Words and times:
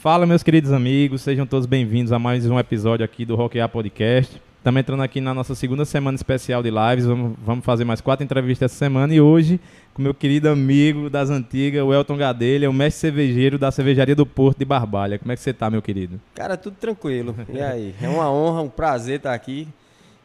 Fala, 0.00 0.24
meus 0.24 0.42
queridos 0.42 0.72
amigos, 0.72 1.20
sejam 1.20 1.44
todos 1.44 1.66
bem-vindos 1.66 2.10
a 2.10 2.18
mais 2.18 2.46
um 2.46 2.58
episódio 2.58 3.04
aqui 3.04 3.26
do 3.26 3.36
Rockear 3.36 3.68
Podcast. 3.68 4.40
Estamos 4.56 4.80
entrando 4.80 5.02
aqui 5.02 5.20
na 5.20 5.34
nossa 5.34 5.54
segunda 5.54 5.84
semana 5.84 6.16
especial 6.16 6.62
de 6.62 6.70
lives. 6.70 7.04
Vamos, 7.04 7.36
vamos 7.44 7.62
fazer 7.62 7.84
mais 7.84 8.00
quatro 8.00 8.24
entrevistas 8.24 8.72
essa 8.72 8.78
semana 8.78 9.14
e 9.14 9.20
hoje 9.20 9.60
com 9.92 10.00
meu 10.00 10.14
querido 10.14 10.48
amigo 10.48 11.10
das 11.10 11.28
antigas, 11.28 11.84
o 11.84 11.92
Elton 11.92 12.16
Gadelha, 12.16 12.70
o 12.70 12.72
mestre 12.72 12.98
cervejeiro 12.98 13.58
da 13.58 13.70
cervejaria 13.70 14.16
do 14.16 14.24
Porto 14.24 14.56
de 14.56 14.64
Barbalha. 14.64 15.18
Como 15.18 15.32
é 15.32 15.36
que 15.36 15.42
você 15.42 15.52
tá, 15.52 15.68
meu 15.68 15.82
querido? 15.82 16.18
Cara, 16.34 16.56
tudo 16.56 16.76
tranquilo. 16.80 17.36
E 17.52 17.60
aí? 17.60 17.94
É 18.00 18.08
uma 18.08 18.32
honra, 18.32 18.62
um 18.62 18.70
prazer 18.70 19.16
estar 19.16 19.34
aqui. 19.34 19.68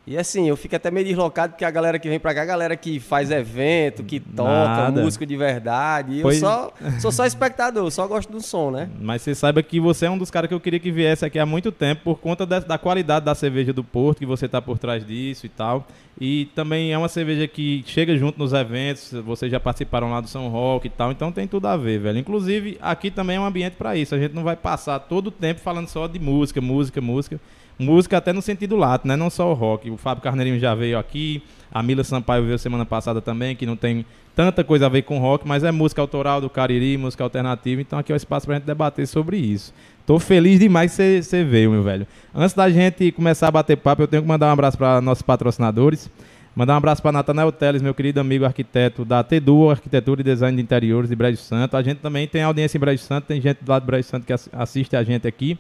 E 0.07 0.15
assim, 0.17 0.47
eu 0.47 0.55
fico 0.55 0.75
até 0.75 0.91
meio 0.91 1.03
deslocado 1.07 1.53
porque 1.53 1.65
a 1.65 1.71
galera 1.71 1.97
que 1.97 2.07
vem 2.07 2.19
pra 2.19 2.31
cá, 2.33 2.43
a 2.43 2.45
galera 2.45 2.75
que 2.75 2.99
faz 2.99 3.31
evento, 3.31 4.03
que 4.03 4.19
toca, 4.19 4.51
Nada. 4.51 5.01
músico 5.01 5.25
de 5.25 5.35
verdade. 5.35 6.19
Pois- 6.21 6.35
eu 6.41 6.47
só 6.47 6.73
sou 6.99 7.11
só 7.11 7.25
espectador, 7.25 7.89
só 7.89 8.05
gosto 8.05 8.31
do 8.31 8.39
som, 8.39 8.69
né? 8.69 8.87
Mas 9.01 9.23
você 9.23 9.33
saiba 9.33 9.63
que 9.63 9.79
você 9.79 10.05
é 10.05 10.09
um 10.11 10.17
dos 10.17 10.29
caras 10.29 10.47
que 10.47 10.53
eu 10.53 10.59
queria 10.59 10.79
que 10.79 10.91
viesse 10.91 11.25
aqui 11.25 11.39
há 11.39 11.45
muito 11.45 11.71
tempo 11.71 12.01
por 12.03 12.19
conta 12.19 12.45
da, 12.45 12.59
da 12.59 12.77
qualidade 12.77 13.25
da 13.25 13.33
cerveja 13.33 13.73
do 13.73 13.83
Porto, 13.83 14.19
que 14.19 14.27
você 14.27 14.47
tá 14.47 14.61
por 14.61 14.77
trás 14.77 15.03
disso 15.05 15.47
e 15.47 15.49
tal. 15.49 15.87
E 16.21 16.45
também 16.53 16.93
é 16.93 16.97
uma 16.97 17.09
cerveja 17.09 17.47
que 17.47 17.83
chega 17.87 18.15
junto 18.15 18.37
nos 18.37 18.53
eventos, 18.53 19.11
vocês 19.25 19.51
já 19.51 19.59
participaram 19.59 20.11
lá 20.11 20.21
do 20.21 20.27
São 20.27 20.47
Roque 20.49 20.85
e 20.87 20.89
tal, 20.91 21.11
então 21.11 21.31
tem 21.31 21.47
tudo 21.47 21.67
a 21.67 21.75
ver, 21.75 21.99
velho. 21.99 22.19
Inclusive, 22.19 22.77
aqui 22.79 23.09
também 23.09 23.37
é 23.37 23.39
um 23.39 23.45
ambiente 23.45 23.73
pra 23.75 23.95
isso. 23.97 24.13
A 24.13 24.19
gente 24.19 24.33
não 24.35 24.43
vai 24.43 24.55
passar 24.55 24.99
todo 24.99 25.27
o 25.27 25.31
tempo 25.31 25.61
falando 25.61 25.87
só 25.87 26.05
de 26.05 26.19
música, 26.19 26.61
música, 26.61 27.01
música. 27.01 27.39
Música 27.77 28.17
até 28.17 28.31
no 28.31 28.41
sentido 28.41 28.75
lato, 28.75 29.07
né? 29.07 29.15
Não 29.15 29.29
só 29.29 29.49
o 29.51 29.53
rock. 29.53 29.89
O 29.89 29.97
Fábio 29.97 30.23
Carneirinho 30.23 30.59
já 30.59 30.73
veio 30.73 30.97
aqui, 30.97 31.43
a 31.71 31.83
Mila 31.83 32.03
Sampaio 32.03 32.45
veio 32.45 32.57
semana 32.57 32.85
passada 32.85 33.21
também, 33.21 33.55
que 33.55 33.65
não 33.65 33.75
tem 33.75 34.05
tanta 34.35 34.63
coisa 34.63 34.85
a 34.85 34.89
ver 34.89 35.01
com 35.01 35.17
rock, 35.19 35.47
mas 35.47 35.63
é 35.63 35.71
música 35.71 36.01
autoral 36.01 36.39
do 36.41 36.49
Cariri, 36.49 36.97
música 36.97 37.23
alternativa, 37.23 37.81
então 37.81 37.99
aqui 37.99 38.11
é 38.11 38.15
o 38.15 38.17
espaço 38.17 38.45
pra 38.45 38.55
gente 38.55 38.65
debater 38.65 39.07
sobre 39.07 39.37
isso. 39.37 39.73
Tô 40.05 40.19
feliz 40.19 40.59
demais 40.59 40.95
que 40.95 41.21
você 41.21 41.43
veio, 41.43 41.71
meu 41.71 41.83
velho. 41.83 42.05
Antes 42.33 42.53
da 42.53 42.69
gente 42.69 43.11
começar 43.11 43.47
a 43.47 43.51
bater 43.51 43.75
papo, 43.77 44.03
eu 44.03 44.07
tenho 44.07 44.21
que 44.21 44.27
mandar 44.27 44.47
um 44.47 44.51
abraço 44.51 44.77
para 44.77 45.01
nossos 45.01 45.21
patrocinadores. 45.21 46.09
Mandar 46.55 46.75
um 46.75 46.77
abraço 46.77 47.01
para 47.01 47.11
Natanael 47.11 47.51
Teles, 47.51 47.81
meu 47.81 47.93
querido 47.93 48.19
amigo 48.21 48.45
arquiteto 48.45 49.03
da 49.03 49.21
T-Duo, 49.23 49.69
Arquitetura 49.71 50.21
e 50.21 50.23
Design 50.23 50.55
de 50.55 50.63
Interiores 50.63 51.09
de 51.09 51.15
Brejo 51.15 51.37
Santo. 51.37 51.75
A 51.75 51.81
gente 51.83 51.97
também 51.97 52.27
tem 52.27 52.43
audiência 52.43 52.77
em 52.77 52.79
Brejo 52.79 53.03
Santo, 53.03 53.25
tem 53.25 53.41
gente 53.41 53.57
do 53.61 53.69
lado 53.69 53.81
de 53.81 53.87
Brejo 53.87 54.07
Santo 54.07 54.25
que 54.25 54.31
ass- 54.31 54.49
assiste 54.53 54.95
a 54.95 55.03
gente 55.03 55.27
aqui. 55.27 55.57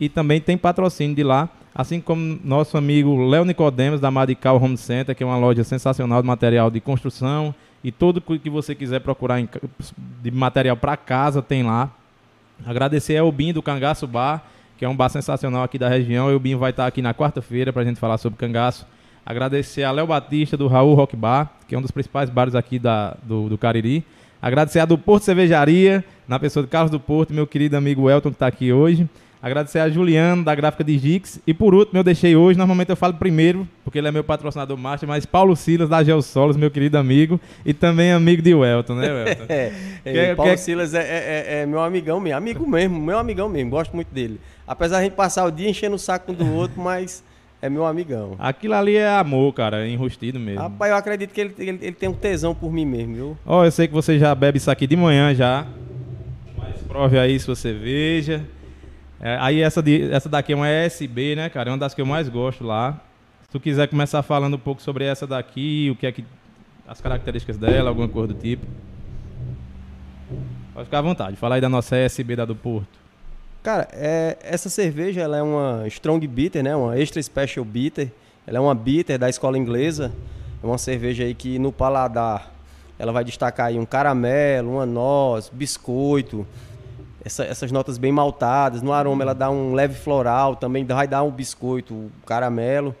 E 0.00 0.08
também 0.08 0.40
tem 0.40 0.56
patrocínio 0.56 1.14
de 1.14 1.22
lá, 1.22 1.48
assim 1.74 2.00
como 2.00 2.38
nosso 2.44 2.76
amigo 2.76 3.28
Léo 3.28 3.44
Nicodemos, 3.44 4.00
da 4.00 4.10
Madical 4.10 4.62
Home 4.62 4.76
Center, 4.76 5.14
que 5.14 5.22
é 5.22 5.26
uma 5.26 5.36
loja 5.36 5.64
sensacional 5.64 6.20
de 6.20 6.26
material 6.26 6.70
de 6.70 6.80
construção. 6.80 7.54
E 7.84 7.90
tudo 7.90 8.20
que 8.20 8.50
você 8.50 8.74
quiser 8.74 9.00
procurar 9.00 9.40
em 9.40 9.48
de 10.22 10.30
material 10.30 10.76
para 10.76 10.96
casa 10.96 11.42
tem 11.42 11.62
lá. 11.62 11.90
Agradecer 12.64 13.16
ao 13.16 13.32
Binho 13.32 13.54
do 13.54 13.62
Cangaço 13.62 14.06
Bar, 14.06 14.44
que 14.78 14.84
é 14.84 14.88
um 14.88 14.94
bar 14.94 15.08
sensacional 15.08 15.64
aqui 15.64 15.78
da 15.78 15.88
região. 15.88 16.34
O 16.34 16.38
Binho 16.38 16.58
vai 16.58 16.70
estar 16.70 16.86
aqui 16.86 17.02
na 17.02 17.12
quarta-feira 17.12 17.72
para 17.72 17.82
a 17.82 17.84
gente 17.84 17.98
falar 17.98 18.18
sobre 18.18 18.38
cangaço. 18.38 18.86
Agradecer 19.24 19.84
a 19.84 19.90
Léo 19.92 20.08
Batista 20.08 20.56
do 20.56 20.66
Raul 20.66 20.94
Rock 20.94 21.14
Bar, 21.14 21.52
que 21.68 21.74
é 21.74 21.78
um 21.78 21.82
dos 21.82 21.90
principais 21.90 22.28
bares 22.28 22.54
aqui 22.54 22.78
da, 22.78 23.16
do, 23.22 23.48
do 23.48 23.56
Cariri. 23.56 24.04
Agradecer 24.40 24.80
a 24.80 24.84
do 24.84 24.98
Porto 24.98 25.22
Cervejaria, 25.22 26.04
na 26.26 26.38
pessoa 26.38 26.64
de 26.64 26.68
Carlos 26.68 26.90
do 26.90 26.98
Porto, 26.98 27.32
meu 27.32 27.46
querido 27.46 27.76
amigo 27.76 28.10
Elton, 28.10 28.30
que 28.30 28.34
está 28.34 28.48
aqui 28.48 28.72
hoje. 28.72 29.08
Agradecer 29.42 29.80
a 29.80 29.88
Juliano, 29.90 30.44
da 30.44 30.54
gráfica 30.54 30.84
de 30.84 30.96
Gix. 30.96 31.40
E 31.44 31.52
por 31.52 31.74
último, 31.74 31.98
eu 31.98 32.04
deixei 32.04 32.36
hoje, 32.36 32.56
normalmente 32.56 32.90
eu 32.90 32.96
falo 32.96 33.14
primeiro, 33.14 33.66
porque 33.82 33.98
ele 33.98 34.06
é 34.06 34.12
meu 34.12 34.22
patrocinador 34.22 34.76
master, 34.78 35.08
mas 35.08 35.26
Paulo 35.26 35.56
Silas, 35.56 35.88
da 35.88 36.00
Geossolos, 36.04 36.56
meu 36.56 36.70
querido 36.70 36.96
amigo, 36.96 37.40
e 37.66 37.74
também 37.74 38.12
amigo 38.12 38.40
de 38.40 38.54
Welton, 38.54 38.94
né, 38.94 39.12
Welton? 39.12 39.44
É, 40.04 40.12
Que- 40.12 40.18
é, 40.18 40.34
Paulo 40.36 40.52
que- 40.52 40.56
Silas 40.58 40.94
é, 40.94 41.00
é- 41.00 41.02
é- 41.58 41.62
é 41.62 41.66
meu 41.66 41.80
amigão 41.82 42.20
mesmo, 42.20 42.36
amigo 42.38 42.68
mesmo, 42.70 43.00
meu 43.00 43.18
amigão 43.18 43.48
mesmo, 43.48 43.70
gosto 43.70 43.94
muito 43.96 44.14
dele. 44.14 44.40
Apesar 44.66 44.96
de 44.98 45.00
a 45.00 45.04
gente 45.04 45.14
passar 45.16 45.44
o 45.44 45.50
dia 45.50 45.68
enchendo 45.68 45.96
o 45.96 45.98
saco 45.98 46.30
um 46.30 46.34
do 46.36 46.48
outro, 46.54 46.78
mas 46.82 47.24
é 47.60 47.68
meu 47.68 47.84
amigão. 47.84 48.36
Aquilo 48.38 48.74
ali 48.74 48.94
é 48.96 49.08
amor, 49.08 49.52
cara, 49.54 49.84
é 49.84 49.88
enrustido 49.90 50.38
mesmo. 50.38 50.60
Rapaz, 50.60 50.92
eu 50.92 50.96
acredito 50.96 51.32
que 51.32 51.40
ele, 51.40 51.54
ele, 51.58 51.78
ele 51.82 51.92
tem 51.92 52.08
um 52.08 52.14
tesão 52.14 52.54
por 52.54 52.72
mim 52.72 52.84
mesmo, 52.86 53.14
viu? 53.14 53.36
Ó, 53.44 53.64
eu 53.64 53.70
sei 53.72 53.88
que 53.88 53.92
você 53.94 54.20
já 54.20 54.32
bebe 54.36 54.58
isso 54.58 54.70
aqui 54.70 54.86
de 54.86 54.94
manhã 54.96 55.34
já. 55.34 55.66
Mas 56.56 56.76
prove 56.86 57.18
aí 57.18 57.38
sua 57.40 57.56
cerveja. 57.56 58.44
É, 59.22 59.38
aí 59.40 59.60
essa, 59.60 59.80
de- 59.80 60.10
essa 60.10 60.28
daqui 60.28 60.52
é 60.52 60.56
uma 60.56 60.68
ESB, 60.68 61.36
né, 61.36 61.48
cara? 61.48 61.70
É 61.70 61.72
uma 61.72 61.78
das 61.78 61.94
que 61.94 62.00
eu 62.00 62.06
mais 62.06 62.28
gosto 62.28 62.64
lá. 62.64 63.00
Se 63.42 63.48
tu 63.50 63.60
quiser 63.60 63.86
começar 63.86 64.22
falando 64.22 64.54
um 64.54 64.58
pouco 64.58 64.82
sobre 64.82 65.04
essa 65.04 65.26
daqui, 65.26 65.88
o 65.90 65.96
que 65.96 66.06
é 66.06 66.12
que. 66.12 66.24
as 66.88 67.00
características 67.00 67.56
dela, 67.56 67.88
alguma 67.90 68.08
coisa 68.08 68.34
do 68.34 68.40
tipo. 68.40 68.66
Pode 70.74 70.86
ficar 70.86 70.98
à 70.98 71.02
vontade. 71.02 71.36
Fala 71.36 71.54
aí 71.56 71.60
da 71.60 71.68
nossa 71.68 71.96
ESB 71.96 72.34
da 72.36 72.44
do 72.44 72.56
Porto. 72.56 73.00
Cara, 73.62 73.86
é, 73.92 74.36
essa 74.42 74.68
cerveja 74.68 75.20
ela 75.20 75.36
é 75.36 75.42
uma 75.42 75.84
strong 75.86 76.26
bitter, 76.26 76.62
né? 76.64 76.74
Uma 76.74 76.98
extra 76.98 77.22
special 77.22 77.64
bitter. 77.64 78.10
Ela 78.46 78.58
é 78.58 78.60
uma 78.60 78.74
bitter 78.74 79.18
da 79.18 79.28
escola 79.28 79.56
inglesa. 79.56 80.10
É 80.62 80.66
uma 80.66 80.78
cerveja 80.78 81.22
aí 81.24 81.34
que 81.34 81.58
no 81.58 81.70
paladar 81.70 82.50
ela 82.98 83.12
vai 83.12 83.24
destacar 83.24 83.66
aí 83.66 83.78
um 83.78 83.84
caramelo, 83.86 84.72
uma 84.72 84.86
noz, 84.86 85.48
biscoito, 85.52 86.46
essa- 87.24 87.44
essas 87.44 87.70
notas 87.72 87.98
bem 87.98 88.12
maltadas. 88.12 88.82
No 88.82 88.92
aroma 88.92 89.22
ela 89.22 89.34
dá 89.34 89.50
um 89.50 89.74
leve 89.74 89.94
floral, 89.94 90.56
também 90.56 90.84
vai 90.84 91.06
dar 91.06 91.22
um 91.22 91.30
biscoito, 91.30 91.94
um 91.94 92.10
caramelo. 92.26 92.94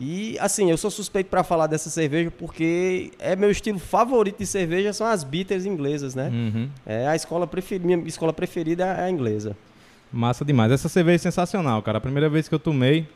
E 0.00 0.36
assim, 0.40 0.70
eu 0.70 0.76
sou 0.76 0.90
suspeito 0.90 1.30
para 1.30 1.44
falar 1.44 1.68
dessa 1.68 1.88
cerveja 1.88 2.30
porque 2.30 3.12
é 3.18 3.36
meu 3.36 3.50
estilo 3.50 3.78
favorito 3.78 4.38
de 4.38 4.46
cerveja 4.46 4.92
são 4.92 5.06
as 5.06 5.22
bitters 5.22 5.64
inglesas, 5.64 6.14
né? 6.16 6.30
Uhum. 6.32 6.68
É 6.84 7.06
a 7.06 7.14
escola 7.14 7.46
preferida, 7.46 7.86
minha 7.86 8.08
escola 8.08 8.32
preferida 8.32 8.84
é 8.84 9.04
a 9.04 9.10
inglesa. 9.10 9.56
Massa 10.12 10.44
demais. 10.44 10.72
Essa 10.72 10.88
cerveja 10.88 11.16
é 11.16 11.18
sensacional, 11.18 11.80
cara. 11.82 11.98
A 11.98 12.00
primeira 12.00 12.28
vez 12.28 12.48
que 12.48 12.54
eu 12.54 12.58
tomei, 12.58 13.06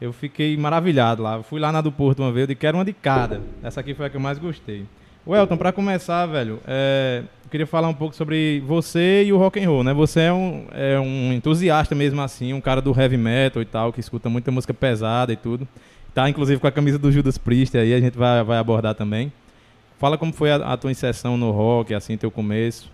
eu 0.00 0.12
fiquei 0.12 0.56
maravilhado 0.56 1.22
lá. 1.22 1.36
Eu 1.36 1.42
fui 1.44 1.60
lá 1.60 1.70
na 1.70 1.80
do 1.80 1.92
Porto 1.92 2.20
uma 2.22 2.32
vez, 2.32 2.42
eu 2.42 2.46
disse, 2.48 2.56
quero 2.60 2.76
uma 2.76 2.84
de 2.84 2.92
cada. 2.92 3.40
Essa 3.62 3.80
aqui 3.80 3.94
foi 3.94 4.06
a 4.06 4.10
que 4.10 4.16
eu 4.16 4.20
mais 4.20 4.36
gostei. 4.38 4.84
Welton, 5.26 5.56
pra 5.56 5.72
começar, 5.72 6.24
velho, 6.26 6.60
é, 6.64 7.24
eu 7.44 7.50
queria 7.50 7.66
falar 7.66 7.88
um 7.88 7.94
pouco 7.94 8.14
sobre 8.14 8.62
você 8.64 9.24
e 9.24 9.32
o 9.32 9.36
rock 9.36 9.58
and 9.58 9.68
roll, 9.68 9.82
né? 9.82 9.92
Você 9.92 10.20
é 10.20 10.32
um, 10.32 10.66
é 10.70 11.00
um 11.00 11.32
entusiasta 11.32 11.96
mesmo 11.96 12.22
assim, 12.22 12.52
um 12.52 12.60
cara 12.60 12.80
do 12.80 12.96
heavy 12.96 13.16
metal 13.16 13.60
e 13.60 13.64
tal, 13.64 13.92
que 13.92 13.98
escuta 13.98 14.28
muita 14.28 14.52
música 14.52 14.72
pesada 14.72 15.32
e 15.32 15.36
tudo. 15.36 15.66
Tá, 16.14 16.30
inclusive, 16.30 16.60
com 16.60 16.68
a 16.68 16.70
camisa 16.70 16.96
do 16.96 17.10
Judas 17.10 17.36
Priest 17.36 17.76
aí, 17.76 17.92
a 17.92 17.98
gente 17.98 18.16
vai, 18.16 18.44
vai 18.44 18.56
abordar 18.56 18.94
também. 18.94 19.32
Fala 19.98 20.16
como 20.16 20.32
foi 20.32 20.52
a, 20.52 20.56
a 20.56 20.76
tua 20.76 20.92
inserção 20.92 21.36
no 21.36 21.50
rock, 21.50 21.92
assim, 21.92 22.16
teu 22.16 22.30
começo. 22.30 22.88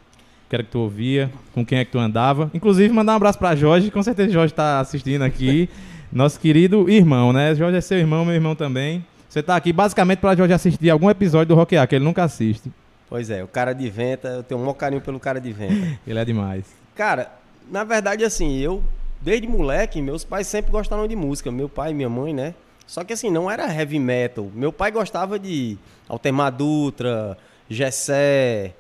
O 0.46 0.48
que 0.48 0.56
era 0.56 0.62
que 0.62 0.70
tu 0.70 0.78
ouvia, 0.78 1.30
com 1.52 1.66
quem 1.66 1.80
é 1.80 1.84
que 1.84 1.92
tu 1.92 1.98
andava. 1.98 2.50
Inclusive, 2.54 2.94
mandar 2.94 3.12
um 3.12 3.16
abraço 3.16 3.38
pra 3.38 3.54
Jorge, 3.54 3.90
com 3.90 4.02
certeza 4.02 4.32
Jorge 4.32 4.54
tá 4.54 4.80
assistindo 4.80 5.20
aqui. 5.20 5.68
Nosso 6.10 6.40
querido 6.40 6.88
irmão, 6.88 7.30
né? 7.30 7.54
Jorge 7.54 7.76
é 7.76 7.80
seu 7.82 7.98
irmão, 7.98 8.24
meu 8.24 8.34
irmão 8.34 8.54
também. 8.54 9.04
Você 9.32 9.42
tá 9.42 9.56
aqui 9.56 9.72
basicamente 9.72 10.18
pra 10.18 10.36
Jorge 10.36 10.52
assistir 10.52 10.90
algum 10.90 11.08
episódio 11.08 11.46
do 11.46 11.54
Rock 11.54 11.74
A, 11.74 11.86
que 11.86 11.94
ele 11.94 12.04
nunca 12.04 12.22
assiste. 12.22 12.70
Pois 13.08 13.30
é, 13.30 13.42
o 13.42 13.48
cara 13.48 13.72
de 13.72 13.88
venta, 13.88 14.28
eu 14.28 14.42
tenho 14.42 14.60
um 14.60 14.64
maior 14.64 14.74
carinho 14.74 15.00
pelo 15.00 15.18
cara 15.18 15.40
de 15.40 15.50
venta. 15.50 15.98
Ele 16.06 16.18
é 16.18 16.24
demais. 16.24 16.66
cara, 16.94 17.32
na 17.70 17.82
verdade, 17.82 18.24
assim, 18.26 18.58
eu, 18.58 18.82
desde 19.22 19.48
moleque, 19.48 20.02
meus 20.02 20.22
pais 20.22 20.46
sempre 20.46 20.70
gostaram 20.70 21.08
de 21.08 21.16
música, 21.16 21.50
meu 21.50 21.66
pai 21.66 21.92
e 21.92 21.94
minha 21.94 22.10
mãe, 22.10 22.34
né? 22.34 22.54
Só 22.86 23.02
que 23.04 23.14
assim, 23.14 23.30
não 23.30 23.50
era 23.50 23.72
heavy 23.74 23.98
metal. 23.98 24.50
Meu 24.54 24.70
pai 24.70 24.90
gostava 24.90 25.38
de 25.38 25.78
Altemar 26.10 26.52
Dutra, 26.52 27.38
Gessé, 27.70 28.74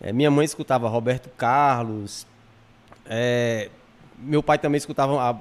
eh, 0.00 0.10
minha 0.12 0.30
mãe 0.30 0.46
escutava 0.46 0.88
Roberto 0.88 1.28
Carlos, 1.36 2.26
eh, 3.04 3.68
meu 4.18 4.42
pai 4.42 4.56
também 4.56 4.78
escutava 4.78 5.20
a- 5.20 5.36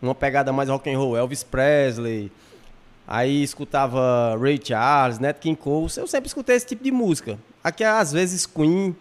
uma 0.00 0.14
pegada 0.14 0.50
mais 0.50 0.70
rock 0.70 0.90
and 0.90 0.96
roll, 0.96 1.14
Elvis 1.14 1.42
Presley, 1.42 2.32
Aí 3.10 3.42
escutava 3.42 4.38
Ray 4.40 4.60
Charles, 4.62 5.18
Nat 5.18 5.40
King 5.40 5.56
Cole. 5.56 5.90
Eu 5.96 6.06
sempre 6.06 6.28
escutei 6.28 6.54
esse 6.54 6.64
tipo 6.64 6.84
de 6.84 6.92
música. 6.92 7.36
Aqui 7.62 7.82
às 7.82 8.12
vezes 8.12 8.46
Queen, 8.46 8.94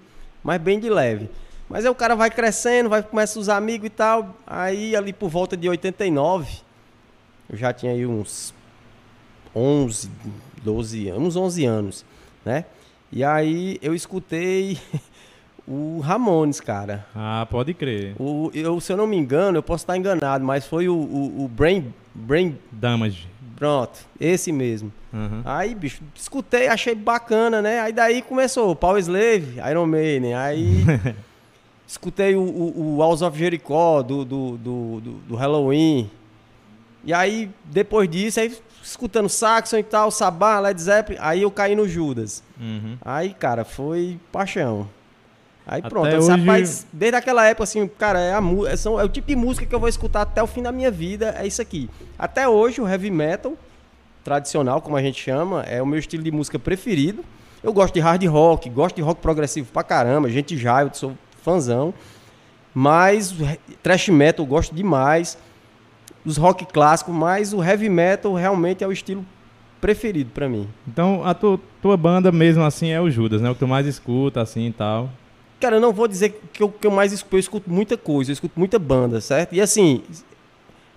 mas 0.44 0.59
bem 0.59 0.80
de 0.80 0.90
leve. 0.90 1.30
Mas 1.70 1.86
aí 1.86 1.92
o 1.92 1.96
cara 1.96 2.16
vai 2.16 2.31
crescendo, 2.31 2.90
vai 2.90 3.03
começa 3.03 3.40
os 3.40 3.50
amigos 3.50 3.86
e 3.86 3.92
tal. 3.92 4.36
Aí 4.48 4.95
ali 4.95 5.13
por 5.13 5.30
volta 5.30 5.56
de 5.56 5.69
89, 5.69 6.51
eu 7.48 7.56
já 7.56 7.72
tinha 7.72 7.92
aí 7.92 8.04
uns 8.04 8.51
11, 9.56 10.10
12 10.63 11.10
anos, 11.10 11.28
uns 11.28 11.36
11 11.36 11.66
anos, 11.66 12.06
né? 12.44 12.66
E 13.12 13.24
aí 13.24 13.78
eu 13.80 13.94
escutei 13.94 14.80
o 15.68 16.00
Ramones, 16.00 16.60
cara. 16.60 17.06
Ah, 17.13 17.45
pode 17.48 17.75
crer. 17.75 18.16
O, 18.19 18.50
eu, 18.56 18.81
se 18.81 18.92
eu 18.92 18.98
não 18.98 19.06
me 19.06 19.18
engano, 19.18 19.60
eu 19.60 19.63
posso 19.63 19.83
estar 19.83 19.95
enganado, 19.95 20.44
mas 20.44 20.66
foi 20.66 20.89
o, 20.89 20.95
o, 20.95 21.44
o 21.44 21.48
Brain, 21.48 21.94
Brain 22.16 22.57
Damage. 22.72 23.28
Pronto, 23.59 24.00
esse 24.19 24.51
mesmo. 24.53 24.91
Aham. 25.13 25.41
Aí, 25.44 25.75
bicho, 25.75 26.01
escutei, 26.15 26.67
achei 26.69 26.95
bacana, 26.95 27.61
né? 27.61 27.81
Aí 27.81 27.91
daí 27.94 28.21
começou 28.21 28.73
Power 28.75 29.00
Slave, 29.00 29.57
Iron 29.69 29.85
Maiden. 29.85 30.33
Aí 30.33 30.85
escutei 31.85 32.35
o, 32.35 32.41
o, 32.41 32.95
o 32.95 33.00
House 33.01 33.21
of 33.21 33.38
Jericho 33.38 34.01
do, 34.03 34.23
do, 34.23 34.57
do, 34.57 35.01
do- 35.01 35.11
do 35.27 35.35
Halloween. 35.35 36.09
E 37.03 37.13
aí, 37.13 37.50
depois 37.65 38.09
disso, 38.09 38.39
aí 38.39 38.56
escutando 38.83 39.27
Saxon 39.29 39.77
e 39.77 39.83
tal, 39.83 40.09
Sabá, 40.11 40.59
Led 40.59 40.81
Zeppelin, 40.81 41.19
aí 41.21 41.41
eu 41.41 41.51
caí 41.51 41.75
no 41.75 41.88
Judas. 41.88 42.41
Uhum. 42.59 42.97
Aí, 43.01 43.33
cara, 43.33 43.63
foi 43.65 44.17
paixão. 44.31 44.88
Aí 45.71 45.81
Até 45.81 45.89
pronto, 45.89 46.07
eu 46.07 46.18
disse, 46.18 46.31
hoje- 46.31 46.42
rapaz, 46.42 46.88
desde 46.92 47.16
aquela 47.16 47.45
época, 47.48 47.63
assim, 47.63 47.88
cara, 47.88 48.19
é, 48.19 48.33
a, 48.33 48.42
é, 48.68 48.75
são- 48.75 49.00
é 49.00 49.04
o 49.04 49.10
tipo 49.10 49.27
de 49.27 49.36
música 49.36 49.68
que 49.68 49.75
eu 49.75 49.80
vou 49.80 49.88
escutar 49.88 50.24
até 50.24 50.42
o 50.42 50.48
fim 50.48 50.63
da 50.63 50.71
minha 50.71 50.89
vida, 50.89 51.36
é 51.38 51.45
isso 51.45 51.62
aqui. 51.62 51.88
Até 52.18 52.48
hoje, 52.50 52.81
o 52.81 52.88
heavy 52.88 53.12
metal, 53.12 53.54
tradicional, 54.24 54.81
como 54.81 54.98
a 54.98 55.01
gente 55.01 55.21
chama, 55.21 55.62
é 55.63 55.80
o 55.80 55.86
meu 55.86 56.00
estilo 56.00 56.24
de 56.24 56.31
música 56.31 56.57
preferido. 56.57 57.24
Eu 57.62 57.71
gosto 57.71 57.94
de 57.94 58.00
hard 58.00 58.24
rock, 58.25 58.68
gosto 58.69 58.95
de 58.95 59.01
rock 59.04 59.21
progressivo 59.21 59.71
pra 59.71 59.83
caramba, 59.83 60.27
gente 60.30 60.57
já, 60.57 60.81
eu 60.81 60.89
sou 60.92 61.13
fãzão. 61.44 61.94
Mas 62.74 63.33
thrash 63.83 64.10
metal 64.10 64.45
eu 64.45 64.50
gosto 64.50 64.74
demais. 64.74 65.38
Os 66.25 66.38
rock 66.38 66.66
clássicos, 66.66 67.13
mas 67.13 67.54
o 67.54 67.63
heavy 67.63 67.89
metal 67.89 68.33
realmente 68.33 68.83
é 68.83 68.88
o 68.88 68.92
estilo 68.92 69.25
preferido 69.81 70.31
pra 70.33 70.50
mim. 70.50 70.68
Então, 70.88 71.24
a 71.25 71.33
tu- 71.33 71.60
tua 71.81 71.95
banda 71.95 72.31
mesmo 72.31 72.63
assim 72.63 72.89
é 72.89 73.00
o 73.00 73.10
Judas, 73.10 73.42
né? 73.42 73.50
O 73.50 73.54
que 73.54 73.60
tu 73.60 73.68
mais 73.68 73.88
escuta, 73.88 74.42
assim 74.42 74.68
e 74.68 74.71
tal. 74.71 75.10
Cara, 75.59 75.75
eu 75.75 75.81
não 75.81 75.91
vou 75.91 76.07
dizer 76.07 76.41
que 76.53 76.63
eu, 76.63 76.69
que 76.69 76.88
eu 76.88 76.91
mais 76.91 77.11
escuto, 77.11 77.35
eu 77.35 77.39
escuto 77.39 77.69
muita 77.69 77.97
coisa, 77.97 78.31
eu 78.31 78.33
escuto 78.33 78.57
muita 78.57 78.79
banda, 78.79 79.19
certo? 79.19 79.53
E 79.53 79.59
assim, 79.59 80.03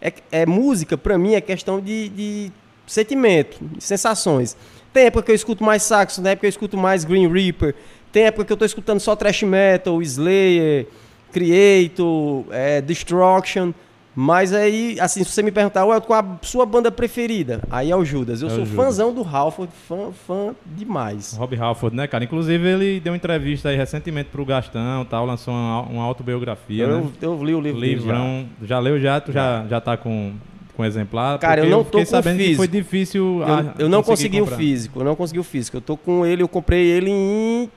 é, 0.00 0.12
é 0.30 0.46
música, 0.46 0.96
pra 0.96 1.18
mim, 1.18 1.34
é 1.34 1.40
questão 1.40 1.80
de, 1.80 2.08
de 2.10 2.52
sentimento, 2.86 3.58
de 3.60 3.82
sensações. 3.82 4.56
Tem 4.92 5.06
época 5.06 5.24
que 5.24 5.30
eu 5.32 5.34
escuto 5.34 5.64
mais 5.64 5.82
saxo, 5.82 6.22
tem 6.22 6.30
época 6.30 6.40
que 6.40 6.46
eu 6.46 6.50
escuto 6.50 6.76
mais 6.76 7.04
Green 7.04 7.28
Reaper, 7.32 7.74
tem 8.12 8.24
época 8.24 8.44
que 8.44 8.52
eu 8.52 8.56
tô 8.56 8.64
escutando 8.64 9.00
só 9.00 9.16
thrash 9.16 9.42
metal, 9.42 10.00
Slayer, 10.02 10.86
Creator, 11.32 12.44
é, 12.50 12.80
Destruction. 12.80 13.72
Mas 14.14 14.52
aí, 14.52 14.98
assim, 15.00 15.24
se 15.24 15.30
você 15.32 15.42
me 15.42 15.50
perguntar, 15.50 15.86
ué, 15.86 15.98
qual 15.98 16.20
a 16.20 16.38
sua 16.42 16.66
banda 16.66 16.90
preferida? 16.92 17.62
Aí 17.70 17.90
é 17.90 17.96
o 17.96 18.04
Judas. 18.04 18.42
Eu 18.42 18.48
É 18.48 18.52
o 18.52 18.54
sou 18.56 18.66
Judas. 18.66 18.84
fãzão 18.84 19.14
do 19.14 19.22
Halford, 19.22 19.72
fã, 19.88 20.12
fã 20.26 20.54
demais. 20.66 21.32
Rob 21.34 21.56
Halford, 21.56 21.96
né, 21.96 22.06
cara? 22.06 22.22
Inclusive, 22.22 22.68
ele 22.68 23.00
deu 23.00 23.12
uma 23.14 23.16
entrevista 23.16 23.70
aí 23.70 23.76
recentemente 23.76 24.28
pro 24.30 24.44
Gastão 24.44 25.04
tal, 25.06 25.24
lançou 25.24 25.54
uma, 25.54 25.80
uma 25.82 26.04
autobiografia, 26.04 26.84
Eu, 26.84 27.00
né? 27.00 27.10
eu 27.22 27.42
li 27.42 27.54
o 27.54 27.60
livro 27.60 27.80
dele 27.80 27.94
já. 27.96 28.00
Livrão. 28.02 28.46
Já 28.62 28.78
leu 28.78 29.00
já? 29.00 29.18
Tu 29.18 29.32
já, 29.32 29.64
já 29.66 29.80
tá 29.80 29.96
com, 29.96 30.34
com 30.76 30.84
exemplar? 30.84 31.38
Cara, 31.38 31.62
eu 31.64 31.70
não 31.70 31.78
tô 31.78 31.84
fiquei 31.98 32.04
com 32.04 32.10
sabendo 32.10 32.36
que 32.36 32.42
físico. 32.42 32.56
foi 32.58 32.68
difícil. 32.68 33.38
Eu, 33.40 33.44
a- 33.54 33.74
eu 33.78 33.88
não 33.88 34.02
consegui 34.02 34.40
o 34.40 34.44
comprar. 34.44 34.58
físico, 34.58 35.00
eu 35.00 35.04
não 35.06 35.16
consegui 35.16 35.40
o 35.40 35.44
físico. 35.44 35.78
Eu 35.78 35.80
tô 35.80 35.96
com 35.96 36.26
ele, 36.26 36.42
eu 36.42 36.48
comprei 36.48 36.84
ele 36.84 37.08
em 37.10 37.70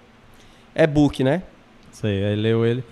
e-book, 0.75 1.23
né? 1.23 1.43
Sei, 1.91 2.25
aí 2.25 2.35
leu 2.35 2.65
ele. 2.65 2.83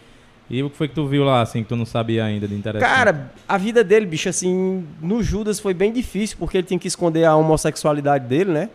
E 0.54 0.62
o 0.62 0.70
que 0.70 0.78
foi 0.78 0.88
que 0.88 0.94
tu 0.94 1.08
viu 1.08 1.24
lá, 1.24 1.42
assim, 1.42 1.64
que 1.64 1.70
tu 1.70 1.76
não 1.76 1.86
sabia 1.86 2.24
ainda 2.24 2.48
de 2.48 2.54
interessante? 2.54 2.88
Cara, 2.88 3.32
a 3.48 3.58
vida 3.58 3.84
dele, 3.84 4.06
bicho, 4.06 4.30
assim, 4.30 4.86
no 5.02 5.24
Judas 5.24 5.60
foi 5.60 5.74
bem 5.74 5.92
difícil, 5.92 6.38
porque 6.38 6.58
ele 6.58 6.68
tinha 6.68 6.80
que 6.80 6.88
esconder 6.88 7.24
a 7.26 7.36
homossexualidade 7.36 8.28
dele, 8.28 8.52
né? 8.52 8.70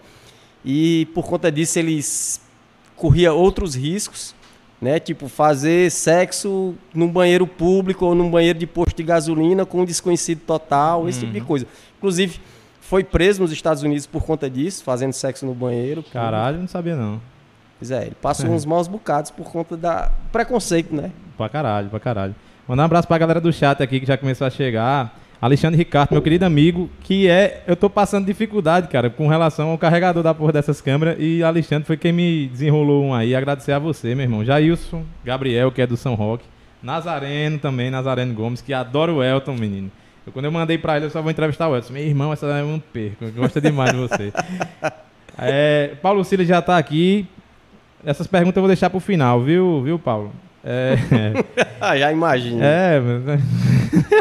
E 0.64 1.06
por 1.14 1.24
conta 1.24 1.52
disso 1.52 1.78
ele 1.78 2.00
corria 2.96 3.32
outros 3.32 3.76
riscos, 3.76 4.34
né? 4.82 4.98
Tipo, 4.98 5.28
fazer 5.28 5.88
sexo 5.92 6.74
num 6.92 7.06
banheiro 7.06 7.46
público 7.46 8.06
ou 8.06 8.12
num 8.12 8.28
banheiro 8.28 8.58
de 8.58 8.66
posto 8.66 8.96
de 8.96 9.04
gasolina 9.04 9.64
com 9.64 9.82
um 9.82 9.84
desconhecido 9.84 10.40
total, 10.40 11.08
esse 11.08 11.20
tipo 11.20 11.32
de 11.32 11.40
coisa. 11.42 11.64
Inclusive, 11.96 12.40
foi 12.80 13.04
preso 13.04 13.40
nos 13.40 13.52
Estados 13.52 13.84
Unidos 13.84 14.04
por 14.04 14.24
conta 14.24 14.50
disso, 14.50 14.82
fazendo 14.82 15.12
sexo 15.12 15.46
no 15.46 15.54
banheiro. 15.54 16.02
Caralho, 16.12 16.58
não 16.58 16.66
sabia 16.66 16.96
não. 16.96 17.20
Pois 17.78 17.92
é, 17.92 18.06
ele 18.06 18.16
passou 18.20 18.50
uns 18.50 18.64
maus 18.66 18.88
bocados 18.88 19.30
por 19.30 19.52
conta 19.52 19.76
da 19.76 20.10
preconceito, 20.32 20.92
né? 20.92 21.12
Pra 21.38 21.48
caralho, 21.48 21.88
pra 21.88 22.00
caralho. 22.00 22.34
Mandar 22.66 22.82
um 22.82 22.86
abraço 22.86 23.06
pra 23.06 23.16
galera 23.16 23.40
do 23.40 23.52
chat 23.52 23.80
aqui 23.80 24.00
que 24.00 24.06
já 24.06 24.18
começou 24.18 24.44
a 24.44 24.50
chegar. 24.50 25.16
Alexandre 25.40 25.78
Ricardo, 25.78 26.10
meu 26.10 26.20
querido 26.20 26.44
amigo, 26.44 26.90
que 27.00 27.28
é. 27.28 27.62
Eu 27.64 27.76
tô 27.76 27.88
passando 27.88 28.26
dificuldade, 28.26 28.88
cara, 28.88 29.08
com 29.08 29.28
relação 29.28 29.70
ao 29.70 29.78
carregador 29.78 30.20
da 30.20 30.34
porra 30.34 30.52
dessas 30.52 30.80
câmeras. 30.80 31.16
E 31.20 31.44
Alexandre 31.44 31.86
foi 31.86 31.96
quem 31.96 32.12
me 32.12 32.48
desenrolou 32.48 33.04
um 33.04 33.14
aí. 33.14 33.36
Agradecer 33.36 33.70
a 33.70 33.78
você, 33.78 34.16
meu 34.16 34.24
irmão. 34.24 34.44
Jailson, 34.44 35.04
Gabriel, 35.24 35.70
que 35.70 35.80
é 35.80 35.86
do 35.86 35.96
São 35.96 36.16
Roque. 36.16 36.44
Nazareno 36.82 37.58
também, 37.58 37.88
Nazareno 37.88 38.34
Gomes, 38.34 38.60
que 38.60 38.74
adora 38.74 39.12
o 39.12 39.22
Elton, 39.22 39.54
menino. 39.54 39.92
Eu, 40.26 40.32
quando 40.32 40.46
eu 40.46 40.52
mandei 40.52 40.76
pra 40.76 40.96
ele, 40.96 41.06
eu 41.06 41.10
só 41.10 41.22
vou 41.22 41.30
entrevistar 41.30 41.68
o 41.68 41.76
Elton. 41.76 41.92
Meu 41.92 42.02
irmão, 42.02 42.32
essa 42.32 42.46
é 42.46 42.64
um 42.64 42.80
perco. 42.80 43.30
Gosta 43.30 43.60
demais 43.60 43.92
de 43.92 43.96
você. 43.96 44.32
É, 45.40 45.92
Paulo 46.02 46.24
Silas 46.24 46.48
já 46.48 46.60
tá 46.60 46.76
aqui. 46.76 47.24
Essas 48.04 48.26
perguntas 48.26 48.56
eu 48.56 48.62
vou 48.62 48.68
deixar 48.68 48.90
pro 48.90 48.98
final, 48.98 49.40
viu, 49.40 49.80
viu, 49.84 49.96
Paulo? 49.96 50.32
É, 50.64 50.96
Ah, 51.80 51.96
já 51.96 52.10
imagino. 52.12 52.58
é, 52.62 53.00
mas- 53.00 53.40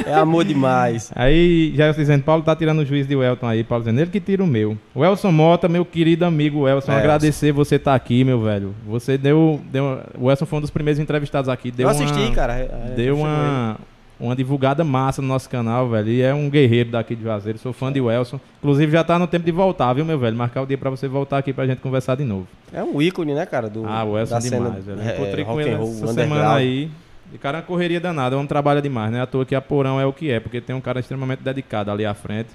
É 0.06 0.14
amor 0.14 0.46
demais. 0.46 1.12
Aí 1.16 1.74
já 1.76 1.92
dizendo, 1.92 2.24
Paulo 2.24 2.44
tá 2.44 2.56
tirando 2.56 2.80
o 2.80 2.86
juiz 2.86 3.08
de 3.08 3.16
Welton 3.16 3.46
aí, 3.48 3.64
Paulo 3.64 3.84
dizendo, 3.84 4.00
ele 4.00 4.10
que 4.12 4.20
tira 4.20 4.44
o 4.44 4.48
meu. 4.48 4.78
O 4.96 5.04
Elson 5.04 5.32
Mota, 5.32 5.68
meu 5.68 5.84
querido 5.84 6.24
amigo 6.26 6.68
Elson, 6.68 6.92
É, 6.94 6.98
agradecer 6.98 7.52
você 7.52 7.76
estar 7.76 7.96
aqui, 7.96 8.24
meu 8.24 8.40
velho. 8.42 8.74
Você 8.88 9.18
deu, 9.18 9.60
deu. 9.72 10.00
O 10.18 10.30
Elson 10.32 10.46
foi 10.46 10.60
um 10.60 10.62
dos 10.62 10.70
primeiros 10.72 11.00
entrevistados 11.00 11.50
aqui. 11.50 11.72
Deu 11.72 11.88
eu 11.88 11.92
assisti, 11.92 12.20
uma, 12.20 12.32
cara. 12.36 12.54
É, 12.54 12.94
Deu 12.96 13.18
uma, 13.18 13.78
uma 14.20 14.36
divulgada 14.36 14.84
massa 14.84 15.22
no 15.22 15.28
nosso 15.28 15.50
canal, 15.50 15.90
velho. 15.90 16.10
E 16.10 16.22
é 16.22 16.34
um 16.34 16.50
guerreiro 16.50 16.90
daqui 16.92 17.16
de 17.16 17.24
Juazeiro. 17.24 17.60
Sou 17.60 17.72
fã 17.74 17.92
de 17.92 18.02
Welson. 18.02 18.40
Inclusive 18.60 18.92
já 18.92 19.04
tá 19.04 19.20
no 19.20 19.28
tempo 19.28 19.46
de 19.46 19.52
voltar, 19.52 19.94
viu, 19.94 20.04
meu 20.04 20.18
velho? 20.18 20.36
Marcar 20.36 20.62
o 20.64 20.66
dia 20.66 20.78
pra 20.78 20.90
você 20.90 21.08
voltar 21.08 21.38
aqui 21.38 21.54
pra 21.54 21.66
gente 21.68 21.80
conversar 21.80 22.16
de 22.16 22.24
novo. 22.24 22.48
É 22.74 22.84
um 22.84 23.02
ícone, 23.02 23.34
né, 23.34 23.46
cara? 23.46 23.70
Do, 23.70 23.86
Ah, 23.86 24.04
o 24.04 24.18
Elson 24.18 24.34
da 24.36 24.40
demais, 24.40 24.64
cena, 24.86 24.96
velho. 24.98 25.10
é, 25.10 25.14
Encontrei 25.16 25.46
com 25.46 25.52
rock 25.54 25.62
ele 25.68 25.76
roll, 25.76 25.90
essa 25.92 26.14
semana 26.14 26.54
aí. 26.56 26.90
E 27.34 27.38
cara, 27.38 27.58
é 27.58 27.60
uma 27.62 27.66
correria 27.68 28.00
danada, 28.00 28.36
é 28.36 28.40
um 28.40 28.48
trabalho 28.48 28.82
demais, 28.82 29.12
né? 29.12 29.22
À 29.22 29.26
toa 29.26 29.46
que 29.46 29.54
a 29.54 29.62
Porão 29.62 30.00
é 30.00 30.06
o 30.06 30.14
que 30.14 30.32
é, 30.32 30.40
porque 30.40 30.62
tem 30.62 30.76
um 30.76 30.82
cara 30.82 31.00
extremamente 31.00 31.44
dedicado 31.44 31.92
ali 31.92 32.06
à 32.06 32.14
frente. 32.14 32.50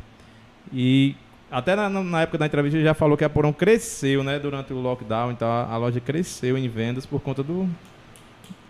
E 0.73 1.15
até 1.51 1.77
na, 1.77 1.89
na 1.91 2.23
época 2.23 2.39
da 2.39 2.47
entrevista 2.47 2.79
ele 2.79 2.85
já 2.85 2.95
falou 2.95 3.17
que 3.17 3.25
a 3.25 3.29
Porão 3.31 3.53
cresceu, 3.53 4.25
né? 4.25 4.39
Durante 4.39 4.73
o 4.73 4.81
lockdown, 4.81 5.31
então 5.31 5.47
a, 5.47 5.65
a 5.73 5.77
loja 5.77 6.01
cresceu 6.01 6.57
em 6.57 6.67
vendas 6.69 7.05
por 7.07 7.21
conta 7.21 7.43
do 7.43 7.69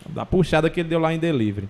da 0.08 0.26
puxada 0.26 0.68
que 0.68 0.80
ele 0.80 0.88
deu 0.88 0.98
lá 0.98 1.14
em 1.14 1.18
delivery. 1.18 1.68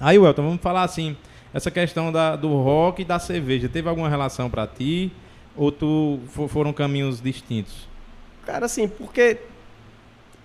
Aí, 0.00 0.18
Welton, 0.18 0.42
vamos 0.42 0.60
falar 0.60 0.82
assim, 0.82 1.16
essa 1.54 1.70
questão 1.70 2.10
da, 2.10 2.34
do 2.36 2.48
rock 2.62 3.02
e 3.02 3.04
da 3.04 3.18
cerveja, 3.18 3.68
teve 3.68 3.88
alguma 3.88 4.08
relação 4.08 4.50
pra 4.50 4.66
ti? 4.66 5.12
Ou 5.56 5.70
tu 5.70 6.18
fo- 6.28 6.48
foram 6.48 6.72
caminhos 6.72 7.20
distintos? 7.20 7.86
Cara, 8.46 8.66
assim, 8.66 8.88
porque 8.88 9.38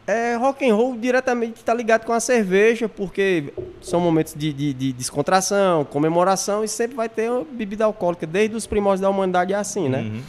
é, 0.05 0.35
rock 0.35 0.69
and 0.69 0.75
roll 0.75 0.95
diretamente 0.97 1.55
está 1.57 1.73
ligado 1.73 2.05
com 2.05 2.13
a 2.13 2.19
cerveja, 2.19 2.87
porque 2.87 3.51
são 3.81 3.99
momentos 3.99 4.33
de, 4.35 4.53
de- 4.53 4.73
de 4.73 4.93
descontração, 4.93 5.83
comemoração 5.85 6.63
e 6.63 6.67
sempre 6.67 6.95
vai 6.95 7.09
ter 7.09 7.29
bebida 7.51 7.83
alcoólica, 7.85 8.25
desde 8.27 8.55
os 8.55 8.65
primórdios 8.67 9.01
da 9.01 9.09
humanidade 9.09 9.53
é 9.53 9.57
assim, 9.57 9.89
né? 9.89 10.01
Uhum. 10.01 10.21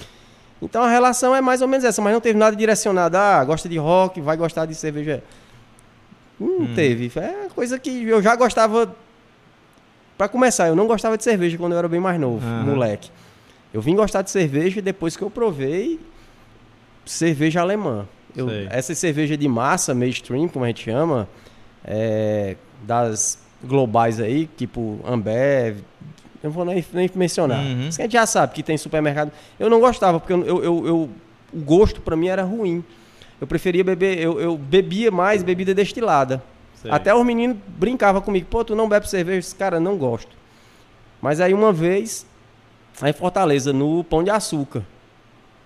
Então 0.61 0.83
a 0.83 0.89
relação 0.91 1.35
é 1.37 1.41
mais 1.41 1.62
ou 1.62 1.69
menos 1.69 1.85
essa, 1.85 2.03
mas 2.03 2.12
não 2.12 2.21
teve 2.21 2.37
nada 2.39 2.56
direcionado, 2.56 3.17
ah, 3.17 3.44
gosta 3.44 3.69
de 3.69 3.77
rock, 3.79 4.21
vai 4.21 4.37
gostar 4.37 4.67
de 4.67 4.75
cerveja. 4.75 5.23
Não 6.38 6.61
Hum. 6.62 6.75
teve. 6.75 7.11
É 7.19 7.49
coisa 7.55 7.79
que 7.79 8.05
eu 8.05 8.23
já 8.23 8.37
gostava. 8.37 8.94
Pra 10.17 10.29
começar, 10.29 10.67
eu 10.69 10.75
não 10.76 10.87
gostava 10.87 11.17
de 11.17 11.22
cerveja 11.24 11.56
quando 11.56 11.72
eu 11.72 11.79
era 11.79 11.89
bem 11.89 12.01
mais 12.01 12.19
novo, 12.20 12.44
moleque. 12.46 13.10
Eu 13.72 13.81
vim 13.81 13.94
gostar 13.94 14.22
de 14.22 14.31
cerveja 14.31 14.82
depois 14.82 15.17
que 15.17 15.22
eu 15.22 15.31
provei 15.31 16.01
cerveja 17.06 17.60
alemã. 17.60 18.06
Eu, 18.36 18.48
essa 18.70 18.94
cerveja 18.94 19.36
de 19.36 19.48
massa, 19.48 19.94
mainstream, 19.94 20.48
como 20.48 20.65
a 20.65 20.69
gente 20.69 20.84
chama, 20.84 21.29
é, 21.84 22.56
das 22.82 23.39
globais 23.63 24.20
aí, 24.20 24.48
tipo 24.56 25.01
Ambev, 25.05 25.79
eu 26.43 26.44
não 26.44 26.51
vou 26.51 26.65
nem, 26.65 26.84
nem 26.93 27.10
mencionar. 27.15 27.60
Uhum. 27.65 27.89
Isso 27.89 28.01
a 28.01 28.05
gente 28.05 28.13
já 28.13 28.27
sabe 28.27 28.55
que 28.55 28.63
tem 28.63 28.77
supermercado. 28.77 29.32
Eu 29.58 29.69
não 29.70 29.81
gostava, 29.81 30.19
porque 30.20 30.32
eu, 30.32 30.44
eu, 30.44 30.86
eu- 30.86 31.10
o 31.53 31.58
gosto 31.60 32.01
pra 32.01 32.15
mim 32.17 32.29
era 32.29 32.43
ruim. 32.43 32.84
Eu 33.41 33.47
preferia 33.47 33.85
beber, 33.85 34.19
eu, 34.19 34.41
eu 34.41 34.57
bebia 34.57 35.11
mais 35.11 35.43
bebida 35.43 35.75
destilada. 35.75 36.43
Sei. 36.75 36.91
Até 36.91 37.15
os 37.15 37.25
meninos 37.25 37.57
brincavam 37.67 38.21
comigo, 38.21 38.47
pô, 38.49 38.65
tu 38.65 38.75
não 38.75 38.89
bebe 38.89 39.09
cerveja? 39.09 39.37
Eu 39.37 39.41
disse, 39.41 39.55
Cara, 39.55 39.81
não 39.81 39.97
gosto. 39.97 40.37
Mas 41.21 41.41
aí 41.41 41.53
uma 41.53 41.73
vez, 41.73 42.27
aí 43.01 43.11
em 43.11 43.13
Fortaleza, 43.13 43.73
no 43.73 44.05
Pão 44.05 44.23
de 44.23 44.31
Açúcar, 44.31 44.85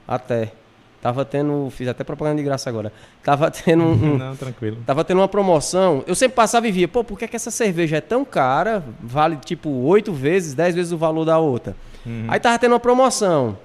até, 0.08 0.52
tava 1.00 1.24
tendo, 1.24 1.68
fiz 1.70 1.88
até 1.88 2.02
propaganda 2.02 2.36
de 2.36 2.42
graça 2.42 2.70
agora, 2.70 2.92
tava 3.22 3.50
tendo 3.50 3.84
um, 3.84 4.16
Não, 4.16 4.36
tranquilo. 4.36 4.78
Tava 4.86 5.04
tendo 5.04 5.18
uma 5.18 5.28
promoção. 5.28 6.02
Eu 6.06 6.14
sempre 6.14 6.34
passava 6.34 6.66
e 6.66 6.72
via, 6.72 6.88
pô, 6.88 7.04
por 7.04 7.18
que, 7.18 7.28
que 7.28 7.36
essa 7.36 7.50
cerveja 7.50 7.98
é 7.98 8.00
tão 8.00 8.24
cara? 8.24 8.82
Vale 9.00 9.36
tipo 9.36 9.68
oito 9.68 10.12
vezes, 10.12 10.54
dez 10.54 10.74
vezes 10.74 10.92
o 10.92 10.98
valor 10.98 11.24
da 11.24 11.38
outra. 11.38 11.76
Uhum. 12.06 12.26
Aí 12.28 12.40
tava 12.40 12.58
tendo 12.58 12.72
uma 12.72 12.80
promoção. 12.80 13.58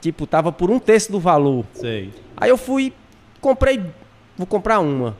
Tipo, 0.00 0.26
tava 0.26 0.50
por 0.50 0.70
um 0.70 0.78
terço 0.78 1.12
do 1.12 1.20
valor. 1.20 1.64
Sei. 1.74 2.10
Aí 2.40 2.48
eu 2.48 2.56
fui, 2.56 2.92
comprei, 3.40 3.82
vou 4.36 4.46
comprar 4.46 4.80
uma. 4.80 5.14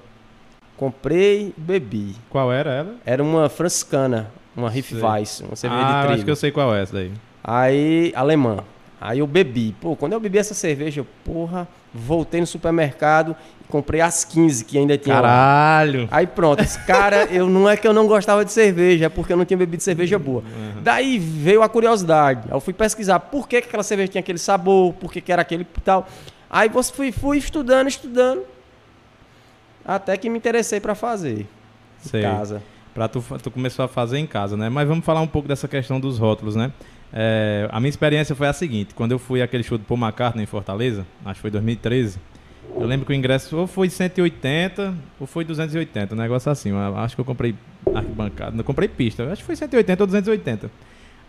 Comprei, 0.76 1.52
bebi. 1.54 2.16
Qual 2.30 2.50
era 2.50 2.72
ela? 2.72 2.94
Era 3.04 3.22
uma 3.22 3.50
franciscana, 3.50 4.30
uma 4.56 4.70
Riff. 4.70 4.94
Weiss, 4.94 5.40
uma 5.40 5.54
cerveja 5.54 5.82
ah, 5.82 5.92
de 5.92 5.98
trigo. 5.98 6.14
acho 6.14 6.24
que 6.24 6.30
eu 6.30 6.36
sei 6.36 6.50
qual 6.50 6.74
é 6.74 6.82
essa 6.82 6.94
daí. 6.94 7.12
Aí, 7.44 8.12
alemã. 8.16 8.64
Aí 8.98 9.18
eu 9.18 9.26
bebi. 9.26 9.74
Pô, 9.80 9.94
quando 9.96 10.14
eu 10.14 10.20
bebi 10.20 10.38
essa 10.38 10.54
cerveja, 10.54 11.00
eu, 11.00 11.06
porra, 11.24 11.68
voltei 11.92 12.40
no 12.40 12.46
supermercado 12.46 13.36
e 13.60 13.64
comprei 13.64 14.00
as 14.00 14.24
15 14.24 14.64
que 14.64 14.78
ainda 14.78 14.96
tinha 14.96 15.16
lá. 15.16 15.22
Caralho! 15.22 16.08
Aí 16.10 16.26
pronto, 16.26 16.62
esse 16.62 16.78
cara, 16.86 17.24
eu 17.32 17.48
não 17.48 17.68
é 17.68 17.76
que 17.76 17.86
eu 17.86 17.92
não 17.92 18.06
gostava 18.06 18.44
de 18.44 18.52
cerveja, 18.52 19.06
é 19.06 19.08
porque 19.08 19.32
eu 19.32 19.36
não 19.36 19.44
tinha 19.44 19.56
bebido 19.56 19.82
cerveja 19.82 20.18
boa. 20.18 20.42
Daí 20.82 21.18
veio 21.18 21.62
a 21.62 21.68
curiosidade. 21.68 22.42
Aí 22.48 22.56
eu 22.56 22.60
fui 22.60 22.74
pesquisar 22.74 23.20
por 23.20 23.48
que, 23.48 23.62
que 23.62 23.68
aquela 23.68 23.82
cerveja 23.82 24.12
tinha 24.12 24.20
aquele 24.20 24.38
sabor, 24.38 24.92
por 24.94 25.12
que, 25.12 25.20
que 25.20 25.32
era 25.32 25.42
aquele 25.42 25.62
e 25.62 25.80
tal. 25.80 26.06
Aí 26.50 26.68
você 26.68 26.92
fui, 26.92 27.12
fui 27.12 27.38
estudando, 27.38 27.86
estudando. 27.86 28.42
Até 29.84 30.16
que 30.16 30.28
me 30.28 30.36
interessei 30.36 30.80
para 30.80 30.94
fazer 30.94 31.46
Sei. 32.00 32.20
em 32.20 32.24
casa. 32.24 32.62
Pra 32.92 33.06
tu, 33.06 33.24
tu 33.40 33.50
começou 33.50 33.84
a 33.84 33.88
fazer 33.88 34.18
em 34.18 34.26
casa, 34.26 34.56
né? 34.56 34.68
Mas 34.68 34.88
vamos 34.88 35.04
falar 35.04 35.20
um 35.20 35.26
pouco 35.28 35.46
dessa 35.46 35.68
questão 35.68 36.00
dos 36.00 36.18
rótulos, 36.18 36.56
né? 36.56 36.72
É, 37.12 37.68
a 37.70 37.78
minha 37.78 37.88
experiência 37.88 38.34
foi 38.34 38.48
a 38.48 38.52
seguinte: 38.52 38.94
quando 38.94 39.12
eu 39.12 39.18
fui 39.18 39.40
àquele 39.40 39.62
show 39.62 39.78
do 39.78 39.84
Paul 39.84 39.98
McCartney 40.00 40.42
em 40.42 40.46
Fortaleza, 40.46 41.06
acho 41.24 41.36
que 41.36 41.40
foi 41.40 41.50
2013, 41.50 42.18
eu 42.74 42.86
lembro 42.86 43.06
que 43.06 43.12
o 43.12 43.14
ingresso 43.14 43.56
ou 43.56 43.66
foi 43.66 43.88
180 43.88 44.94
ou 45.18 45.26
foi 45.26 45.44
280, 45.44 46.14
um 46.14 46.18
negócio 46.18 46.50
assim. 46.50 46.72
Acho 46.96 47.14
que 47.14 47.20
eu 47.20 47.24
comprei 47.24 47.54
arquibancada, 47.94 48.56
não 48.56 48.64
comprei 48.64 48.88
pista, 48.88 49.24
acho 49.30 49.42
que 49.42 49.46
foi 49.46 49.56
180 49.56 50.02
ou 50.02 50.06
280. 50.06 50.70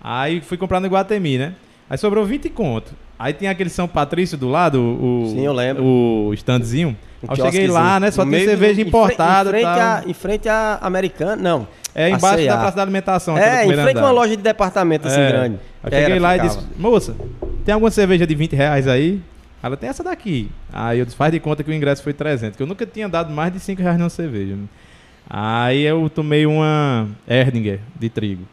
Aí 0.04 0.42
fui 0.42 0.58
comprar 0.58 0.80
no 0.80 0.88
Iguatemi, 0.88 1.38
né? 1.38 1.56
Aí 1.92 1.98
sobrou 1.98 2.26
20 2.26 2.48
conto. 2.50 2.94
Aí 3.20 3.34
tem 3.34 3.50
aquele 3.50 3.70
São 3.70 3.86
Patrício 3.86 4.38
do 4.38 4.48
lado, 4.48 4.80
o, 4.82 5.28
Sim, 5.30 5.42
eu 5.46 5.52
lembro. 5.52 5.84
o 5.84 6.34
standzinho. 6.36 6.96
Um 7.22 7.28
Aí 7.28 7.38
eu 7.38 7.46
cheguei 7.48 7.68
lá, 7.68 8.00
né? 8.00 8.10
Só 8.10 8.24
tem 8.24 8.40
do- 8.40 8.46
cerveja 8.46 8.82
importada. 8.82 9.50
Em 9.50 9.52
frente, 9.52 9.64
tal. 9.66 9.80
a, 9.80 10.04
em 10.08 10.14
frente 10.14 10.48
à 10.50 10.80
Americana, 10.82 11.36
não. 11.36 11.68
É 11.94 12.10
embaixo 12.10 12.46
da 12.46 12.58
praça 12.58 12.78
da 12.78 12.82
alimentação. 12.82 13.38
É, 13.38 13.66
em 13.66 13.74
frente 13.76 13.98
a 13.98 14.04
uma 14.04 14.12
loja 14.12 14.38
de 14.38 14.42
departamento 14.42 15.06
assim 15.10 15.20
É. 15.20 15.28
grande. 15.28 15.60
Eu 15.84 15.92
cheguei 15.92 16.18
lá 16.20 16.38
e 16.38 16.40
ficava. 16.40 16.62
disse, 16.62 16.68
moça, 16.80 17.14
tem 17.66 17.74
alguma 17.74 17.92
cerveja 17.92 18.26
de 18.26 18.36
20 18.36 18.56
reais 18.56 18.88
aí? 18.88 19.20
Ela 19.62 19.76
tem 19.76 19.90
essa 19.90 20.02
daqui. 20.02 20.50
Aí 20.72 20.98
eu 20.98 21.04
disse, 21.04 21.18
faz 21.18 21.34
de 21.34 21.42
conta 21.42 21.64
que 21.66 21.70
o 21.70 21.74
ingresso 21.74 22.02
foi 22.02 22.14
300, 22.14 22.56
que 22.56 22.64
eu 22.64 22.68
nunca 22.68 22.86
tinha 22.86 23.10
dado 23.10 23.34
mais 23.34 23.52
de 23.52 23.60
5 23.60 23.82
reais 23.82 23.98
numa 24.00 24.10
cerveja. 24.10 24.56
Aí 25.30 25.82
eu 25.84 26.10
tomei 26.10 26.46
uma 26.46 27.10
Erdinger 27.28 27.82
de 28.00 28.10
trigo. 28.10 28.44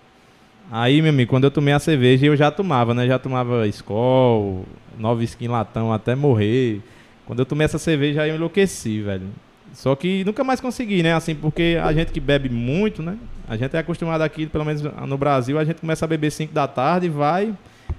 Aí, 0.70 1.00
meu 1.00 1.10
amigo, 1.10 1.30
quando 1.30 1.44
eu 1.44 1.50
tomei 1.50 1.72
a 1.72 1.78
cerveja, 1.78 2.26
eu 2.26 2.36
já 2.36 2.50
tomava, 2.50 2.92
né? 2.92 3.06
Já 3.06 3.18
tomava 3.18 3.66
Skol, 3.68 4.66
nove 4.98 5.24
skin 5.24 5.48
latão 5.48 5.92
até 5.92 6.14
morrer. 6.14 6.82
Quando 7.24 7.38
eu 7.38 7.46
tomei 7.46 7.64
essa 7.64 7.78
cerveja, 7.78 8.22
aí 8.22 8.30
eu 8.30 8.36
enlouqueci, 8.36 9.00
velho. 9.00 9.26
Só 9.72 9.94
que 9.94 10.24
nunca 10.24 10.44
mais 10.44 10.60
consegui, 10.60 11.02
né? 11.02 11.14
Assim, 11.14 11.34
porque 11.34 11.78
a 11.82 11.92
gente 11.92 12.12
que 12.12 12.20
bebe 12.20 12.48
muito, 12.48 13.02
né? 13.02 13.16
A 13.48 13.56
gente 13.56 13.74
é 13.74 13.78
acostumado 13.78 14.22
aqui, 14.22 14.46
pelo 14.46 14.64
menos 14.64 14.82
no 14.82 15.16
Brasil, 15.16 15.58
a 15.58 15.64
gente 15.64 15.80
começa 15.80 16.04
a 16.04 16.08
beber 16.08 16.30
5 16.30 16.52
da 16.52 16.66
tarde 16.66 17.06
e 17.06 17.10
vai 17.10 17.54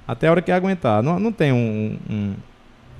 até 0.07 0.27
a 0.27 0.31
hora 0.31 0.41
que 0.41 0.51
aguentar. 0.51 1.01
Não, 1.01 1.19
não 1.19 1.31
tem 1.31 1.51
um, 1.51 1.97
um 2.09 2.33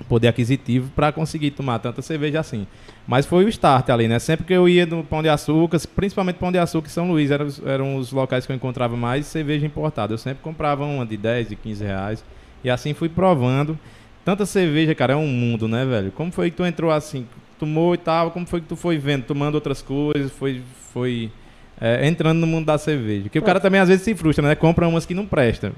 poder 0.08 0.27
aquisitivo 0.29 0.89
para 0.96 1.12
conseguir 1.12 1.51
tomar 1.51 1.79
tanta 1.79 2.01
cerveja 2.01 2.39
assim. 2.39 2.65
Mas 3.08 3.25
foi 3.25 3.44
o 3.46 3.50
start 3.50 3.89
ali, 3.89 4.08
né? 4.08 4.18
Sempre 4.20 4.46
que 4.46 4.53
eu 4.53 4.68
ia 4.70 4.86
no 4.86 5.03
Pão 5.03 5.22
de 5.22 5.29
Açúcar, 5.29 5.79
principalmente 5.96 6.38
Pão 6.38 6.51
de 6.51 6.58
Açúcar 6.58 6.88
e 6.88 6.91
São 6.91 7.08
Luís, 7.10 7.32
eram, 7.32 7.46
os- 7.46 7.62
eram 7.65 7.96
os 7.98 8.12
locais 8.12 8.46
que 8.46 8.51
eu 8.51 8.56
encontrava 8.56 8.96
mais 8.96 9.25
cerveja 9.25 9.65
importada. 9.65 10.13
Eu 10.13 10.18
sempre 10.18 10.41
comprava 10.44 10.84
uma 10.86 11.06
de 11.06 11.18
10, 11.18 11.50
de 11.50 11.56
15 11.56 11.84
reais. 11.84 12.24
E 12.63 12.70
assim 12.70 12.94
fui 12.94 13.10
provando. 13.10 13.77
Tanta 14.24 14.46
cerveja, 14.46 14.94
cara, 14.94 15.13
é 15.13 15.15
um 15.15 15.27
mundo, 15.27 15.68
né, 15.68 15.86
velho? 15.86 16.12
Como 16.12 16.32
foi 16.32 16.51
que 16.51 16.58
tu 16.58 16.65
entrou 16.65 16.91
assim, 16.91 17.25
tomou 17.58 17.94
e 17.96 17.98
tal? 17.98 18.32
Como 18.32 18.46
foi 18.46 18.62
que 18.62 18.68
tu 18.68 18.75
foi 18.75 18.98
vendo, 18.98 19.24
tomando 19.24 19.56
outras 19.56 19.82
coisas, 19.82 20.32
foi, 20.32 20.62
foi 20.94 21.32
é, 21.79 22.06
entrando 22.08 22.38
no 22.39 22.46
mundo 22.48 22.65
da 22.65 22.77
cerveja? 22.77 23.24
Porque 23.24 23.39
o 23.39 23.41
cara 23.44 23.60
também 23.60 23.79
às 23.79 23.88
vezes 23.89 24.03
se 24.03 24.13
frustra, 24.13 24.46
né? 24.48 24.56
Compra 24.56 24.88
umas 24.88 25.06
que 25.06 25.13
não 25.13 25.25
prestam. 25.25 25.72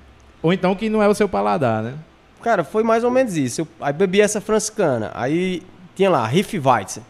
Ou 0.44 0.52
então 0.52 0.76
que 0.76 0.90
não 0.90 1.02
é 1.02 1.08
o 1.08 1.14
seu 1.14 1.30
paladar, 1.30 1.84
né? 1.84 1.94
Cara, 2.42 2.64
foi 2.64 2.84
mais 2.84 3.04
ou 3.04 3.12
menos 3.12 3.38
isso. 3.38 3.62
Eu, 3.62 3.68
aí 3.80 3.94
bebi 3.94 4.22
essa 4.22 4.42
franciscana. 4.42 5.12
Aí 5.14 5.64
tinha 5.96 6.10
lá, 6.10 6.26
Riff 6.26 6.58
Weizen. 6.58 7.04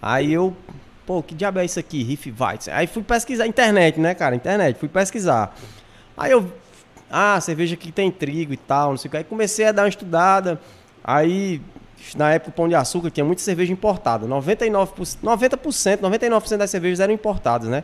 Aí 0.00 0.32
eu, 0.32 0.56
pô, 1.06 1.22
que 1.22 1.34
diabo 1.34 1.58
é 1.58 1.64
isso 1.64 1.78
aqui, 1.78 2.02
Riff 2.02 2.32
Weizen? 2.38 2.72
Aí 2.72 2.86
fui 2.86 3.02
pesquisar, 3.02 3.46
internet, 3.46 3.98
né, 3.98 4.14
cara? 4.14 4.36
Internet, 4.36 4.78
fui 4.78 4.88
pesquisar. 4.88 5.54
Aí 6.16 6.30
eu, 6.30 6.50
ah, 7.10 7.40
cerveja 7.40 7.76
que 7.76 7.90
tem 7.90 8.10
trigo 8.10 8.52
e 8.52 8.56
tal, 8.56 8.90
não 8.90 8.96
sei 8.96 9.08
o 9.08 9.10
que. 9.10 9.16
Aí 9.16 9.24
comecei 9.24 9.66
a 9.66 9.72
dar 9.72 9.82
uma 9.82 9.88
estudada. 9.88 10.60
Aí, 11.02 11.60
na 12.16 12.32
época, 12.32 12.50
o 12.50 12.52
Pão 12.52 12.68
de 12.68 12.74
Açúcar 12.74 13.10
tinha 13.10 13.24
muita 13.24 13.42
cerveja 13.42 13.72
importada. 13.72 14.26
99%, 14.26 15.18
90%, 15.22 15.98
99% 16.00 16.56
das 16.56 16.70
cervejas 16.70 17.00
eram 17.00 17.14
importadas, 17.14 17.68
né? 17.68 17.82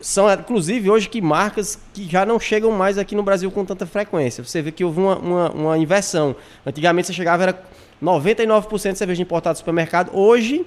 São, 0.00 0.32
inclusive, 0.32 0.90
hoje 0.90 1.08
que 1.08 1.20
marcas 1.20 1.78
que 1.92 2.08
já 2.08 2.24
não 2.24 2.40
chegam 2.40 2.72
mais 2.72 2.96
aqui 2.96 3.14
no 3.14 3.22
Brasil 3.22 3.50
com 3.50 3.64
tanta 3.64 3.84
frequência. 3.86 4.42
Você 4.42 4.62
vê 4.62 4.72
que 4.72 4.82
houve 4.82 4.98
uma, 4.98 5.18
uma, 5.18 5.50
uma 5.50 5.78
inversão. 5.78 6.34
Antigamente 6.64 7.08
você 7.08 7.12
chegava, 7.12 7.42
era 7.42 7.62
99% 8.02 8.92
de 8.92 8.98
cerveja 8.98 9.22
importada 9.22 9.54
do 9.54 9.58
supermercado. 9.58 10.10
Hoje 10.16 10.64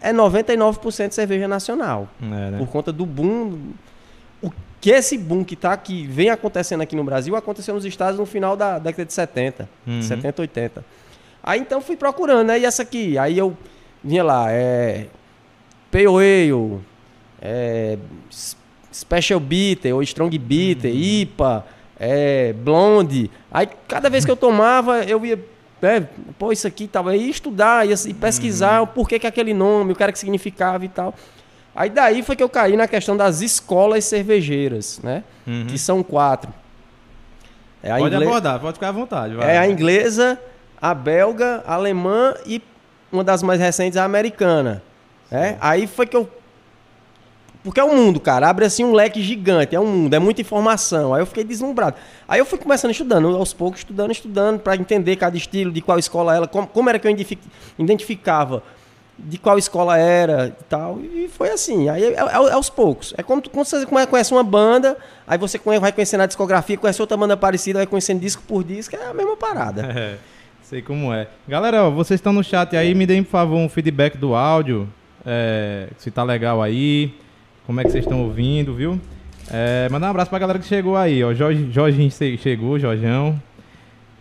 é 0.00 0.12
99% 0.12 1.08
de 1.08 1.14
cerveja 1.14 1.46
nacional. 1.46 2.08
É, 2.20 2.26
né? 2.26 2.58
Por 2.58 2.68
conta 2.68 2.92
do 2.92 3.06
boom. 3.06 3.72
O 4.42 4.50
que 4.80 4.90
esse 4.90 5.16
boom 5.16 5.44
que 5.44 5.54
tá 5.54 5.72
aqui, 5.72 6.04
vem 6.08 6.28
acontecendo 6.30 6.80
aqui 6.80 6.96
no 6.96 7.04
Brasil, 7.04 7.36
aconteceu 7.36 7.74
nos 7.74 7.84
Estados 7.84 8.18
no 8.18 8.26
final 8.26 8.56
da 8.56 8.80
década 8.80 9.04
de 9.04 9.12
70. 9.12 9.68
Uhum. 9.86 10.02
70, 10.02 10.42
80. 10.42 10.84
Aí 11.40 11.60
então 11.60 11.80
fui 11.80 11.96
procurando, 11.96 12.48
né? 12.48 12.58
E 12.58 12.64
essa 12.64 12.82
aqui? 12.82 13.16
Aí 13.16 13.38
eu 13.38 13.56
vinha 14.02 14.24
lá, 14.24 14.46
é. 14.50 15.06
Pale 15.90 16.06
Ale, 16.06 16.80
é. 17.40 17.98
Special 18.92 19.40
Bitter 19.40 19.94
ou 19.94 20.02
Strong 20.02 20.36
Bitter, 20.38 20.94
IPA, 20.94 21.64
é, 21.98 22.52
Blonde. 22.52 23.30
Aí 23.50 23.68
cada 23.88 24.08
vez 24.10 24.24
que 24.24 24.30
eu 24.30 24.36
tomava, 24.36 25.02
eu 25.04 25.24
ia. 25.24 25.38
É, 25.80 26.00
pô, 26.38 26.52
isso 26.52 26.66
aqui 26.66 26.86
tava. 26.86 27.16
Ia 27.16 27.28
estudar, 27.30 27.86
ia, 27.88 27.94
ia 28.06 28.14
pesquisar 28.14 28.80
o 28.82 28.86
porquê 28.86 29.18
que 29.18 29.26
aquele 29.26 29.52
nome, 29.54 29.92
o 29.92 29.96
que 29.96 30.02
era 30.02 30.12
que 30.12 30.18
significava 30.18 30.84
e 30.84 30.88
tal. 30.88 31.14
Aí 31.74 31.88
daí 31.90 32.22
foi 32.22 32.36
que 32.36 32.42
eu 32.42 32.48
caí 32.48 32.76
na 32.76 32.86
questão 32.86 33.16
das 33.16 33.40
escolas 33.40 34.04
cervejeiras, 34.04 35.00
né? 35.02 35.24
Uhum. 35.46 35.66
Que 35.66 35.78
são 35.78 36.02
quatro. 36.02 36.52
É 37.82 37.90
a 37.90 37.96
Pode 37.98 38.14
ingle- 38.14 38.28
abordar, 38.28 38.60
pode 38.60 38.74
ficar 38.74 38.90
à 38.90 38.92
vontade. 38.92 39.34
vai. 39.34 39.56
é 39.56 39.58
a 39.58 39.66
inglesa, 39.66 40.38
a 40.80 40.94
belga, 40.94 41.64
a 41.66 41.74
alemã 41.74 42.34
e 42.46 42.62
uma 43.10 43.24
das 43.24 43.42
mais 43.42 43.58
recentes, 43.58 43.96
a 43.96 44.04
americana. 44.04 44.82
É? 45.30 45.56
Aí 45.60 45.86
foi 45.86 46.06
que 46.06 46.16
eu. 46.16 46.28
Porque 47.64 47.78
é 47.78 47.84
um 47.84 47.94
mundo, 47.96 48.18
cara. 48.18 48.48
Abre 48.48 48.64
assim 48.64 48.84
um 48.84 48.92
leque 48.92 49.22
gigante. 49.22 49.74
É 49.76 49.78
um 49.80 49.86
mundo, 49.86 50.14
é 50.14 50.18
muita 50.18 50.40
informação. 50.40 51.14
Aí 51.14 51.22
eu 51.22 51.26
fiquei 51.26 51.44
deslumbrado. 51.44 51.96
Aí 52.26 52.40
eu 52.40 52.44
fui 52.44 52.58
começando 52.58 52.90
estudando, 52.90 53.36
aos 53.36 53.52
poucos, 53.52 53.80
estudando, 53.80 54.10
estudando, 54.10 54.58
para 54.58 54.74
entender 54.74 55.14
cada 55.16 55.36
estilo, 55.36 55.70
de 55.70 55.80
qual 55.80 55.98
escola 55.98 56.34
era, 56.36 56.46
como, 56.48 56.66
como 56.66 56.88
era 56.88 56.98
que 56.98 57.06
eu 57.06 57.10
identifi- 57.10 57.38
identificava 57.78 58.62
de 59.18 59.38
qual 59.38 59.58
escola 59.58 59.96
era 59.96 60.48
e 60.60 60.64
tal. 60.64 60.98
E 61.00 61.28
foi 61.28 61.50
assim. 61.50 61.88
Aí 61.88 62.02
é, 62.02 62.08
é- 62.14 62.16
é 62.16 62.52
aos 62.52 62.68
poucos. 62.68 63.14
É 63.16 63.22
como 63.22 63.40
quando 63.48 63.66
você 63.66 63.86
conhece 63.86 64.32
uma 64.32 64.42
banda, 64.42 64.96
aí 65.26 65.38
você 65.38 65.60
vai 65.80 65.92
conhecendo 65.92 66.22
a 66.22 66.26
discografia, 66.26 66.76
conhece 66.76 67.00
outra 67.00 67.16
banda 67.16 67.36
parecida, 67.36 67.78
vai 67.78 67.86
conhecendo 67.86 68.20
disco 68.20 68.42
por 68.48 68.64
disco, 68.64 68.96
é 68.96 69.06
a 69.06 69.14
mesma 69.14 69.36
parada. 69.36 69.82
É, 69.94 70.16
sei 70.62 70.82
como 70.82 71.12
é. 71.12 71.28
Galera, 71.46 71.84
ó, 71.84 71.90
vocês 71.90 72.18
estão 72.18 72.32
no 72.32 72.42
chat 72.42 72.74
aí, 72.76 72.94
me 72.94 73.04
deem, 73.06 73.22
por 73.22 73.30
favor, 73.30 73.56
um 73.58 73.68
feedback 73.68 74.16
do 74.16 74.34
áudio. 74.34 74.88
é, 75.24 75.88
se 75.98 76.10
tá 76.10 76.24
legal 76.24 76.60
aí. 76.62 77.14
Como 77.72 77.80
é 77.80 77.84
que 77.84 77.90
vocês 77.90 78.04
estão 78.04 78.20
ouvindo, 78.20 78.74
viu? 78.74 79.00
É, 79.50 79.88
mandar 79.90 80.08
um 80.08 80.10
abraço 80.10 80.28
pra 80.28 80.38
galera 80.38 80.58
que 80.58 80.66
chegou 80.66 80.94
aí, 80.94 81.24
ó. 81.24 81.32
Jorge, 81.32 81.70
Jorginho 81.72 82.10
che- 82.10 82.36
chegou, 82.36 82.78
Jorjão. 82.78 83.40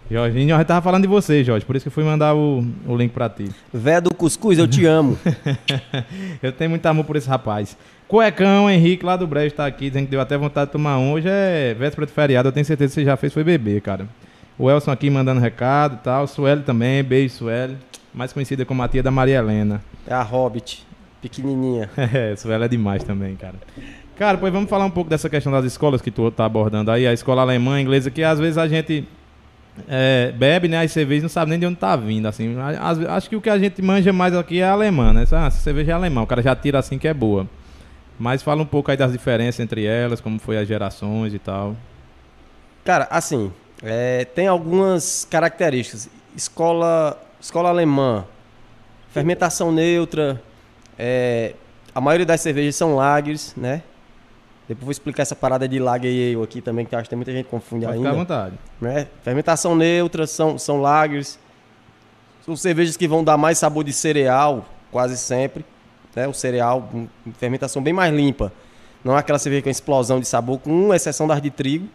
Jorginho, 0.09 0.55
eu 0.55 0.63
tava 0.63 0.81
falando 0.81 1.01
de 1.01 1.09
você, 1.09 1.43
Jorge, 1.43 1.65
por 1.65 1.75
isso 1.75 1.83
que 1.83 1.89
eu 1.89 1.91
fui 1.91 2.05
mandar 2.05 2.33
o, 2.33 2.65
o 2.87 2.95
link 2.95 3.11
pra 3.11 3.27
ti. 3.27 3.49
Véia 3.73 3.99
do 3.99 4.13
cuscuz, 4.13 4.57
eu 4.57 4.69
te 4.69 4.85
amo. 4.85 5.17
eu 6.41 6.53
tenho 6.53 6.69
muito 6.69 6.85
amor 6.85 7.03
por 7.03 7.17
esse 7.17 7.27
rapaz. 7.27 7.75
Cuecão, 8.07 8.69
Henrique, 8.69 9.05
lá 9.05 9.17
do 9.17 9.27
Brejo, 9.27 9.53
tá 9.53 9.65
aqui, 9.65 9.89
dizendo 9.89 10.05
que 10.05 10.11
deu 10.11 10.21
até 10.21 10.37
vontade 10.37 10.67
de 10.67 10.71
tomar 10.71 10.97
um. 10.97 11.11
Hoje 11.11 11.27
é 11.29 11.73
véspera 11.77 12.07
de 12.07 12.13
feriado, 12.13 12.47
eu 12.47 12.53
tenho 12.53 12.65
certeza 12.65 12.91
que 12.91 13.01
você 13.01 13.03
já 13.03 13.17
fez, 13.17 13.33
foi 13.33 13.43
beber, 13.43 13.81
cara. 13.81 14.07
O 14.57 14.71
Elson 14.71 14.91
aqui 14.91 15.09
mandando 15.09 15.41
recado 15.41 15.95
e 15.95 16.03
tal. 16.05 16.25
Sueli 16.25 16.61
também, 16.61 17.03
beijo, 17.03 17.33
Sueli. 17.35 17.75
Mais 18.13 18.31
conhecida 18.31 18.63
como 18.63 18.81
a 18.81 18.87
tia 18.87 19.03
da 19.03 19.11
Maria 19.11 19.39
Helena. 19.39 19.81
É 20.07 20.13
a 20.13 20.21
Hobbit, 20.23 20.85
pequenininha. 21.21 21.89
É, 21.97 22.35
Sueli 22.35 22.63
é 22.63 22.67
demais 22.67 23.03
também, 23.03 23.35
cara. 23.35 23.55
Cara, 24.17 24.37
pois 24.37 24.51
vamos 24.53 24.69
falar 24.69 24.85
um 24.85 24.91
pouco 24.91 25.09
dessa 25.09 25.29
questão 25.29 25.51
das 25.51 25.65
escolas 25.65 26.01
que 26.01 26.11
tu 26.11 26.29
tá 26.31 26.45
abordando 26.45 26.91
aí. 26.91 27.07
A 27.07 27.13
escola 27.13 27.41
alemã, 27.41 27.79
inglesa, 27.81 28.11
que 28.11 28.23
às 28.23 28.39
vezes 28.39 28.57
a 28.57 28.67
gente 28.67 29.07
é, 29.87 30.31
bebe, 30.35 30.67
né, 30.67 30.83
as 30.83 30.91
cervejas 30.91 31.21
e 31.21 31.25
não 31.25 31.29
sabe 31.29 31.49
nem 31.51 31.59
de 31.59 31.65
onde 31.65 31.77
tá 31.77 31.95
vindo, 31.95 32.27
assim. 32.27 32.53
Ve- 32.53 33.07
acho 33.07 33.29
que 33.29 33.35
o 33.35 33.41
que 33.41 33.49
a 33.49 33.57
gente 33.57 33.81
manja 33.81 34.11
mais 34.13 34.35
aqui 34.35 34.59
é 34.59 34.67
alemã, 34.67 35.13
né? 35.13 35.25
Ah, 35.31 35.47
essa 35.47 35.57
cerveja 35.61 35.91
é 35.91 35.95
alemã, 35.95 36.21
o 36.21 36.27
cara 36.27 36.41
já 36.41 36.55
tira 36.55 36.77
assim 36.79 36.97
que 36.97 37.07
é 37.07 37.13
boa. 37.13 37.47
Mas 38.19 38.43
fala 38.43 38.61
um 38.61 38.65
pouco 38.65 38.91
aí 38.91 38.97
das 38.97 39.11
diferenças 39.11 39.59
entre 39.59 39.85
elas, 39.85 40.21
como 40.21 40.37
foi 40.39 40.57
as 40.57 40.67
gerações 40.67 41.33
e 41.33 41.39
tal. 41.39 41.75
Cara, 42.83 43.07
assim, 43.09 43.51
é, 43.81 44.25
tem 44.25 44.47
algumas 44.47 45.25
características. 45.29 46.09
Escola, 46.35 47.19
escola 47.39 47.69
alemã, 47.69 48.25
fermentação 49.11 49.71
neutra, 49.71 50.41
é, 51.03 51.55
a 51.95 51.99
maioria 51.99 52.25
das 52.27 52.39
cervejas 52.41 52.75
são 52.75 52.95
lagers, 52.95 53.53
né? 53.57 53.81
Depois 54.67 54.85
vou 54.85 54.91
explicar 54.91 55.23
essa 55.23 55.35
parada 55.35 55.67
de 55.67 55.79
lager 55.79 56.11
e 56.11 56.35
ale 56.35 56.43
aqui 56.43 56.61
também, 56.61 56.85
que 56.85 56.93
eu 56.93 56.99
acho 56.99 57.05
que 57.05 57.09
tem 57.09 57.17
muita 57.17 57.31
gente 57.31 57.45
que 57.45 57.49
confunde 57.49 57.85
Pode 57.85 57.97
ficar 57.97 58.09
à 58.09 58.11
ainda. 58.11 58.23
vontade. 58.23 58.55
né? 58.79 59.07
Fermentação 59.23 59.75
neutra, 59.75 60.27
são, 60.27 60.57
são 60.59 60.79
lagers. 60.79 61.37
São 62.45 62.55
cervejas 62.55 62.95
que 62.95 63.07
vão 63.07 63.23
dar 63.23 63.35
mais 63.37 63.57
sabor 63.57 63.83
de 63.83 63.91
cereal, 63.91 64.63
quase 64.91 65.17
sempre. 65.17 65.65
Né? 66.15 66.27
O 66.27 66.33
cereal, 66.33 66.87
um- 66.93 67.07
uma 67.25 67.33
fermentação 67.37 67.81
bem 67.81 67.91
mais 67.93 68.13
limpa. 68.13 68.53
Não 69.03 69.15
é 69.15 69.19
aquela 69.19 69.39
cerveja 69.39 69.63
com 69.63 69.69
explosão 69.69 70.19
de 70.19 70.27
sabor, 70.27 70.59
com 70.59 70.93
exceção 70.93 71.27
das 71.27 71.41
de 71.41 71.49
trigo. 71.49 71.87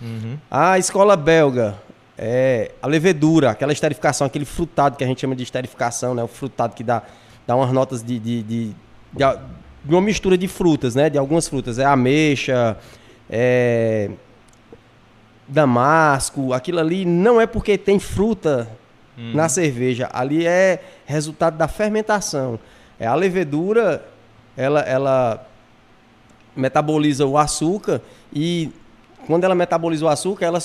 Uhum. 0.00 0.38
A 0.50 0.78
escola 0.78 1.16
belga 1.16 1.76
é 2.16 2.72
a 2.82 2.86
levedura, 2.86 3.50
aquela 3.50 3.72
esterificação, 3.72 4.26
aquele 4.26 4.44
frutado 4.44 4.96
que 4.96 5.04
a 5.04 5.06
gente 5.06 5.20
chama 5.20 5.36
de 5.36 5.42
esterificação, 5.44 6.14
né? 6.14 6.22
O 6.22 6.28
frutado 6.28 6.74
que 6.74 6.82
dá, 6.82 7.02
dá 7.48 7.56
umas 7.56 7.72
notas 7.72 8.02
de, 8.04 8.18
de, 8.20 8.42
de 8.44 8.76
de, 9.12 9.24
de 9.84 9.94
uma 9.94 10.02
mistura 10.02 10.36
de 10.36 10.46
frutas, 10.46 10.94
né? 10.94 11.08
De 11.08 11.18
algumas 11.18 11.48
frutas. 11.48 11.78
É 11.78 11.84
ameixa, 11.84 12.76
é 13.28 14.10
damasco, 15.46 16.52
aquilo 16.52 16.78
ali 16.78 17.06
não 17.06 17.40
é 17.40 17.46
porque 17.46 17.78
tem 17.78 17.98
fruta 17.98 18.68
hum. 19.16 19.32
na 19.34 19.48
cerveja, 19.48 20.06
ali 20.12 20.46
é 20.46 20.82
resultado 21.06 21.56
da 21.56 21.66
fermentação. 21.66 22.58
É 23.00 23.06
a 23.06 23.14
levedura, 23.14 24.04
ela, 24.54 24.80
ela 24.80 25.46
metaboliza 26.54 27.24
o 27.24 27.38
açúcar 27.38 28.02
e 28.30 28.70
quando 29.26 29.44
ela 29.44 29.54
metaboliza 29.54 30.04
o 30.04 30.08
açúcar, 30.08 30.44
ela 30.44 30.58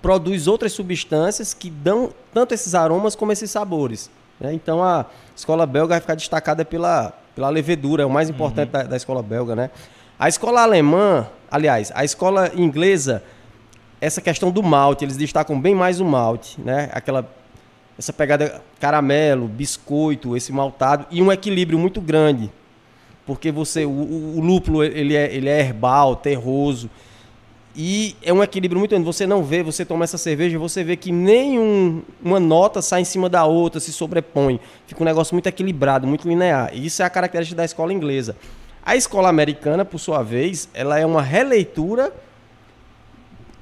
produz 0.00 0.46
outras 0.46 0.72
substâncias 0.72 1.52
que 1.52 1.68
dão 1.68 2.10
tanto 2.32 2.54
esses 2.54 2.74
aromas 2.74 3.14
como 3.14 3.32
esses 3.32 3.50
sabores. 3.50 4.10
Né? 4.40 4.54
Então 4.54 4.82
a 4.82 5.06
escola 5.36 5.66
belga 5.66 5.94
vai 5.94 6.00
ficar 6.00 6.14
destacada 6.14 6.64
pela, 6.64 7.12
pela 7.34 7.50
levedura, 7.50 8.02
é 8.02 8.06
o 8.06 8.10
mais 8.10 8.28
uhum. 8.28 8.34
importante 8.34 8.68
uhum. 8.68 8.72
da, 8.72 8.82
da, 8.84 8.96
escola 8.96 9.22
belga, 9.22 9.54
né? 9.54 9.70
A 10.18 10.28
escola 10.28 10.62
alemã, 10.62 11.26
aliás, 11.50 11.92
a 11.94 12.04
escola 12.04 12.50
inglesa, 12.54 13.22
essa 14.00 14.20
questão 14.20 14.50
do 14.50 14.62
malte, 14.62 15.04
eles 15.04 15.16
destacam 15.16 15.60
bem 15.60 15.74
mais 15.74 16.00
o 16.00 16.04
malte, 16.04 16.60
né? 16.60 16.88
Aquela 16.92 17.28
essa 17.98 18.14
pegada 18.14 18.62
caramelo, 18.80 19.46
biscoito, 19.46 20.34
esse 20.34 20.50
maltado 20.52 21.04
e 21.10 21.20
um 21.20 21.30
equilíbrio 21.30 21.78
muito 21.78 22.00
grande. 22.00 22.50
Porque 23.26 23.52
você 23.52 23.84
o, 23.84 23.90
o 23.90 24.40
lúpulo 24.40 24.82
ele 24.82 25.14
é, 25.14 25.32
ele 25.34 25.50
é 25.50 25.60
herbal, 25.60 26.16
terroso. 26.16 26.88
E 27.82 28.14
é 28.20 28.30
um 28.30 28.42
equilíbrio 28.42 28.78
muito 28.78 28.90
grande. 28.90 29.06
Você 29.06 29.26
não 29.26 29.42
vê, 29.42 29.62
você 29.62 29.86
toma 29.86 30.04
essa 30.04 30.18
cerveja, 30.18 30.58
você 30.58 30.84
vê 30.84 30.96
que 30.96 31.10
nenhuma 31.10 32.02
um, 32.22 32.38
nota 32.38 32.82
sai 32.82 33.00
em 33.00 33.06
cima 33.06 33.26
da 33.26 33.46
outra, 33.46 33.80
se 33.80 33.90
sobrepõe. 33.90 34.60
Fica 34.86 35.02
um 35.02 35.06
negócio 35.06 35.34
muito 35.34 35.46
equilibrado, 35.46 36.06
muito 36.06 36.28
linear. 36.28 36.72
E 36.74 36.84
isso 36.84 37.00
é 37.00 37.06
a 37.06 37.08
característica 37.08 37.56
da 37.56 37.64
escola 37.64 37.90
inglesa. 37.90 38.36
A 38.84 38.96
escola 38.96 39.30
americana, 39.30 39.82
por 39.82 39.98
sua 39.98 40.22
vez, 40.22 40.68
ela 40.74 40.98
é 40.98 41.06
uma 41.06 41.22
releitura. 41.22 42.12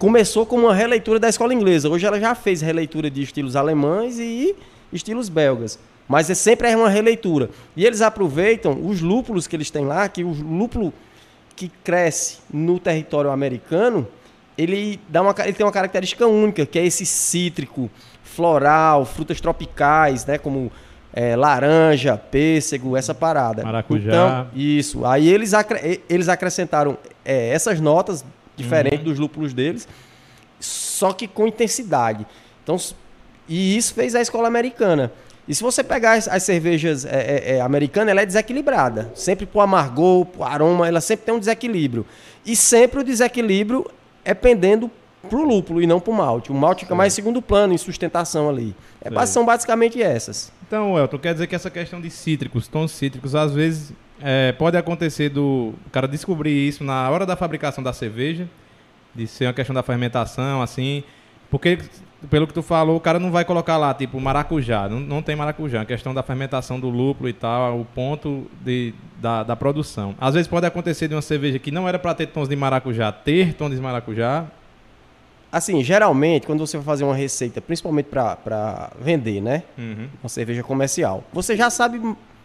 Começou 0.01 0.45
como 0.45 0.67
uma 0.67 0.75
releitura 0.75 1.21
da 1.21 1.29
escola 1.29 1.55
inglesa. 1.55 1.89
Hoje 1.89 2.05
ela 2.05 2.19
já 2.19 2.35
fez 2.35 2.61
releitura 2.61 3.09
de 3.09 3.23
estilos 3.23 3.55
alemães 3.55 4.19
e 4.19 4.57
estilos 4.93 5.29
belgas. 5.29 5.79
Mas 6.09 6.29
é 6.29 6.35
sempre 6.35 6.69
é 6.69 6.77
uma 6.77 6.91
releitura. 6.91 7.51
E 7.77 7.87
eles 7.87 8.01
aproveitam 8.01 8.85
os 8.85 9.01
lúpulos 9.01 9.47
que 9.47 9.55
eles 9.55 9.71
têm 9.71 9.85
lá, 9.85 10.09
que 10.09 10.25
o 10.25 10.31
lúpulo 10.31 10.93
que 11.59 11.69
cresce 11.83 12.39
no 12.53 12.79
território 12.79 13.31
americano, 13.33 14.07
ele, 14.57 15.01
dá 15.09 15.21
uma, 15.21 15.35
ele 15.41 15.53
tem 15.53 15.67
uma 15.67 15.73
característica 15.73 16.25
única, 16.25 16.65
que 16.65 16.79
é 16.79 16.87
esse 16.87 17.05
cítrico, 17.05 17.91
floral, 18.23 19.05
frutas 19.05 19.41
tropicais, 19.41 20.25
né? 20.25 20.39
Como 20.39 20.71
é, 21.13 21.35
laranja, 21.35 22.17
pêssego, 22.17 22.97
essa 22.97 23.13
parada. 23.13 23.65
Maracujá. 23.65 24.09
Então, 24.09 24.47
isso. 24.55 25.05
Aí 25.05 25.29
eles, 25.29 25.53
acre 25.53 26.01
eles 26.09 26.29
acrescentaram 26.29 26.97
é, 27.25 27.49
essas 27.49 27.81
notas 27.81 28.25
diferentes 28.57 29.01
uhum. 29.01 29.05
dos 29.07 29.19
lúpulos 29.19 29.53
deles, 29.53 29.89
só 30.61 31.13
que 31.13 31.27
com 31.27 31.49
intensidade. 31.49 32.25
Então, 32.63 32.77
e 33.49 33.77
isso 33.77 33.95
fez 33.95 34.15
a 34.15 34.21
escola 34.21 34.47
americana. 34.47 35.11
E 35.49 35.55
se 35.55 35.63
você 35.63 35.83
pegar 35.83 36.13
as, 36.13 36.29
as 36.29 36.43
cervejas 36.43 37.07
é, 37.07 37.09
é, 37.09 37.57
é, 37.57 37.61
americanas, 37.63 38.11
ela 38.11 38.21
é 38.21 38.27
desequilibrada. 38.27 39.11
Sempre 39.15 39.47
pro 39.47 39.61
amargor, 39.61 40.27
pro 40.27 40.45
aroma, 40.45 40.87
ela 40.87 41.01
sempre 41.01 41.25
tem 41.25 41.35
um 41.35 41.39
desequilíbrio. 41.39 42.05
E 42.45 42.55
sempre 42.55 43.01
o 43.01 43.05
desequilíbrio 43.05 43.91
é 44.25 44.35
pendendo 44.35 44.91
pro 45.29 45.43
lúpulo 45.43 45.81
e 45.83 45.87
não 45.87 45.99
pro 45.99 46.13
malte. 46.13 46.53
O 46.53 46.55
malte 46.55 46.85
fica 46.85 46.95
mais 46.95 47.15
em 47.15 47.17
segundo 47.17 47.41
plano, 47.41 47.73
em 47.73 47.79
sustentação 47.79 48.49
ali. 48.49 48.77
É, 49.01 49.27
são 49.27 49.45
basicamente 49.45 50.03
essas. 50.03 50.53
Então, 50.67 50.99
Elton, 50.99 51.19
quer 51.19 51.33
dizer 51.33 51.47
que 51.47 51.55
essa 51.55 51.71
questão 51.71 51.99
de 51.99 52.11
cítricos, 52.11 52.69
tons 52.69 52.93
cítricos, 52.93 53.35
às 53.35 53.55
vezes 53.55 53.93
é, 54.21 54.53
pode 54.53 54.77
acontecer 54.77 55.31
do 55.31 55.73
cara 55.91 56.07
descobrir 56.07 56.69
isso 56.69 56.85
na 56.85 57.09
hora 57.09 57.25
da 57.25 57.37
fabricação 57.37 57.83
da 57.83 57.95
cerveja, 57.95 58.49
de 59.15 59.27
ser 59.27 59.47
uma 59.47 59.55
questão 59.55 59.75
da 59.75 59.83
fermentação, 59.83 60.61
assim, 60.61 61.03
porque 61.51 61.79
pelo 62.31 62.47
que 62.47 62.53
tu 62.53 62.63
falou, 62.63 62.97
o 62.97 63.01
cara 63.01 63.19
não 63.19 63.31
vai 63.31 63.45
colocar 63.45 63.77
lá, 63.77 63.95
tipo, 63.95 64.21
maracujá. 64.21 64.89
Não, 64.89 64.99
não 64.99 65.23
tem 65.23 65.37
maracujá. 65.37 65.83
A 65.83 65.85
questão 65.85 66.13
da 66.13 66.23
fermentação 66.23 66.81
do 66.81 66.89
lúpulo 66.89 67.29
e 67.29 67.33
tal, 67.33 67.81
o 67.81 67.85
ponto 67.85 68.47
de, 68.61 68.93
da, 69.21 69.45
da 69.45 69.55
produção. 69.55 70.15
Às 70.21 70.35
vezes 70.35 70.49
pode 70.49 70.67
acontecer 70.67 71.07
de 71.07 71.15
uma 71.15 71.23
cerveja 71.23 71.59
que 71.59 71.71
não 71.71 71.89
era 71.89 71.99
para 71.99 72.15
ter 72.15 72.27
tons 72.27 72.49
de 72.49 72.57
maracujá, 72.57 73.13
ter 73.13 73.55
tons 73.55 73.71
de 73.71 73.81
maracujá. 73.81 74.47
Assim, 75.51 75.83
geralmente, 75.83 76.47
quando 76.47 76.67
você 76.67 76.77
vai 76.77 76.85
fazer 76.85 77.05
uma 77.05 77.15
receita, 77.15 77.61
principalmente 77.61 78.07
para 78.07 78.91
vender, 79.01 79.41
né? 79.41 79.63
Uhum. 79.79 80.09
Uma 80.23 80.29
cerveja 80.29 80.63
comercial, 80.63 81.25
você 81.33 81.57
já 81.57 81.71
sabe 81.71 82.01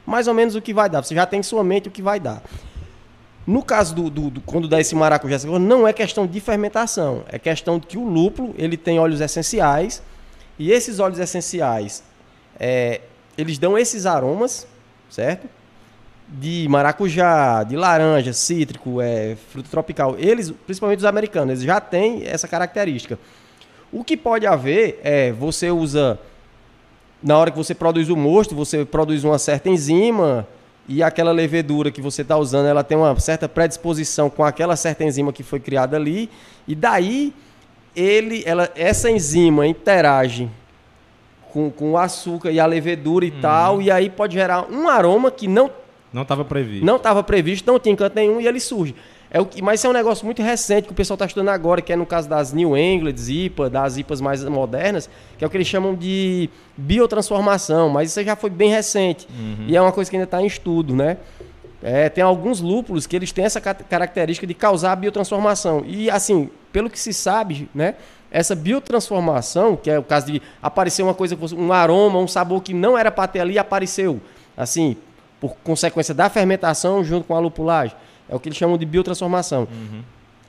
mais 0.06 0.28
ou 0.28 0.34
menos 0.34 0.56
o 0.56 0.62
que 0.62 0.74
vai 0.74 0.90
dar. 0.90 1.04
Você 1.04 1.16
já 1.16 1.26
tem 1.26 1.40
em 1.40 1.44
sua 1.44 1.64
mente 1.64 1.88
o 1.88 1.92
que 1.92 2.02
vai 2.02 2.20
dar. 2.20 2.42
No 3.46 3.62
caso 3.62 3.94
do, 3.94 4.10
do, 4.10 4.30
do, 4.30 4.42
quando 4.42 4.68
dá 4.68 4.80
esse 4.80 4.96
maracujá, 4.96 5.38
não 5.60 5.88
é 5.88 5.92
questão 5.92 6.26
de 6.26 6.40
fermentação, 6.40 7.24
é 7.28 7.38
questão 7.38 7.78
de 7.78 7.88
que 7.88 7.98
o 7.98 8.04
lúpulo 8.04 8.56
ele 8.58 8.78
tem 8.78 9.00
óleos 9.00 9.20
essenciais 9.20 10.02
e 10.58 10.72
esses 10.72 11.00
óleos 11.00 11.20
essenciais 11.20 12.04
é, 12.58 13.02
eles 13.38 13.58
dão 13.58 13.78
esses 13.78 14.06
aromas, 14.06 14.66
certo? 15.10 15.48
De 16.30 16.66
maracujá, 16.70 17.64
de 17.64 17.76
laranja, 17.76 18.32
cítrico, 18.32 19.02
é, 19.02 19.36
fruta 19.52 19.68
tropical. 19.70 20.16
Eles, 20.18 20.52
principalmente 20.66 21.00
os 21.00 21.06
americanos, 21.06 21.50
eles 21.52 21.64
já 21.64 21.82
têm 21.82 22.26
essa 22.26 22.48
característica. 22.48 23.20
O 23.92 24.04
que 24.04 24.16
pode 24.16 24.48
haver 24.48 25.02
é 25.04 25.34
você 25.34 25.70
usa 25.70 26.18
na 27.22 27.38
hora 27.38 27.52
que 27.52 27.58
você 27.58 27.76
produz 27.76 28.10
o 28.10 28.16
mosto, 28.16 28.56
você 28.56 28.86
produz 28.86 29.24
uma 29.24 29.38
certa 29.38 29.70
enzima 29.70 30.48
e 30.88 31.02
aquela 31.02 31.32
levedura 31.32 31.92
que 31.92 32.02
você 32.02 32.22
está 32.24 32.38
usando, 32.38 32.68
ela 32.68 32.84
tem 32.84 32.98
uma 32.98 33.18
certa 33.20 33.48
predisposição 33.48 34.30
com 34.30 34.44
aquela 34.44 34.76
certa 34.76 35.04
enzima 35.04 35.32
que 35.32 35.44
foi 35.44 35.60
criada 35.60 35.96
ali, 35.96 36.30
e 36.68 36.76
daí 36.76 37.34
ele, 37.96 38.44
ela, 38.46 38.70
essa 38.76 39.10
enzima 39.10 39.66
interage 39.66 40.50
com, 41.52 41.70
com 41.70 41.92
o 41.92 41.98
açúcar 41.98 42.52
e 42.52 42.60
a 42.60 42.66
levedura 42.66 43.26
e 43.26 43.32
uhum. 43.32 43.42
tal, 43.42 43.82
e 43.82 43.92
aí 43.92 44.10
pode 44.10 44.34
gerar 44.34 44.70
um 44.72 44.90
aroma 44.90 45.32
que 45.32 45.48
não 45.48 45.72
não 46.12 46.22
estava 46.22 46.46
previsto. 46.46 46.86
Não 46.86 46.98
estava 46.98 47.24
previsto, 47.24 47.66
não 47.66 47.80
tinha 47.80 47.96
canto 47.96 48.16
nenhum 48.16 48.40
e 48.40 48.48
ele 48.48 48.60
surge. 48.60 48.94
É 49.34 49.42
o 49.42 49.48
que, 49.48 49.64
mas 49.64 49.80
isso 49.80 49.88
é 49.88 49.90
um 49.90 49.94
negócio 49.94 50.24
muito 50.26 50.44
recente 50.44 50.86
que 50.86 50.94
o 50.94 50.96
pessoal 50.96 51.16
está 51.16 51.26
estudando 51.26 51.50
agora, 51.50 51.82
que 51.82 51.92
é 51.92 51.96
no 51.96 52.06
caso 52.06 52.30
das 52.30 52.54
New 52.54 52.78
England, 52.78 53.16
IPA, 53.28 53.68
das 53.68 53.98
IPAs 53.98 54.22
mais 54.22 54.44
modernas, 54.44 55.10
que 55.40 55.44
é 55.44 55.48
o 55.48 55.50
que 55.50 55.58
eles 55.58 55.68
chamam 55.68 55.96
de 55.96 56.52
biotransformação, 56.78 57.90
mas 57.90 58.12
isso 58.12 58.24
já 58.24 58.36
foi 58.36 58.52
bem 58.52 58.70
recente. 58.70 59.28
Uhum. 59.28 59.66
E 59.68 59.76
é 59.76 59.82
uma 59.82 59.92
coisa 59.92 60.08
que 60.08 60.16
ainda 60.16 60.26
está 60.26 60.40
em 60.40 60.46
estudo, 60.46 60.96
né? 60.96 61.18
É, 61.82 62.10
tem 62.10 62.24
alguns 62.24 62.62
lúpulos 62.62 63.08
que 63.08 63.16
eles 63.16 63.32
têm 63.32 63.44
essa 63.44 63.60
característica 63.60 64.46
de 64.46 64.54
causar 64.54 64.96
biotransformação. 64.96 65.84
E 65.84 66.12
assim, 66.12 66.48
pelo 66.72 66.88
que 66.88 67.00
se 67.00 67.12
sabe, 67.12 67.68
né? 67.74 67.96
Essa 68.30 68.56
biotransformação, 68.56 69.76
que 69.76 69.90
é 69.90 69.98
o 69.98 70.04
caso 70.04 70.28
de 70.28 70.44
aparecer 70.62 71.02
uma 71.02 71.14
coisa, 71.16 71.36
um 71.58 71.74
aroma, 71.74 72.20
um 72.20 72.28
sabor 72.28 72.62
que 72.62 72.74
não 72.74 72.96
era 72.96 73.12
para 73.12 73.28
ter 73.28 73.40
ali, 73.40 73.58
apareceu. 73.58 74.22
Assim, 74.56 74.96
por 75.42 75.56
consequência 75.64 76.14
da 76.14 76.30
fermentação 76.30 77.04
junto 77.04 77.26
com 77.28 77.36
a 77.36 77.40
lupulagem. 77.40 77.98
É 78.34 78.36
o 78.36 78.40
que 78.40 78.50
eles 78.50 78.58
chamam 78.58 78.80
de 78.80 78.86
biotransformação. 78.86 79.68
Uhum. 79.72 80.02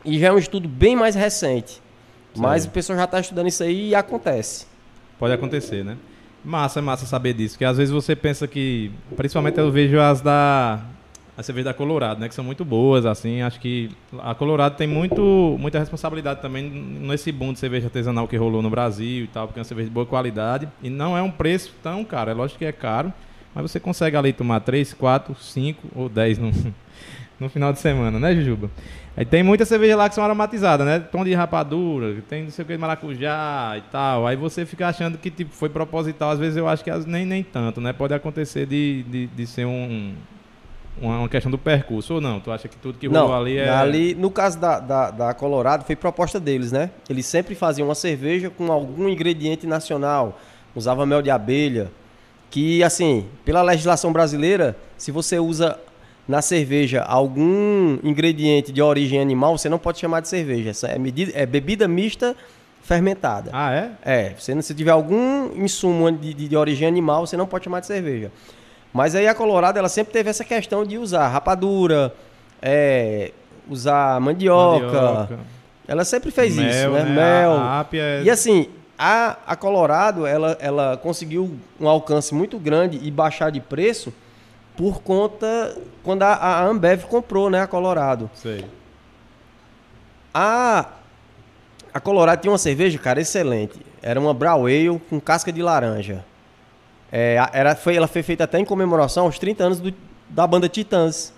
E 0.07 0.19
já 0.19 0.29
é 0.29 0.33
um 0.33 0.39
estudo 0.39 0.67
bem 0.67 0.97
mais 0.97 1.15
recente. 1.15 1.83
Mas 2.35 2.65
o 2.65 2.71
pessoal 2.71 2.99
já 2.99 3.05
está 3.05 3.21
estudando 3.21 3.47
isso 3.47 3.63
aí 3.63 3.91
e 3.91 3.95
acontece. 3.95 4.67
Pode 5.19 5.35
acontecer, 5.35 5.85
né? 5.85 5.99
Massa, 6.43 6.79
é 6.79 6.83
massa 6.83 7.05
saber 7.05 7.35
disso. 7.35 7.55
Porque 7.55 7.67
às 7.67 7.77
vezes 7.77 7.93
você 7.93 8.17
pensa 8.17 8.49
que. 8.49 8.91
Principalmente 9.15 9.59
eu 9.59 9.71
vejo 9.71 10.01
as 10.01 10.23
da. 10.23 10.81
A 11.37 11.43
cerveja 11.43 11.67
da 11.67 11.75
Colorado, 11.75 12.21
né? 12.21 12.29
Que 12.29 12.35
são 12.35 12.45
muito 12.45 12.65
boas, 12.65 13.05
assim. 13.05 13.43
Acho 13.43 13.61
que 13.61 13.91
a 14.23 14.35
Colorado 14.35 14.77
tem 14.77 14.87
muito, 14.87 15.57
muita 15.61 15.79
responsabilidade 15.79 16.41
também 16.41 16.71
nesse 16.71 17.31
boom 17.33 17.53
de 17.53 17.59
cerveja 17.59 17.89
artesanal 17.89 18.27
que 18.27 18.37
rolou 18.37 18.63
no 18.63 18.71
Brasil 18.71 19.25
e 19.25 19.27
tal, 19.27 19.47
porque 19.47 19.59
é 19.59 19.61
uma 19.61 19.65
cerveja 19.65 19.89
de 19.89 19.95
boa 19.95 20.07
qualidade. 20.07 20.69
E 20.83 20.89
não 20.89 21.19
é 21.19 21.21
um 21.21 21.31
preço 21.31 21.75
tão 21.83 22.03
caro. 22.03 22.31
É 22.31 22.35
lógico 22.35 22.61
que 22.61 22.65
é 22.65 22.73
caro, 22.73 23.13
mas 23.55 23.71
você 23.71 23.79
consegue 23.79 24.17
ali 24.17 24.33
tomar 24.33 24.61
3, 24.61 24.95
4, 24.95 25.35
5 25.35 25.89
ou 25.95 26.09
10 26.09 26.39
no, 26.39 26.53
no 27.39 27.49
final 27.49 27.73
de 27.73 27.79
semana, 27.81 28.19
né, 28.19 28.35
Jujuba? 28.35 28.71
Aí 29.17 29.25
tem 29.25 29.43
muita 29.43 29.65
cerveja 29.65 29.97
lá 29.97 30.09
que 30.09 30.15
são 30.15 30.25
aromatizadas, 30.25 30.85
né? 30.85 30.99
Tom 30.99 31.25
de 31.25 31.33
rapadura, 31.35 32.17
tem 32.29 32.45
não 32.45 32.51
sei 32.51 32.65
o 32.65 32.67
que 32.67 32.73
de 32.73 32.79
maracujá 32.79 33.75
e 33.77 33.83
tal. 33.83 34.27
Aí 34.27 34.35
você 34.35 34.67
fica 34.67 34.89
achando 34.89 35.17
que 35.19 35.31
tipo, 35.31 35.53
foi 35.53 35.69
proposital. 35.69 36.31
Às 36.31 36.39
vezes 36.39 36.57
eu 36.57 36.69
acho 36.69 36.83
que 36.83 36.91
nem, 37.07 37.25
nem 37.25 37.43
tanto, 37.43 37.81
né? 37.81 37.93
Pode 37.93 38.13
acontecer 38.13 38.67
de, 38.67 39.05
de, 39.05 39.27
de 39.29 39.47
ser 39.47 39.67
um, 39.67 40.15
uma 41.01 41.29
questão 41.29 41.51
do 41.51 41.59
percurso 41.59 42.15
ou 42.15 42.21
não? 42.21 42.41
Tu 42.41 42.51
acha 42.51 42.67
que 42.67 42.77
tudo 42.77 42.99
que 42.99 43.07
rolou 43.07 43.29
não, 43.29 43.37
ali 43.37 43.57
é. 43.57 43.69
Ali, 43.69 44.15
no 44.17 44.31
caso 44.31 44.59
da, 44.59 44.81
da, 44.81 45.11
da 45.13 45.35
Colorado, 45.35 45.85
foi 45.85 45.95
proposta 45.95 46.41
deles, 46.41 46.73
né? 46.73 46.91
Eles 47.09 47.27
sempre 47.27 47.55
faziam 47.55 47.87
uma 47.87 47.95
cerveja 47.95 48.51
com 48.51 48.73
algum 48.73 49.09
ingrediente 49.09 49.65
nacional. 49.65 50.41
Usava 50.75 51.07
mel 51.07 51.23
de 51.23 51.31
abelha. 51.31 51.91
Que, 52.51 52.85
assim, 52.85 53.27
pela 53.45 53.63
legislação 53.63 54.13
brasileira, 54.13 54.77
se 54.97 55.11
você 55.11 55.39
usa 55.41 55.79
na 56.27 56.41
cerveja 56.41 57.03
algum 57.03 57.99
ingrediente 58.03 58.73
de 58.73 58.81
origem 58.81 59.21
animal, 59.21 59.57
você 59.57 59.69
não 59.69 59.79
pode 59.79 59.99
chamar 59.99 60.21
de 60.21 60.29
cerveja. 60.29 60.71
Essa 60.71 60.89
é, 60.89 60.99
medida, 60.99 61.33
é 61.35 61.45
bebida 61.45 61.87
mista 61.87 62.35
fermentada. 62.83 63.51
Ah, 63.53 63.73
é? 63.73 63.91
É. 64.03 64.35
Se, 64.39 64.63
se 64.63 64.75
tiver 64.75 64.91
algum 64.91 65.51
insumo 65.55 66.11
de, 66.11 66.35
de, 66.35 66.49
de, 66.49 66.57
origem 66.57 66.87
animal, 66.89 67.27
você 67.27 67.37
não 67.37 67.47
pode 67.47 67.65
chamar 67.65 67.81
de 67.81 67.87
cerveja. 67.87 68.31
Mas 68.93 69.15
aí 69.15 69.27
a 69.27 69.35
Colorado, 69.35 69.79
ela 69.79 69.89
sempre 69.89 70.13
teve 70.13 70.31
essa 70.31 70.45
questão 70.45 70.85
de 70.85 70.97
usar 70.97 71.29
rapadura, 71.29 72.15
é, 72.63 73.33
usar 73.69 74.21
mandioca. 74.21 74.87
Mandioca. 74.87 75.39
Ela 75.87 76.05
sempre 76.05 76.31
fez 76.31 76.57
Mel, 76.57 76.71
isso, 76.71 76.91
né? 76.91 77.03
né? 77.05 77.11
Mel. 77.11 77.53
A 77.53 77.81
ápia 77.81 78.01
é- 78.01 78.23
E 78.23 78.31
assim, 78.31 78.69
a, 78.99 79.37
a 79.47 79.57
Colorado, 79.57 80.27
ela, 80.27 80.57
ela 80.61 80.97
conseguiu 80.97 81.59
um 81.79 81.89
alcance 81.89 82.35
muito 82.35 82.59
grande 82.59 82.99
e 83.03 83.11
baixar 83.11 83.51
de 83.51 83.61
preço 83.61 84.13
por 84.77 85.01
conta 85.03 85.77
quando 86.03 86.23
a, 86.23 86.33
a 86.35 86.65
Ambev 86.67 87.05
comprou, 87.05 87.49
né, 87.51 87.61
a 87.61 87.67
Colorado. 87.67 88.31
Sei. 88.35 88.65
A, 90.33 90.87
a 91.93 92.01
Colorado 92.01 92.41
tinha 92.41 92.51
uma 92.51 92.59
cerveja, 92.59 92.99
cara, 92.99 93.21
excelente. 93.21 93.79
Era 94.03 94.19
uma 94.21 94.35
Brown 94.35 94.67
Ale 94.67 94.99
com 95.09 95.21
casca 95.21 95.53
de 95.53 95.63
laranja. 95.63 96.25
É, 97.13 97.37
era, 97.53 97.77
foi, 97.77 97.97
ela 97.97 98.09
foi 98.09 98.23
feita 98.23 98.45
até 98.45 98.59
em 98.59 98.65
comemoração 98.65 99.25
aos 99.27 99.39
30 99.39 99.65
anos 99.65 99.81
do- 99.81 99.95
da 100.29 100.47
banda 100.47 100.69
Titãs. 100.69 101.33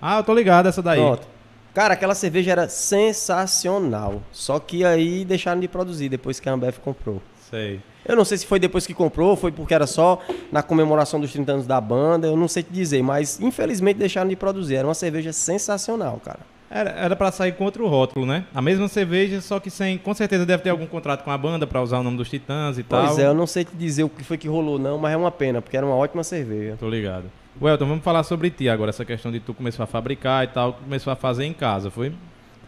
Ah, 0.00 0.16
eu 0.18 0.24
tô 0.24 0.32
ligado 0.34 0.66
essa 0.68 0.80
daí. 0.80 0.98
Pronto. 0.98 1.28
Cara, 1.74 1.92
aquela 1.94 2.14
cerveja 2.14 2.50
era 2.52 2.68
sensacional. 2.68 4.22
Só 4.32 4.58
que 4.58 4.84
aí 4.84 5.24
deixaram 5.24 5.60
de 5.60 5.68
produzir 5.68 6.08
depois 6.08 6.40
que 6.40 6.48
a 6.48 6.52
Ambev 6.52 6.78
comprou. 6.78 7.20
Sei. 7.50 7.80
Eu 8.06 8.16
não 8.16 8.24
sei 8.24 8.38
se 8.38 8.46
foi 8.46 8.58
depois 8.58 8.86
que 8.86 8.94
comprou, 8.94 9.36
foi 9.36 9.52
porque 9.52 9.74
era 9.74 9.86
só 9.86 10.20
na 10.50 10.62
comemoração 10.62 11.20
dos 11.20 11.32
30 11.32 11.52
anos 11.52 11.66
da 11.66 11.80
banda, 11.80 12.26
eu 12.26 12.36
não 12.36 12.48
sei 12.48 12.62
te 12.62 12.72
dizer, 12.72 13.02
mas 13.02 13.40
infelizmente 13.40 13.98
deixaram 13.98 14.28
de 14.28 14.36
produzir. 14.36 14.76
Era 14.76 14.86
uma 14.86 14.94
cerveja 14.94 15.32
sensacional, 15.32 16.20
cara. 16.24 16.40
Era, 16.72 17.16
pra 17.16 17.32
sair 17.32 17.52
contra 17.52 17.82
o 17.82 17.88
rótulo, 17.88 18.24
né? 18.24 18.44
A 18.54 18.62
mesma 18.62 18.86
cerveja, 18.86 19.40
só 19.40 19.58
que 19.58 19.68
sem. 19.70 19.98
Com 19.98 20.14
certeza 20.14 20.46
deve 20.46 20.62
ter 20.62 20.70
algum 20.70 20.86
contrato 20.86 21.24
com 21.24 21.30
a 21.32 21.36
banda 21.36 21.66
pra 21.66 21.82
usar 21.82 21.98
o 21.98 22.02
nome 22.04 22.16
dos 22.16 22.30
Titãs 22.30 22.78
e 22.78 22.84
tal. 22.84 23.06
Pois 23.06 23.18
é, 23.18 23.26
eu 23.26 23.34
não 23.34 23.46
sei 23.46 23.64
te 23.64 23.74
dizer 23.74 24.04
o 24.04 24.08
que 24.08 24.22
foi 24.22 24.38
que 24.38 24.46
rolou 24.46 24.78
não, 24.78 24.96
mas 24.96 25.12
é 25.12 25.16
uma 25.16 25.32
pena, 25.32 25.60
porque 25.60 25.76
era 25.76 25.84
uma 25.84 25.96
ótima 25.96 26.22
cerveja. 26.22 26.76
Tô 26.78 26.88
ligado. 26.88 27.24
Welton, 27.60 27.86
vamos 27.86 28.04
falar 28.04 28.22
sobre 28.22 28.50
ti 28.50 28.68
agora, 28.68 28.90
essa 28.90 29.04
questão 29.04 29.32
de 29.32 29.40
tu 29.40 29.52
começou 29.52 29.82
a 29.82 29.86
fabricar 29.86 30.44
e 30.44 30.46
tal, 30.46 30.74
começou 30.74 31.12
a 31.12 31.16
fazer 31.16 31.44
em 31.44 31.52
casa, 31.52 31.90
foi? 31.90 32.12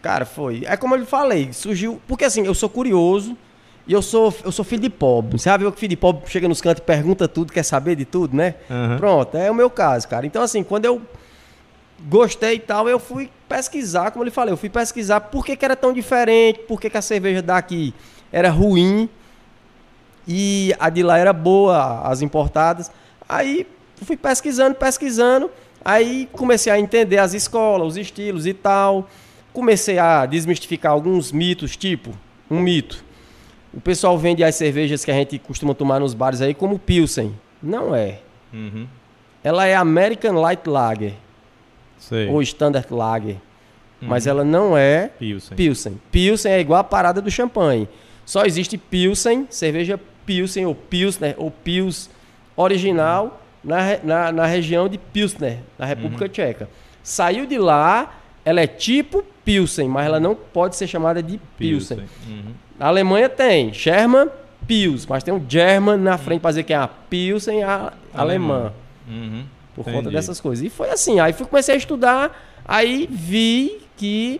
Cara, 0.01 0.25
foi. 0.25 0.63
É 0.65 0.75
como 0.75 0.95
eu 0.97 1.05
falei, 1.05 1.53
surgiu. 1.53 2.01
Porque 2.05 2.25
assim, 2.25 2.45
eu 2.45 2.53
sou 2.53 2.67
curioso 2.67 3.37
e 3.85 3.93
eu 3.93 4.01
sou, 4.01 4.33
eu 4.45 4.51
sou 4.51 4.63
filho 4.63 4.81
de 4.81 4.89
pobre. 4.89 5.37
Você 5.37 5.45
sabe 5.45 5.65
o 5.65 5.71
que 5.71 5.79
filho 5.79 5.89
de 5.89 5.97
pobre 5.97 6.29
chega 6.29 6.47
nos 6.47 6.61
cantos 6.61 6.81
e 6.81 6.85
pergunta 6.85 7.27
tudo, 7.27 7.51
quer 7.51 7.63
saber 7.63 7.95
de 7.95 8.05
tudo, 8.05 8.35
né? 8.35 8.55
Aham. 8.69 8.97
Pronto, 8.97 9.37
é 9.37 9.51
o 9.51 9.55
meu 9.55 9.69
caso, 9.69 10.07
cara. 10.07 10.25
Então, 10.25 10.41
assim, 10.41 10.63
quando 10.63 10.85
eu 10.85 11.01
gostei 12.07 12.55
e 12.55 12.59
tal, 12.59 12.87
eu 12.87 12.99
fui 12.99 13.29
pesquisar, 13.47 14.11
como 14.11 14.23
eu 14.23 14.25
lhe 14.25 14.31
falei, 14.31 14.53
eu 14.53 14.57
fui 14.57 14.69
pesquisar 14.69 15.19
por 15.21 15.45
que, 15.45 15.55
que 15.55 15.65
era 15.65 15.75
tão 15.75 15.91
diferente, 15.91 16.59
por 16.59 16.79
que, 16.79 16.89
que 16.89 16.97
a 16.97 17.01
cerveja 17.01 17.41
daqui 17.41 17.93
era 18.31 18.49
ruim 18.49 19.09
e 20.27 20.73
a 20.79 20.89
de 20.89 21.03
lá 21.03 21.17
era 21.17 21.33
boa, 21.33 22.01
as 22.07 22.21
importadas. 22.21 22.89
Aí 23.27 23.67
fui 23.97 24.15
pesquisando, 24.17 24.75
pesquisando, 24.75 25.51
aí 25.83 26.29
comecei 26.31 26.71
a 26.71 26.79
entender 26.79 27.17
as 27.17 27.33
escolas, 27.33 27.89
os 27.89 27.97
estilos 27.97 28.45
e 28.45 28.53
tal. 28.53 29.09
Comecei 29.51 29.99
a 29.99 30.25
desmistificar 30.25 30.93
alguns 30.93 31.31
mitos, 31.31 31.77
tipo, 31.77 32.11
um 32.49 32.59
mito. 32.59 33.02
O 33.73 33.81
pessoal 33.81 34.17
vende 34.17 34.43
as 34.43 34.55
cervejas 34.55 35.03
que 35.03 35.09
a 35.11 35.13
gente 35.15 35.39
costuma 35.39 35.73
tomar 35.73 35.99
nos 35.99 36.13
bares 36.13 36.41
aí 36.41 36.53
como 36.53 36.77
Pilsen. 36.77 37.33
Não 37.61 37.95
é. 37.95 38.19
Uhum. 38.53 38.87
Ela 39.43 39.65
é 39.65 39.75
American 39.75 40.33
Light 40.39 40.67
Lager 40.69 41.13
Sei. 41.97 42.29
ou 42.29 42.41
Standard 42.41 42.87
Lager, 42.93 43.37
mas 44.01 44.27
ela 44.27 44.43
não 44.43 44.77
é 44.77 45.07
Pilsen. 45.17 45.55
Pilsen. 45.57 46.01
Pilsen 46.11 46.51
é 46.51 46.59
igual 46.59 46.79
a 46.79 46.83
parada 46.83 47.21
do 47.21 47.31
champanhe. 47.31 47.87
Só 48.25 48.45
existe 48.45 48.77
Pilsen, 48.77 49.47
cerveja 49.49 49.99
Pilsen 50.25 50.65
ou 50.65 50.75
Pilsner 50.75 51.35
ou 51.37 51.49
Pils 51.51 52.09
original 52.55 53.41
na, 53.63 53.81
re- 53.81 53.99
na, 54.03 54.31
na 54.31 54.45
região 54.45 54.87
de 54.87 54.97
Pilsner, 54.97 55.59
na 55.77 55.85
República 55.85 56.27
Tcheca. 56.29 56.69
Saiu 57.01 57.45
de 57.45 57.57
lá, 57.57 58.15
ela 58.45 58.61
é 58.61 58.67
tipo 58.67 59.23
Pilsen, 59.43 59.89
mas 59.89 60.05
ela 60.05 60.19
não 60.19 60.35
pode 60.35 60.75
ser 60.75 60.87
chamada 60.87 61.21
de 61.21 61.37
Pilsen. 61.57 61.99
Uhum. 62.27 62.53
Na 62.79 62.87
Alemanha 62.87 63.29
tem 63.29 63.73
Sherman 63.73 64.29
Pils, 64.67 65.05
mas 65.05 65.23
tem 65.23 65.33
um 65.33 65.43
German 65.47 65.97
na 65.97 66.17
frente 66.17 66.41
para 66.41 66.51
dizer 66.51 66.63
que 66.63 66.73
é 66.73 66.77
a 66.77 66.87
Pilsen 66.87 67.63
a 67.63 67.93
alemã. 68.13 68.71
Uhum. 69.07 69.43
Por 69.75 69.81
Entendi. 69.81 69.97
conta 69.97 70.11
dessas 70.11 70.39
coisas. 70.39 70.65
E 70.65 70.69
foi 70.69 70.89
assim. 70.89 71.19
Aí 71.19 71.33
fui, 71.33 71.45
comecei 71.45 71.75
a 71.75 71.77
estudar, 71.77 72.31
aí 72.65 73.07
vi 73.09 73.81
que 73.97 74.39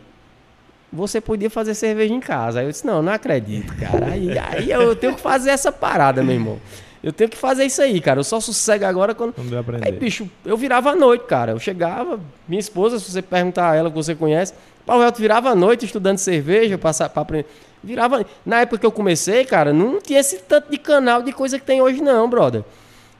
você 0.91 1.19
podia 1.19 1.49
fazer 1.49 1.73
cerveja 1.73 2.13
em 2.13 2.19
casa. 2.19 2.59
Aí 2.59 2.65
eu 2.65 2.71
disse, 2.71 2.85
não, 2.85 3.01
não 3.01 3.11
acredito, 3.11 3.75
cara. 3.75 4.07
Aí, 4.11 4.37
aí 4.37 4.69
eu 4.69 4.95
tenho 4.95 5.15
que 5.15 5.21
fazer 5.21 5.49
essa 5.49 5.71
parada, 5.71 6.23
meu 6.23 6.35
irmão. 6.35 6.59
Eu 7.03 7.11
tenho 7.11 7.29
que 7.29 7.35
fazer 7.35 7.65
isso 7.65 7.81
aí, 7.81 7.99
cara. 7.99 8.19
Eu 8.19 8.23
só 8.23 8.39
sossego 8.39 8.85
agora 8.85 9.13
quando. 9.13 9.33
Aprender. 9.57 9.87
Aí, 9.87 9.91
bicho, 9.91 10.29
eu 10.45 10.55
virava 10.55 10.91
à 10.91 10.95
noite, 10.95 11.25
cara. 11.25 11.51
Eu 11.51 11.59
chegava, 11.59 12.19
minha 12.47 12.59
esposa, 12.59 12.97
se 12.97 13.11
você 13.11 13.21
perguntar 13.21 13.71
a 13.71 13.75
ela 13.75 13.89
que 13.89 13.95
você 13.95 14.15
conhece, 14.15 14.53
Paulo 14.85 15.03
Reto 15.03 15.19
virava 15.19 15.49
à 15.49 15.55
noite 15.55 15.85
estudando 15.85 16.17
cerveja, 16.17 16.77
passar 16.77 17.09
para 17.09 17.21
aprender. 17.23 17.47
Virava. 17.83 18.25
Na 18.45 18.61
época 18.61 18.77
que 18.79 18.85
eu 18.85 18.91
comecei, 18.91 19.43
cara, 19.45 19.73
não 19.73 19.99
tinha 20.01 20.19
esse 20.19 20.37
tanto 20.39 20.71
de 20.71 20.77
canal 20.77 21.21
de 21.21 21.31
coisa 21.33 21.59
que 21.59 21.65
tem 21.65 21.81
hoje, 21.81 22.01
não, 22.01 22.29
brother. 22.29 22.63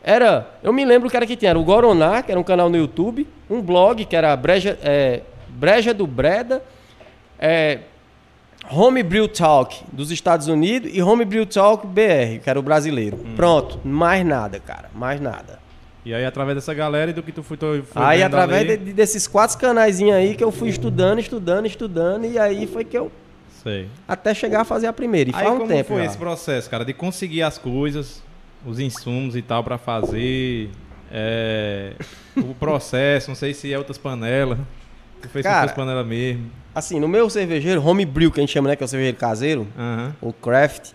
Era. 0.02 0.48
Eu 0.64 0.72
me 0.74 0.84
lembro 0.86 1.10
que 1.10 1.16
era 1.18 1.26
que 1.26 1.36
tinha. 1.36 1.50
Era 1.52 1.60
o 1.60 1.64
Goroná, 1.64 2.22
que 2.24 2.32
era 2.32 2.40
um 2.40 2.44
canal 2.44 2.70
no 2.70 2.78
YouTube, 2.78 3.28
um 3.50 3.62
blog, 3.62 4.06
que 4.06 4.16
era 4.16 4.36
Breja, 4.36 4.78
é, 4.84 5.22
Breja 5.50 5.94
do 5.94 6.06
Breda, 6.08 6.62
é, 7.40 7.80
Homebrew 8.72 9.28
Talk 9.28 9.84
dos 9.92 10.10
Estados 10.12 10.48
Unidos 10.48 10.90
e 10.94 11.02
Homebrew 11.02 11.46
Talk 11.46 11.86
BR, 11.86 12.40
que 12.44 12.50
era 12.50 12.58
o 12.60 12.62
brasileiro. 12.64 13.18
Pronto, 13.36 13.80
mais 13.84 14.26
nada, 14.26 14.60
cara, 14.60 14.90
mais 14.96 15.20
nada. 15.20 15.60
E 16.06 16.14
aí, 16.14 16.26
através 16.26 16.56
dessa 16.58 16.74
galera 16.74 17.12
e 17.12 17.14
do 17.14 17.24
que 17.24 17.32
tu 17.32 17.42
foi, 17.44 17.56
tu 17.56 17.66
foi 17.90 18.02
aí, 18.02 18.22
através 18.24 18.68
de- 18.68 18.92
desses 18.94 19.26
quatro 19.28 19.58
canaizinhos 19.58 20.16
aí 20.16 20.36
que 20.36 20.44
eu 20.44 20.52
fui 20.52 20.68
estudando, 20.70 21.20
estudando, 21.20 21.66
estudando, 21.66 22.26
e 22.26 22.38
aí 22.38 22.68
foi 22.68 22.84
que 22.84 22.98
eu. 22.98 23.10
Sei. 23.64 23.88
Até 24.08 24.34
chegar 24.34 24.62
a 24.62 24.66
fazer 24.66 24.88
a 24.88 24.94
primeira. 24.94 25.30
E 25.30 25.34
Aí, 25.34 25.44
faz 25.44 25.56
um 25.56 25.58
como 25.60 25.70
tempo. 25.70 25.88
foi 25.90 26.00
já. 26.00 26.06
esse 26.06 26.18
processo, 26.18 26.70
cara, 26.70 26.84
de 26.84 26.94
conseguir 26.94 27.44
as 27.44 27.58
coisas, 27.58 28.22
os 28.66 28.80
insumos 28.80 29.36
e 29.38 29.42
tal 29.42 29.64
pra 29.64 29.78
fazer, 29.78 30.70
é, 31.12 31.94
o 32.36 32.54
processo, 32.60 33.30
não 33.30 33.36
sei 33.36 33.54
se 33.54 33.72
é 33.72 33.78
outras 33.78 33.98
panelas. 33.98 34.58
Tu 35.22 35.30
fez 35.30 35.46
com 35.46 35.50
Cara, 35.52 35.62
outras 35.62 35.78
panelas 35.78 36.06
mesmo. 36.06 36.52
Assim, 36.76 37.00
no 37.00 37.08
meu 37.08 37.30
cervejeiro, 37.30 37.82
homebrew, 37.86 38.30
que 38.32 38.40
a 38.40 38.44
gente 38.44 38.52
chama, 38.52 38.68
né? 38.68 38.76
Que 38.76 38.84
é 38.84 38.86
o 38.86 38.90
cervejeiro 38.90 39.18
caseiro, 39.18 39.68
Aham. 39.78 40.14
o 40.22 40.34
craft, 40.34 40.92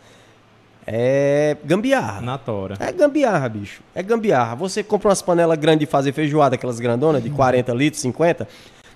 é 0.87 1.57
gambiarra. 1.65 2.21
Na 2.21 2.37
tora. 2.37 2.75
É 2.81 2.93
gambiarra, 2.93 3.49
bicho. 3.49 3.81
É 3.95 4.03
gambiarra. 4.03 4.55
Você 4.57 4.83
compra 4.83 5.09
umas 5.09 5.23
panelas 5.23 5.59
grandes 5.59 5.81
de 5.81 5.87
fazer 5.91 6.13
feijoada, 6.13 6.55
aquelas 6.57 6.81
grandonas 6.81 7.23
de 7.23 7.31
40 7.31 7.73
litros, 7.73 8.03
50. 8.03 8.47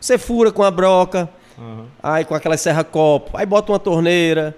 Você 0.00 0.18
fura 0.18 0.50
com 0.50 0.62
a 0.62 0.70
broca, 0.70 1.28
Aham. 1.58 1.86
aí 2.02 2.24
com 2.24 2.34
aquela 2.34 2.56
serra-copo, 2.56 3.36
aí 3.36 3.46
bota 3.46 3.72
uma 3.72 3.78
torneira. 3.78 4.56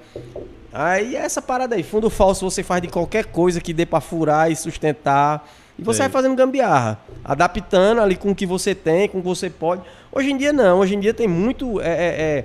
Aí 0.72 1.14
essa 1.14 1.40
parada 1.40 1.76
aí. 1.76 1.84
Fundo 1.84 2.10
falso 2.10 2.50
você 2.50 2.62
faz 2.62 2.82
de 2.82 2.88
qualquer 2.88 3.26
coisa 3.26 3.60
que 3.60 3.72
dê 3.72 3.86
pra 3.86 4.00
furar 4.00 4.50
e 4.50 4.56
sustentar. 4.56 5.48
E 5.78 5.82
você 5.82 5.98
Sei. 5.98 6.06
vai 6.06 6.12
fazendo 6.12 6.34
gambiarra. 6.34 6.98
Adaptando 7.24 8.00
ali 8.00 8.16
com 8.16 8.30
o 8.30 8.34
que 8.34 8.44
você 8.44 8.74
tem, 8.74 9.08
com 9.08 9.18
o 9.18 9.20
que 9.22 9.28
você 9.28 9.48
pode. 9.48 9.82
Hoje 10.10 10.30
em 10.32 10.36
dia 10.36 10.52
não. 10.52 10.80
Hoje 10.80 10.96
em 10.96 11.00
dia 11.00 11.14
tem 11.14 11.28
muito. 11.28 11.80
é, 11.80 11.86
é, 11.86 12.44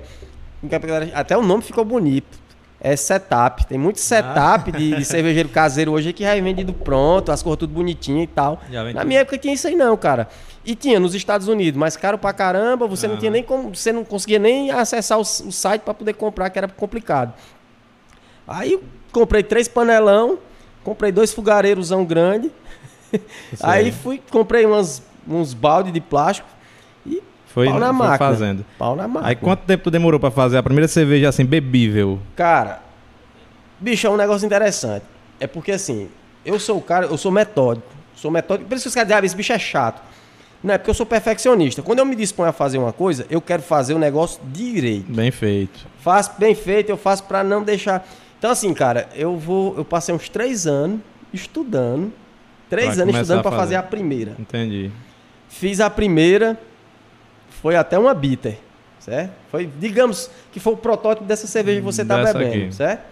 é, 0.72 1.10
até 1.14 1.36
o 1.36 1.42
nome 1.42 1.62
ficou 1.62 1.84
bonito. 1.84 2.38
É 2.80 2.96
setup. 2.96 3.66
Tem 3.66 3.76
muito 3.76 4.00
setup 4.00 4.72
de, 4.72 4.96
de 4.96 5.04
cervejeiro 5.04 5.48
caseiro 5.48 5.92
hoje 5.92 6.12
que 6.12 6.22
já 6.22 6.34
é 6.34 6.40
vendido 6.40 6.72
pronto, 6.72 7.30
as 7.30 7.42
cores 7.42 7.58
tudo 7.58 7.74
bonitinho 7.74 8.22
e 8.22 8.26
tal. 8.26 8.60
Na 8.94 9.04
minha 9.04 9.20
época 9.20 9.36
tinha 9.36 9.52
isso 9.52 9.66
aí 9.66 9.74
não, 9.74 9.96
cara. 9.96 10.28
E 10.64 10.74
tinha 10.74 11.00
nos 11.00 11.14
Estados 11.14 11.48
Unidos, 11.48 11.78
mas 11.78 11.96
caro 11.96 12.18
pra 12.18 12.32
caramba, 12.32 12.86
você 12.86 13.08
não 13.08 13.14
Ah. 13.14 13.18
tinha 13.18 13.30
nem 13.30 13.42
como, 13.42 13.74
você 13.74 13.92
não 13.92 14.04
conseguia 14.04 14.38
nem 14.38 14.70
acessar 14.70 15.18
o, 15.18 15.22
o 15.22 15.24
site 15.52 15.80
pra 15.82 15.94
poder 15.94 16.12
comprar, 16.14 16.50
que 16.50 16.58
era 16.58 16.68
complicado. 16.68 17.32
Aí 18.46 18.78
comprei 19.12 19.42
três 19.42 19.68
panelão, 19.68 20.38
comprei 20.84 21.10
dois 21.12 21.32
fogareirosão 21.32 22.04
grande. 22.04 22.50
Aí 23.62 23.90
fui, 23.90 24.20
comprei 24.30 24.66
umas, 24.66 25.02
uns 25.26 25.54
balde 25.54 25.90
de 25.90 26.00
plástico 26.00 26.46
e 27.06 27.22
Foi, 27.46 27.66
pau 27.66 27.78
na 27.78 27.86
foi 27.88 27.96
máquina. 27.96 28.18
fazendo. 28.18 28.66
pau 28.78 28.94
na 28.94 29.08
máquina. 29.08 29.28
Aí 29.30 29.36
quanto 29.36 29.60
tempo 29.64 29.84
tu 29.84 29.90
demorou 29.90 30.20
pra 30.20 30.30
fazer 30.30 30.58
a 30.58 30.62
primeira 30.62 30.86
cerveja 30.88 31.28
assim, 31.30 31.44
bebível? 31.44 32.18
Cara, 32.36 32.82
bicho, 33.80 34.06
é 34.06 34.10
um 34.10 34.16
negócio 34.16 34.44
interessante. 34.46 35.04
É 35.40 35.46
porque 35.46 35.72
assim, 35.72 36.08
eu 36.44 36.60
sou 36.60 36.76
o 36.76 36.82
cara, 36.82 37.06
eu 37.06 37.16
sou 37.16 37.32
metódico. 37.32 37.88
Sou 38.14 38.30
metódico. 38.30 38.68
Por 38.68 38.74
isso 38.76 38.84
que 38.84 38.88
os 38.88 38.94
caras 38.94 39.08
dizem, 39.08 39.22
ah, 39.22 39.24
esse 39.26 39.34
bicho 39.36 39.52
é 39.54 39.58
chato. 39.58 40.02
Não, 40.62 40.74
é 40.74 40.78
porque 40.78 40.90
eu 40.90 40.94
sou 40.94 41.06
perfeccionista. 41.06 41.80
Quando 41.82 42.00
eu 42.00 42.04
me 42.04 42.14
disponho 42.14 42.50
a 42.50 42.52
fazer 42.52 42.76
uma 42.78 42.92
coisa, 42.92 43.26
eu 43.30 43.40
quero 43.40 43.62
fazer 43.62 43.94
o 43.94 43.98
negócio 43.98 44.40
direito. 44.52 45.10
Bem 45.10 45.30
feito. 45.30 45.86
Faço 46.00 46.32
bem 46.38 46.54
feito, 46.54 46.90
eu 46.90 46.96
faço 46.98 47.24
pra 47.24 47.42
não 47.42 47.62
deixar. 47.62 48.06
Então, 48.38 48.50
assim, 48.50 48.72
cara, 48.74 49.08
eu 49.14 49.36
vou. 49.38 49.74
Eu 49.76 49.84
passei 49.84 50.14
uns 50.14 50.28
três 50.28 50.66
anos 50.66 51.00
estudando. 51.32 52.12
Três 52.68 52.94
Pra 52.94 53.02
anos 53.02 53.14
estudando 53.16 53.38
a 53.38 53.42
pra 53.42 53.50
fazer 53.52 53.60
fazer. 53.60 53.76
a 53.76 53.82
primeira. 53.82 54.36
Entendi. 54.38 54.90
Fiz 55.48 55.80
a 55.80 55.90
primeira, 55.90 56.58
foi 57.62 57.74
até 57.74 57.98
uma 57.98 58.14
bitter, 58.14 58.58
certo? 59.00 59.32
Foi, 59.50 59.68
digamos, 59.78 60.30
que 60.52 60.60
foi 60.60 60.74
o 60.74 60.76
protótipo 60.76 61.26
dessa 61.26 61.46
cerveja 61.48 61.80
que 61.80 61.84
você 61.84 62.04
tá 62.04 62.18
Dessa 62.22 62.38
bebendo, 62.38 62.64
aqui. 62.66 62.74
certo? 62.74 63.02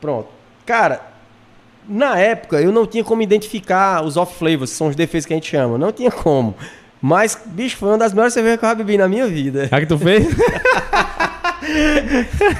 Pronto. 0.00 0.28
Cara, 0.64 1.00
Na 1.88 2.18
época, 2.18 2.60
eu 2.60 2.72
não 2.72 2.86
tinha 2.86 3.04
como 3.04 3.22
identificar 3.22 4.04
os 4.04 4.16
off-flavors, 4.16 4.70
que 4.70 4.76
são 4.76 4.88
os 4.88 4.96
defeitos 4.96 5.26
que 5.26 5.32
a 5.32 5.36
gente 5.36 5.48
chama. 5.48 5.78
Não 5.78 5.92
tinha 5.92 6.10
como. 6.10 6.54
Mas, 7.00 7.38
bicho, 7.44 7.76
foi 7.76 7.90
uma 7.90 7.98
das 7.98 8.12
melhores 8.12 8.34
cervejas 8.34 8.58
que 8.58 8.64
eu 8.64 8.68
já 8.68 8.74
bebi 8.74 8.98
na 8.98 9.08
minha 9.08 9.26
vida. 9.26 9.68
A 9.70 9.80
que 9.80 9.86
tu 9.86 9.98
fez? 9.98 10.26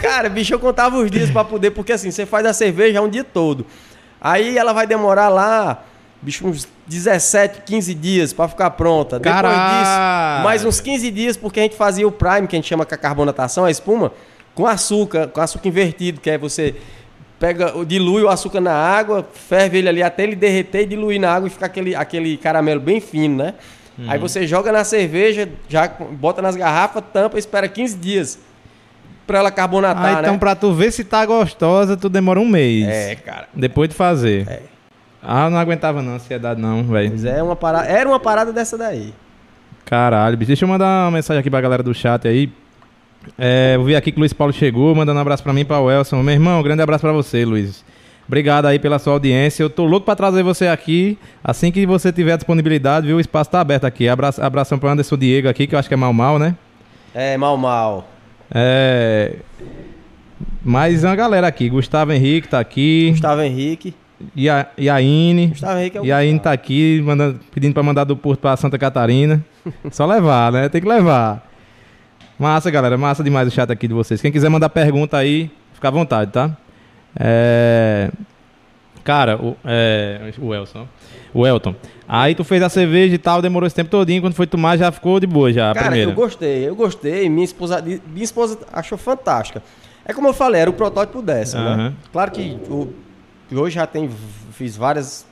Cara, 0.02 0.28
bicho, 0.28 0.54
eu 0.54 0.58
contava 0.58 0.96
os 0.96 1.10
dias 1.10 1.30
pra 1.30 1.44
poder, 1.44 1.70
porque 1.70 1.92
assim, 1.92 2.10
você 2.10 2.26
faz 2.26 2.46
a 2.46 2.52
cerveja 2.52 3.00
um 3.00 3.08
dia 3.08 3.24
todo. 3.24 3.66
Aí 4.20 4.56
ela 4.56 4.72
vai 4.72 4.86
demorar 4.86 5.28
lá, 5.28 5.84
bicho, 6.20 6.46
uns 6.46 6.66
17, 6.86 7.62
15 7.62 7.94
dias 7.94 8.32
pra 8.32 8.48
ficar 8.48 8.70
pronta. 8.70 9.18
Depois 9.18 9.34
Caralho! 9.34 9.56
disso, 9.56 10.44
mais 10.44 10.64
uns 10.64 10.80
15 10.80 11.10
dias, 11.10 11.36
porque 11.36 11.60
a 11.60 11.62
gente 11.62 11.76
fazia 11.76 12.06
o 12.06 12.12
prime, 12.12 12.46
que 12.46 12.56
a 12.56 12.58
gente 12.58 12.68
chama 12.68 12.84
com 12.84 12.94
a 12.94 12.98
carbonatação, 12.98 13.64
a 13.64 13.70
espuma, 13.70 14.12
com 14.54 14.66
açúcar, 14.66 15.28
com 15.28 15.40
açúcar 15.40 15.68
invertido, 15.68 16.20
que 16.20 16.30
é 16.30 16.38
você 16.38 16.74
pega, 17.38 17.72
dilui 17.86 18.22
o 18.22 18.28
açúcar 18.28 18.60
na 18.60 18.72
água, 18.74 19.26
ferve 19.32 19.78
ele 19.78 19.88
ali 19.88 20.02
até 20.02 20.22
ele 20.22 20.36
derreter 20.36 20.82
e 20.82 20.86
diluir 20.86 21.20
na 21.20 21.32
água 21.32 21.46
e 21.46 21.50
ficar 21.50 21.66
aquele, 21.66 21.94
aquele 21.94 22.36
caramelo 22.36 22.80
bem 22.80 23.00
fino, 23.00 23.36
né? 23.44 23.54
Uhum. 23.98 24.10
Aí 24.10 24.18
você 24.18 24.46
joga 24.46 24.70
na 24.72 24.84
cerveja, 24.84 25.48
já 25.68 25.88
bota 25.88 26.42
nas 26.42 26.54
garrafas, 26.56 27.02
tampa, 27.12 27.38
espera 27.38 27.66
15 27.68 27.96
dias 27.96 28.38
pra 29.26 29.38
ela 29.38 29.50
carbonatar, 29.50 30.16
Ah, 30.16 30.20
então 30.20 30.34
né? 30.34 30.38
pra 30.38 30.54
tu 30.54 30.72
ver 30.72 30.92
se 30.92 31.02
tá 31.02 31.24
gostosa, 31.26 31.96
tu 31.96 32.08
demora 32.08 32.38
um 32.38 32.46
mês. 32.48 32.86
É, 32.86 33.14
cara. 33.16 33.48
Depois 33.54 33.88
de 33.88 33.94
fazer. 33.94 34.46
É. 34.48 34.60
Ah, 35.22 35.50
não 35.50 35.58
aguentava 35.58 36.00
não, 36.02 36.14
ansiedade 36.14 36.60
não, 36.60 36.84
velho. 36.84 37.10
Mas 37.10 37.24
é 37.24 37.42
uma 37.42 37.56
parada, 37.56 37.86
era 37.88 38.08
uma 38.08 38.20
parada 38.20 38.52
dessa 38.52 38.78
daí. 38.78 39.12
Caralho, 39.84 40.36
bicho. 40.36 40.48
Deixa 40.48 40.64
eu 40.64 40.68
mandar 40.68 41.04
uma 41.06 41.10
mensagem 41.10 41.40
aqui 41.40 41.50
pra 41.50 41.60
galera 41.60 41.82
do 41.82 41.92
chat 41.94 42.28
aí. 42.28 42.52
É, 43.38 43.72
eu 43.76 43.84
vi 43.84 43.96
aqui 43.96 44.10
que 44.12 44.18
o 44.18 44.20
Luiz 44.20 44.32
Paulo 44.32 44.52
chegou, 44.52 44.94
mandando 44.94 45.18
um 45.18 45.22
abraço 45.22 45.42
pra 45.42 45.52
mim 45.52 45.60
e 45.60 45.64
pra 45.64 45.80
Welson. 45.80 46.22
Meu 46.22 46.34
irmão, 46.34 46.60
um 46.60 46.62
grande 46.62 46.82
abraço 46.82 47.02
pra 47.02 47.12
você, 47.12 47.44
Luiz. 47.44 47.84
Obrigado 48.26 48.66
aí 48.66 48.78
pela 48.78 48.98
sua 48.98 49.12
audiência. 49.12 49.62
Eu 49.62 49.70
tô 49.70 49.84
louco 49.84 50.04
pra 50.04 50.16
trazer 50.16 50.42
você 50.42 50.66
aqui. 50.66 51.16
Assim 51.44 51.70
que 51.70 51.86
você 51.86 52.12
tiver 52.12 52.36
disponibilidade, 52.36 53.06
viu? 53.06 53.18
O 53.18 53.20
espaço 53.20 53.50
tá 53.50 53.60
aberto 53.60 53.84
aqui. 53.84 54.08
Abra 54.08 54.30
abração 54.38 54.78
pro 54.78 54.88
Anderson 54.88 55.16
Diego 55.16 55.48
aqui, 55.48 55.66
que 55.66 55.74
eu 55.74 55.78
acho 55.78 55.88
que 55.88 55.94
é 55.94 55.96
mal 55.96 56.12
mal, 56.12 56.38
né? 56.38 56.56
É, 57.14 57.36
mal, 57.36 57.56
mal. 57.56 58.08
É. 58.52 59.36
Mais 60.64 61.04
uma 61.04 61.14
galera 61.14 61.46
aqui. 61.46 61.68
Gustavo 61.68 62.12
Henrique 62.12 62.48
tá 62.48 62.58
aqui. 62.58 63.10
Gustavo 63.12 63.42
Henrique. 63.42 63.94
E 64.34 64.48
a 64.48 64.66
Iaine. 64.76 65.48
Gustavo 65.48 65.78
Henrique 65.78 65.98
é 65.98 66.00
o 66.00 66.04
E 66.04 66.12
a 66.12 66.20
Iaine 66.20 66.40
tá 66.40 66.50
aqui 66.50 67.02
mandando, 67.04 67.38
pedindo 67.54 67.74
pra 67.74 67.82
mandar 67.82 68.04
do 68.04 68.16
Porto 68.16 68.40
pra 68.40 68.56
Santa 68.56 68.76
Catarina. 68.76 69.44
Só 69.92 70.04
levar, 70.04 70.50
né? 70.50 70.68
Tem 70.68 70.80
que 70.80 70.88
levar. 70.88 71.46
Massa, 72.38 72.70
galera. 72.70 72.96
Massa 72.98 73.22
demais 73.24 73.48
o 73.48 73.50
chat 73.50 73.70
aqui 73.70 73.88
de 73.88 73.94
vocês. 73.94 74.20
Quem 74.20 74.30
quiser 74.32 74.48
mandar 74.48 74.68
pergunta 74.68 75.16
aí, 75.16 75.50
fica 75.72 75.88
à 75.88 75.90
vontade, 75.90 76.30
tá? 76.32 76.56
É... 77.18 78.10
Cara, 79.04 79.36
o, 79.36 79.56
é... 79.64 80.32
o 80.38 80.54
Elson. 80.54 80.86
O 81.32 81.46
Elton. 81.46 81.74
Aí 82.08 82.34
tu 82.34 82.42
fez 82.44 82.62
a 82.62 82.68
cerveja 82.68 83.14
e 83.14 83.18
tal, 83.18 83.40
demorou 83.40 83.66
esse 83.66 83.76
tempo 83.76 83.90
todinho. 83.90 84.20
Quando 84.20 84.34
foi 84.34 84.46
tomar, 84.46 84.76
já 84.76 84.90
ficou 84.90 85.20
de 85.20 85.26
boa 85.26 85.52
já, 85.52 85.72
Cara, 85.74 85.86
primeira. 85.86 86.10
eu 86.10 86.14
gostei, 86.14 86.68
eu 86.68 86.74
gostei. 86.74 87.28
Minha 87.28 87.44
esposa, 87.44 87.80
minha 87.82 88.00
esposa 88.24 88.58
achou 88.72 88.98
fantástica. 88.98 89.62
É 90.04 90.12
como 90.12 90.28
eu 90.28 90.32
falei, 90.34 90.60
era 90.60 90.70
o 90.70 90.72
protótipo 90.72 91.20
dessa, 91.22 91.58
né? 91.58 91.70
Aham. 91.70 91.94
Claro 92.12 92.30
que 92.32 92.58
o- 92.68 92.92
hoje 93.52 93.74
já 93.76 93.86
tem, 93.86 94.08
fiz 94.52 94.76
vários 94.76 95.24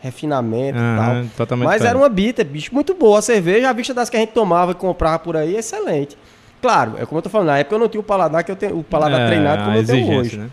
refinamentos 0.00 0.80
e 0.80 0.84
Aham, 0.84 1.26
tal. 1.36 1.56
Mas 1.58 1.66
era 1.68 1.76
diferente. 1.78 1.96
uma 1.96 2.08
bitter, 2.08 2.44
bicho, 2.46 2.74
muito 2.74 2.94
boa. 2.94 3.18
A 3.18 3.22
cerveja, 3.22 3.70
a 3.70 3.72
vista 3.72 3.94
das 3.94 4.10
que 4.10 4.16
a 4.16 4.20
gente 4.20 4.32
tomava 4.32 4.72
e 4.72 4.74
comprava 4.74 5.18
por 5.18 5.36
aí, 5.36 5.56
excelente. 5.56 6.16
Claro, 6.64 6.94
é 6.96 7.04
como 7.04 7.18
eu 7.18 7.22
tô 7.22 7.28
falando, 7.28 7.48
na 7.48 7.58
época 7.58 7.74
eu 7.74 7.78
não 7.78 7.90
tinha 7.90 8.00
o 8.00 8.02
paladar 8.02 8.42
que 8.42 8.50
eu 8.50 8.56
tenho, 8.56 8.78
o 8.78 8.82
paladar 8.82 9.20
É, 9.20 9.26
treinado 9.26 9.64
como 9.64 9.76
eu 9.76 9.84
tenho 9.84 10.18
hoje. 10.18 10.38
né? 10.38 10.48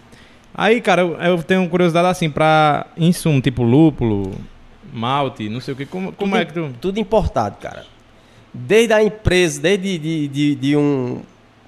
Aí, 0.54 0.82
cara, 0.82 1.04
eu, 1.04 1.14
eu 1.14 1.42
tenho 1.42 1.70
curiosidade 1.70 2.06
assim, 2.10 2.30
pra 2.30 2.88
insumo, 2.98 3.40
tipo 3.40 3.64
lúpulo, 3.64 4.34
malte, 4.92 5.48
não 5.48 5.62
sei 5.62 5.74
o 5.74 5.78
que. 5.78 5.86
Como, 5.86 6.12
como 6.12 6.32
tudo, 6.34 6.42
é 6.42 6.44
que 6.46 6.52
tu. 6.52 6.70
Tudo 6.82 7.00
importado, 7.00 7.56
cara. 7.62 7.86
Desde 8.54 8.92
a 8.92 9.02
empresa, 9.02 9.62
desde 9.62 9.98
de, 9.98 10.28
de, 10.28 10.56
de 10.56 10.76
um, 10.76 11.22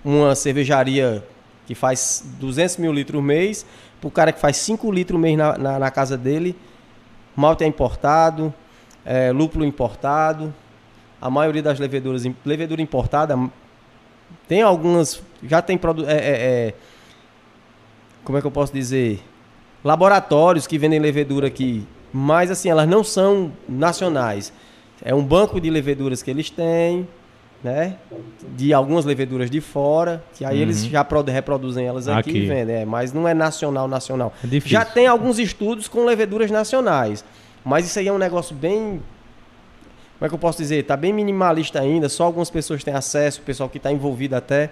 uma 0.03 0.35
cervejaria 0.35 1.23
que 1.65 1.73
faz 1.73 2.25
200 2.37 2.75
mil 2.79 2.91
litros 2.91 3.23
mês, 3.23 3.65
pro 4.01 4.11
cara 4.11 4.33
que 4.33 4.41
faz 4.41 4.57
5 4.57 4.91
litros 4.91 5.17
mês 5.17 5.37
na, 5.37 5.57
na, 5.57 5.79
na 5.79 5.89
casa 5.89 6.17
dele, 6.17 6.53
malte 7.33 7.63
é 7.63 7.67
importado, 7.67 8.53
é, 9.05 9.31
lúpulo 9.31 9.63
importado, 9.63 10.53
a 11.21 11.29
maioria 11.29 11.63
das 11.63 11.79
leveduras, 11.79 12.25
levedura 12.43 12.81
importada, 12.81 13.39
tem 14.47 14.61
algumas, 14.61 15.21
já 15.43 15.61
tem 15.61 15.79
é, 16.07 16.11
é, 16.13 16.17
é, 16.17 16.73
como 18.23 18.37
é 18.37 18.41
que 18.41 18.47
eu 18.47 18.51
posso 18.51 18.73
dizer? 18.73 19.21
Laboratórios 19.83 20.65
que 20.67 20.77
vendem 20.77 20.99
levedura 20.99 21.47
aqui, 21.47 21.85
mas 22.11 22.49
assim, 22.51 22.69
elas 22.69 22.87
não 22.87 23.03
são 23.03 23.51
nacionais. 23.67 24.53
É 25.03 25.13
um 25.13 25.23
banco 25.23 25.59
de 25.59 25.69
leveduras 25.69 26.23
que 26.23 26.31
eles 26.31 26.49
têm, 26.49 27.07
né? 27.63 27.97
De 28.55 28.73
algumas 28.73 29.03
leveduras 29.05 29.49
de 29.49 29.59
fora, 29.59 30.23
que 30.33 30.45
aí 30.45 30.61
eles 30.61 30.85
já 30.85 31.03
produ- 31.03 31.31
reproduzem 31.31 31.85
elas 31.85 32.07
aqui, 32.07 32.29
Aqui. 32.29 32.37
e 32.39 32.45
vendem, 32.47 32.75
é, 32.77 32.85
mas 32.85 33.11
não 33.11 33.27
é 33.27 33.33
nacional, 33.33 33.87
nacional. 33.87 34.33
É. 34.43 34.59
Já 34.65 34.85
tem 34.85 35.07
alguns 35.07 35.39
estudos 35.39 35.87
com 35.87 36.05
leveduras 36.05 36.49
nacionais, 36.51 37.25
mas 37.65 37.85
isso 37.85 37.99
aí 37.99 38.07
é 38.07 38.13
um 38.13 38.17
negócio 38.17 38.55
bem 38.55 39.01
como 40.23 40.27
é 40.27 40.29
que 40.29 40.35
eu 40.35 40.39
posso 40.39 40.57
dizer? 40.59 40.83
Tá 40.85 40.95
bem 40.95 41.11
minimalista 41.11 41.81
ainda, 41.81 42.07
só 42.07 42.23
algumas 42.23 42.49
pessoas 42.49 42.81
têm 42.81 42.93
acesso, 42.93 43.41
o 43.41 43.43
pessoal 43.43 43.67
que 43.67 43.75
está 43.75 43.91
envolvido 43.91 44.37
até. 44.37 44.69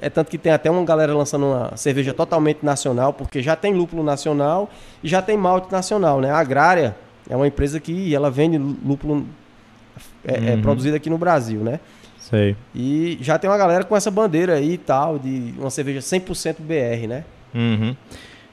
É 0.00 0.08
tanto 0.08 0.30
que 0.30 0.38
tem 0.38 0.50
até 0.50 0.70
uma 0.70 0.82
galera 0.84 1.14
lançando 1.14 1.44
uma 1.44 1.76
cerveja 1.76 2.14
totalmente 2.14 2.64
nacional, 2.64 3.12
porque 3.12 3.42
já 3.42 3.54
tem 3.54 3.74
lúpulo 3.74 4.02
nacional 4.02 4.70
e 5.02 5.08
já 5.08 5.20
tem 5.20 5.36
malte 5.36 5.70
nacional, 5.70 6.18
né? 6.18 6.30
A 6.30 6.38
Agrária 6.38 6.96
é 7.28 7.36
uma 7.36 7.46
empresa 7.46 7.78
que 7.78 8.14
ela 8.14 8.30
vende 8.30 8.56
lúpulo 8.56 9.26
é, 10.24 10.52
é 10.52 10.54
Uhum. 10.54 10.62
produzido 10.62 10.96
aqui 10.96 11.10
no 11.10 11.18
Brasil, 11.18 11.60
né? 11.60 11.78
Sei. 12.18 12.56
E 12.74 13.18
já 13.20 13.38
tem 13.38 13.50
uma 13.50 13.58
galera 13.58 13.84
com 13.84 13.94
essa 13.94 14.10
bandeira 14.10 14.54
aí 14.54 14.72
e 14.72 14.78
tal, 14.78 15.18
de 15.18 15.52
uma 15.58 15.68
cerveja 15.68 16.00
100% 16.00 16.56
BR, 16.60 17.06
né? 17.06 17.24
Uhum. 17.54 17.94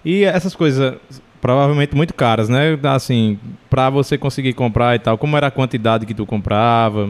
E 0.03 0.25
essas 0.25 0.53
coisas, 0.53 0.95
provavelmente 1.41 1.95
muito 1.95 2.13
caras, 2.13 2.47
né? 2.47 2.77
Assim, 2.83 3.39
pra 3.69 3.89
você 3.89 4.17
conseguir 4.17 4.53
comprar 4.53 4.95
e 4.95 4.99
tal, 4.99 5.17
como 5.17 5.35
era 5.35 5.47
a 5.47 5.51
quantidade 5.51 6.05
que 6.05 6.13
tu 6.13 6.25
comprava? 6.25 7.09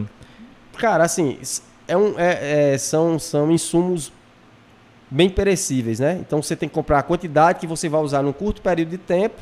Cara, 0.78 1.04
assim, 1.04 1.38
é 1.86 1.96
um, 1.96 2.18
é- 2.18 2.72
é- 2.72 2.78
são, 2.78 3.18
são 3.18 3.52
insumos 3.52 4.10
bem 5.10 5.28
perecíveis, 5.28 6.00
né? 6.00 6.16
Então 6.20 6.42
você 6.42 6.56
tem 6.56 6.68
que 6.68 6.74
comprar 6.74 7.00
a 7.00 7.02
quantidade 7.02 7.60
que 7.60 7.66
você 7.66 7.88
vai 7.88 8.00
usar 8.00 8.22
num 8.22 8.32
curto 8.32 8.62
período 8.62 8.88
de 8.88 8.98
tempo 8.98 9.36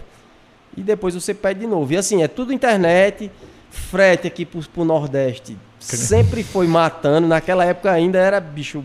e 0.77 0.83
depois 0.83 1.15
você 1.15 1.33
pede 1.33 1.61
de 1.61 1.67
novo. 1.67 1.93
E 1.93 1.97
assim, 1.97 2.23
é 2.23 2.29
tudo 2.29 2.53
internet, 2.53 3.31
frete 3.71 4.27
aqui 4.27 4.45
pro, 4.45 4.61
pro 4.69 4.85
Nordeste. 4.85 5.57
Sempre 5.79 6.43
foi 6.43 6.67
matando. 6.67 7.29
Naquela 7.29 7.65
época 7.65 7.91
ainda 7.93 8.19
era 8.19 8.41
bicho. 8.41 8.85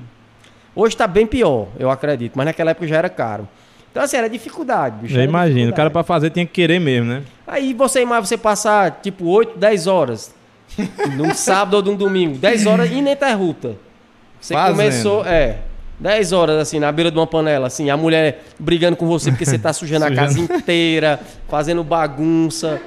Hoje 0.75 0.95
tá 0.95 1.07
bem 1.07 1.25
pior, 1.25 1.67
eu 1.79 1.89
acredito, 1.89 2.33
mas 2.35 2.45
naquela 2.45 2.71
época 2.71 2.85
já 2.87 2.97
era 2.97 3.09
caro. 3.09 3.47
Então, 3.95 4.03
assim, 4.03 4.17
era 4.17 4.29
dificuldade, 4.29 4.97
bicho. 4.97 5.13
Já 5.13 5.21
era 5.21 5.29
imagino, 5.29 5.71
o 5.71 5.73
cara 5.73 5.89
pra 5.89 6.03
fazer 6.03 6.29
tinha 6.29 6.45
que 6.45 6.51
querer 6.51 6.79
mesmo, 6.79 7.07
né? 7.07 7.23
Aí 7.47 7.73
você 7.73 8.03
mais 8.03 8.27
você 8.27 8.35
passar 8.35 8.99
tipo 9.01 9.25
8, 9.25 9.57
10 9.57 9.87
horas 9.87 10.35
num 11.15 11.33
sábado 11.33 11.75
ou 11.75 11.81
num 11.81 11.95
domingo, 11.95 12.37
10 12.37 12.65
horas 12.65 12.91
ininterrupta. 12.91 13.77
Você 14.37 14.53
Fazendo. 14.53 14.75
começou, 14.75 15.25
é, 15.25 15.59
10 15.97 16.33
horas 16.33 16.57
assim 16.57 16.77
na 16.77 16.91
beira 16.91 17.09
de 17.09 17.17
uma 17.17 17.25
panela, 17.25 17.67
assim, 17.67 17.89
a 17.89 17.95
mulher 17.95 18.43
brigando 18.59 18.97
com 18.97 19.07
você 19.07 19.31
porque 19.31 19.45
você 19.45 19.57
tá 19.57 19.71
sujando 19.71 20.03
a 20.03 20.11
casa 20.13 20.41
inteira, 20.41 21.21
fazendo 21.47 21.81
bagunça. 21.81 22.81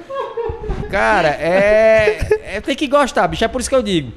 Cara, 0.91 1.29
é, 1.29 2.19
é 2.55 2.61
tem 2.61 2.75
que 2.75 2.85
gostar, 2.85 3.27
bicho, 3.27 3.43
é 3.43 3.47
por 3.47 3.61
isso 3.61 3.69
que 3.69 3.75
eu 3.75 3.81
digo. 3.81 4.11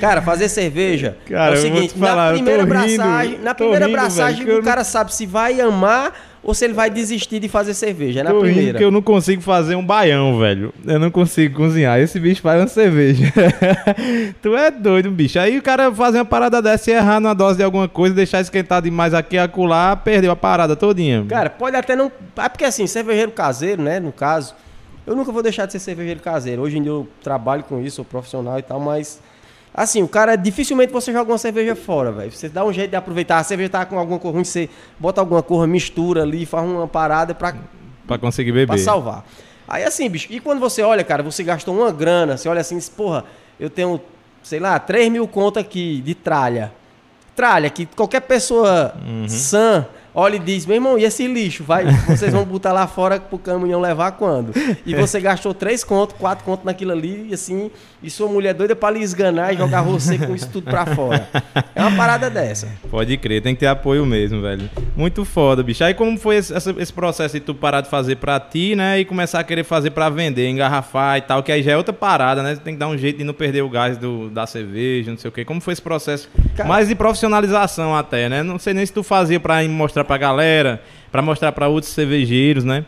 Cara, 0.00 0.20
fazer 0.20 0.48
cerveja 0.48 1.16
Cara, 1.28 1.54
é 1.54 1.58
o 1.58 1.60
seguinte, 1.60 1.94
te 1.94 1.98
falar, 1.98 2.26
na 2.26 2.32
primeira 2.34 2.62
rindo, 2.62 2.74
abraçagem, 2.74 3.38
na 3.38 3.54
primeira 3.54 3.86
rindo, 3.86 3.96
abraçagem 3.96 4.50
o 4.50 4.62
cara 4.62 4.84
sabe 4.84 5.14
se 5.14 5.24
vai 5.24 5.60
amar 5.60 6.12
ou 6.46 6.54
se 6.54 6.64
ele 6.64 6.74
vai 6.74 6.88
desistir 6.88 7.40
de 7.40 7.48
fazer 7.48 7.74
cerveja, 7.74 8.20
é 8.20 8.22
na 8.22 8.30
Tô 8.30 8.42
rindo 8.42 8.54
primeira. 8.54 8.78
que 8.78 8.84
eu 8.84 8.90
não 8.92 9.02
consigo 9.02 9.42
fazer 9.42 9.74
um 9.74 9.84
baião, 9.84 10.38
velho. 10.38 10.72
Eu 10.86 11.00
não 11.00 11.10
consigo 11.10 11.56
cozinhar. 11.56 11.98
Esse 11.98 12.20
bicho 12.20 12.40
faz 12.40 12.60
uma 12.60 12.68
cerveja. 12.68 13.32
tu 14.40 14.56
é 14.56 14.70
doido, 14.70 15.10
bicho. 15.10 15.40
Aí 15.40 15.58
o 15.58 15.62
cara 15.62 15.92
fazer 15.92 16.18
uma 16.18 16.24
parada 16.24 16.62
dessa 16.62 16.88
e 16.88 16.94
errar 16.94 17.18
numa 17.18 17.34
dose 17.34 17.56
de 17.56 17.64
alguma 17.64 17.88
coisa, 17.88 18.14
deixar 18.14 18.40
esquentar 18.40 18.80
demais 18.80 19.12
aqui 19.12 19.34
e 19.34 19.40
acolá, 19.40 19.96
perdeu 19.96 20.30
a 20.30 20.36
parada 20.36 20.76
todinha. 20.76 21.26
Cara, 21.28 21.50
pode 21.50 21.74
até 21.74 21.96
não. 21.96 22.12
É 22.36 22.48
porque 22.48 22.64
assim, 22.64 22.86
cervejeiro 22.86 23.32
caseiro, 23.32 23.82
né? 23.82 23.98
No 23.98 24.12
caso, 24.12 24.54
eu 25.04 25.16
nunca 25.16 25.32
vou 25.32 25.42
deixar 25.42 25.66
de 25.66 25.72
ser 25.72 25.80
cervejeiro 25.80 26.20
caseiro. 26.20 26.62
Hoje 26.62 26.78
em 26.78 26.82
dia 26.82 26.92
eu 26.92 27.08
trabalho 27.24 27.64
com 27.64 27.82
isso, 27.82 27.96
sou 27.96 28.04
profissional 28.04 28.56
e 28.56 28.62
tal, 28.62 28.78
mas. 28.78 29.20
Assim, 29.76 30.02
o 30.02 30.08
cara, 30.08 30.36
dificilmente 30.36 30.90
você 30.90 31.12
joga 31.12 31.30
uma 31.30 31.36
cerveja 31.36 31.76
fora, 31.76 32.10
velho. 32.10 32.32
Você 32.32 32.48
dá 32.48 32.64
um 32.64 32.72
jeito 32.72 32.90
de 32.90 32.96
aproveitar. 32.96 33.38
A 33.38 33.44
cerveja 33.44 33.68
tá 33.68 33.84
com 33.84 33.98
alguma 33.98 34.18
cor 34.18 34.32
ruim, 34.32 34.42
você 34.42 34.70
bota 34.98 35.20
alguma 35.20 35.42
cor, 35.42 35.66
mistura 35.68 36.22
ali, 36.22 36.46
faz 36.46 36.64
uma 36.66 36.88
parada 36.88 37.34
pra, 37.34 37.54
Pra 38.06 38.16
conseguir 38.16 38.52
beber. 38.52 38.68
pra 38.68 38.78
salvar. 38.78 39.24
Aí 39.68 39.84
assim, 39.84 40.08
bicho, 40.08 40.28
e 40.30 40.40
quando 40.40 40.60
você 40.60 40.80
olha, 40.80 41.04
cara, 41.04 41.22
você 41.22 41.42
gastou 41.44 41.76
uma 41.76 41.92
grana, 41.92 42.36
você 42.38 42.48
olha 42.48 42.60
assim, 42.62 42.78
diz, 42.78 42.88
porra, 42.88 43.24
eu 43.60 43.68
tenho, 43.68 44.00
sei 44.42 44.60
lá, 44.60 44.78
3 44.78 45.10
mil 45.12 45.28
conto 45.28 45.58
aqui 45.58 46.00
de 46.00 46.14
tralha. 46.14 46.72
Tralha, 47.34 47.68
que 47.68 47.84
qualquer 47.84 48.20
pessoa 48.20 48.94
Uhum. 49.06 49.28
sã 49.28 49.86
olha 50.18 50.36
e 50.36 50.38
diz, 50.38 50.64
meu 50.64 50.76
irmão, 50.76 50.98
e 50.98 51.04
esse 51.04 51.26
lixo? 51.28 51.62
Vai, 51.62 51.84
vocês 52.08 52.32
vão 52.32 52.44
botar 52.44 52.72
lá 52.72 52.86
fora 52.86 53.20
pro 53.20 53.38
caminhão 53.38 53.80
levar 53.80 54.12
quando? 54.12 54.52
E 54.86 54.94
você 54.94 55.20
gastou 55.20 55.52
três 55.52 55.84
contos, 55.84 56.16
quatro 56.18 56.44
contos 56.44 56.64
naquilo 56.64 56.92
ali, 56.92 57.26
e 57.30 57.34
assim, 57.34 57.70
e 58.02 58.08
sua 58.08 58.26
mulher 58.28 58.54
doida 58.54 58.74
pra 58.74 58.90
lhe 58.90 59.00
esganar 59.02 59.52
e 59.52 59.58
jogar 59.58 59.82
você 59.82 60.16
com 60.18 60.34
isso 60.34 60.48
tudo 60.48 60.64
pra 60.70 60.86
fora. 60.86 61.28
É 61.74 61.82
uma 61.82 61.94
parada 61.96 62.30
dessa. 62.30 62.68
Pode 62.90 63.16
crer, 63.18 63.42
tem 63.42 63.54
que 63.54 63.60
ter 63.60 63.66
apoio 63.66 64.06
mesmo, 64.06 64.40
velho. 64.40 64.70
Muito 64.96 65.24
foda, 65.24 65.62
bicho. 65.62 65.84
Aí 65.84 65.92
como 65.92 66.18
foi 66.18 66.36
esse, 66.36 66.52
esse 66.78 66.92
processo 66.92 67.34
de 67.34 67.40
tu 67.40 67.54
parar 67.54 67.82
de 67.82 67.90
fazer 67.90 68.16
pra 68.16 68.40
ti, 68.40 68.74
né? 68.74 68.98
E 69.00 69.04
começar 69.04 69.40
a 69.40 69.44
querer 69.44 69.64
fazer 69.64 69.90
pra 69.90 70.08
vender, 70.08 70.48
engarrafar 70.48 71.18
e 71.18 71.20
tal, 71.20 71.42
que 71.42 71.52
aí 71.52 71.62
já 71.62 71.72
é 71.72 71.76
outra 71.76 71.92
parada, 71.92 72.42
né? 72.42 72.56
Tem 72.56 72.72
que 72.72 72.80
dar 72.80 72.88
um 72.88 72.96
jeito 72.96 73.18
de 73.18 73.24
não 73.24 73.34
perder 73.34 73.60
o 73.62 73.68
gás 73.68 73.98
do, 73.98 74.30
da 74.30 74.46
cerveja, 74.46 75.10
não 75.10 75.18
sei 75.18 75.28
o 75.28 75.32
quê. 75.32 75.44
Como 75.44 75.60
foi 75.60 75.74
esse 75.74 75.82
processo? 75.82 76.28
Cara- 76.56 76.66
Mais 76.68 76.88
de 76.88 76.94
profissionalização 76.94 77.94
até, 77.94 78.28
né? 78.28 78.42
Não 78.42 78.58
sei 78.58 78.72
nem 78.72 78.86
se 78.86 78.92
tu 78.92 79.02
fazia 79.02 79.38
pra 79.38 79.62
mostrar 79.64 80.04
pra 80.06 80.16
galera, 80.16 80.82
pra 81.12 81.20
mostrar 81.20 81.52
pra 81.52 81.68
outros 81.68 81.92
cervejeiros, 81.92 82.64
né? 82.64 82.84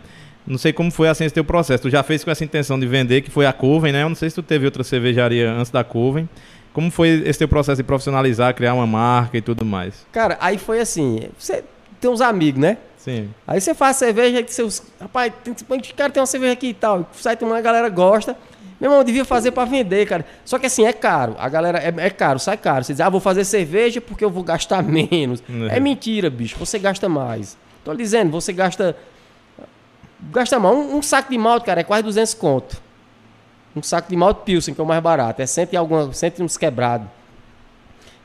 Não 0.47 0.57
sei 0.57 0.73
como 0.73 0.91
foi 0.91 1.09
assim 1.09 1.25
esse 1.25 1.35
teu 1.35 1.45
processo. 1.45 1.83
Tu 1.83 1.91
já 1.91 2.03
fez 2.03 2.25
com 2.25 2.31
essa 2.31 2.43
intenção 2.43 2.81
de 2.81 2.87
vender, 2.87 3.21
que 3.21 3.31
foi 3.31 3.45
a 3.45 3.53
Coven, 3.53 3.93
né? 3.93 4.03
Eu 4.03 4.09
não 4.09 4.17
sei 4.17 4.31
se 4.31 4.37
tu 4.37 4.43
teve 4.43 4.65
outra 4.65 4.83
cervejaria 4.83 5.53
antes 5.53 5.71
da 5.71 5.85
Coven. 5.85 6.27
Como 6.73 6.91
foi 6.91 7.23
esse 7.27 7.39
teu 7.39 7.49
processo 7.49 7.77
de 7.77 7.83
profissionalizar, 7.83 8.55
criar 8.55 8.73
uma 8.73 8.87
marca 8.87 9.37
e 9.37 9.43
tudo 9.43 9.65
mais? 9.65 10.07
Cara, 10.11 10.39
aí 10.41 10.57
foi 10.57 10.81
assim, 10.81 11.29
você 11.39 11.65
tem 12.01 12.11
uns 12.11 12.21
amigos, 12.21 12.61
né? 12.61 12.79
Sim. 12.97 13.31
Aí 13.47 13.61
você 13.61 13.75
faz 13.75 13.97
cerveja, 13.97 14.39
aí 14.39 14.45
seus. 14.49 14.83
Rapaz, 15.01 15.33
tem, 15.43 15.55
cara, 15.97 16.11
tem 16.11 16.21
uma 16.21 16.27
cerveja 16.27 16.53
aqui 16.53 16.69
e 16.69 16.75
tal. 16.75 17.09
Sai 17.13 17.37
tomando, 17.37 17.57
a 17.59 17.61
galera 17.61 17.89
gosta. 17.89 18.37
Meu 18.81 18.91
irmão, 18.91 19.03
devia 19.03 19.25
fazer 19.25 19.51
pra 19.51 19.65
vender, 19.65 20.07
cara. 20.07 20.25
Só 20.45 20.59
que 20.59 20.67
assim, 20.67 20.87
é 20.87 20.93
caro. 20.93 21.35
A 21.39 21.49
galera 21.49 21.79
é, 21.79 21.93
é 22.07 22.11
caro, 22.11 22.39
sai 22.39 22.57
caro. 22.57 22.85
Você 22.85 22.93
diz, 22.93 23.01
ah, 23.01 23.09
vou 23.09 23.21
fazer 23.21 23.45
cerveja 23.45 24.01
porque 24.01 24.25
eu 24.25 24.31
vou 24.31 24.45
gastar 24.45 24.83
menos. 24.85 25.43
Uhum. 25.49 25.69
É 25.69 25.81
mentira, 25.81 26.31
bicho. 26.31 26.57
Você 26.59 26.79
gasta 26.79 27.09
mais. 27.09 27.57
Tô 27.85 27.93
lhe 27.93 27.99
dizendo, 27.99 28.31
você 28.31 28.53
gasta. 28.53 28.97
Gasta 30.31 30.59
mais. 30.61 30.77
Um, 30.77 30.99
um 30.99 31.03
saco 31.03 31.31
de 31.31 31.39
malte, 31.39 31.67
cara, 31.67 31.81
é 31.81 31.85
quase 31.85 32.05
200 32.05 32.35
conto. 32.35 32.81
Um 33.75 33.83
saco 33.83 34.09
de 34.09 34.17
malte 34.17 34.43
Pilsen, 34.45 34.75
que 34.75 34.81
é 34.81 34.85
o 34.85 34.87
mais 34.87 35.03
barato. 35.03 35.43
É 35.43 35.47
cento 35.47 35.73
e 35.73 35.77
alguma, 35.77 36.13
cento 36.13 36.39
e 36.39 36.43
uns 36.43 36.57
quebrado. 36.57 37.09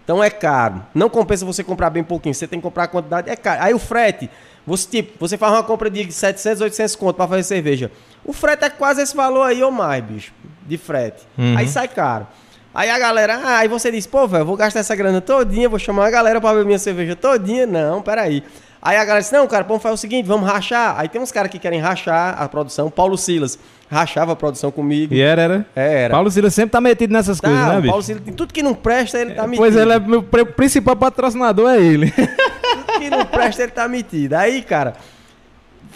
Então 0.03 0.23
é 0.23 0.29
caro. 0.29 0.85
Não 0.93 1.09
compensa 1.09 1.45
você 1.45 1.63
comprar 1.63 1.89
bem 1.89 2.03
pouquinho. 2.03 2.35
Você 2.35 2.47
tem 2.47 2.59
que 2.59 2.63
comprar 2.63 2.83
a 2.83 2.87
quantidade. 2.87 3.29
É 3.29 3.35
caro. 3.35 3.61
Aí 3.61 3.73
o 3.73 3.79
frete. 3.79 4.29
Você, 4.65 4.87
tipo, 4.87 5.17
você 5.19 5.37
faz 5.37 5.51
uma 5.53 5.63
compra 5.63 5.89
de 5.89 6.11
700, 6.11 6.61
800 6.61 6.95
conto 6.95 7.15
pra 7.15 7.27
fazer 7.27 7.43
cerveja. 7.43 7.91
O 8.23 8.31
frete 8.31 8.63
é 8.63 8.69
quase 8.69 9.01
esse 9.01 9.15
valor 9.15 9.43
aí 9.43 9.61
ou 9.61 9.71
mais, 9.71 10.03
bicho. 10.03 10.33
De 10.65 10.77
frete. 10.77 11.23
Uhum. 11.37 11.55
Aí 11.57 11.67
sai 11.67 11.87
caro. 11.87 12.27
Aí 12.73 12.89
a 12.89 12.97
galera, 12.97 13.39
ah, 13.43 13.57
aí 13.59 13.67
você 13.67 13.91
diz, 13.91 14.07
pô, 14.07 14.27
velho, 14.27 14.45
vou 14.45 14.57
gastar 14.57 14.79
essa 14.79 14.95
grana 14.95 15.21
todinha, 15.21 15.69
vou 15.69 15.77
chamar 15.77 16.07
a 16.07 16.09
galera 16.09 16.41
pra 16.41 16.51
beber 16.51 16.65
minha 16.65 16.79
cerveja 16.79 17.15
todinha. 17.15 17.67
Não, 17.67 18.01
peraí. 18.01 18.43
Aí 18.81 18.97
a 18.97 19.05
galera 19.05 19.21
disse, 19.21 19.31
não, 19.33 19.47
cara, 19.47 19.63
vamos 19.63 19.81
fazer 19.81 19.93
o 19.93 19.97
seguinte, 19.97 20.25
vamos 20.25 20.49
rachar. 20.49 20.99
Aí 20.99 21.07
tem 21.07 21.21
uns 21.21 21.31
caras 21.31 21.51
que 21.51 21.59
querem 21.59 21.79
rachar 21.79 22.41
a 22.41 22.49
produção. 22.49 22.89
Paulo 22.89 23.17
Silas 23.17 23.59
rachava 23.89 24.33
a 24.33 24.35
produção 24.35 24.71
comigo. 24.71 25.13
E 25.13 25.21
era, 25.21 25.41
era? 25.43 25.65
É, 25.75 26.01
era. 26.05 26.13
Paulo 26.13 26.31
Silas 26.31 26.53
sempre 26.53 26.71
tá 26.71 26.81
metido 26.81 27.13
nessas 27.13 27.39
Tá, 27.39 27.47
coisas, 27.47 27.67
né, 27.67 27.75
bicho? 27.75 27.87
Paulo 27.87 28.03
Silas, 28.03 28.23
tudo 28.35 28.51
que 28.53 28.63
não 28.63 28.73
presta, 28.73 29.19
ele 29.19 29.35
tá 29.35 29.43
metido. 29.43 29.57
Pois 29.57 29.75
ele 29.75 29.93
é 29.93 29.99
meu 29.99 30.23
principal 30.23 30.95
patrocinador, 30.95 31.69
é 31.69 31.79
ele. 31.79 32.11
Tudo 32.73 32.99
que 32.99 33.09
não 33.09 33.25
presta, 33.25 33.63
ele 33.63 33.71
tá 33.71 33.87
metido. 33.87 34.33
Aí, 34.33 34.61
cara, 34.63 34.95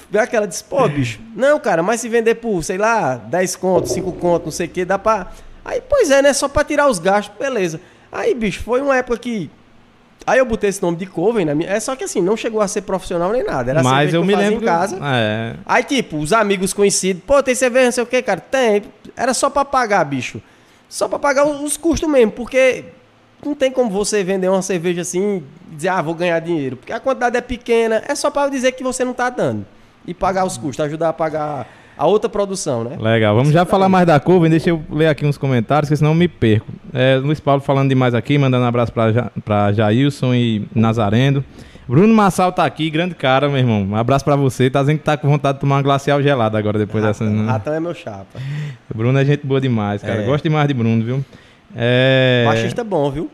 veio 0.09 0.23
aquela 0.23 0.47
disse, 0.47 0.63
pô, 0.63 0.87
bicho, 0.87 1.19
não, 1.35 1.59
cara, 1.59 1.81
mas 1.83 2.01
se 2.01 2.09
vender 2.09 2.35
por, 2.35 2.63
sei 2.63 2.77
lá, 2.77 3.15
10 3.15 3.55
contos, 3.55 3.91
5 3.91 4.11
contos, 4.13 4.45
não 4.45 4.51
sei 4.51 4.67
o 4.67 4.69
que, 4.69 4.85
dá 4.85 4.97
pra. 4.99 5.27
Aí, 5.65 5.81
pois 5.87 6.09
é, 6.11 6.21
né? 6.21 6.31
Só 6.33 6.47
pra 6.47 6.63
tirar 6.63 6.87
os 6.87 6.97
gastos, 6.99 7.35
beleza. 7.37 7.79
Aí, 8.11 8.33
bicho, 8.33 8.61
foi 8.63 8.81
uma 8.81 8.95
época 8.95 9.17
que. 9.19 9.49
Aí 10.25 10.39
eu 10.39 10.45
botei 10.45 10.69
esse 10.69 10.81
nome 10.81 10.97
de 10.97 11.05
Coven 11.05 11.45
na 11.45 11.55
minha. 11.55 11.69
É 11.69 11.79
só 11.79 11.95
que 11.95 12.03
assim, 12.03 12.21
não 12.21 12.35
chegou 12.35 12.59
a 12.59 12.67
ser 12.67 12.81
profissional 12.81 13.31
nem 13.31 13.43
nada. 13.45 13.71
Era 13.71 13.81
Mas 13.83 14.13
eu 14.13 14.21
que 14.21 14.27
me 14.27 14.35
lembro. 14.35 14.61
em 14.61 14.65
casa. 14.65 14.97
que- 14.97 15.01
É. 15.05 15.55
Aí, 15.65 15.83
tipo, 15.83 16.17
os 16.17 16.33
amigos 16.33 16.73
conhecidos, 16.73 17.23
pô, 17.25 17.41
tem 17.41 17.55
cerveja, 17.55 17.85
não 17.85 17.91
sei 17.93 18.03
o 18.03 18.07
que, 18.07 18.21
cara? 18.21 18.41
Tem. 18.41 18.83
Era 19.15 19.33
só 19.33 19.49
pra 19.49 19.63
pagar, 19.63 20.03
bicho. 20.03 20.41
Só 20.89 21.07
pra 21.07 21.17
pagar 21.19 21.45
os 21.47 21.61
os 21.61 21.77
custos 21.77 22.09
mesmo, 22.09 22.31
porque 22.31 22.85
não 23.45 23.55
tem 23.55 23.71
como 23.71 23.89
você 23.89 24.21
vender 24.23 24.49
uma 24.49 24.61
cerveja 24.61 25.01
assim 25.01 25.43
e 25.71 25.75
dizer, 25.75 25.89
ah, 25.89 26.01
vou 26.01 26.13
ganhar 26.13 26.39
dinheiro. 26.39 26.75
Porque 26.77 26.91
a 26.91 26.99
quantidade 26.99 27.37
é 27.37 27.41
pequena, 27.41 28.03
é 28.07 28.13
só 28.15 28.29
pra 28.29 28.49
dizer 28.49 28.73
que 28.73 28.83
você 28.83 29.05
não 29.05 29.13
tá 29.13 29.29
dando. 29.29 29.65
E 30.07 30.13
pagar 30.13 30.45
os 30.45 30.57
custos, 30.57 30.85
ajudar 30.85 31.09
a 31.09 31.13
pagar 31.13 31.67
a 31.97 32.07
outra 32.07 32.29
produção, 32.29 32.83
né? 32.83 32.97
Legal, 32.99 33.35
vamos 33.35 33.51
já 33.51 33.65
falar 33.65 33.89
mais 33.89 34.07
da 34.07 34.19
Coven, 34.19 34.49
deixa 34.49 34.69
eu 34.69 34.81
ler 34.89 35.07
aqui 35.07 35.25
uns 35.25 35.37
comentários, 35.37 35.89
porque 35.89 35.97
senão 35.97 36.11
eu 36.11 36.15
me 36.15 36.27
perco. 36.27 36.67
É, 36.93 37.17
Luiz 37.17 37.39
Paulo 37.39 37.59
falando 37.59 37.89
demais 37.89 38.13
aqui, 38.13 38.37
mandando 38.37 38.63
um 38.63 38.67
abraço 38.67 38.93
pra, 38.93 39.11
ja, 39.11 39.31
pra 39.43 39.73
Jailson 39.73 40.33
e 40.33 40.67
Nazareno. 40.73 41.43
Bruno 41.87 42.13
Massal 42.13 42.51
tá 42.51 42.65
aqui, 42.65 42.89
grande 42.89 43.15
cara, 43.15 43.47
meu 43.47 43.57
irmão. 43.57 43.81
Um 43.81 43.95
abraço 43.95 44.23
pra 44.25 44.35
você. 44.35 44.69
Tá 44.69 44.81
dizendo 44.81 44.97
que 44.97 45.05
tá 45.05 45.15
com 45.15 45.29
vontade 45.29 45.57
de 45.57 45.61
tomar 45.61 45.77
uma 45.77 45.81
glacial 45.81 46.21
gelada 46.21 46.57
agora, 46.57 46.77
depois 46.77 47.01
dessa. 47.03 47.23
Ratão, 47.23 47.43
né? 47.43 47.51
Ratão 47.51 47.73
é 47.73 47.79
meu 47.79 47.93
chapa. 47.93 48.39
Bruno 48.93 49.17
é 49.17 49.23
gente 49.23 49.47
boa 49.47 49.61
demais, 49.61 50.01
cara. 50.01 50.21
É. 50.21 50.25
Gosto 50.25 50.43
demais 50.43 50.67
de 50.67 50.73
Bruno, 50.73 51.03
viu? 51.03 51.25
É... 51.75 52.43
Baixista 52.45 52.83
bom, 52.83 53.09
viu? 53.09 53.31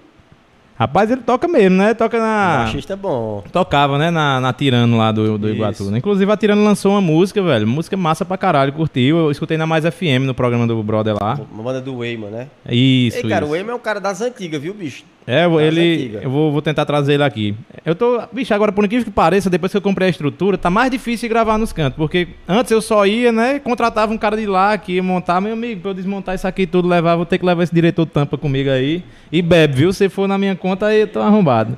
Rapaz, 0.83 1.09
ele 1.09 1.21
toca 1.21 1.47
mesmo, 1.47 1.77
né? 1.77 1.93
Toca 1.93 2.19
na. 2.19 2.63
Baixista 2.63 2.93
bom. 2.97 3.41
Tocava, 3.53 3.97
né? 3.97 4.11
Na, 4.11 4.41
na 4.41 4.51
Tirano 4.51 4.97
lá 4.97 5.13
do, 5.13 5.37
do. 5.37 5.49
Iguatu. 5.49 5.85
né? 5.85 5.99
Inclusive 5.99 6.29
a 6.29 6.35
Tirano 6.35 6.61
lançou 6.61 6.91
uma 6.91 6.99
música, 6.99 7.41
velho. 7.41 7.65
Música 7.65 7.95
massa 7.95 8.25
pra 8.25 8.37
caralho, 8.37 8.73
curtiu. 8.73 9.17
Eu 9.17 9.31
escutei 9.31 9.55
na 9.55 9.65
Mais 9.65 9.85
FM 9.85 10.25
no 10.25 10.33
programa 10.33 10.67
do 10.67 10.83
Brother 10.83 11.15
lá. 11.21 11.39
Uma 11.53 11.63
banda 11.63 11.79
do 11.79 11.99
Weyman, 11.99 12.29
né? 12.29 12.47
Isso. 12.69 13.17
Ei, 13.17 13.29
cara, 13.29 13.45
isso. 13.45 13.53
o 13.53 13.55
Weyman 13.55 13.71
é 13.71 13.75
um 13.75 13.79
cara 13.79 14.01
das 14.01 14.19
antigas, 14.19 14.61
viu, 14.61 14.73
bicho? 14.73 15.05
É, 15.25 15.45
ele. 15.45 16.19
Eu 16.21 16.29
vou, 16.29 16.51
vou 16.51 16.61
tentar 16.61 16.85
trazer 16.85 17.13
ele 17.13 17.23
aqui. 17.23 17.55
Eu 17.85 17.95
tô. 17.95 18.21
Bicho, 18.31 18.53
agora, 18.53 18.71
por 18.71 18.83
incrível 18.83 19.05
que 19.05 19.11
pareça, 19.11 19.49
depois 19.49 19.71
que 19.71 19.77
eu 19.77 19.81
comprei 19.81 20.07
a 20.07 20.11
estrutura, 20.11 20.57
tá 20.57 20.69
mais 20.69 20.91
difícil 20.91 21.29
gravar 21.29 21.57
nos 21.57 21.71
cantos. 21.71 21.97
Porque 21.97 22.27
antes 22.47 22.71
eu 22.71 22.81
só 22.81 23.05
ia, 23.05 23.31
né? 23.31 23.59
Contratava 23.59 24.13
um 24.13 24.17
cara 24.17 24.35
de 24.35 24.45
lá 24.45 24.77
que 24.77 24.93
ia 24.93 25.03
montar, 25.03 25.39
meu 25.39 25.53
amigo, 25.53 25.81
pra 25.81 25.91
eu 25.91 25.95
desmontar 25.95 26.35
isso 26.35 26.47
aqui 26.47 26.67
tudo, 26.67 26.87
levar, 26.87 27.15
vou 27.15 27.25
ter 27.25 27.37
que 27.37 27.45
levar 27.45 27.63
esse 27.63 27.73
diretor 27.73 28.05
tampa 28.05 28.37
comigo 28.37 28.69
aí. 28.69 29.03
E 29.31 29.41
bebe, 29.41 29.75
viu? 29.75 29.93
Se 29.93 30.09
for 30.09 30.27
na 30.27 30.37
minha 30.37 30.55
conta, 30.55 30.87
aí 30.87 31.01
eu 31.01 31.07
tô 31.07 31.19
arrombado. 31.19 31.77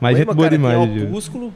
Mas 0.00 0.14
o 0.14 0.18
gente 0.18 0.26
boa 0.26 0.38
cara, 0.38 0.50
demais, 0.50 0.78
tem 0.78 0.98
Gil. 0.98 1.08
Opúsculo. 1.08 1.54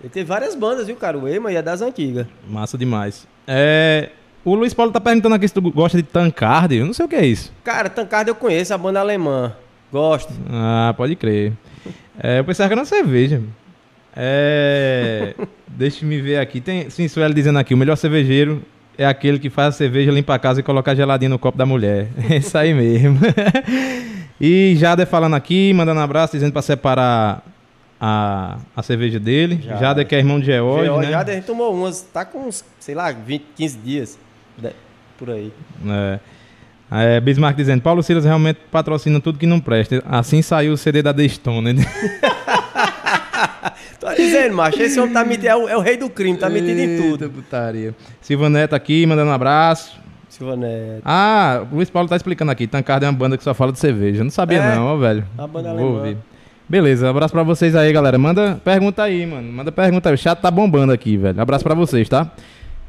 Ele 0.00 0.10
teve 0.10 0.26
várias 0.26 0.54
bandas, 0.54 0.86
viu, 0.86 0.96
cara? 0.96 1.18
O 1.18 1.24
Weyman 1.24 1.52
e 1.52 1.56
é 1.56 1.62
das 1.62 1.82
antigas. 1.82 2.26
Massa 2.48 2.78
demais. 2.78 3.26
É. 3.46 4.10
O 4.44 4.54
Luiz 4.54 4.72
Paulo 4.72 4.92
tá 4.92 5.00
perguntando 5.00 5.34
aqui 5.34 5.48
se 5.48 5.52
tu 5.52 5.60
gosta 5.60 5.96
de 5.98 6.04
Tancard. 6.04 6.74
Eu 6.74 6.86
não 6.86 6.92
sei 6.92 7.04
o 7.04 7.08
que 7.08 7.16
é 7.16 7.26
isso. 7.26 7.52
Cara, 7.64 7.90
Tancard 7.90 8.28
eu 8.28 8.34
conheço, 8.34 8.72
a 8.72 8.78
banda 8.78 9.00
alemã. 9.00 9.52
Gosto. 9.92 10.32
Ah, 10.50 10.92
pode 10.96 11.14
crer. 11.16 11.52
É, 12.18 12.38
eu 12.40 12.44
pensava 12.44 12.68
que 12.68 12.72
era 12.74 12.80
uma 12.80 12.86
cerveja. 12.86 13.40
É. 14.14 15.34
Deixa 15.68 16.04
me 16.06 16.20
ver 16.20 16.38
aqui. 16.38 16.60
Tem. 16.60 16.88
Sim, 16.90 17.06
Sueli 17.08 17.34
dizendo 17.34 17.58
aqui: 17.58 17.74
o 17.74 17.76
melhor 17.76 17.96
cervejeiro 17.96 18.62
é 18.98 19.04
aquele 19.06 19.38
que 19.38 19.50
faz 19.50 19.74
a 19.74 19.76
cerveja, 19.78 20.10
limpa 20.10 20.34
a 20.34 20.38
casa 20.38 20.60
e 20.60 20.62
coloca 20.62 20.94
geladinho 20.96 21.30
no 21.30 21.38
copo 21.38 21.58
da 21.58 21.66
mulher. 21.66 22.08
É 22.30 22.36
isso 22.36 22.56
aí 22.56 22.72
mesmo. 22.72 23.18
e 24.40 24.74
Jader 24.76 25.06
falando 25.06 25.34
aqui, 25.36 25.72
mandando 25.74 26.00
um 26.00 26.02
abraço, 26.02 26.32
dizendo 26.32 26.52
pra 26.52 26.62
separar 26.62 27.42
a, 28.00 28.58
a 28.74 28.82
cerveja 28.82 29.20
dele. 29.20 29.60
Jader. 29.62 29.78
Jader, 29.80 30.06
que 30.06 30.14
é 30.14 30.18
irmão 30.18 30.40
de 30.40 30.46
George, 30.46 30.86
George, 30.86 31.06
né? 31.06 31.12
Já 31.12 31.20
a 31.20 31.34
gente 31.34 31.44
tomou 31.44 31.74
umas, 31.74 32.00
tá 32.02 32.24
com 32.24 32.48
uns, 32.48 32.64
sei 32.80 32.94
lá, 32.94 33.12
20, 33.12 33.44
15 33.54 33.78
dias. 33.78 34.18
de- 34.56 34.72
Por 35.18 35.30
aí. 35.30 35.52
É. 35.86 36.18
É, 36.90 37.20
Bismarck 37.20 37.56
dizendo, 37.56 37.82
Paulo 37.82 38.02
Silas 38.02 38.24
realmente 38.24 38.58
patrocina 38.70 39.20
tudo 39.20 39.38
que 39.38 39.46
não 39.46 39.60
presta. 39.60 40.02
Assim 40.06 40.40
saiu 40.42 40.72
o 40.72 40.76
CD 40.76 41.02
da 41.02 41.12
The 41.12 41.28
Stone. 41.28 41.72
né? 41.72 41.84
Tô 44.00 44.12
dizendo, 44.14 44.54
macho, 44.54 44.80
esse 44.80 44.98
homem 45.00 45.12
tá 45.12 45.24
metido, 45.24 45.48
é 45.48 45.56
o, 45.56 45.68
é 45.68 45.76
o 45.76 45.80
rei 45.80 45.96
do 45.96 46.08
crime, 46.08 46.38
tá 46.38 46.48
metido 46.48 46.78
em 46.78 46.96
tudo. 46.96 47.28
Putaria. 47.30 47.94
Silva 48.20 48.48
Neto 48.48 48.74
aqui, 48.74 49.04
mandando 49.06 49.30
um 49.30 49.34
abraço. 49.34 49.98
Silva 50.28 50.56
Neto. 50.56 51.02
Ah, 51.04 51.64
o 51.70 51.76
Luiz 51.76 51.90
Paulo 51.90 52.08
tá 52.08 52.16
explicando 52.16 52.50
aqui. 52.52 52.66
Tancard 52.66 53.04
é 53.04 53.08
uma 53.08 53.16
banda 53.18 53.36
que 53.36 53.44
só 53.44 53.54
fala 53.54 53.72
de 53.72 53.78
cerveja. 53.78 54.20
Eu 54.20 54.24
não 54.24 54.30
sabia 54.30 54.58
É, 54.58 54.76
não, 54.76 54.86
ó, 54.86 54.96
velho. 54.96 55.24
a 55.36 55.46
banda 55.46 55.70
Vou 55.74 55.78
alemã. 55.88 55.98
ouvir. 55.98 56.16
Beleza, 56.68 57.08
abraço 57.08 57.32
pra 57.32 57.42
vocês 57.42 57.74
aí, 57.76 57.92
galera. 57.92 58.18
Manda 58.18 58.60
pergunta 58.64 59.02
aí, 59.02 59.24
mano. 59.24 59.52
Manda 59.52 59.70
pergunta 59.72 60.08
aí. 60.08 60.14
O 60.14 60.18
chat 60.18 60.38
tá 60.40 60.50
bombando 60.50 60.92
aqui, 60.92 61.16
velho. 61.16 61.40
Abraço 61.40 61.64
pra 61.64 61.74
vocês, 61.74 62.08
tá? 62.08 62.30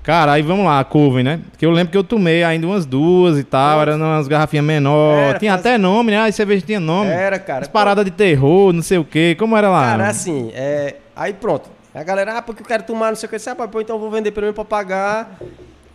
Cara, 0.08 0.32
aí 0.32 0.42
vamos 0.42 0.64
lá, 0.66 0.80
a 0.80 0.86
Coven, 0.86 1.22
né? 1.22 1.42
Porque 1.52 1.66
eu 1.66 1.70
lembro 1.72 1.92
que 1.92 1.98
eu 1.98 2.04
tomei 2.04 2.42
ainda 2.42 2.66
umas 2.66 2.86
duas 2.86 3.38
e 3.38 3.44
tal, 3.44 3.82
era 3.82 3.94
umas 3.98 4.26
garrafinhas 4.26 4.66
menores. 4.66 5.22
Era, 5.32 5.38
tinha 5.40 5.52
faz- 5.52 5.66
até 5.66 5.78
nome, 5.78 6.12
né? 6.12 6.20
A 6.22 6.32
cerveja 6.32 6.66
tinha 6.66 6.80
nome. 6.80 7.10
Era, 7.10 7.38
cara. 7.38 7.64
As 7.64 7.68
paradas 7.68 8.06
de 8.06 8.12
terror, 8.12 8.72
não 8.72 8.82
sei 8.82 8.98
o 8.98 9.04
quê. 9.04 9.36
Como 9.38 9.58
era 9.58 9.70
lá? 9.70 9.82
Cara, 9.92 10.08
assim, 10.08 10.50
é, 10.56 10.96
aí 11.14 11.34
pronto. 11.34 11.70
A 11.94 12.04
galera, 12.04 12.38
ah, 12.38 12.42
porque 12.42 12.62
eu 12.62 12.66
quero 12.66 12.84
tomar, 12.84 13.10
não 13.10 13.18
sei 13.18 13.28
o. 13.28 13.34
Eu 13.34 13.38
disse, 13.38 13.50
ah, 13.50 13.56
pô, 13.56 13.82
então 13.82 13.98
eu 13.98 14.00
vou 14.00 14.10
vender 14.10 14.32
pelo 14.32 14.46
menos 14.46 14.56
pra 14.56 14.64
pagar 14.64 15.38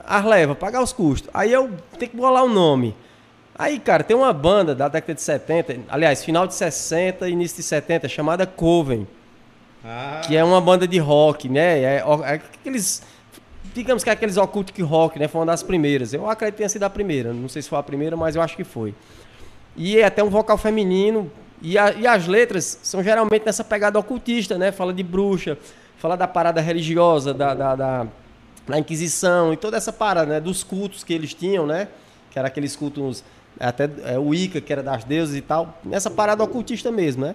as 0.07 0.25
levas, 0.27 0.59
pagar 0.59 0.83
os 0.83 0.93
custos. 0.93 1.31
Aí 1.33 1.51
eu 1.51 1.71
tenho 1.99 2.11
que 2.11 2.17
bolar 2.19 2.45
o 2.45 2.51
nome. 2.51 2.95
Aí, 3.59 3.79
cara, 3.79 4.05
tem 4.05 4.15
uma 4.15 4.33
banda 4.35 4.75
da 4.75 4.89
década 4.89 5.15
de 5.15 5.23
70, 5.23 5.75
aliás, 5.89 6.23
final 6.23 6.47
de 6.47 6.53
60 6.55 7.31
e 7.31 7.33
início 7.33 7.57
de 7.57 7.63
70, 7.63 8.07
chamada 8.11 8.45
Coven, 8.47 9.07
Ah, 9.83 10.21
que 10.27 10.37
é 10.37 10.45
uma 10.45 10.61
banda 10.61 10.87
de 10.87 10.99
rock, 10.99 11.49
né? 11.49 11.81
É, 11.97 12.03
ó- 12.05 12.23
é 12.23 12.35
aqueles. 12.35 13.03
Digamos 13.75 14.05
que 14.05 14.11
é 14.11 14.13
aqueles 14.13 14.37
occultic 14.37 14.79
rock, 14.83 15.19
né? 15.19 15.29
Foi 15.29 15.41
uma 15.41 15.47
das 15.47 15.63
primeiras. 15.63 16.13
Eu 16.13 16.29
acredito 16.29 16.55
que 16.55 16.59
tenha 16.59 16.69
sido 16.69 16.83
a 16.83 16.91
primeira. 16.91 17.33
Não 17.33 17.49
sei 17.49 17.63
se 17.63 17.69
foi 17.69 17.79
a 17.79 17.83
primeira, 17.83 18.17
mas 18.17 18.37
eu 18.37 18.43
acho 18.43 18.55
que 18.57 18.65
foi. 18.65 18.95
E 19.77 19.99
é 19.99 20.05
até 20.05 20.23
um 20.23 20.29
vocal 20.29 20.59
feminino. 20.59 21.31
E, 21.63 21.79
a- 21.79 21.93
e 21.93 22.07
as 22.07 22.27
letras 22.27 22.79
são 22.83 23.03
geralmente 23.03 23.47
nessa 23.47 23.65
pegada 23.65 23.99
ocultista, 23.99 24.59
né? 24.59 24.73
Fala 24.73 24.93
de 24.93 25.03
bruxa, 25.03 25.57
falar 25.97 26.17
da 26.17 26.29
parada 26.29 26.61
religiosa, 26.61 27.33
da, 27.33 27.55
da, 27.55 27.75
da, 27.75 28.07
da 28.69 28.79
Inquisição 28.79 29.53
e 29.53 29.57
toda 29.57 29.77
essa 29.77 29.93
parada, 29.93 30.35
né? 30.35 30.41
Dos 30.41 30.63
cultos 30.63 31.03
que 31.03 31.15
eles 31.15 31.33
tinham, 31.33 31.67
né? 31.67 31.89
Que 32.31 32.39
era 32.39 32.49
aqueles 32.49 32.77
cultos, 32.77 33.25
até 33.59 33.89
é, 34.05 34.19
o 34.19 34.35
Ica, 34.35 34.61
que 34.61 34.71
era 34.73 34.83
das 34.83 35.05
deusas 35.05 35.35
e 35.37 35.41
tal. 35.41 35.79
Nessa 35.85 36.11
parada 36.11 36.43
ocultista 36.45 36.91
mesmo, 36.91 37.25
né? 37.25 37.35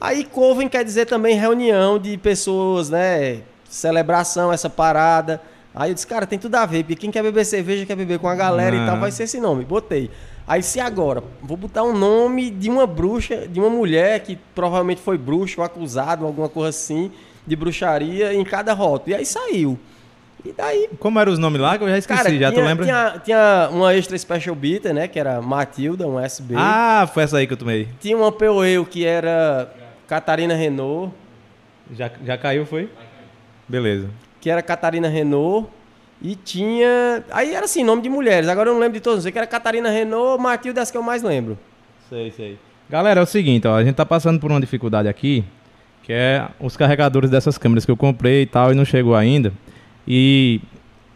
Aí 0.00 0.24
Coven 0.24 0.68
quer 0.68 0.84
dizer 0.84 1.06
também 1.06 1.36
reunião 1.36 1.98
de 1.98 2.16
pessoas, 2.18 2.90
né? 2.90 3.40
Celebração, 3.68 4.52
essa 4.52 4.70
parada. 4.70 5.40
Aí 5.74 5.90
eu 5.90 5.94
disse, 5.94 6.06
cara, 6.06 6.24
tem 6.24 6.38
tudo 6.38 6.54
a 6.54 6.64
ver, 6.64 6.84
porque 6.84 6.94
quem 6.94 7.10
quer 7.10 7.22
beber 7.22 7.44
cerveja 7.44 7.84
quer 7.84 7.96
beber 7.96 8.20
com 8.20 8.28
a 8.28 8.34
galera 8.34 8.76
e 8.76 8.86
tal, 8.86 9.00
vai 9.00 9.10
ser 9.10 9.24
esse 9.24 9.40
nome. 9.40 9.64
Botei. 9.64 10.08
Aí 10.46 10.62
se 10.62 10.78
agora, 10.78 11.22
vou 11.42 11.56
botar 11.56 11.82
um 11.82 11.96
nome 11.96 12.50
de 12.50 12.70
uma 12.70 12.86
bruxa, 12.86 13.48
de 13.48 13.58
uma 13.58 13.70
mulher 13.70 14.20
que 14.20 14.38
provavelmente 14.54 15.00
foi 15.00 15.18
bruxa 15.18 15.60
ou 15.60 15.64
acusado, 15.64 16.24
alguma 16.24 16.48
coisa 16.48 16.68
assim, 16.68 17.10
de 17.46 17.56
bruxaria 17.56 18.32
em 18.32 18.44
cada 18.44 18.72
rótulo. 18.72 19.10
E 19.10 19.14
aí 19.14 19.26
saiu. 19.26 19.78
E 20.44 20.52
daí. 20.52 20.90
Como 21.00 21.18
eram 21.18 21.32
os 21.32 21.38
nomes 21.38 21.60
lá? 21.60 21.76
Que 21.78 21.84
eu 21.84 21.88
já 21.88 21.98
esqueci, 21.98 22.22
Cara, 22.22 22.30
já 22.30 22.50
tinha, 22.50 22.52
tu 22.52 22.64
lembra? 22.64 22.84
Tinha, 22.84 23.20
tinha 23.24 23.68
uma 23.72 23.94
extra 23.94 24.16
special 24.16 24.54
bitter, 24.54 24.92
né? 24.92 25.08
Que 25.08 25.18
era 25.18 25.40
Matilda, 25.40 26.06
um 26.06 26.20
SB. 26.20 26.54
Ah, 26.56 27.08
foi 27.12 27.22
essa 27.22 27.38
aí 27.38 27.46
que 27.46 27.54
eu 27.54 27.56
tomei. 27.56 27.88
Tinha 27.98 28.16
uma 28.16 28.30
POE 28.30 28.84
que 28.84 29.06
era 29.06 29.72
Catarina 30.06 30.54
Renault. 30.54 31.12
Já, 31.90 32.10
já 32.24 32.36
caiu, 32.36 32.66
foi? 32.66 32.90
Beleza. 33.66 34.10
Que 34.44 34.50
era 34.50 34.60
Catarina 34.60 35.08
Renault. 35.08 35.70
E 36.20 36.36
tinha. 36.36 37.24
Aí 37.32 37.54
era 37.54 37.64
assim, 37.64 37.82
nome 37.82 38.02
de 38.02 38.10
mulheres. 38.10 38.46
Agora 38.46 38.68
eu 38.68 38.74
não 38.74 38.80
lembro 38.80 38.92
de 38.92 39.00
todos. 39.00 39.22
Sei 39.22 39.32
que 39.32 39.38
era 39.38 39.46
Catarina 39.46 39.88
Renault, 39.88 40.38
Matilda, 40.42 40.82
as 40.82 40.90
que 40.90 40.98
eu 40.98 41.02
mais 41.02 41.22
lembro. 41.22 41.58
Sei, 42.10 42.30
sei. 42.30 42.58
Galera, 42.90 43.20
é 43.20 43.22
o 43.22 43.26
seguinte, 43.26 43.66
ó, 43.66 43.74
a 43.74 43.82
gente 43.82 43.94
tá 43.94 44.04
passando 44.04 44.38
por 44.38 44.50
uma 44.50 44.60
dificuldade 44.60 45.08
aqui, 45.08 45.42
que 46.02 46.12
é 46.12 46.46
os 46.60 46.76
carregadores 46.76 47.30
dessas 47.30 47.56
câmeras 47.56 47.86
que 47.86 47.90
eu 47.90 47.96
comprei 47.96 48.42
e 48.42 48.46
tal, 48.46 48.70
e 48.70 48.74
não 48.74 48.84
chegou 48.84 49.14
ainda. 49.14 49.50
E 50.06 50.60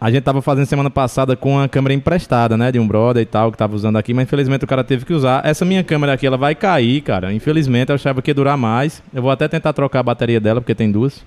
a 0.00 0.10
gente 0.10 0.22
tava 0.22 0.40
fazendo 0.40 0.64
semana 0.64 0.88
passada 0.88 1.36
com 1.36 1.60
a 1.60 1.68
câmera 1.68 1.92
emprestada, 1.92 2.56
né, 2.56 2.72
de 2.72 2.78
um 2.78 2.88
brother 2.88 3.22
e 3.22 3.26
tal, 3.26 3.52
que 3.52 3.58
tava 3.58 3.76
usando 3.76 3.98
aqui, 3.98 4.14
mas 4.14 4.22
infelizmente 4.24 4.64
o 4.64 4.66
cara 4.66 4.82
teve 4.82 5.04
que 5.04 5.12
usar. 5.12 5.44
Essa 5.44 5.66
minha 5.66 5.84
câmera 5.84 6.14
aqui, 6.14 6.26
ela 6.26 6.38
vai 6.38 6.54
cair, 6.54 7.02
cara. 7.02 7.30
Infelizmente, 7.30 7.90
eu 7.90 7.94
achava 7.94 8.22
que 8.22 8.30
ia 8.30 8.34
durar 8.34 8.56
mais. 8.56 9.02
Eu 9.12 9.20
vou 9.20 9.30
até 9.30 9.46
tentar 9.46 9.74
trocar 9.74 10.00
a 10.00 10.02
bateria 10.02 10.40
dela, 10.40 10.62
porque 10.62 10.74
tem 10.74 10.90
duas. 10.90 11.22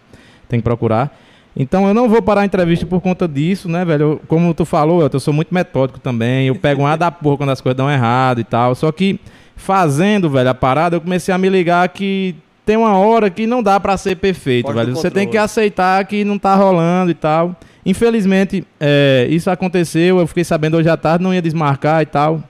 Tem 0.50 0.60
que 0.60 0.64
procurar. 0.64 1.16
Então 1.56 1.88
eu 1.88 1.94
não 1.94 2.08
vou 2.08 2.22
parar 2.22 2.42
a 2.42 2.46
entrevista 2.46 2.86
por 2.86 3.02
conta 3.02 3.28
disso, 3.28 3.68
né, 3.68 3.84
velho? 3.84 4.04
Eu, 4.04 4.22
como 4.28 4.54
tu 4.54 4.66
falou, 4.66 5.08
eu 5.12 5.20
sou 5.20 5.34
muito 5.34 5.54
metódico 5.54 6.00
também. 6.00 6.48
Eu 6.48 6.56
pego 6.56 6.84
um 6.84 6.88
ar 6.88 6.98
da 6.98 7.12
porra 7.12 7.38
quando 7.38 7.50
as 7.50 7.60
coisas 7.60 7.78
dão 7.78 7.92
errado 7.92 8.40
e 8.40 8.44
tal. 8.44 8.74
Só 8.74 8.92
que 8.92 9.20
fazendo, 9.56 10.30
velho, 10.30 10.50
a 10.50 10.54
parada, 10.54 10.96
eu 10.96 11.02
comecei 11.02 11.34
a 11.34 11.38
me 11.38 11.50
ligar 11.50 11.88
que 11.90 12.36
tem 12.66 12.78
uma 12.78 12.98
hora 12.98 13.30
que 13.30 13.46
não 13.46 13.62
dá 13.62 13.80
pra 13.80 13.98
ser 13.98 14.16
perfeito, 14.16 14.72
velho. 14.72 14.96
Você 14.96 15.12
tem 15.12 15.28
que 15.28 15.38
aceitar 15.38 16.06
que 16.06 16.24
não 16.24 16.40
tá 16.40 16.56
rolando 16.56 17.12
e 17.12 17.16
tal. 17.16 17.56
Infelizmente, 17.86 18.66
é, 18.80 19.28
isso 19.30 19.50
aconteceu. 19.50 20.20
Eu 20.20 20.28
fiquei 20.28 20.44
sabendo 20.44 20.78
hoje 20.78 20.88
à 20.88 20.96
tarde, 20.96 21.24
não 21.24 21.34
ia 21.34 21.42
desmarcar 21.42 22.02
e 22.02 22.06
tal. 22.06 22.42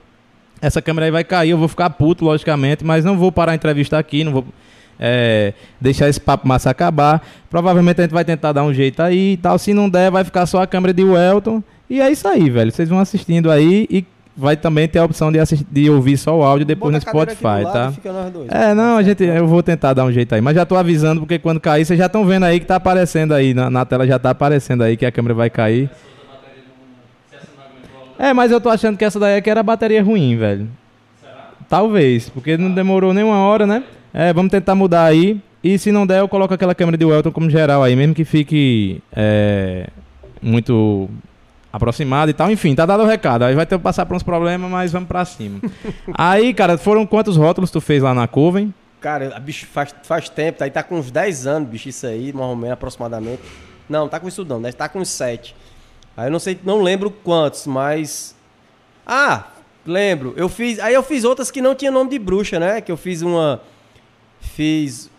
Essa 0.60 0.80
câmera 0.80 1.06
aí 1.06 1.10
vai 1.10 1.24
cair, 1.24 1.50
eu 1.50 1.58
vou 1.58 1.66
ficar 1.66 1.90
puto, 1.90 2.24
logicamente, 2.24 2.84
mas 2.84 3.04
não 3.04 3.18
vou 3.18 3.32
parar 3.32 3.50
a 3.50 3.54
entrevista 3.56 3.98
aqui, 3.98 4.22
não 4.22 4.30
vou 4.30 4.44
é, 5.04 5.52
deixar 5.80 6.08
esse 6.08 6.20
papo 6.20 6.46
massa 6.46 6.70
acabar. 6.70 7.26
Provavelmente 7.50 8.00
a 8.00 8.04
gente 8.04 8.12
vai 8.12 8.24
tentar 8.24 8.52
dar 8.52 8.62
um 8.62 8.72
jeito 8.72 9.02
aí 9.02 9.32
e 9.32 9.36
tal. 9.36 9.58
Se 9.58 9.74
não 9.74 9.90
der, 9.90 10.12
vai 10.12 10.22
ficar 10.22 10.46
só 10.46 10.62
a 10.62 10.66
câmera 10.66 10.94
de 10.94 11.02
Welton. 11.02 11.60
E 11.90 12.00
é 12.00 12.08
isso 12.08 12.28
aí, 12.28 12.48
velho. 12.48 12.70
Vocês 12.70 12.88
vão 12.88 13.00
assistindo 13.00 13.50
aí 13.50 13.88
e 13.90 14.06
vai 14.36 14.56
também 14.56 14.86
ter 14.86 15.00
a 15.00 15.04
opção 15.04 15.32
de, 15.32 15.40
assistir, 15.40 15.66
de 15.68 15.90
ouvir 15.90 16.16
só 16.16 16.38
o 16.38 16.44
áudio 16.44 16.64
depois 16.64 16.94
Bota 16.94 17.04
no 17.04 17.10
Spotify, 17.10 17.64
tá? 17.64 17.92
dois. 18.32 18.48
É, 18.48 18.72
não, 18.74 18.96
a 18.96 19.02
gente, 19.02 19.24
eu 19.24 19.46
vou 19.46 19.60
tentar 19.60 19.92
dar 19.92 20.04
um 20.04 20.12
jeito 20.12 20.32
aí. 20.36 20.40
Mas 20.40 20.54
já 20.54 20.64
tô 20.64 20.76
avisando, 20.76 21.20
porque 21.20 21.38
quando 21.40 21.58
cair, 21.58 21.84
vocês 21.84 21.98
já 21.98 22.06
estão 22.06 22.24
vendo 22.24 22.44
aí 22.44 22.60
que 22.60 22.66
tá 22.66 22.76
aparecendo 22.76 23.34
aí, 23.34 23.52
na, 23.52 23.68
na 23.68 23.84
tela 23.84 24.06
já 24.06 24.20
tá 24.20 24.30
aparecendo 24.30 24.82
aí 24.82 24.96
que 24.96 25.04
a 25.04 25.10
câmera 25.10 25.34
vai 25.34 25.50
cair. 25.50 25.90
É, 28.18 28.32
mas 28.32 28.52
eu 28.52 28.60
tô 28.60 28.68
achando 28.68 28.96
que 28.96 29.04
essa 29.04 29.18
daí 29.18 29.36
aqui 29.36 29.50
era 29.50 29.60
a 29.60 29.64
bateria 29.64 30.00
ruim, 30.00 30.36
velho. 30.36 30.68
Talvez, 31.68 32.28
porque 32.28 32.56
não 32.56 32.70
demorou 32.70 33.12
nem 33.12 33.24
uma 33.24 33.38
hora, 33.38 33.66
né? 33.66 33.82
É, 34.12 34.32
vamos 34.32 34.50
tentar 34.50 34.74
mudar 34.74 35.04
aí. 35.04 35.40
E 35.62 35.78
se 35.78 35.92
não 35.92 36.06
der, 36.06 36.20
eu 36.20 36.28
coloco 36.28 36.52
aquela 36.52 36.74
câmera 36.74 36.96
de 36.96 37.04
Welton 37.04 37.30
como 37.30 37.48
geral 37.48 37.82
aí, 37.82 37.94
mesmo 37.94 38.14
que 38.14 38.24
fique 38.24 39.00
é, 39.12 39.88
muito 40.40 41.08
aproximado 41.72 42.30
e 42.30 42.34
tal. 42.34 42.50
Enfim, 42.50 42.74
tá 42.74 42.84
dado 42.84 43.04
o 43.04 43.06
recado. 43.06 43.44
Aí 43.44 43.54
vai 43.54 43.64
ter 43.64 43.78
que 43.78 43.82
passar 43.82 44.04
por 44.04 44.16
uns 44.16 44.22
problemas, 44.22 44.70
mas 44.70 44.92
vamos 44.92 45.08
pra 45.08 45.24
cima. 45.24 45.60
aí, 46.14 46.52
cara, 46.52 46.76
foram 46.76 47.06
quantos 47.06 47.36
rótulos 47.36 47.70
tu 47.70 47.80
fez 47.80 48.02
lá 48.02 48.12
na 48.12 48.26
Coven? 48.26 48.74
Cara, 49.00 49.36
a 49.36 49.40
bicho 49.40 49.66
faz, 49.66 49.94
faz 50.04 50.28
tempo, 50.28 50.58
tá 50.58 50.64
aí 50.64 50.70
tá 50.70 50.82
com 50.82 50.96
uns 50.96 51.10
10 51.10 51.46
anos, 51.46 51.68
bicho, 51.68 51.88
isso 51.88 52.06
aí, 52.06 52.32
mais 52.32 52.48
ou 52.48 52.54
menos, 52.54 52.72
aproximadamente. 52.72 53.42
Não, 53.88 54.08
tá 54.08 54.20
com 54.20 54.28
isso 54.28 54.44
não, 54.44 54.60
né? 54.60 54.70
Tá 54.70 54.88
com 54.88 55.00
uns 55.00 55.08
7. 55.08 55.56
Aí 56.16 56.26
eu 56.26 56.30
não 56.30 56.38
sei, 56.38 56.58
não 56.62 56.80
lembro 56.80 57.10
quantos, 57.10 57.66
mas. 57.66 58.36
Ah, 59.06 59.46
lembro. 59.86 60.34
Eu 60.36 60.48
fiz. 60.48 60.78
Aí 60.78 60.94
eu 60.94 61.02
fiz 61.02 61.24
outras 61.24 61.50
que 61.50 61.62
não 61.62 61.74
tinha 61.74 61.90
nome 61.90 62.10
de 62.10 62.18
bruxa, 62.18 62.60
né? 62.60 62.80
Que 62.80 62.92
eu 62.92 62.96
fiz 62.96 63.22
uma. 63.22 63.60
Fiz. 64.42 65.10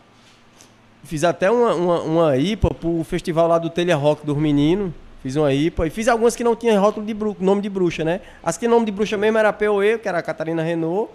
Fiz 1.04 1.24
até 1.24 1.50
uma, 1.50 1.74
uma, 1.74 2.02
uma 2.02 2.38
IPA 2.38 2.74
pro 2.74 3.04
festival 3.04 3.48
lá 3.48 3.58
do 3.58 3.70
Telha 3.70 3.96
Rock 3.96 4.26
dos 4.26 4.38
meninos. 4.38 4.94
Fiz 5.22 5.36
uma 5.38 5.54
IPA. 5.54 5.88
E 5.88 5.90
fiz 5.90 6.08
algumas 6.08 6.36
que 6.36 6.44
não 6.44 6.56
tinham 6.56 6.80
rótulo 6.82 7.06
de 7.06 7.16
nome 7.40 7.62
de 7.62 7.70
bruxa, 7.70 8.04
né? 8.04 8.22
As 8.44 8.58
que 8.58 8.68
nome 8.68 8.86
de 8.86 8.92
bruxa 8.92 9.18
mesmo 9.18 9.38
era 9.38 9.50
a 9.50 9.54
POE, 9.54 9.98
que 9.98 10.08
era 10.08 10.20
a 10.20 10.22
Catarina 10.22 10.62
Renault. 10.62 11.12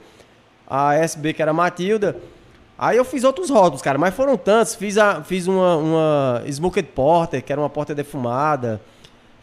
A 0.66 0.94
SB, 0.94 1.34
que 1.34 1.42
era 1.42 1.50
a 1.50 1.54
Matilda. 1.54 2.16
Aí 2.78 2.96
eu 2.96 3.04
fiz 3.04 3.24
outros 3.24 3.50
rótulos, 3.50 3.82
cara, 3.82 3.98
mas 3.98 4.14
foram 4.14 4.36
tantos. 4.36 4.74
Fiz, 4.74 4.96
a, 4.96 5.22
fiz 5.22 5.46
uma, 5.46 5.76
uma 5.76 6.42
Smoked 6.46 6.88
Porter, 6.94 7.42
que 7.42 7.52
era 7.52 7.60
uma 7.60 7.68
porta 7.68 7.94
defumada. 7.94 8.80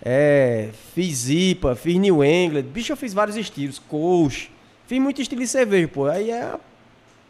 É, 0.01 0.69
fiz 0.93 1.29
IPA, 1.29 1.75
fiz 1.75 1.97
New 1.97 2.23
England. 2.23 2.63
Bicho, 2.63 2.91
eu 2.91 2.97
fiz 2.97 3.13
vários 3.13 3.35
estilos. 3.37 3.77
Coach. 3.77 4.51
Fiz 4.87 4.99
muito 4.99 5.21
estilo 5.21 5.41
de 5.41 5.47
cerveja, 5.47 5.87
pô. 5.87 6.05
Aí 6.05 6.31
é 6.31 6.53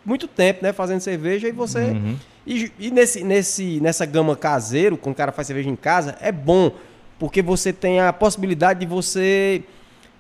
muito 0.06 0.28
tempo, 0.28 0.64
né, 0.64 0.72
fazendo 0.72 1.00
cerveja. 1.02 1.48
E 1.48 1.52
você... 1.52 1.80
Uhum. 1.80 2.16
E, 2.46 2.72
e 2.78 2.92
nesse, 2.92 3.24
nesse, 3.24 3.80
nessa 3.82 4.06
gama 4.06 4.36
caseiro, 4.36 4.96
quando 4.98 5.14
o 5.14 5.18
cara 5.18 5.32
faz 5.32 5.48
cerveja 5.48 5.70
em 5.70 5.76
casa, 5.76 6.16
é 6.22 6.32
bom. 6.32 6.72
Porque 7.18 7.42
você 7.42 7.74
tem 7.74 8.00
a 8.00 8.14
possibilidade 8.14 8.82
de 8.82 8.86
você... 8.86 9.64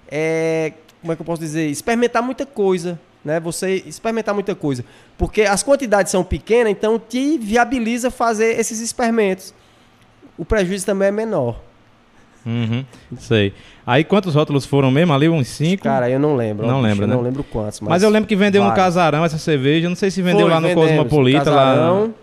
é, 0.09 0.73
como 1.01 1.13
é 1.13 1.15
que 1.15 1.21
eu 1.21 1.25
posso 1.25 1.41
dizer? 1.41 1.67
Experimentar 1.67 2.23
muita 2.23 2.45
coisa. 2.45 2.99
Né? 3.23 3.39
Você 3.39 3.83
experimentar 3.85 4.33
muita 4.33 4.55
coisa. 4.55 4.83
Porque 5.17 5.43
as 5.43 5.63
quantidades 5.63 6.11
são 6.11 6.23
pequenas, 6.23 6.71
então 6.71 6.99
te 6.99 7.37
viabiliza 7.37 8.09
fazer 8.09 8.59
esses 8.59 8.79
experimentos. 8.79 9.53
O 10.37 10.43
prejuízo 10.43 10.85
também 10.85 11.07
é 11.07 11.11
menor. 11.11 11.59
Uhum. 12.45 12.85
Sei. 13.17 13.53
Aí 13.87 14.03
quantos 14.03 14.35
rótulos 14.35 14.65
foram 14.65 14.91
mesmo? 14.91 15.13
Ali 15.13 15.27
uns 15.27 15.47
cinco? 15.47 15.83
Cara, 15.83 16.09
eu 16.09 16.19
não 16.19 16.35
lembro. 16.35 16.67
Não 16.67 16.77
eu 16.87 16.95
né? 17.07 17.07
Não 17.07 17.21
lembro 17.21 17.43
quantos. 17.43 17.79
Mas, 17.79 17.89
mas 17.89 18.03
eu 18.03 18.09
lembro 18.09 18.27
que 18.27 18.35
vendeu 18.35 18.61
no 18.61 18.69
vários. 18.69 18.85
Casarão 18.85 19.25
essa 19.25 19.37
cerveja. 19.37 19.89
Não 19.89 19.95
sei 19.95 20.11
se 20.11 20.21
vendeu 20.21 20.41
Foi, 20.41 20.49
lá 20.51 20.59
no 20.61 20.67
vendemos, 20.67 20.89
Cosmopolita, 20.91 21.49
lá, 21.49 21.65
Casarão, 21.65 22.13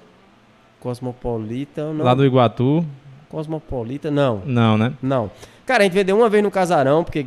Cosmopolita, 0.81 1.93
não. 1.93 2.05
lá 2.05 2.15
do 2.15 2.25
Iguatu. 2.25 2.85
Cosmopolita, 3.29 4.11
não. 4.11 4.43
Não, 4.45 4.77
né? 4.77 4.93
Não. 5.03 5.31
Cara, 5.67 5.81
a 5.83 5.85
gente 5.85 5.93
vendeu 5.95 6.17
uma 6.17 6.29
vez 6.29 6.43
no 6.43 6.51
Casarão, 6.51 7.03
porque 7.03 7.27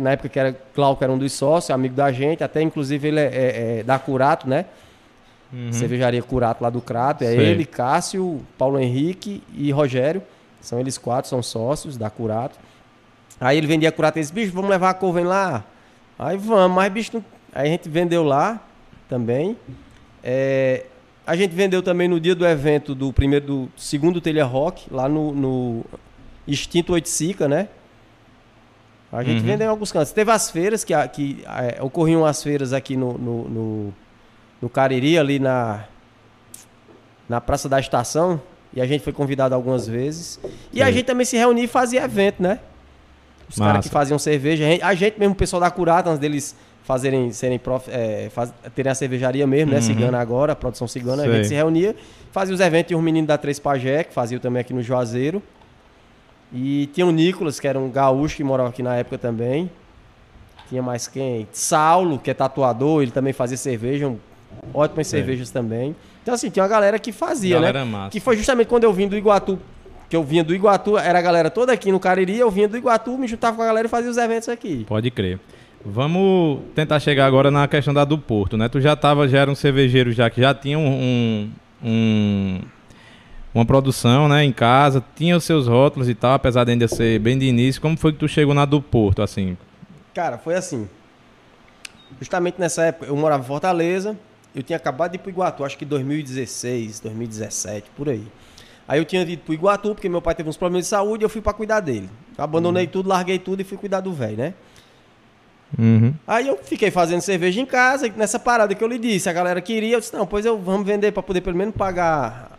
na 0.00 0.12
época 0.12 0.28
que 0.28 0.38
era 0.38 0.56
Glauco 0.74 1.02
era 1.04 1.12
um 1.12 1.18
dos 1.18 1.32
sócios, 1.32 1.70
amigo 1.70 1.94
da 1.94 2.10
gente, 2.10 2.42
até 2.42 2.60
inclusive 2.62 3.08
ele 3.08 3.20
é, 3.20 3.24
é- 3.24 3.78
é 3.78 3.82
da 3.82 3.98
Curato, 3.98 4.48
né? 4.48 4.64
Uhum. 5.52 5.72
Cervejaria 5.72 6.22
Curato 6.22 6.62
lá 6.62 6.70
do 6.70 6.80
Crato. 6.80 7.22
É 7.22 7.28
Sei. 7.28 7.38
ele, 7.38 7.64
Cássio, 7.64 8.40
Paulo 8.58 8.78
Henrique 8.78 9.42
e 9.56 9.70
Rogério. 9.70 10.20
São 10.66 10.80
eles 10.80 10.98
quatro, 10.98 11.30
são 11.30 11.40
sócios 11.44 11.96
da 11.96 12.10
Curato. 12.10 12.58
Aí 13.40 13.56
ele 13.56 13.68
vendia 13.68 13.92
Curato 13.92 14.18
e 14.18 14.20
disse, 14.20 14.32
bicho, 14.32 14.52
vamos 14.52 14.68
levar 14.68 14.90
a 14.90 14.94
Coven 14.94 15.24
lá? 15.24 15.62
Aí 16.18 16.36
vamos, 16.36 16.74
mas 16.74 16.92
bicho, 16.92 17.10
não- 17.14 17.24
aí 17.54 17.68
a 17.68 17.70
gente 17.70 17.88
vendeu 17.88 18.24
lá 18.24 18.60
também. 19.08 19.56
É, 20.24 20.86
a 21.24 21.36
gente 21.36 21.54
vendeu 21.54 21.82
também 21.84 22.08
no 22.08 22.18
dia 22.18 22.34
do 22.34 22.44
evento 22.44 22.96
do 22.96 23.12
primeiro, 23.12 23.46
do 23.46 23.68
segundo 23.76 24.20
Telha 24.20 24.44
Rock, 24.44 24.92
lá 24.92 25.08
no, 25.08 25.32
no 25.32 25.84
Extinto 26.48 26.92
Oiticica, 26.94 27.46
né? 27.46 27.68
A 29.12 29.22
gente 29.22 29.40
Uhum. 29.42 29.46
vendeu 29.46 29.66
em 29.68 29.70
alguns 29.70 29.92
cantos. 29.92 30.10
Teve 30.10 30.32
as 30.32 30.50
feiras, 30.50 30.82
que, 30.82 30.92
a- 30.92 31.06
que 31.06 31.44
é, 31.46 31.80
ocorriam 31.80 32.24
as 32.26 32.42
feiras 32.42 32.72
aqui 32.72 32.96
no, 32.96 33.16
no, 33.16 33.48
no, 33.48 33.94
no 34.62 34.68
Cariri, 34.68 35.16
ali 35.16 35.38
na, 35.38 35.84
na 37.28 37.40
Praça 37.40 37.68
da 37.68 37.78
Estação. 37.78 38.40
E 38.76 38.80
a 38.80 38.86
gente 38.86 39.02
foi 39.02 39.12
convidado 39.12 39.54
algumas 39.54 39.88
vezes. 39.88 40.38
E 40.70 40.82
a 40.82 40.92
gente 40.92 41.04
também 41.06 41.24
se 41.24 41.34
reunia 41.36 41.64
e 41.64 41.66
fazia 41.66 42.04
evento, 42.04 42.42
né? 42.42 42.60
Os 43.48 43.56
caras 43.56 43.86
que 43.86 43.90
faziam 43.90 44.18
cerveja. 44.18 44.64
A 44.64 44.68
gente, 44.68 44.82
a 44.82 44.94
gente 44.94 45.18
mesmo, 45.18 45.32
o 45.32 45.36
pessoal 45.36 45.60
da 45.60 45.70
Curata, 45.70 46.10
antes 46.10 46.20
deles 46.20 46.54
fazerem, 46.84 47.32
serem 47.32 47.58
prof, 47.58 47.88
é, 47.90 48.28
faz- 48.30 48.52
terem 48.74 48.92
a 48.92 48.94
cervejaria 48.94 49.46
mesmo, 49.46 49.70
né? 49.70 49.78
Uhum. 49.78 49.82
Cigana 49.82 50.18
agora, 50.20 50.52
a 50.52 50.56
produção 50.56 50.86
cigana, 50.86 51.22
a 51.22 51.32
gente 51.32 51.48
se 51.48 51.54
reunia, 51.54 51.96
fazia 52.30 52.54
os 52.54 52.60
eventos, 52.60 52.88
tinha 52.88 52.98
os 52.98 53.02
meninos 53.02 53.26
da 53.28 53.38
Três 53.38 53.58
Pajé, 53.58 54.04
que 54.04 54.12
faziam 54.12 54.38
também 54.38 54.60
aqui 54.60 54.74
no 54.74 54.82
Juazeiro. 54.82 55.42
E 56.52 56.86
tinha 56.92 57.06
o 57.06 57.10
Nicolas, 57.10 57.58
que 57.58 57.66
era 57.66 57.78
um 57.78 57.90
gaúcho 57.90 58.36
que 58.36 58.44
morava 58.44 58.68
aqui 58.68 58.82
na 58.82 58.94
época 58.94 59.16
também. 59.16 59.70
Tinha 60.68 60.82
mais 60.82 61.08
quem? 61.08 61.48
Saulo, 61.50 62.18
que 62.18 62.30
é 62.30 62.34
tatuador, 62.34 63.00
ele 63.02 63.10
também 63.10 63.32
fazia 63.32 63.56
cerveja, 63.56 64.12
ótimas 64.74 65.06
Sei. 65.06 65.20
cervejas 65.20 65.50
também. 65.50 65.96
Então, 66.26 66.34
assim, 66.34 66.50
tinha 66.50 66.64
uma 66.64 66.68
galera 66.68 66.98
que 66.98 67.12
fazia, 67.12 67.54
Galera 67.54 67.84
né? 67.84 67.88
massa. 67.92 68.10
Que 68.10 68.18
foi 68.18 68.36
justamente 68.36 68.66
quando 68.66 68.82
eu 68.82 68.92
vim 68.92 69.06
do 69.06 69.16
Iguatu, 69.16 69.60
que 70.10 70.16
eu 70.16 70.24
vinha 70.24 70.42
do 70.42 70.52
Iguatu, 70.52 70.98
era 70.98 71.20
a 71.20 71.22
galera 71.22 71.48
toda 71.50 71.72
aqui 71.72 71.92
no 71.92 72.00
Cariri, 72.00 72.36
eu 72.36 72.50
vinha 72.50 72.66
do 72.66 72.76
Iguatu, 72.76 73.16
me 73.16 73.28
juntava 73.28 73.56
com 73.56 73.62
a 73.62 73.66
galera 73.66 73.86
e 73.86 73.88
fazia 73.88 74.10
os 74.10 74.16
eventos 74.16 74.48
aqui. 74.48 74.84
Pode 74.88 75.08
crer. 75.12 75.38
Vamos 75.84 76.62
tentar 76.74 76.98
chegar 76.98 77.26
agora 77.26 77.48
na 77.48 77.68
questão 77.68 77.94
da 77.94 78.04
do 78.04 78.18
Porto, 78.18 78.56
né? 78.56 78.68
Tu 78.68 78.80
já 78.80 78.96
tava, 78.96 79.28
já 79.28 79.38
era 79.38 79.48
um 79.48 79.54
cervejeiro 79.54 80.10
já 80.10 80.28
que 80.28 80.40
já 80.40 80.52
tinha 80.52 80.76
um, 80.76 81.48
um- 81.80 82.60
uma 83.54 83.64
produção, 83.64 84.28
né, 84.28 84.42
em 84.42 84.50
casa, 84.52 85.04
tinha 85.14 85.36
os 85.36 85.44
seus 85.44 85.68
rótulos 85.68 86.08
e 86.08 86.14
tal, 86.16 86.32
apesar 86.32 86.64
de 86.64 86.72
ainda 86.72 86.88
ser 86.88 87.20
bem 87.20 87.38
de 87.38 87.46
início. 87.46 87.80
Como 87.80 87.96
foi 87.96 88.12
que 88.12 88.18
tu 88.18 88.26
chegou 88.26 88.52
na 88.52 88.64
do 88.64 88.82
Porto, 88.82 89.22
assim? 89.22 89.56
Cara, 90.12 90.38
foi 90.38 90.56
assim. 90.56 90.88
Justamente 92.18 92.56
nessa 92.60 92.82
época, 92.82 93.06
eu 93.06 93.16
morava 93.16 93.44
em 93.44 93.46
Fortaleza, 93.46 94.16
eu 94.56 94.62
tinha 94.62 94.78
acabado 94.78 95.10
de 95.10 95.16
ir 95.16 95.18
pro 95.18 95.28
Iguatu, 95.30 95.62
acho 95.66 95.76
que 95.76 95.84
2016, 95.84 97.00
2017, 97.00 97.90
por 97.94 98.08
aí. 98.08 98.26
Aí 98.88 98.98
eu 98.98 99.04
tinha 99.04 99.20
ido 99.20 99.42
pro 99.42 99.52
Iguatu, 99.52 99.94
porque 99.94 100.08
meu 100.08 100.22
pai 100.22 100.34
teve 100.34 100.48
uns 100.48 100.56
problemas 100.56 100.86
de 100.86 100.88
saúde, 100.88 101.22
eu 101.22 101.28
fui 101.28 101.42
pra 101.42 101.52
cuidar 101.52 101.80
dele. 101.80 102.08
Abandonei 102.38 102.86
tudo, 102.86 103.06
larguei 103.10 103.38
tudo 103.38 103.60
e 103.60 103.64
fui 103.64 103.76
cuidar 103.76 104.00
do 104.00 104.14
velho, 104.14 104.38
né? 104.38 104.54
Uhum. 105.78 106.14
Aí 106.26 106.48
eu 106.48 106.56
fiquei 106.56 106.90
fazendo 106.90 107.20
cerveja 107.20 107.60
em 107.60 107.66
casa, 107.66 108.06
e 108.06 108.10
nessa 108.12 108.38
parada 108.38 108.74
que 108.74 108.82
eu 108.82 108.88
lhe 108.88 108.98
disse, 108.98 109.28
a 109.28 109.32
galera 109.32 109.60
queria, 109.60 109.96
eu 109.96 110.00
disse, 110.00 110.14
não, 110.14 110.26
pois 110.26 110.46
eu 110.46 110.58
vamos 110.58 110.86
vender 110.86 111.12
pra 111.12 111.22
poder 111.22 111.42
pelo 111.42 111.56
menos 111.56 111.74
pagar 111.74 112.56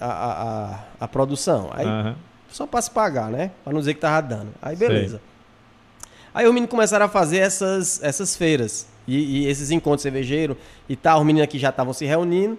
a, 0.00 0.06
a, 0.06 0.32
a, 0.32 0.78
a 1.02 1.06
produção. 1.06 1.70
Aí 1.72 1.86
Aham. 1.86 2.16
só 2.50 2.66
pra 2.66 2.82
se 2.82 2.90
pagar, 2.90 3.30
né? 3.30 3.52
Pra 3.62 3.72
não 3.72 3.78
dizer 3.78 3.94
que 3.94 4.00
tava 4.00 4.26
dando. 4.26 4.48
Aí 4.60 4.76
Sei. 4.76 4.88
beleza. 4.88 5.20
Aí 6.34 6.46
os 6.46 6.52
meninos 6.52 6.70
começaram 6.70 7.06
a 7.06 7.08
fazer 7.08 7.38
essas, 7.38 8.02
essas 8.02 8.34
feiras 8.34 8.88
e, 9.08 9.40
e 9.42 9.48
esses 9.48 9.70
encontros 9.70 10.02
cervejeiros 10.02 10.56
e 10.88 10.94
tal. 10.94 11.20
Os 11.20 11.26
meninos 11.26 11.44
aqui 11.44 11.58
já 11.58 11.70
estavam 11.70 11.92
se 11.92 12.04
reunindo. 12.04 12.58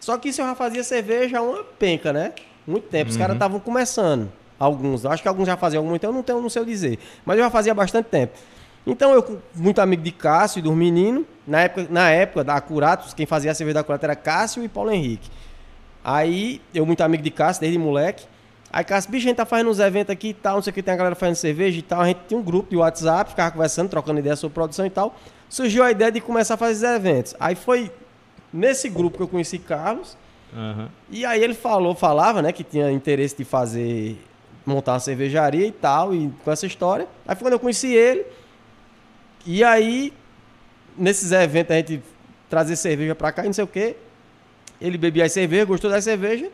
Só 0.00 0.16
que 0.16 0.28
isso 0.28 0.40
eu 0.40 0.46
já 0.46 0.54
fazia 0.54 0.84
cerveja 0.84 1.38
há 1.38 1.42
uma 1.42 1.64
penca, 1.64 2.12
né? 2.12 2.32
Muito 2.66 2.88
tempo. 2.88 3.10
Os 3.10 3.16
caras 3.16 3.34
estavam 3.34 3.58
começando. 3.58 4.30
Alguns. 4.58 5.04
Acho 5.04 5.22
que 5.22 5.28
alguns 5.28 5.46
já 5.46 5.56
faziam 5.56 5.82
algum, 5.82 5.94
então 5.94 6.10
eu 6.10 6.14
não 6.14 6.22
tenho, 6.22 6.40
não 6.40 6.48
sei 6.48 6.62
o 6.62 6.64
dizer. 6.64 6.98
Mas 7.26 7.36
eu 7.36 7.44
já 7.44 7.50
fazia 7.50 7.74
bastante 7.74 8.06
tempo. 8.06 8.32
Então 8.86 9.12
eu, 9.12 9.40
muito 9.54 9.80
amigo 9.80 10.02
de 10.02 10.10
Cássio 10.10 10.60
e 10.60 10.62
dos 10.62 10.74
meninos, 10.74 11.24
na 11.46 11.62
época, 11.62 11.86
na 11.90 12.10
época 12.10 12.44
da 12.44 12.60
Curatos, 12.60 13.12
quem 13.12 13.26
fazia 13.26 13.50
a 13.50 13.54
cerveja 13.54 13.74
da 13.74 13.84
Curatos 13.84 14.04
era 14.04 14.16
Cássio 14.16 14.64
e 14.64 14.68
Paulo 14.68 14.90
Henrique. 14.90 15.28
Aí, 16.02 16.60
eu 16.72 16.86
muito 16.86 17.02
amigo 17.02 17.22
de 17.22 17.30
Cássio, 17.30 17.60
desde 17.60 17.78
moleque. 17.78 18.24
Aí, 18.72 18.84
Cássio, 18.84 19.10
bicho, 19.10 19.26
a 19.26 19.28
gente 19.28 19.36
tá 19.36 19.44
fazendo 19.44 19.70
uns 19.70 19.78
eventos 19.78 20.12
aqui 20.12 20.28
e 20.28 20.34
tal, 20.34 20.56
não 20.56 20.62
sei 20.62 20.70
o 20.70 20.74
que, 20.74 20.82
tem 20.82 20.94
a 20.94 20.96
galera 20.96 21.14
fazendo 21.14 21.36
cerveja 21.36 21.78
e 21.78 21.82
tal. 21.82 22.00
A 22.00 22.06
gente 22.06 22.20
tinha 22.28 22.38
um 22.38 22.42
grupo 22.42 22.70
de 22.70 22.76
WhatsApp, 22.76 23.30
ficava 23.30 23.50
conversando, 23.50 23.88
trocando 23.88 24.20
ideias 24.20 24.38
sobre 24.38 24.54
produção 24.54 24.86
e 24.86 24.90
tal. 24.90 25.14
Surgiu 25.48 25.82
a 25.82 25.90
ideia 25.90 26.12
de 26.12 26.20
começar 26.20 26.54
a 26.54 26.56
fazer 26.56 26.86
eventos. 26.94 27.34
Aí 27.40 27.54
foi 27.54 27.90
nesse 28.52 28.88
grupo 28.88 29.16
que 29.16 29.22
eu 29.22 29.28
conheci 29.28 29.58
Carlos. 29.58 30.16
Aham. 30.54 30.88
E 31.10 31.24
aí 31.24 31.42
ele 31.42 31.54
falou, 31.54 31.94
falava, 31.94 32.42
né, 32.42 32.52
que 32.52 32.64
tinha 32.64 32.90
interesse 32.90 33.36
de 33.36 33.44
fazer, 33.44 34.18
montar 34.64 34.92
uma 34.92 35.00
cervejaria 35.00 35.66
e 35.66 35.72
tal, 35.72 36.14
e 36.14 36.30
com 36.44 36.50
essa 36.50 36.66
história. 36.66 37.06
Aí 37.26 37.34
foi 37.34 37.44
quando 37.44 37.54
eu 37.54 37.60
conheci 37.60 37.94
ele. 37.94 38.26
E 39.46 39.64
aí, 39.64 40.12
nesses 40.96 41.32
eventos, 41.32 41.72
a 41.72 41.76
gente 41.76 42.02
trazer 42.48 42.76
cerveja 42.76 43.14
pra 43.14 43.32
cá 43.32 43.42
e 43.42 43.46
não 43.46 43.52
sei 43.52 43.64
o 43.64 43.68
quê. 43.68 43.96
Ele 44.80 44.96
bebia 44.96 45.24
as 45.24 45.32
cervejas, 45.32 45.66
gostou 45.66 45.90
da 45.90 46.00
cerveja. 46.00 46.50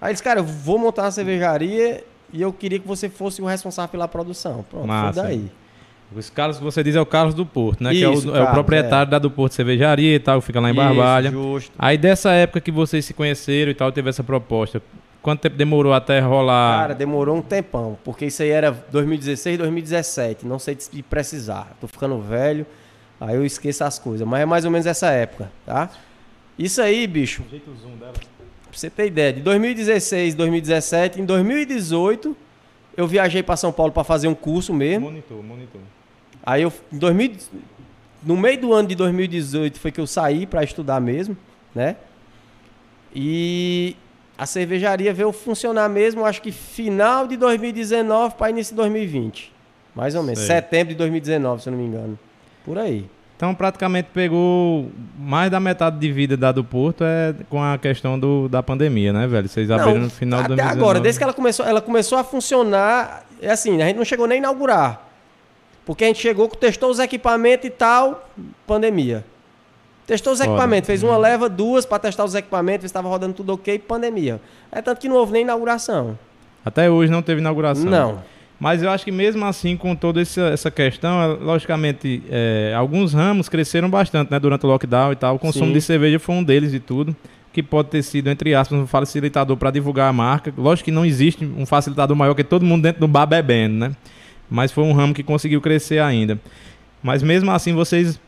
Aí 0.00 0.08
ele 0.08 0.12
disse, 0.14 0.22
cara, 0.22 0.40
eu 0.40 0.44
vou 0.44 0.78
montar 0.78 1.02
uma 1.02 1.10
cervejaria 1.10 2.04
e 2.32 2.40
eu 2.40 2.52
queria 2.52 2.78
que 2.78 2.86
você 2.86 3.08
fosse 3.08 3.40
o 3.40 3.46
responsável 3.46 3.90
pela 3.90 4.08
produção. 4.08 4.64
Pronto, 4.68 4.86
Massa. 4.86 5.22
foi 5.22 5.30
daí. 5.30 5.50
Os 6.14 6.30
Carlos 6.30 6.56
que 6.56 6.64
você 6.64 6.82
diz 6.82 6.96
é 6.96 7.00
o 7.00 7.04
Carlos 7.06 7.34
do 7.34 7.44
Porto, 7.44 7.82
né? 7.84 7.90
que 7.90 8.02
é 8.02 8.08
o, 8.08 8.14
Isso, 8.14 8.28
é 8.28 8.30
o 8.30 8.34
Carlos, 8.34 8.52
proprietário 8.52 9.10
da 9.10 9.18
do 9.18 9.30
Porto 9.30 9.52
Cervejaria 9.52 10.14
e 10.14 10.18
tal, 10.18 10.40
fica 10.40 10.58
lá 10.58 10.68
em 10.68 10.72
Isso, 10.72 10.80
Barbalha. 10.80 11.30
justo. 11.30 11.72
Aí 11.78 11.98
dessa 11.98 12.32
época 12.32 12.60
que 12.62 12.70
vocês 12.70 13.04
se 13.04 13.12
conheceram 13.12 13.70
e 13.70 13.74
tal, 13.74 13.92
teve 13.92 14.08
essa 14.08 14.24
proposta. 14.24 14.80
Quanto 15.20 15.40
tempo 15.40 15.56
demorou 15.56 15.92
até 15.92 16.20
rolar? 16.20 16.80
Cara, 16.80 16.94
demorou 16.94 17.36
um 17.36 17.42
tempão, 17.42 17.98
porque 18.04 18.26
isso 18.26 18.42
aí 18.42 18.48
era 18.48 18.70
2016, 18.90 19.58
2017, 19.58 20.46
não 20.46 20.58
sei 20.58 20.76
te 20.76 21.02
precisar. 21.02 21.76
Tô 21.80 21.86
ficando 21.86 22.18
velho, 22.20 22.64
aí 23.20 23.34
eu 23.36 23.44
esqueço 23.44 23.84
as 23.84 23.98
coisas, 23.98 24.26
mas 24.26 24.40
é 24.40 24.46
mais 24.46 24.64
ou 24.64 24.70
menos 24.70 24.86
essa 24.86 25.10
época, 25.10 25.50
tá? 25.66 25.90
Isso 26.58 26.80
aí, 26.80 27.06
bicho, 27.06 27.42
Jeito 27.50 27.70
zoom 27.74 27.96
dela. 27.96 28.12
pra 28.12 28.22
você 28.72 28.88
ter 28.88 29.06
ideia, 29.08 29.32
de 29.32 29.40
2016, 29.42 30.34
2017, 30.34 31.20
em 31.20 31.24
2018, 31.26 32.34
eu 32.96 33.06
viajei 33.06 33.42
pra 33.42 33.56
São 33.56 33.70
Paulo 33.72 33.92
pra 33.92 34.04
fazer 34.04 34.28
um 34.28 34.34
curso 34.34 34.72
mesmo. 34.72 35.06
Monitor, 35.10 35.42
monitor. 35.42 35.80
Aí 36.44 36.62
eu, 36.62 36.72
em 36.92 36.98
2000, 36.98 37.32
no 38.22 38.36
meio 38.36 38.60
do 38.60 38.72
ano 38.72 38.88
de 38.88 38.94
2018 38.94 39.78
foi 39.78 39.92
que 39.92 40.00
eu 40.00 40.06
saí 40.06 40.46
pra 40.46 40.62
estudar 40.64 41.00
mesmo, 41.00 41.36
né? 41.74 41.96
E 43.14 43.96
a 44.36 44.46
cervejaria 44.46 45.12
veio 45.12 45.32
funcionar 45.32 45.88
mesmo, 45.88 46.24
acho 46.24 46.40
que 46.40 46.52
final 46.52 47.26
de 47.26 47.36
2019 47.36 48.34
para 48.36 48.50
início 48.50 48.72
de 48.72 48.76
2020. 48.76 49.52
Mais 49.94 50.14
ou 50.14 50.22
menos. 50.22 50.38
Sei. 50.38 50.46
Setembro 50.46 50.88
de 50.90 50.94
2019, 50.94 51.62
se 51.62 51.68
eu 51.68 51.72
não 51.72 51.78
me 51.78 51.86
engano. 51.86 52.18
Por 52.64 52.78
aí. 52.78 53.06
Então 53.36 53.54
praticamente 53.54 54.08
pegou 54.12 54.90
mais 55.16 55.48
da 55.50 55.60
metade 55.60 55.98
de 55.98 56.10
vida 56.10 56.36
da 56.36 56.50
do 56.50 56.64
Porto 56.64 57.04
é 57.04 57.34
com 57.48 57.62
a 57.62 57.78
questão 57.78 58.18
do, 58.18 58.48
da 58.48 58.62
pandemia, 58.62 59.12
né, 59.12 59.28
velho? 59.28 59.48
Vocês 59.48 59.70
abriram 59.70 59.94
Não, 59.94 60.00
no 60.02 60.10
final 60.10 60.40
de 60.40 60.46
até 60.46 60.56
2019. 60.56 60.80
agora, 60.80 61.00
desde 61.00 61.18
que 61.18 61.24
ela 61.24 61.32
começou, 61.32 61.64
ela 61.64 61.80
começou 61.80 62.18
a 62.18 62.24
funcionar, 62.24 63.24
é 63.40 63.50
assim, 63.50 63.80
a 63.80 63.86
gente 63.86 63.96
não 63.96 64.04
chegou 64.04 64.26
nem 64.26 64.36
a 64.36 64.38
inaugurar. 64.38 65.07
Porque 65.88 66.04
a 66.04 66.06
gente 66.08 66.20
chegou, 66.20 66.46
testou 66.48 66.90
os 66.90 66.98
equipamentos 66.98 67.64
e 67.64 67.70
tal, 67.70 68.28
pandemia. 68.66 69.24
Testou 70.06 70.34
os 70.34 70.38
equipamentos, 70.38 70.86
fez 70.86 71.02
uma 71.02 71.16
leva, 71.16 71.48
duas 71.48 71.86
para 71.86 71.98
testar 71.98 72.26
os 72.26 72.34
equipamentos, 72.34 72.84
estava 72.84 73.08
rodando 73.08 73.32
tudo 73.32 73.54
ok, 73.54 73.78
pandemia. 73.78 74.38
É 74.70 74.82
tanto 74.82 75.00
que 75.00 75.08
não 75.08 75.16
houve 75.16 75.32
nem 75.32 75.40
inauguração. 75.44 76.18
Até 76.62 76.90
hoje 76.90 77.10
não 77.10 77.22
teve 77.22 77.40
inauguração. 77.40 77.90
Não. 77.90 78.22
Mas 78.60 78.82
eu 78.82 78.90
acho 78.90 79.02
que 79.02 79.10
mesmo 79.10 79.46
assim, 79.46 79.78
com 79.78 79.96
toda 79.96 80.20
essa, 80.20 80.42
essa 80.42 80.70
questão, 80.70 81.22
é, 81.22 81.26
logicamente, 81.42 82.22
é, 82.28 82.74
alguns 82.76 83.14
ramos 83.14 83.48
cresceram 83.48 83.88
bastante, 83.88 84.30
né? 84.30 84.38
Durante 84.38 84.66
o 84.66 84.68
lockdown 84.68 85.12
e 85.12 85.16
tal. 85.16 85.36
O 85.36 85.38
consumo 85.38 85.68
Sim. 85.68 85.72
de 85.72 85.80
cerveja 85.80 86.18
foi 86.18 86.34
um 86.34 86.44
deles 86.44 86.74
e 86.74 86.80
tudo. 86.80 87.16
Que 87.50 87.62
pode 87.62 87.88
ter 87.88 88.02
sido, 88.02 88.28
entre 88.28 88.54
aspas, 88.54 88.78
um 88.78 88.86
facilitador 88.86 89.56
para 89.56 89.70
divulgar 89.70 90.10
a 90.10 90.12
marca. 90.12 90.52
Lógico 90.54 90.84
que 90.84 90.90
não 90.90 91.06
existe 91.06 91.46
um 91.46 91.64
facilitador 91.64 92.14
maior 92.14 92.34
que 92.34 92.44
todo 92.44 92.62
mundo 92.62 92.82
dentro 92.82 93.00
do 93.00 93.08
bar 93.08 93.24
bebendo, 93.24 93.74
né? 93.74 93.92
Mas 94.50 94.72
foi 94.72 94.84
um 94.84 94.92
ramo 94.92 95.14
que 95.14 95.22
conseguiu 95.22 95.60
crescer 95.60 96.00
ainda. 96.00 96.38
Mas 97.02 97.22
mesmo 97.22 97.50
assim, 97.50 97.74
vocês 97.74 98.20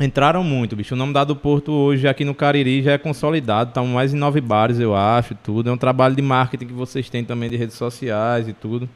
entraram 0.00 0.44
muito, 0.44 0.76
bicho. 0.76 0.94
O 0.94 0.98
nome 0.98 1.12
da 1.12 1.24
do 1.24 1.34
Porto 1.34 1.72
hoje 1.72 2.06
aqui 2.06 2.24
no 2.24 2.34
Cariri 2.34 2.82
já 2.82 2.92
é 2.92 2.98
consolidado. 2.98 3.70
Estão 3.70 3.86
mais 3.86 4.12
em 4.12 4.16
nove 4.16 4.40
bares, 4.40 4.78
eu 4.78 4.94
acho, 4.94 5.34
tudo. 5.34 5.70
É 5.70 5.72
um 5.72 5.76
trabalho 5.76 6.14
de 6.14 6.22
marketing 6.22 6.66
que 6.66 6.72
vocês 6.72 7.08
têm 7.08 7.24
também 7.24 7.48
de 7.48 7.56
redes 7.56 7.76
sociais 7.76 8.48
e 8.48 8.52
tudo. 8.52 8.88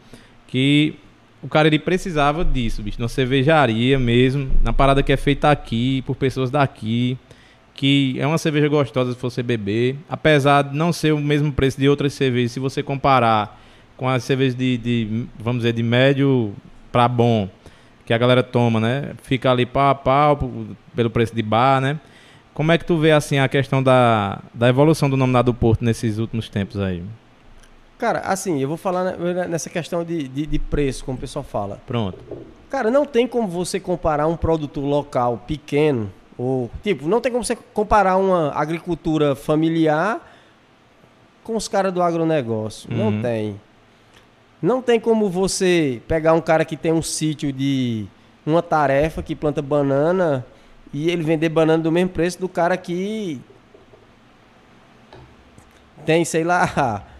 Que 0.46 0.94
o 1.42 1.48
Cariri 1.48 1.78
precisava 1.78 2.44
disso, 2.44 2.82
bicho. 2.82 3.00
Na 3.00 3.08
cervejaria 3.08 3.98
mesmo, 3.98 4.50
na 4.62 4.72
parada 4.72 5.02
que 5.02 5.12
é 5.12 5.16
feita 5.16 5.50
aqui, 5.50 6.02
por 6.02 6.16
pessoas 6.16 6.50
daqui. 6.50 7.16
Que 7.74 8.16
é 8.18 8.26
uma 8.26 8.36
cerveja 8.36 8.68
gostosa 8.68 9.14
se 9.14 9.20
você 9.20 9.42
beber. 9.42 9.96
Apesar 10.08 10.62
de 10.62 10.76
não 10.76 10.92
ser 10.92 11.12
o 11.12 11.18
mesmo 11.18 11.50
preço 11.50 11.80
de 11.80 11.88
outras 11.88 12.12
cervejas, 12.12 12.52
se 12.52 12.60
você 12.60 12.82
comparar 12.82 13.58
com 14.00 14.08
as 14.08 14.24
cervejas 14.24 14.54
de, 14.54 14.78
de, 14.78 15.26
vamos 15.38 15.60
dizer, 15.60 15.74
de 15.74 15.82
médio 15.82 16.54
para 16.90 17.06
bom, 17.06 17.50
que 18.06 18.14
a 18.14 18.16
galera 18.16 18.42
toma, 18.42 18.80
né? 18.80 19.12
Fica 19.24 19.50
ali 19.50 19.66
pau 19.66 19.90
a 19.90 19.94
pau 19.94 20.38
pelo 20.96 21.10
preço 21.10 21.34
de 21.34 21.42
bar, 21.42 21.82
né? 21.82 22.00
Como 22.54 22.72
é 22.72 22.78
que 22.78 22.84
tu 22.86 22.96
vê, 22.96 23.12
assim, 23.12 23.38
a 23.38 23.46
questão 23.46 23.82
da, 23.82 24.40
da 24.54 24.70
evolução 24.70 25.10
do 25.10 25.18
nome 25.18 25.42
do 25.42 25.52
Porto 25.52 25.84
nesses 25.84 26.16
últimos 26.16 26.48
tempos 26.48 26.80
aí? 26.80 27.02
Cara, 27.98 28.20
assim, 28.20 28.58
eu 28.62 28.68
vou 28.68 28.78
falar 28.78 29.18
ne- 29.18 29.46
nessa 29.48 29.68
questão 29.68 30.02
de, 30.02 30.26
de, 30.28 30.46
de 30.46 30.58
preço, 30.58 31.04
como 31.04 31.18
o 31.18 31.20
pessoal 31.20 31.42
fala. 31.44 31.78
Pronto. 31.86 32.16
Cara, 32.70 32.90
não 32.90 33.04
tem 33.04 33.26
como 33.26 33.46
você 33.48 33.78
comparar 33.78 34.26
um 34.28 34.36
produto 34.36 34.80
local 34.80 35.44
pequeno, 35.46 36.10
ou, 36.38 36.70
tipo, 36.82 37.06
não 37.06 37.20
tem 37.20 37.30
como 37.30 37.44
você 37.44 37.54
comparar 37.74 38.16
uma 38.16 38.50
agricultura 38.54 39.34
familiar 39.34 40.26
com 41.44 41.54
os 41.54 41.68
caras 41.68 41.92
do 41.92 42.00
agronegócio. 42.00 42.90
Uhum. 42.90 42.96
Não 42.96 43.20
tem. 43.20 43.60
Não 44.62 44.82
tem 44.82 45.00
como 45.00 45.30
você 45.30 46.02
pegar 46.06 46.34
um 46.34 46.40
cara 46.40 46.64
que 46.64 46.76
tem 46.76 46.92
um 46.92 47.02
sítio 47.02 47.52
de 47.52 48.06
uma 48.44 48.62
tarefa 48.62 49.22
que 49.22 49.34
planta 49.34 49.62
banana 49.62 50.44
e 50.92 51.10
ele 51.10 51.22
vender 51.22 51.48
banana 51.48 51.82
do 51.82 51.90
mesmo 51.90 52.10
preço 52.10 52.38
do 52.38 52.48
cara 52.48 52.76
que 52.76 53.40
tem, 56.04 56.24
sei 56.24 56.44
lá, 56.44 57.04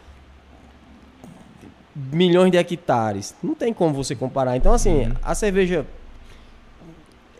milhões 1.95 2.51
de 2.51 2.59
hectares. 2.59 3.35
Não 3.43 3.55
tem 3.55 3.73
como 3.73 3.95
você 3.95 4.15
comparar. 4.15 4.57
Então, 4.57 4.73
assim, 4.73 5.13
a 5.23 5.35
cerveja. 5.35 5.87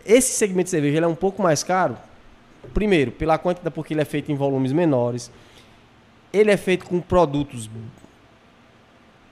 Esse 0.03 0.33
segmento 0.33 0.65
de 0.65 0.71
cerveja 0.71 0.99
é 0.99 1.07
um 1.07 1.15
pouco 1.15 1.43
mais 1.43 1.63
caro. 1.63 1.95
Primeiro, 2.73 3.11
pela 3.11 3.37
quantidade, 3.37 3.73
porque 3.73 3.93
ele 3.93 4.01
é 4.01 4.05
feito 4.05 4.31
em 4.31 4.35
volumes 4.35 4.71
menores. 4.71 5.31
Ele 6.33 6.49
é 6.49 6.57
feito 6.57 6.85
com 6.85 6.99
produtos. 6.99 7.69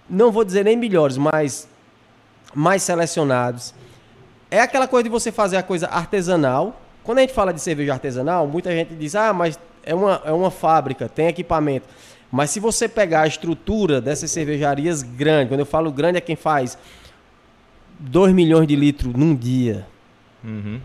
Não 0.10 0.32
vou 0.32 0.44
dizer 0.44 0.66
nem 0.66 0.76
melhores, 0.76 1.18
mas 1.18 1.68
mais 2.54 2.84
selecionados. 2.84 3.74
É 4.50 4.60
aquela 4.62 4.88
coisa 4.88 5.04
de 5.04 5.10
você 5.10 5.32
fazer 5.32 5.58
a 5.58 5.64
coisa 5.64 5.88
artesanal. 5.88 6.82
Quando 7.04 7.20
a 7.20 7.22
gente 7.22 7.34
fala 7.34 7.54
de 7.54 7.62
cerveja 7.62 7.94
artesanal, 7.94 8.48
muita 8.48 8.72
gente 8.72 8.96
diz: 8.96 9.16
ah, 9.16 9.32
mas 9.34 9.60
é 9.84 9.94
uma, 9.94 10.22
é 10.26 10.32
uma 10.32 10.52
fábrica, 10.52 11.08
tem 11.08 11.28
equipamento. 11.28 11.88
Mas 12.32 12.52
se 12.52 12.60
você 12.60 12.88
pegar 12.88 13.22
a 13.22 13.28
estrutura 13.28 14.00
dessas 14.00 14.30
cervejarias 14.32 15.02
grandes, 15.02 15.50
quando 15.50 15.62
eu 15.62 15.66
falo 15.66 15.92
grande 15.92 16.18
é 16.18 16.22
quem 16.22 16.36
faz 16.36 16.78
2 18.00 18.34
milhões 18.34 18.68
de 18.68 18.76
litros 18.76 19.14
num 19.14 19.36
dia. 19.36 19.88
Uhum. 20.44 20.80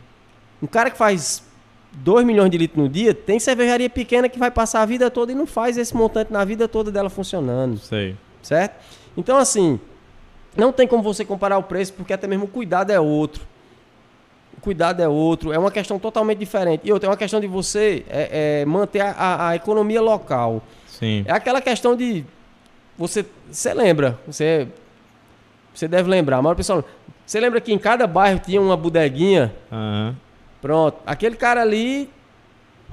Um 0.63 0.67
cara 0.67 0.91
que 0.91 0.97
faz 0.97 1.45
2 1.93 2.25
milhões 2.25 2.51
de 2.51 2.59
litros 2.59 2.83
no 2.83 2.89
dia, 2.89 3.15
tem 3.15 3.39
cervejaria 3.39 3.91
pequena 3.91 4.29
que 4.29 4.39
vai 4.39 4.51
passar 4.51 4.83
a 4.83 4.87
vida 4.87 5.11
toda 5.11 5.33
e 5.33 5.35
não 5.35 5.47
faz 5.47 5.77
esse 5.77 5.95
montante 5.95 6.33
na 6.33 6.45
vida 6.45 6.67
toda 6.67 6.91
dela 6.91 7.11
funcionando. 7.11 7.79
Sei. 7.79 8.17
Certo? 8.43 8.75
Então, 9.17 9.37
assim, 9.37 9.79
não 10.57 10.73
tem 10.73 10.87
como 10.87 11.03
você 11.03 11.25
comparar 11.25 11.59
o 11.59 11.63
preço, 11.63 11.93
porque 11.93 12.13
até 12.13 12.27
mesmo 12.27 12.45
o 12.45 12.49
cuidado 12.49 12.91
é 12.91 13.01
outro. 13.01 13.43
O 14.57 14.61
cuidado 14.61 15.01
é 15.01 15.09
outro, 15.09 15.53
é 15.53 15.59
uma 15.59 15.71
questão 15.71 15.99
totalmente 15.99 16.39
diferente. 16.39 16.83
E 16.85 16.93
outra, 16.93 17.09
é 17.09 17.11
uma 17.11 17.17
questão 17.17 17.41
de 17.41 17.47
você 17.47 18.05
é, 18.09 18.61
é, 18.61 18.65
manter 18.65 19.01
a, 19.01 19.11
a, 19.11 19.49
a 19.51 19.57
economia 19.57 20.01
local. 20.01 20.63
Sim. 20.87 21.25
É 21.27 21.33
aquela 21.33 21.61
questão 21.61 21.97
de. 21.97 22.25
Você, 22.97 23.27
você 23.51 23.75
lembra, 23.75 24.19
você, 24.27 24.69
você 25.75 25.89
deve 25.89 26.09
lembrar, 26.09 26.41
mas 26.41 26.57
pessoal, 26.57 26.85
você 27.27 27.41
lembra 27.41 27.61
que 27.61 27.73
em 27.73 27.79
cada 27.79 28.07
bairro 28.07 28.39
tinha 28.39 28.61
uma 28.61 28.77
bodeguinha? 28.77 29.53
Aham. 29.73 30.17
Pronto. 30.63 30.99
Aquele 31.05 31.37
cara 31.37 31.61
ali, 31.61 32.09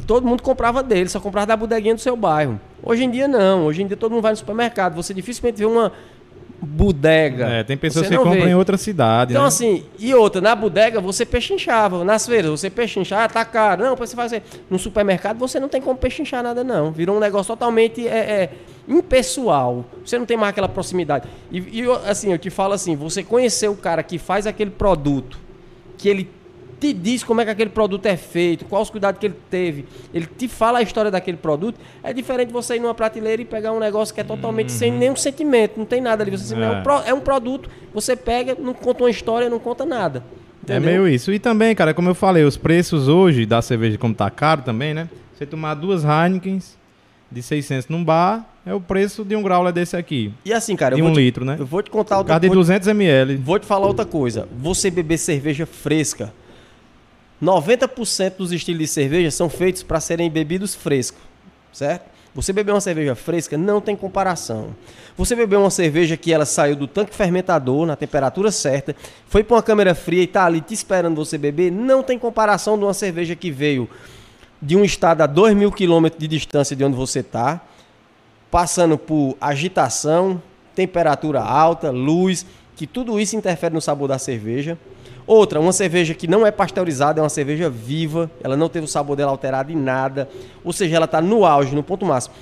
todo 0.06 0.28
mundo 0.28 0.42
comprava 0.42 0.82
dele, 0.82 1.10
só 1.10 1.20
comprava 1.20 1.48
da 1.48 1.58
bodeguinha 1.58 1.96
do 1.96 2.02
seu 2.02 2.16
bairro. 2.16 2.60
Hoje 2.84 3.04
em 3.04 3.10
dia 3.10 3.28
não. 3.28 3.66
Hoje 3.66 3.82
em 3.82 3.88
dia 3.88 3.98
todo 3.98 4.12
mundo 4.12 4.24
vai 4.24 4.32
no 4.32 4.38
supermercado. 4.38 4.96
Você 4.96 5.14
dificilmente 5.14 5.58
vê 5.58 5.66
uma 5.66 5.92
bodega. 6.62 7.48
É, 7.48 7.64
tem 7.64 7.76
pessoas 7.76 8.08
que 8.08 8.16
compram 8.16 8.48
em 8.48 8.54
outra 8.54 8.78
cidade, 8.78 9.34
Então, 9.34 9.42
né? 9.44 9.48
assim, 9.48 9.84
e 9.98 10.14
outra, 10.14 10.40
na 10.40 10.56
bodega 10.56 11.02
você 11.02 11.26
pechinchava. 11.26 12.04
Nas 12.04 12.26
feiras 12.26 12.52
você 12.52 12.70
pechinchava, 12.70 13.24
ah, 13.24 13.30
tá 13.30 13.44
caro. 13.44 13.84
Não, 13.84 13.92
depois 13.92 14.10
você 14.10 14.16
faz 14.16 14.34
assim. 14.34 14.44
No 14.70 14.78
supermercado 14.78 15.38
você 15.40 15.60
não 15.60 15.68
tem 15.68 15.82
como 15.82 15.98
pechinchar 15.98 16.44
nada, 16.44 16.64
não. 16.64 16.92
Virou 16.92 17.18
um 17.18 17.20
negócio 17.20 17.48
totalmente 17.48 18.08
é, 18.08 18.12
é, 18.12 18.50
impessoal. 18.88 19.86
Você 20.06 20.20
não 20.20 20.26
tem 20.26 20.38
mais 20.38 20.52
aquela 20.52 20.70
proximidade. 20.70 21.28
E, 21.52 21.82
e 21.82 21.92
assim, 22.06 22.32
eu 22.32 22.38
te 22.38 22.50
falo 22.50 22.74
assim: 22.74 22.96
você 22.96 23.24
conhecer 23.24 23.68
o 23.68 23.76
cara 23.76 24.04
que 24.04 24.20
faz 24.20 24.46
aquele 24.46 24.72
produto, 24.72 25.40
que 25.98 26.08
ele 26.08 26.30
te 26.82 26.92
diz 26.94 27.24
como 27.24 27.40
é 27.42 27.46
que 27.46 27.52
aquele 27.52 27.70
produto 27.70 28.08
é 28.08 28.18
feito, 28.18 28.66
quais 28.66 28.88
os 28.88 28.90
cuidados 28.90 29.20
que 29.20 29.28
ele 29.28 29.36
teve, 29.52 29.86
ele 30.12 30.26
te 30.26 30.48
fala 30.48 30.80
a 30.80 30.82
história 30.82 31.12
daquele 31.12 31.38
produto, 31.38 31.80
é 32.04 32.12
diferente 32.12 32.52
você 32.52 32.76
ir 32.78 32.80
numa 32.80 32.96
prateleira 32.96 33.40
e 33.40 33.46
pegar 33.46 33.72
um 33.72 33.80
negócio 33.80 34.14
que 34.16 34.20
é 34.20 34.24
totalmente 34.24 34.72
sem 34.72 34.92
nenhum 34.92 35.16
sentimento, 35.16 35.78
não 35.78 35.86
tem 35.86 36.02
nada 36.02 36.24
ali. 36.24 36.32
Você 36.32 36.56
Uhum. 36.56 36.64
É. 36.64 36.66
é. 36.66 36.70
um 36.80 36.84
pro- 36.84 37.04
é 37.06 37.14
um 37.14 37.20
produto, 37.20 37.70
você 37.94 38.16
pega, 38.16 38.58
não 38.60 38.74
conta 38.74 39.04
uma 39.04 39.12
história, 39.12 39.48
não 39.48 39.60
conta 39.60 39.86
nada. 39.86 40.24
É 40.68 40.74
Entendeu? 40.74 40.82
meio 41.04 41.08
isso. 41.08 41.32
E 41.32 41.38
também, 41.38 41.76
cara, 41.76 41.94
como 41.94 42.10
eu 42.10 42.16
falei, 42.16 42.44
os 42.44 42.58
preços 42.58 43.08
hoje 43.08 43.46
da 43.46 43.62
cerveja, 43.62 43.98
como 43.98 44.14
tá 44.16 44.30
caro 44.32 44.64
também, 44.64 44.94
né? 44.94 45.08
Você 45.38 45.46
tomar 45.46 45.76
duas 45.76 46.04
Heinekens 46.04 46.76
de 47.32 47.42
600 47.44 47.88
num 47.90 48.04
bar, 48.04 48.46
é 48.66 48.74
o 48.74 48.80
preço 48.82 49.24
de 49.24 49.36
um 49.36 49.42
growler 49.42 49.72
desse 49.72 49.96
aqui. 49.96 50.32
E 50.46 50.52
assim, 50.54 50.76
cara, 50.76 50.96
de 50.96 51.02
eu 51.02 51.08
um 51.08 51.14
te, 51.14 51.20
litro, 51.20 51.46
né? 51.46 51.56
eu 51.60 51.66
vou 51.66 51.82
te 51.82 51.90
contar 51.90 52.18
outra 52.18 52.34
causa 52.34 52.40
de 52.42 52.48
coisa. 52.48 52.60
200 52.60 52.88
ml. 52.90 53.36
Vou 53.38 53.58
te 53.58 53.66
falar 53.66 53.88
outra 53.88 54.06
coisa. 54.06 54.48
Você 54.60 54.92
beber 54.92 55.18
cerveja 55.18 55.66
fresca. 55.66 56.32
90% 57.42 58.38
dos 58.38 58.52
estilos 58.52 58.82
de 58.82 58.88
cerveja 58.88 59.32
são 59.32 59.50
feitos 59.50 59.82
para 59.82 60.00
serem 60.00 60.30
bebidos 60.30 60.76
frescos, 60.76 61.22
certo? 61.74 62.12
Você 62.34 62.54
beber 62.54 62.72
uma 62.72 62.80
cerveja 62.80 63.14
fresca 63.14 63.58
não 63.58 63.82
tem 63.82 63.94
comparação. 63.94 64.74
Você 65.18 65.36
beber 65.36 65.58
uma 65.58 65.70
cerveja 65.70 66.16
que 66.16 66.32
ela 66.32 66.46
saiu 66.46 66.78
do 66.78 66.88
tanque 66.88 67.14
fermentador 67.14 67.86
na 67.86 67.98
temperatura 67.98 68.52
certa, 68.52 68.96
foi 69.28 69.44
para 69.44 69.56
uma 69.56 69.64
câmera 69.64 69.94
fria 69.94 70.24
e 70.24 70.28
tá 70.28 70.46
ali 70.46 70.62
te 70.62 70.74
esperando 70.74 71.16
você 71.16 71.38
beber, 71.38 71.72
não 71.72 72.02
tem 72.02 72.18
comparação 72.18 72.78
de 72.78 72.86
uma 72.86 72.94
cerveja 72.94 73.36
que 73.36 73.52
veio 73.52 73.90
de 74.62 74.78
um 74.78 74.86
estado 74.86 75.22
a 75.22 75.26
2 75.26 75.56
mil 75.56 75.72
quilômetros 75.72 76.20
de 76.20 76.28
distância 76.28 76.76
de 76.76 76.84
onde 76.86 76.96
você 76.96 77.20
está, 77.20 77.60
passando 78.50 78.98
por 78.98 79.36
agitação, 79.42 80.42
temperatura 80.74 81.42
alta, 81.42 81.90
luz, 81.90 82.46
que 82.76 82.88
tudo 82.88 83.20
isso 83.20 83.36
interfere 83.36 83.74
no 83.74 83.82
sabor 83.82 84.08
da 84.08 84.18
cerveja. 84.18 84.78
Outra, 85.34 85.62
uma 85.62 85.72
cerveja 85.72 86.14
que 86.14 86.28
não 86.28 86.46
é 86.46 86.52
pasteurizada, 86.52 87.22
é 87.22 87.24
uma 87.24 87.30
cerveja 87.30 87.70
viva, 87.70 88.30
ela 88.44 88.58
não 88.58 88.68
teve 88.68 88.84
o 88.84 88.88
sabor 88.88 89.16
dela 89.16 89.32
alterado 89.32 89.72
em 89.72 89.78
nada, 89.78 90.28
ou 90.62 90.74
seja, 90.74 90.98
ela 90.98 91.06
está 91.06 91.22
no 91.22 91.46
auge, 91.46 91.74
no 91.74 91.82
ponto 91.82 92.06
máximo. 92.06 92.36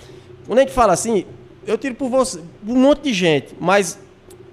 Quando 0.48 0.58
a 0.58 0.62
gente 0.64 0.74
fala 0.74 0.92
assim, 0.92 1.24
eu 1.68 1.78
tiro 1.78 1.94
por 1.94 2.10
você, 2.10 2.40
um 2.68 2.76
monte 2.76 3.04
de 3.04 3.14
gente, 3.14 3.54
mas 3.60 4.00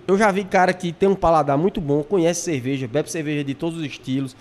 eu 0.07 0.19
já 0.19 0.31
vi 0.31 0.45
cara 0.45 0.75
que 0.75 0.93
tem 0.93 1.09
um 1.09 1.15
paladar 1.15 1.57
muito 1.57 1.81
bom, 1.81 2.03
conhece 2.03 2.43
cerveja, 2.43 2.87
bebe 2.87 3.11
cerveja 3.11 3.43
de 3.43 3.55
todos 3.55 3.79
os 3.79 3.87
estilos. 3.87 4.37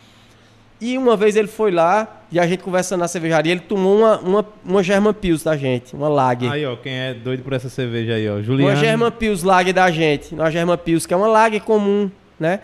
E 0.81 0.97
uma 0.97 1.15
vez 1.15 1.37
ele 1.37 1.47
foi 1.47 1.71
lá 1.71 2.21
e 2.29 2.37
a 2.37 2.45
gente 2.45 2.63
conversando 2.63 2.99
na 2.99 3.07
cervejaria, 3.07 3.53
ele 3.53 3.61
tomou 3.61 3.99
uma, 3.99 4.19
uma, 4.19 4.45
uma 4.65 4.83
German 4.83 5.13
Pils 5.13 5.41
da 5.41 5.55
gente, 5.55 5.95
uma 5.95 6.09
Lager. 6.09 6.51
Aí, 6.51 6.65
ó, 6.65 6.75
quem 6.75 6.91
é 6.91 7.13
doido 7.13 7.43
por 7.43 7.53
essa 7.53 7.69
cerveja 7.69 8.15
aí, 8.15 8.29
ó. 8.29 8.41
Juliano. 8.41 8.73
Uma 8.73 8.75
German 8.75 9.11
Pils 9.11 9.41
Lager 9.41 9.73
da 9.73 9.89
gente, 9.89 10.35
uma 10.35 10.51
German 10.51 10.77
Pils, 10.79 11.05
que 11.05 11.13
é 11.13 11.17
uma 11.17 11.27
Lager 11.27 11.63
comum, 11.63 12.11
né? 12.39 12.61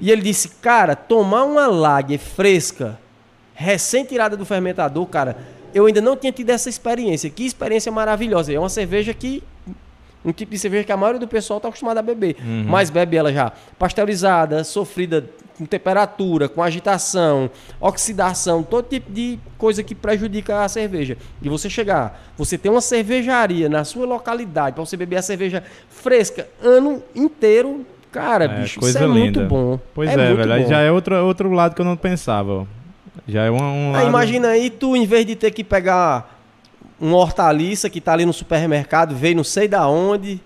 E 0.00 0.10
ele 0.10 0.22
disse, 0.22 0.48
cara, 0.60 0.94
tomar 0.94 1.44
uma 1.44 1.66
Lager 1.66 2.18
fresca, 2.18 2.98
recém-tirada 3.54 4.36
do 4.36 4.44
fermentador, 4.44 5.06
cara, 5.06 5.36
eu 5.74 5.86
ainda 5.86 6.00
não 6.00 6.16
tinha 6.16 6.32
tido 6.32 6.50
essa 6.50 6.68
experiência. 6.68 7.28
Que 7.28 7.44
experiência 7.44 7.90
maravilhosa. 7.92 8.52
É 8.52 8.58
uma 8.58 8.68
cerveja 8.68 9.12
que... 9.12 9.42
Um 10.24 10.32
tipo 10.32 10.50
de 10.50 10.58
cerveja 10.58 10.84
que 10.84 10.92
a 10.92 10.96
maioria 10.96 11.20
do 11.20 11.28
pessoal 11.28 11.58
está 11.58 11.68
acostumado 11.68 11.98
a 11.98 12.02
beber. 12.02 12.36
Mas 12.66 12.90
bebe 12.90 13.16
ela 13.16 13.32
já 13.32 13.52
pasteurizada, 13.78 14.64
sofrida 14.64 15.24
com 15.56 15.64
temperatura, 15.64 16.48
com 16.48 16.62
agitação, 16.62 17.50
oxidação, 17.80 18.62
todo 18.62 18.88
tipo 18.88 19.10
de 19.10 19.38
coisa 19.56 19.82
que 19.82 19.94
prejudica 19.94 20.62
a 20.62 20.68
cerveja. 20.68 21.16
E 21.40 21.48
você 21.48 21.70
chegar, 21.70 22.20
você 22.36 22.58
tem 22.58 22.70
uma 22.70 22.80
cervejaria 22.80 23.68
na 23.68 23.84
sua 23.84 24.06
localidade 24.06 24.74
para 24.74 24.84
você 24.84 24.96
beber 24.96 25.16
a 25.16 25.22
cerveja 25.22 25.62
fresca 25.88 26.48
ano 26.62 27.02
inteiro, 27.14 27.86
cara, 28.12 28.44
É, 28.44 28.48
bicho, 28.60 28.80
coisa 28.80 28.98
isso 28.98 29.04
é 29.04 29.06
muito 29.08 29.40
linda. 29.40 29.48
bom. 29.48 29.78
Pois 29.94 30.10
é, 30.10 30.16
muito 30.16 30.36
velho. 30.36 30.52
Aí 30.52 30.62
bom. 30.64 30.68
já 30.68 30.80
é 30.80 30.90
outro, 30.90 31.14
outro 31.24 31.50
lado 31.52 31.74
que 31.74 31.80
eu 31.80 31.84
não 31.84 31.96
pensava. 31.96 32.66
Já 33.26 33.44
é 33.44 33.50
um, 33.50 33.56
um 33.56 33.88
Aí 33.88 33.92
lado... 34.04 34.08
imagina 34.08 34.48
aí, 34.48 34.70
tu, 34.70 34.96
em 34.96 35.04
vez 35.06 35.26
de 35.26 35.36
ter 35.36 35.50
que 35.50 35.62
pegar 35.62 36.38
uma 37.00 37.16
hortaliça 37.16 37.88
que 37.90 38.00
tá 38.00 38.12
ali 38.12 38.24
no 38.24 38.32
supermercado, 38.32 39.14
veio 39.14 39.36
não 39.36 39.44
sei 39.44 39.68
da 39.68 39.86
onde, 39.88 40.40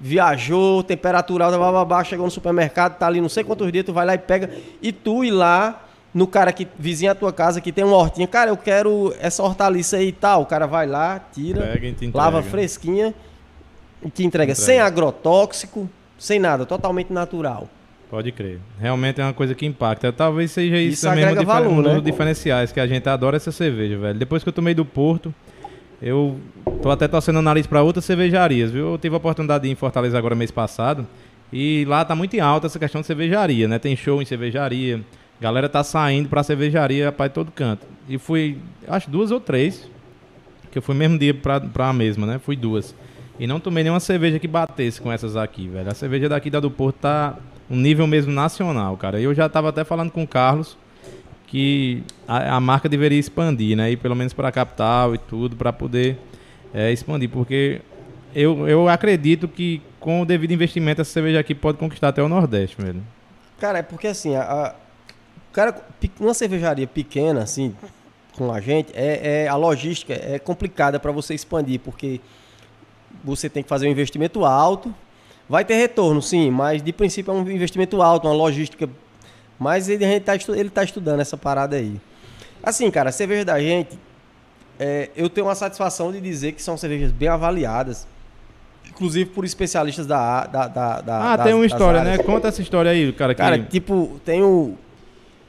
viajou, 0.00 0.82
temperatura 0.82 1.46
alta, 1.46 1.58
bababá, 1.58 2.04
chegou 2.04 2.24
no 2.24 2.30
supermercado, 2.30 2.96
tá 2.98 3.06
ali 3.06 3.20
não 3.20 3.28
sei 3.28 3.42
quantos 3.44 3.70
dias, 3.72 3.84
tu 3.84 3.92
vai 3.92 4.06
lá 4.06 4.14
e 4.14 4.18
pega, 4.18 4.50
e 4.80 4.92
tu 4.92 5.24
ir 5.24 5.30
lá 5.32 5.84
no 6.14 6.26
cara 6.26 6.52
que 6.52 6.66
vizinha 6.78 7.12
a 7.12 7.14
tua 7.14 7.32
casa 7.32 7.60
que 7.60 7.72
tem 7.72 7.84
uma 7.84 7.96
hortinha, 7.96 8.26
cara, 8.28 8.50
eu 8.50 8.56
quero 8.56 9.12
essa 9.20 9.42
hortaliça 9.42 9.96
aí 9.96 10.08
e 10.08 10.12
tal, 10.12 10.42
o 10.42 10.46
cara 10.46 10.66
vai 10.66 10.86
lá, 10.86 11.20
tira, 11.32 11.62
Pega 11.62 11.86
e 11.86 11.92
te 11.92 12.04
entrega. 12.06 12.18
lava 12.18 12.42
fresquinha 12.42 13.12
e 14.04 14.08
te 14.10 14.24
entrega, 14.24 14.52
Entrega. 14.52 14.66
sem 14.66 14.78
agrotóxico, 14.80 15.88
sem 16.18 16.38
nada, 16.38 16.66
totalmente 16.66 17.12
natural. 17.12 17.68
Pode 18.10 18.32
crer. 18.32 18.58
Realmente 18.80 19.20
é 19.20 19.24
uma 19.24 19.34
coisa 19.34 19.54
que 19.54 19.66
impacta. 19.66 20.10
Talvez 20.12 20.50
seja 20.50 20.78
isso, 20.78 20.94
Isso 20.94 21.06
também 21.06 21.24
agrega 21.24 21.44
valor, 21.44 21.70
um 21.70 21.82
né? 21.82 21.94
dos 21.94 22.02
diferenciais, 22.02 22.72
que 22.72 22.80
a 22.80 22.86
gente 22.86 23.06
adora 23.08 23.36
essa 23.36 23.52
cerveja, 23.52 23.98
velho. 23.98 24.18
Depois 24.18 24.42
que 24.42 24.48
eu 24.48 24.52
tomei 24.52 24.72
do 24.72 24.84
Porto, 24.84 25.32
eu 26.00 26.38
tô 26.82 26.90
até 26.90 27.06
torcendo 27.06 27.38
o 27.38 27.42
nariz 27.42 27.66
pra 27.66 27.82
outras 27.82 28.04
cervejarias, 28.06 28.70
viu? 28.70 28.92
Eu 28.92 28.98
tive 28.98 29.14
a 29.14 29.18
oportunidade 29.18 29.62
de 29.62 29.68
ir 29.68 29.72
em 29.72 29.74
Fortaleza 29.74 30.16
agora 30.16 30.34
mês 30.34 30.50
passado. 30.50 31.06
E 31.52 31.84
lá 31.86 32.02
tá 32.04 32.14
muito 32.14 32.34
em 32.34 32.40
alta 32.40 32.66
essa 32.66 32.78
questão 32.78 33.02
de 33.02 33.06
cervejaria, 33.06 33.68
né? 33.68 33.78
Tem 33.78 33.94
show 33.94 34.22
em 34.22 34.24
cervejaria. 34.24 35.02
Galera 35.40 35.68
tá 35.68 35.84
saindo 35.84 36.28
pra 36.30 36.42
cervejaria 36.42 37.12
pra 37.12 37.28
todo 37.28 37.52
canto. 37.52 37.86
E 38.08 38.16
fui, 38.16 38.58
acho 38.88 39.10
duas 39.10 39.30
ou 39.30 39.38
três. 39.38 39.88
Que 40.70 40.78
eu 40.78 40.82
fui 40.82 40.94
mesmo 40.94 41.18
dia 41.18 41.34
pra, 41.34 41.60
pra 41.60 41.92
mesma, 41.92 42.26
né? 42.26 42.38
Fui 42.38 42.56
duas. 42.56 42.94
E 43.38 43.46
não 43.46 43.60
tomei 43.60 43.84
nenhuma 43.84 44.00
cerveja 44.00 44.38
que 44.38 44.48
batesse 44.48 45.00
com 45.00 45.12
essas 45.12 45.36
aqui, 45.36 45.68
velho. 45.68 45.88
A 45.90 45.94
cerveja 45.94 46.28
daqui 46.28 46.50
da 46.50 46.58
do 46.60 46.70
Porto 46.70 46.96
tá 46.96 47.36
um 47.70 47.76
nível 47.76 48.06
mesmo 48.06 48.32
nacional, 48.32 48.96
cara. 48.96 49.20
Eu 49.20 49.34
já 49.34 49.48
tava 49.48 49.68
até 49.68 49.84
falando 49.84 50.10
com 50.10 50.22
o 50.22 50.26
Carlos 50.28 50.76
que 51.46 52.02
a, 52.26 52.56
a 52.56 52.60
marca 52.60 52.88
deveria 52.88 53.18
expandir, 53.18 53.76
né? 53.76 53.90
E 53.92 53.96
pelo 53.96 54.14
menos 54.16 54.32
para 54.32 54.48
a 54.48 54.52
capital 54.52 55.14
e 55.14 55.18
tudo, 55.18 55.56
para 55.56 55.72
poder 55.72 56.18
é, 56.74 56.90
expandir. 56.92 57.30
Porque 57.30 57.80
eu, 58.34 58.68
eu 58.68 58.88
acredito 58.88 59.46
que 59.46 59.80
com 60.00 60.20
o 60.20 60.26
devido 60.26 60.52
investimento 60.52 61.00
essa 61.00 61.10
cerveja 61.12 61.38
aqui 61.40 61.54
pode 61.54 61.78
conquistar 61.78 62.08
até 62.08 62.22
o 62.22 62.28
Nordeste, 62.28 62.76
velho. 62.80 63.02
Cara, 63.58 63.78
é 63.78 63.82
porque 63.82 64.06
assim, 64.08 64.34
a, 64.36 64.42
a- 64.42 64.74
cara, 65.52 65.74
uma 66.20 66.34
cervejaria 66.34 66.86
pequena, 66.86 67.42
assim, 67.42 67.74
com 68.36 68.52
a 68.52 68.60
gente, 68.60 68.92
é, 68.94 69.44
é- 69.44 69.48
a 69.48 69.56
logística 69.56 70.12
é 70.14 70.38
complicada 70.38 70.98
para 71.00 71.10
você 71.12 71.34
expandir, 71.34 71.80
porque 71.80 72.20
você 73.24 73.48
tem 73.48 73.62
que 73.62 73.68
fazer 73.68 73.86
um 73.88 73.90
investimento 73.90 74.44
alto. 74.44 74.94
Vai 75.48 75.64
ter 75.64 75.74
retorno, 75.76 76.20
sim, 76.20 76.50
mas 76.50 76.82
de 76.82 76.92
princípio 76.92 77.30
é 77.32 77.34
um 77.34 77.50
investimento 77.50 78.00
alto, 78.02 78.26
uma 78.28 78.34
logística. 78.34 78.88
Mas 79.58 79.88
ele, 79.88 80.20
tá, 80.20 80.36
estu- 80.36 80.54
ele 80.54 80.70
tá 80.70 80.84
estudando 80.84 81.20
essa 81.20 81.36
parada 81.36 81.76
aí. 81.76 82.00
Assim, 82.62 82.90
cara, 82.90 83.08
a 83.08 83.12
cerveja 83.12 83.44
da 83.44 83.58
gente, 83.58 83.98
é, 84.78 85.10
eu 85.16 85.28
tenho 85.30 85.46
uma 85.46 85.54
satisfação 85.54 86.12
de 86.12 86.20
dizer 86.20 86.52
que 86.52 86.62
são 86.62 86.76
cervejas 86.76 87.10
bem 87.12 87.28
avaliadas. 87.28 88.06
Inclusive 88.88 89.30
por 89.30 89.44
especialistas 89.44 90.06
da, 90.06 90.46
da, 90.46 90.68
da, 90.68 91.00
da 91.00 91.32
Ah, 91.32 91.36
das- 91.36 91.46
tem 91.46 91.54
uma 91.54 91.64
história, 91.66 92.00
áreas. 92.00 92.18
né? 92.18 92.24
Conta 92.24 92.48
essa 92.48 92.60
história 92.60 92.90
aí, 92.90 93.12
cara. 93.12 93.34
Que... 93.34 93.40
Cara, 93.40 93.58
tipo, 93.58 94.20
tem 94.24 94.42
o, 94.42 94.74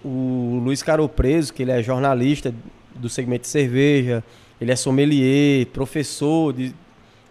o 0.03 0.61
Luiz 0.63 0.81
Caro 0.83 1.07
Preso, 1.09 1.53
que 1.53 1.63
ele 1.63 1.71
é 1.71 1.81
jornalista 1.83 2.53
do 2.95 3.09
segmento 3.09 3.41
de 3.43 3.47
cerveja. 3.49 4.23
Ele 4.61 4.71
é 4.71 4.75
sommelier, 4.75 5.65
professor 5.67 6.53
de, 6.53 6.73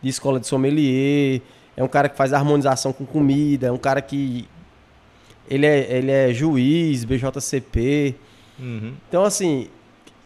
de 0.03 0.09
escola 0.09 0.39
de 0.39 0.47
sommelier, 0.47 1.41
é 1.77 1.83
um 1.83 1.89
cara 1.89 2.09
que 2.09 2.17
faz 2.17 2.33
harmonização 2.33 2.93
com 2.93 3.07
comida, 3.07 3.69
é 3.69 3.73
um 3.73 3.79
cara 3.79 4.01
que 4.03 4.49
ele 5.49 5.67
é, 5.67 5.97
ele 5.97 6.11
é 6.11 6.33
juiz, 6.33 7.05
BJCP. 7.05 8.15
Uhum. 8.59 8.95
Então, 9.09 9.25
assim, 9.25 9.69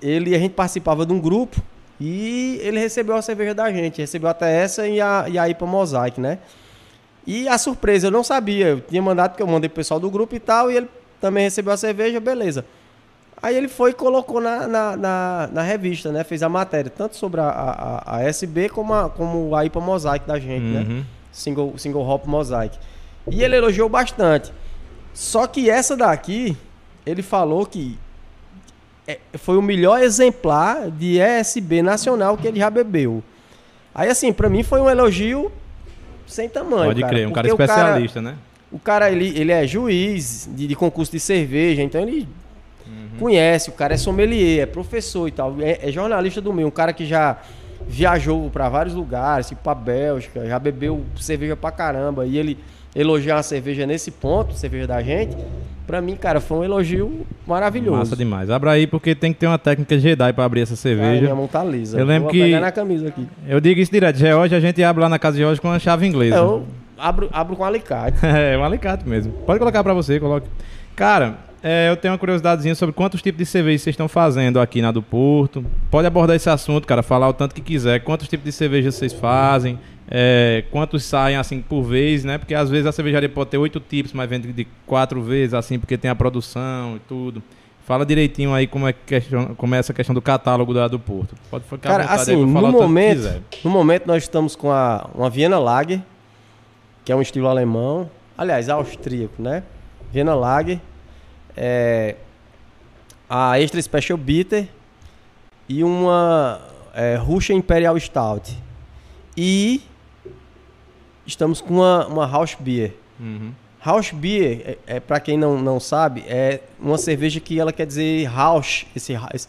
ele 0.01 0.35
a 0.35 0.39
gente 0.39 0.53
participava 0.53 1.07
de 1.07 1.13
um 1.13 1.21
grupo 1.21 1.63
e 2.01 2.59
ele 2.63 2.79
recebeu 2.79 3.15
a 3.15 3.23
cerveja 3.23 3.55
da 3.55 3.71
gente. 3.71 4.01
Recebeu 4.01 4.29
até 4.29 4.53
essa 4.63 4.89
e 4.89 5.01
a, 5.01 5.27
e 5.29 5.39
a 5.39 5.49
IPA 5.49 5.67
Mosaic, 5.67 6.21
né? 6.21 6.39
E 7.27 7.47
a 7.49 7.57
surpresa, 7.57 8.09
eu 8.09 8.11
não 8.11 8.25
sabia. 8.25 8.69
Eu 8.69 8.81
tinha 8.81 9.01
mandado, 9.01 9.31
porque 9.31 9.43
eu 9.43 9.47
mandei 9.47 9.69
pro 9.69 9.77
pessoal 9.77 10.01
do 10.01 10.11
grupo 10.11 10.35
e 10.35 10.41
tal, 10.41 10.71
e 10.71 10.77
ele 10.77 10.89
também 11.21 11.45
recebeu 11.45 11.73
a 11.73 11.77
cerveja, 11.77 12.19
beleza. 12.19 12.65
Aí 13.43 13.57
ele 13.57 13.67
foi 13.67 13.91
e 13.91 13.95
colocou 13.95 14.41
na, 14.41 14.69
na, 14.69 14.97
na, 14.97 15.49
na 15.53 15.63
revista, 15.63 16.13
né? 16.13 16.23
Fez 16.23 16.45
a 16.45 16.49
matéria, 16.49 16.89
tanto 16.89 17.17
sobre 17.17 17.41
a, 17.41 17.49
a, 17.49 18.17
a 18.19 18.23
SB 18.23 18.69
como 18.69 18.95
a, 18.95 19.11
como 19.11 19.57
a 19.57 19.65
IPA 19.65 19.81
Mosaic 19.81 20.27
da 20.27 20.39
gente, 20.39 20.65
né? 20.65 20.87
Uhum. 20.89 21.05
Single, 21.33 21.75
single 21.77 22.09
Hop 22.09 22.25
Mosaic. 22.27 22.79
E 23.29 23.43
ele 23.43 23.57
elogiou 23.57 23.89
bastante. 23.89 24.53
Só 25.13 25.47
que 25.49 25.69
essa 25.69 25.97
daqui, 25.97 26.57
ele 27.05 27.21
falou 27.21 27.67
que 27.67 27.99
é, 29.09 29.19
foi 29.35 29.57
o 29.57 29.63
melhor 29.63 30.01
exemplar 30.01 30.89
de 30.89 31.19
ESB 31.19 31.83
nacional 31.83 32.37
que 32.37 32.47
ele 32.47 32.61
já 32.61 32.71
bebeu. 32.71 33.25
Aí, 33.93 34.09
assim, 34.09 34.33
pra 34.33 34.49
mim 34.49 34.63
foi 34.63 34.81
um 34.81 34.89
elogio 34.89 35.51
sem 36.27 36.49
tamanho. 36.49 36.87
Pode 36.87 37.01
cara, 37.01 37.13
crer, 37.13 37.27
um 37.27 37.33
cara 37.33 37.49
especialista, 37.49 38.23
né? 38.23 38.37
O 38.71 38.79
cara, 38.79 39.11
ele, 39.11 39.37
ele 39.39 39.51
é 39.53 39.67
juiz 39.67 40.49
de, 40.51 40.69
de 40.69 40.75
concurso 40.77 41.13
de 41.13 41.21
cerveja, 41.21 41.83
então 41.83 42.01
ele 42.01 42.27
Uhum. 43.13 43.19
conhece, 43.19 43.71
o 43.71 43.73
cara 43.73 43.95
é 43.95 43.97
sommelier, 43.97 44.63
é 44.63 44.67
professor 44.67 45.29
e 45.29 45.31
tal, 45.31 45.55
é, 45.61 45.79
é 45.83 45.93
jornalista 45.93 46.41
do 46.41 46.53
meio, 46.53 46.69
um 46.69 46.71
cara 46.71 46.93
que 46.93 47.05
já 47.07 47.39
viajou 47.87 48.49
pra 48.51 48.69
vários 48.69 48.95
lugares, 48.95 49.49
tipo 49.49 49.61
pra 49.63 49.75
Bélgica, 49.75 50.47
já 50.47 50.59
bebeu 50.59 51.03
cerveja 51.17 51.57
pra 51.57 51.71
caramba, 51.71 52.25
e 52.27 52.39
ele 52.39 52.59
elogiar 52.95 53.37
uma 53.37 53.43
cerveja 53.43 53.87
nesse 53.87 54.11
ponto, 54.11 54.55
cerveja 54.55 54.87
da 54.87 55.03
gente, 55.03 55.37
pra 55.87 56.01
mim, 56.01 56.15
cara, 56.15 56.41
foi 56.41 56.59
um 56.59 56.65
elogio 56.65 57.27
maravilhoso. 57.47 57.97
Massa 57.99 58.17
demais. 58.17 58.51
Abra 58.51 58.73
aí 58.73 58.87
porque 58.87 59.15
tem 59.15 59.33
que 59.33 59.39
ter 59.41 59.47
uma 59.47 59.59
técnica 59.59 59.99
Jedi 59.99 60.33
pra 60.33 60.45
abrir 60.45 60.61
essa 60.61 60.75
Ai, 60.75 60.77
cerveja. 60.77 61.23
minha 61.23 61.35
mão 61.35 61.47
tá 61.49 61.65
lisa. 61.65 61.99
Eu 61.99 62.05
lembro 62.05 62.25
Vou 62.25 62.31
que- 62.33 62.59
na 62.61 62.71
camisa 62.71 63.09
aqui. 63.09 63.27
Eu 63.49 63.61
digo 63.61 63.81
isso 63.81 63.91
direto. 63.91 64.17
George, 64.17 64.55
a 64.55 64.61
gente 64.61 64.83
abre 64.83 65.03
lá 65.03 65.09
na 65.09 65.19
casa 65.19 65.37
de 65.37 65.43
George 65.43 65.61
com 65.61 65.71
a 65.71 65.79
chave 65.79 66.07
inglesa. 66.07 66.37
Eu 66.37 66.65
abro, 66.99 67.29
abro 67.33 67.57
com 67.57 67.65
alicate. 67.65 68.19
É, 68.25 68.57
um 68.59 68.63
alicate 68.65 69.09
mesmo. 69.09 69.33
Pode 69.47 69.59
colocar 69.59 69.83
pra 69.83 69.95
você, 69.95 70.21
coloque. 70.21 70.47
Cara, 70.95 71.37
é, 71.63 71.89
eu 71.89 71.97
tenho 71.97 72.13
uma 72.13 72.19
curiosidadezinha 72.19 72.75
sobre 72.75 72.93
quantos 72.93 73.23
tipos 73.23 73.39
de 73.39 73.47
cerveja 73.47 73.85
vocês 73.85 73.95
estão 73.95 74.09
fazendo 74.09 74.59
aqui 74.61 74.83
na 74.83 74.91
do 74.91 75.03
Porto. 75.03 75.65
Pode 75.91 76.07
abordar 76.07 76.35
esse 76.35 76.51
assunto, 76.51 76.87
cara, 76.87 77.03
falar 77.03 77.29
o 77.29 77.33
tanto 77.33 77.55
que 77.55 77.61
quiser. 77.61 78.01
Quantos 78.01 78.27
tipos 78.27 78.45
de 78.45 78.53
cerveja 78.53 78.91
vocês 78.91 79.13
fazem? 79.13 79.79
É, 80.11 80.65
quantos 80.71 81.05
saem 81.05 81.37
assim 81.37 81.63
por 81.63 81.83
vez, 81.83 82.25
né? 82.25 82.37
Porque 82.37 82.55
às 82.55 82.69
vezes 82.69 82.87
a 82.87 82.93
cervejaria 82.93 83.29
pode 83.29 83.51
ter 83.51 83.59
oito 83.59 83.79
tipos, 83.79 84.13
mas 84.13 84.29
vende 84.29 84.53
de 84.53 84.67
quatro 84.87 85.23
vezes, 85.23 85.55
assim, 85.55 85.79
porque 85.79 85.97
tem 85.97 86.11
a 86.11 86.15
produção 86.15 86.97
e 86.97 86.99
tudo. 87.01 87.43
Fala 87.85 88.05
direitinho 88.05 88.53
aí 88.53 88.67
como 88.67 88.89
é, 88.89 88.93
questão, 88.93 89.55
como 89.55 89.75
é 89.75 89.79
essa 89.79 89.93
questão 89.93 90.15
do 90.15 90.23
catálogo 90.23 90.75
da 90.75 90.89
do 90.89 90.99
Porto. 90.99 91.35
Pode 91.51 91.65
ficar 91.65 91.91
Cara, 91.91 92.05
assim, 92.05 92.33
aí 92.33 92.37
no 92.37 92.73
momento, 92.73 93.43
no 93.65 93.71
momento 93.71 94.07
nós 94.07 94.23
estamos 94.23 94.57
com 94.57 94.71
a, 94.71 95.09
uma 95.15 95.31
Viena 95.31 95.59
Lager, 95.59 96.01
que 97.05 97.13
é 97.13 97.17
um 97.17 97.23
estilo 97.23 97.49
alemão, 97.49 98.11
aliás, 98.37 98.69
austríaco, 98.69 99.41
né? 99.41 99.63
Viena 100.13 100.35
Lager, 100.35 100.79
é, 101.57 102.17
a 103.29 103.59
Extra 103.61 103.81
Special 103.81 104.19
Bitter 104.19 104.69
e 105.69 105.83
uma 105.85 106.61
é, 106.95 107.17
Russian 107.17 107.57
Imperial 107.57 107.99
Stout. 107.99 108.57
E 109.37 109.83
estamos 111.27 111.61
com 111.61 111.75
uma, 111.75 112.07
uma 112.07 112.27
House 112.27 112.57
Beer. 112.59 112.93
Uhum. 113.19 113.53
House 113.85 114.13
Beer, 114.13 114.63
é, 114.65 114.79
é, 114.97 115.01
para 115.01 115.19
quem 115.19 115.37
não, 115.37 115.61
não 115.61 115.81
sabe, 115.81 116.23
é 116.29 116.61
uma 116.79 116.97
cerveja 116.99 117.41
que 117.41 117.59
ela 117.59 117.73
quer 117.73 117.85
dizer 117.87 118.29
house, 118.31 118.87
esse, 118.95 119.13
esse 119.35 119.49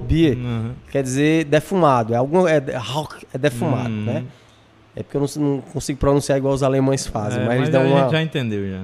Beer, 0.00 0.36
Uhum. 0.36 0.72
quer 0.90 1.02
dizer 1.02 1.44
defumado. 1.44 2.14
É, 2.14 2.16
algum, 2.16 2.46
é, 2.48 2.56
Hawk 2.74 3.26
é 3.34 3.36
defumado, 3.38 3.90
Hum. 3.90 4.04
né? 4.04 4.24
É 4.96 5.02
porque 5.02 5.16
eu 5.16 5.20
não, 5.20 5.42
não 5.42 5.60
consigo 5.60 5.98
pronunciar 5.98 6.36
igual 6.38 6.52
os 6.54 6.62
alemães 6.62 7.06
fazem, 7.06 7.42
É, 7.42 7.46
mas 7.46 7.60
mas 7.60 7.74
a 7.74 7.80
uma, 7.80 8.00
gente 8.00 8.10
já 8.12 8.22
entendeu 8.22 8.68
já. 8.70 8.82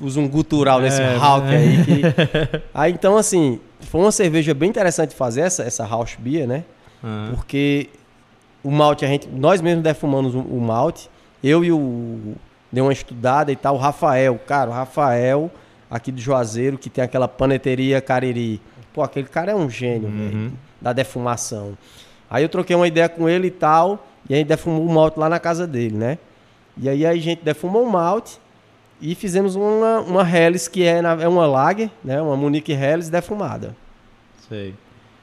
Usam 0.00 0.24
um 0.24 0.28
gutural 0.28 0.80
nesse 0.80 1.00
É, 1.00 1.16
Hawk 1.16 1.46
é. 1.48 1.56
aí. 1.56 1.84
que- 1.84 2.62
Aí 2.74 2.92
então, 2.92 3.16
assim, 3.16 3.60
foi 3.80 4.00
uma 4.00 4.12
cerveja 4.12 4.54
bem 4.54 4.68
interessante 4.70 5.14
fazer 5.14 5.42
essa, 5.42 5.62
essa 5.62 5.84
House 5.86 6.16
Beer, 6.18 6.46
né? 6.46 6.64
Porque 7.34 7.88
o 8.62 8.70
malte, 8.70 9.04
a 9.04 9.08
gente, 9.08 9.26
nós 9.28 9.60
mesmos 9.60 9.82
defumamos 9.82 10.34
o, 10.34 10.40
o 10.40 10.60
malte. 10.60 11.08
Eu 11.42 11.64
e 11.64 11.72
o. 11.72 12.34
Dei 12.72 12.82
uma 12.82 12.92
estudada 12.92 13.50
e 13.50 13.56
tal. 13.56 13.74
O 13.74 13.78
Rafael, 13.78 14.38
cara, 14.46 14.70
o 14.70 14.72
Rafael, 14.72 15.50
aqui 15.90 16.12
do 16.12 16.20
Juazeiro, 16.20 16.76
que 16.78 16.88
tem 16.90 17.02
aquela 17.02 17.26
paneteria 17.26 18.00
Cariri. 18.00 18.60
Pô, 18.92 19.02
aquele 19.02 19.26
cara 19.28 19.52
é 19.52 19.54
um 19.54 19.68
gênio, 19.70 20.08
Uhum. 20.08 20.16
velho, 20.28 20.52
da 20.80 20.92
defumação. 20.92 21.76
Aí 22.30 22.44
eu 22.44 22.48
troquei 22.48 22.76
uma 22.76 22.86
ideia 22.86 23.08
com 23.08 23.28
ele 23.28 23.48
e 23.48 23.50
tal. 23.50 24.06
E 24.28 24.34
a 24.34 24.36
gente 24.36 24.46
defumou 24.48 24.84
o 24.86 24.92
malte 24.92 25.18
lá 25.18 25.28
na 25.28 25.40
casa 25.40 25.66
dele, 25.66 25.96
né? 25.96 26.18
E 26.76 26.88
aí 26.88 27.04
a 27.06 27.14
gente 27.16 27.42
defumou 27.42 27.82
o 27.84 27.90
malte 27.90 28.38
e 29.00 29.14
fizemos 29.14 29.54
uma, 29.56 30.00
uma 30.00 30.22
Helles, 30.28 30.68
que 30.68 30.82
é, 30.84 31.00
na- 31.00 31.20
é 31.22 31.28
uma 31.28 31.46
lager, 31.46 31.90
né? 32.04 32.20
Uma 32.20 32.36
Munique 32.36 32.72
Helles 32.72 33.08
defumada. 33.08 33.74
Sei. 34.48 34.74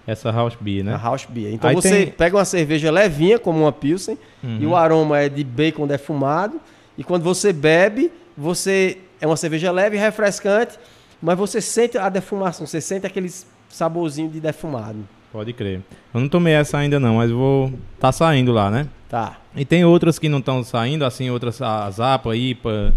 Essa 0.06 0.32
house 0.32 0.56
beer, 0.60 0.84
né? 0.86 0.94
A 0.94 0.98
House 0.98 1.26
Beer. 1.30 1.54
Então 1.54 1.70
Aí 1.70 1.76
você 1.76 2.06
tem- 2.06 2.08
pega 2.14 2.38
uma 2.38 2.46
cerveja 2.46 2.90
levinha, 2.90 3.38
como 3.38 3.60
uma 3.60 3.74
Pilsen, 3.74 4.18
Uhum. 4.42 4.58
e 4.62 4.66
o 4.66 4.74
aroma 4.76 5.20
é 5.20 5.28
de 5.28 5.44
bacon 5.44 5.86
defumado. 5.86 6.62
E 6.98 7.04
quando 7.04 7.24
você 7.24 7.52
bebe, 7.52 8.10
você 8.38 9.00
é 9.20 9.28
uma 9.28 9.36
cerveja 9.36 9.70
leve 9.70 9.98
e 9.98 10.00
refrescante, 10.00 10.80
mas 11.22 11.38
você 11.38 11.60
sente 11.60 11.98
a 11.98 12.08
defumação, 12.08 12.66
você 12.66 12.80
sente 12.80 13.06
aquele 13.06 13.30
saborzinho 13.68 14.30
de 14.30 14.40
defumado. 14.40 15.00
Pode 15.32 15.52
crer. 15.52 15.82
Eu 16.14 16.22
não 16.22 16.30
tomei 16.30 16.54
essa 16.54 16.78
ainda 16.78 17.00
não, 17.02 17.16
mas 17.18 17.30
vou. 17.30 17.74
Tá 18.00 18.12
saindo 18.14 18.54
lá, 18.54 18.72
né? 18.72 18.88
Tá. 19.10 19.38
E 19.56 19.66
tem 19.66 19.84
outras 19.84 20.18
que 20.18 20.30
não 20.30 20.40
estão 20.40 20.64
saindo, 20.64 21.04
assim, 21.04 21.30
outras, 21.30 21.62
a 21.62 21.90
Zapa, 21.92 22.34
IPA, 22.36 22.94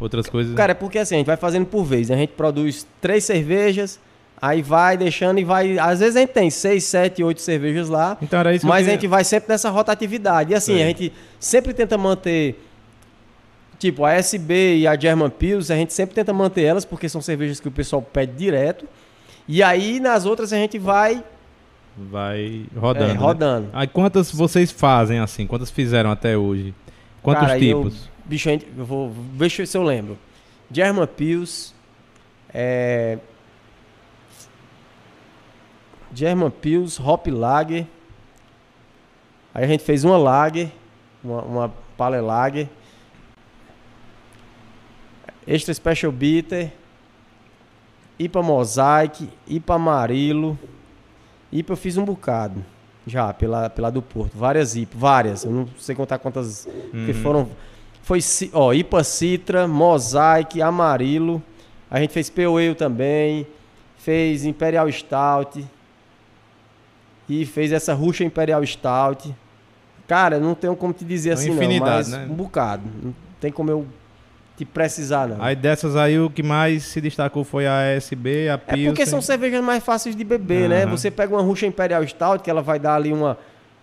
outras 0.00 0.26
coisas. 0.28 0.54
Cara, 0.54 0.72
é 0.72 0.74
porque 0.74 0.98
assim, 0.98 1.14
a 1.14 1.18
gente 1.18 1.26
vai 1.26 1.36
fazendo 1.36 1.66
por 1.66 1.84
vez. 1.84 2.08
né? 2.08 2.14
A 2.16 2.18
gente 2.18 2.32
produz 2.34 2.86
três 3.00 3.24
cervejas, 3.24 3.98
aí 4.40 4.62
vai 4.62 4.96
deixando 4.96 5.38
e 5.40 5.44
vai. 5.44 5.78
Às 5.78 6.00
vezes 6.00 6.16
a 6.16 6.20
gente 6.20 6.32
tem 6.32 6.50
seis, 6.50 6.84
sete, 6.84 7.22
oito 7.24 7.40
cervejas 7.40 7.88
lá. 7.88 8.16
então 8.22 8.38
era 8.40 8.54
isso 8.54 8.66
Mas 8.66 8.84
que 8.84 8.90
a 8.90 8.92
eu 8.92 8.96
gente 8.96 9.06
vai 9.08 9.24
sempre 9.24 9.48
nessa 9.48 9.70
rotatividade. 9.70 10.52
E 10.52 10.54
assim, 10.54 10.82
a 10.82 10.86
gente 10.86 11.12
sempre 11.40 11.72
tenta 11.74 11.96
manter. 11.98 12.64
Tipo, 13.78 14.04
a 14.04 14.12
SB 14.14 14.78
e 14.78 14.86
a 14.88 14.98
German 14.98 15.30
Pils, 15.30 15.70
a 15.70 15.76
gente 15.76 15.92
sempre 15.92 16.12
tenta 16.14 16.32
manter 16.32 16.62
elas, 16.62 16.84
porque 16.84 17.08
são 17.08 17.20
cervejas 17.22 17.60
que 17.60 17.68
o 17.68 17.70
pessoal 17.70 18.02
pede 18.02 18.32
direto. 18.32 18.86
E 19.46 19.62
aí, 19.62 20.00
nas 20.00 20.26
outras, 20.26 20.52
a 20.52 20.56
gente 20.56 20.78
vai 20.78 21.22
Vai 21.96 22.64
rodando. 22.76 23.04
é, 23.10 23.14
né? 23.14 23.20
rodando. 23.20 23.68
Aí 23.72 23.86
quantas 23.86 24.30
vocês 24.32 24.70
fazem 24.70 25.18
assim? 25.20 25.46
Quantas 25.46 25.70
fizeram 25.70 26.10
até 26.10 26.36
hoje? 26.36 26.74
Quantos 27.22 27.42
Cara, 27.46 27.58
eu- 27.58 27.82
tipos? 27.82 28.08
Bicho, 28.28 28.50
eu 28.50 28.84
vou. 28.84 29.10
Deixa 29.10 29.62
eu 29.62 29.64
ver 29.64 29.70
se 29.70 29.76
eu 29.78 29.82
lembro. 29.82 30.18
German 30.70 31.06
Pils. 31.06 31.74
É. 32.52 33.18
German 36.14 36.50
Pils, 36.50 36.98
Hop 37.00 37.26
Lager. 37.28 37.86
Aí 39.54 39.64
a 39.64 39.66
gente 39.66 39.82
fez 39.82 40.04
uma 40.04 40.16
Lager, 40.16 40.70
uma, 41.24 41.42
uma 41.42 41.68
Pale 41.96 42.20
Lager. 42.20 42.68
Extra 45.46 45.72
Special 45.72 46.12
Bitter. 46.12 46.72
IPA 48.18 48.42
Mosaic, 48.42 49.28
IPA 49.46 49.74
Amarilo. 49.74 50.58
IPA 51.52 51.72
eu 51.72 51.76
fiz 51.76 51.96
um 51.96 52.04
bocado. 52.04 52.64
Já, 53.06 53.32
pela, 53.32 53.70
pela 53.70 53.90
do 53.90 54.02
Porto. 54.02 54.36
Várias 54.36 54.76
IPA, 54.76 54.98
várias. 54.98 55.44
Eu 55.44 55.50
não 55.50 55.68
sei 55.78 55.94
contar 55.94 56.18
quantas 56.18 56.66
que 56.90 56.96
Uhum. 57.12 57.22
foram. 57.22 57.50
Foi 58.08 58.20
ó, 58.54 58.72
IPA 58.72 59.04
Citra, 59.04 59.68
Mosaic, 59.68 60.62
Amarilo. 60.62 61.42
A 61.90 62.00
gente 62.00 62.10
fez 62.14 62.32
Ale 62.38 62.74
também. 62.74 63.46
Fez 63.98 64.46
Imperial 64.46 64.90
Stout. 64.90 65.62
E 67.28 67.44
fez 67.44 67.70
essa 67.70 67.92
Ruxa 67.92 68.24
Imperial 68.24 68.64
Stout. 68.64 69.34
Cara, 70.06 70.40
não 70.40 70.54
tenho 70.54 70.74
como 70.74 70.94
te 70.94 71.04
dizer 71.04 71.30
É 71.30 71.32
assim, 71.34 71.50
não, 71.50 71.80
mas 71.80 72.08
né? 72.08 72.26
um 72.30 72.34
bocado. 72.34 72.84
Não 73.02 73.14
tem 73.38 73.52
como 73.52 73.70
eu 73.70 73.86
te 74.56 74.64
precisar, 74.64 75.28
não. 75.28 75.42
Aí 75.42 75.54
dessas 75.54 75.94
aí 75.94 76.18
o 76.18 76.30
que 76.30 76.42
mais 76.42 76.84
se 76.84 77.02
destacou 77.02 77.44
foi 77.44 77.66
a 77.66 77.94
ASB, 77.94 78.48
a 78.48 78.54
É 78.54 78.56
Pilsen. 78.56 78.86
porque 78.86 79.04
são 79.04 79.20
cervejas 79.20 79.62
mais 79.62 79.84
fáceis 79.84 80.16
de 80.16 80.24
beber, 80.24 80.70
né? 80.70 80.84
Aham. 80.84 80.92
Você 80.96 81.10
pega 81.10 81.34
uma 81.36 81.42
Ruxa 81.42 81.66
Imperial 81.66 82.02
Stout, 82.08 82.42
que 82.42 82.48
ela 82.48 82.62
vai 82.62 82.78
dar 82.78 82.94
ali 82.94 83.12
uma 83.12 83.36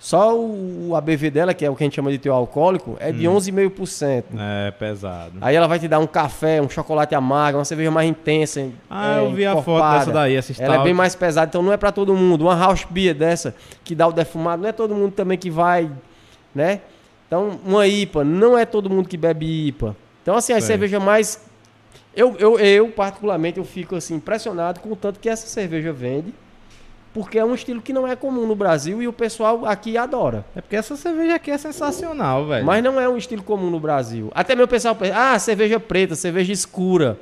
Só 0.06 0.40
o, 0.40 0.96
ABV 0.96 1.32
dela, 1.32 1.52
que 1.52 1.66
é 1.66 1.70
o 1.70 1.76
que 1.76 1.84
a 1.84 1.86
gente 1.86 1.96
chama 1.96 2.12
de 2.12 2.20
teu 2.20 2.32
alcoólico, 2.32 2.96
é 3.00 3.12
de 3.12 3.24
11,5%. 3.24 4.26
É 4.38 4.70
pesado. 4.70 5.40
Aí 5.42 5.56
ela 5.56 5.66
vai 5.66 5.80
te 5.80 5.88
dar 5.88 5.98
um 5.98 6.06
café, 6.06 6.62
um 6.62 6.70
chocolate 6.70 7.16
amargo, 7.16 7.58
uma 7.58 7.66
cerveja 7.66 7.90
mais 7.90 8.08
intensa. 8.08 8.70
Ah, 8.88 9.16
é, 9.18 9.26
eu 9.26 9.34
vi 9.34 9.48
a 9.48 9.60
foto 9.60 9.98
dessa 9.98 10.12
daí, 10.12 10.36
essa 10.36 10.62
Ela 10.62 10.76
é 10.76 10.84
bem 10.84 10.94
mais 10.94 11.16
pesada, 11.16 11.50
então 11.50 11.64
não 11.64 11.74
é 11.74 11.78
pra 11.78 11.92
todo 11.92 12.14
mundo. 12.14 12.44
Uma 12.44 12.56
house 12.56 12.86
beer 12.88 13.16
dessa, 13.16 13.56
que 13.84 13.96
dá 13.96 14.08
o 14.08 14.14
defumado, 14.14 14.62
não 14.62 14.70
é 14.70 14.72
todo 14.72 14.94
mundo 14.94 15.12
também 15.12 15.40
que 15.40 15.50
vai, 15.50 15.90
né? 16.54 16.82
Então, 17.26 17.60
uma 17.66 17.88
IPA, 17.88 18.24
não 18.24 18.56
é 18.56 18.64
todo 18.64 18.88
mundo 18.92 19.10
que 19.10 19.18
bebe 19.18 19.70
IPA. 19.70 19.98
Então, 20.22 20.36
assim, 20.36 20.54
a 20.54 20.62
cerveja 20.62 21.00
mais... 21.00 21.44
Eu, 22.16 22.36
eu, 22.38 22.60
eu, 22.60 22.90
particularmente, 22.90 23.58
eu 23.58 23.66
fico, 23.66 23.96
assim, 23.96 24.14
impressionado 24.18 24.82
com 24.82 24.92
o 24.92 24.96
tanto 24.96 25.20
que 25.20 25.28
essa 25.28 25.48
cerveja 25.48 25.92
vende, 25.92 26.32
porque 27.16 27.40
é 27.40 27.46
um 27.46 27.56
estilo 27.56 27.82
que 27.82 27.94
não 27.94 28.06
é 28.06 28.14
comum 28.14 28.46
no 28.46 28.58
Brasil 28.58 29.02
e 29.02 29.08
o 29.08 29.14
pessoal 29.14 29.66
aqui 29.66 29.98
adora. 29.98 30.44
É 30.54 30.60
porque 30.60 30.76
essa 30.76 30.98
cerveja 30.98 31.36
aqui 31.36 31.50
é 31.50 31.58
sensacional, 31.58 32.46
velho. 32.46 32.66
Mas 32.66 32.84
não 32.84 33.00
é 33.00 33.08
um 33.08 33.16
estilo 33.16 33.42
comum 33.42 33.70
no 33.70 33.80
Brasil. 33.80 34.30
Até 34.36 34.54
meu 34.54 34.68
pessoal 34.68 34.94
pensa, 34.94 35.16
ah, 35.16 35.40
cerveja 35.40 35.80
preta, 35.80 36.14
cerveja 36.14 36.52
escura. 36.52 37.18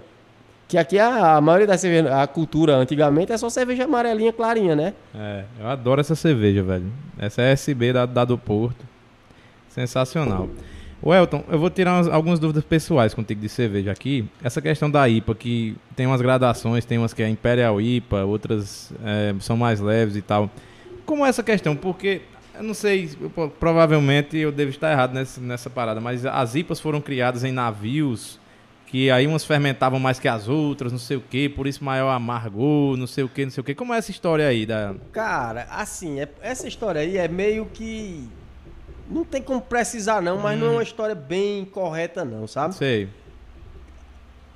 Que 0.68 0.80
aqui 0.80 0.98
a, 0.98 1.36
a 1.36 1.42
maioria 1.42 1.68
da 1.68 1.78
cerveja, 1.78 2.24
a 2.24 2.26
cultura 2.26 2.76
antigamente 2.76 3.34
é 3.34 3.38
só 3.38 3.50
cerveja 3.50 3.84
amarelinha 3.84 4.34
clarinha, 4.34 4.76
né? 4.76 4.96
É, 5.14 5.44
eu 5.60 5.68
adoro 5.68 6.02
essa 6.02 6.16
cerveja, 6.16 6.64
velho. 6.64 6.92
Essa 7.20 7.44
é 7.44 7.52
SB 7.52 7.94
da, 7.94 8.08
da 8.08 8.26
do 8.26 8.36
Porto. 8.36 8.84
Sensacional. 9.70 10.50
O 11.06 11.14
Elton, 11.14 11.44
eu 11.50 11.60
vou 11.60 11.70
tirar 11.70 11.96
umas- 11.96 12.08
algumas 12.08 12.40
dúvidas 12.40 12.64
pessoais 12.64 13.14
contigo 13.14 13.42
de 13.42 13.50
cerveja 13.50 13.92
aqui. 13.92 14.26
Essa 14.42 14.62
questão 14.62 14.90
da 14.90 15.08
IPA, 15.10 15.36
que 15.36 15.76
tem 15.98 16.08
umas 16.08 16.22
gradações, 16.22 16.86
tem 16.86 16.98
umas 16.98 17.14
que 17.14 17.22
é 17.22 17.28
Imperial 17.28 17.82
IPA, 17.82 18.24
outras 18.24 18.94
é, 19.04 19.36
são 19.42 19.58
mais 19.58 19.82
leves 19.82 20.16
e 20.16 20.22
tal. 20.22 20.50
Como 21.06 21.26
é 21.26 21.30
essa 21.30 21.44
questão? 21.44 21.76
Porque, 21.76 22.22
eu 22.56 22.64
não 22.64 22.74
sei, 22.74 23.10
eu 23.22 23.30
provavelmente 23.60 24.38
eu 24.38 24.50
devo 24.50 24.70
estar 24.72 24.92
errado 24.94 25.14
nessa, 25.14 25.42
nessa 25.42 25.70
parada, 25.70 26.00
mas 26.00 26.26
as 26.26 26.56
IPAs 26.56 26.80
foram 26.80 27.02
criadas 27.02 27.44
em 27.44 27.52
navios 27.52 28.40
que 28.88 29.10
aí 29.10 29.26
umas 29.28 29.44
fermentavam 29.44 30.00
mais 30.00 30.20
que 30.20 30.28
as 30.28 30.48
outras, 30.48 30.92
não 30.92 31.00
sei 31.00 31.18
o 31.18 31.22
que, 31.22 31.50
por 31.50 31.66
isso 31.68 31.84
maior 31.84 32.12
amargor, 32.12 32.96
não 32.96 33.08
sei 33.08 33.24
o 33.24 33.28
que, 33.28 33.44
não 33.44 33.52
sei 33.52 33.60
o 33.60 33.64
que. 33.64 33.74
Como 33.76 33.92
é 33.94 33.98
essa 33.98 34.12
história 34.12 34.48
aí 34.48 34.66
da... 34.68 34.94
Cara, 35.12 35.66
assim, 35.72 36.20
é- 36.22 36.30
essa 36.42 36.68
história 36.68 37.02
aí 37.02 37.18
é 37.18 37.28
meio 37.28 37.66
que. 37.66 38.30
Não 39.10 39.24
tem 39.26 39.42
como 39.42 39.62
precisar, 39.62 40.22
não, 40.22 40.38
mas 40.38 40.58
não 40.60 40.68
é 40.68 40.72
uma 40.72 40.84
história 40.84 41.14
bem 41.16 41.66
correta, 41.66 42.24
não, 42.24 42.48
sabe? 42.48 42.74
Sei. 42.76 43.10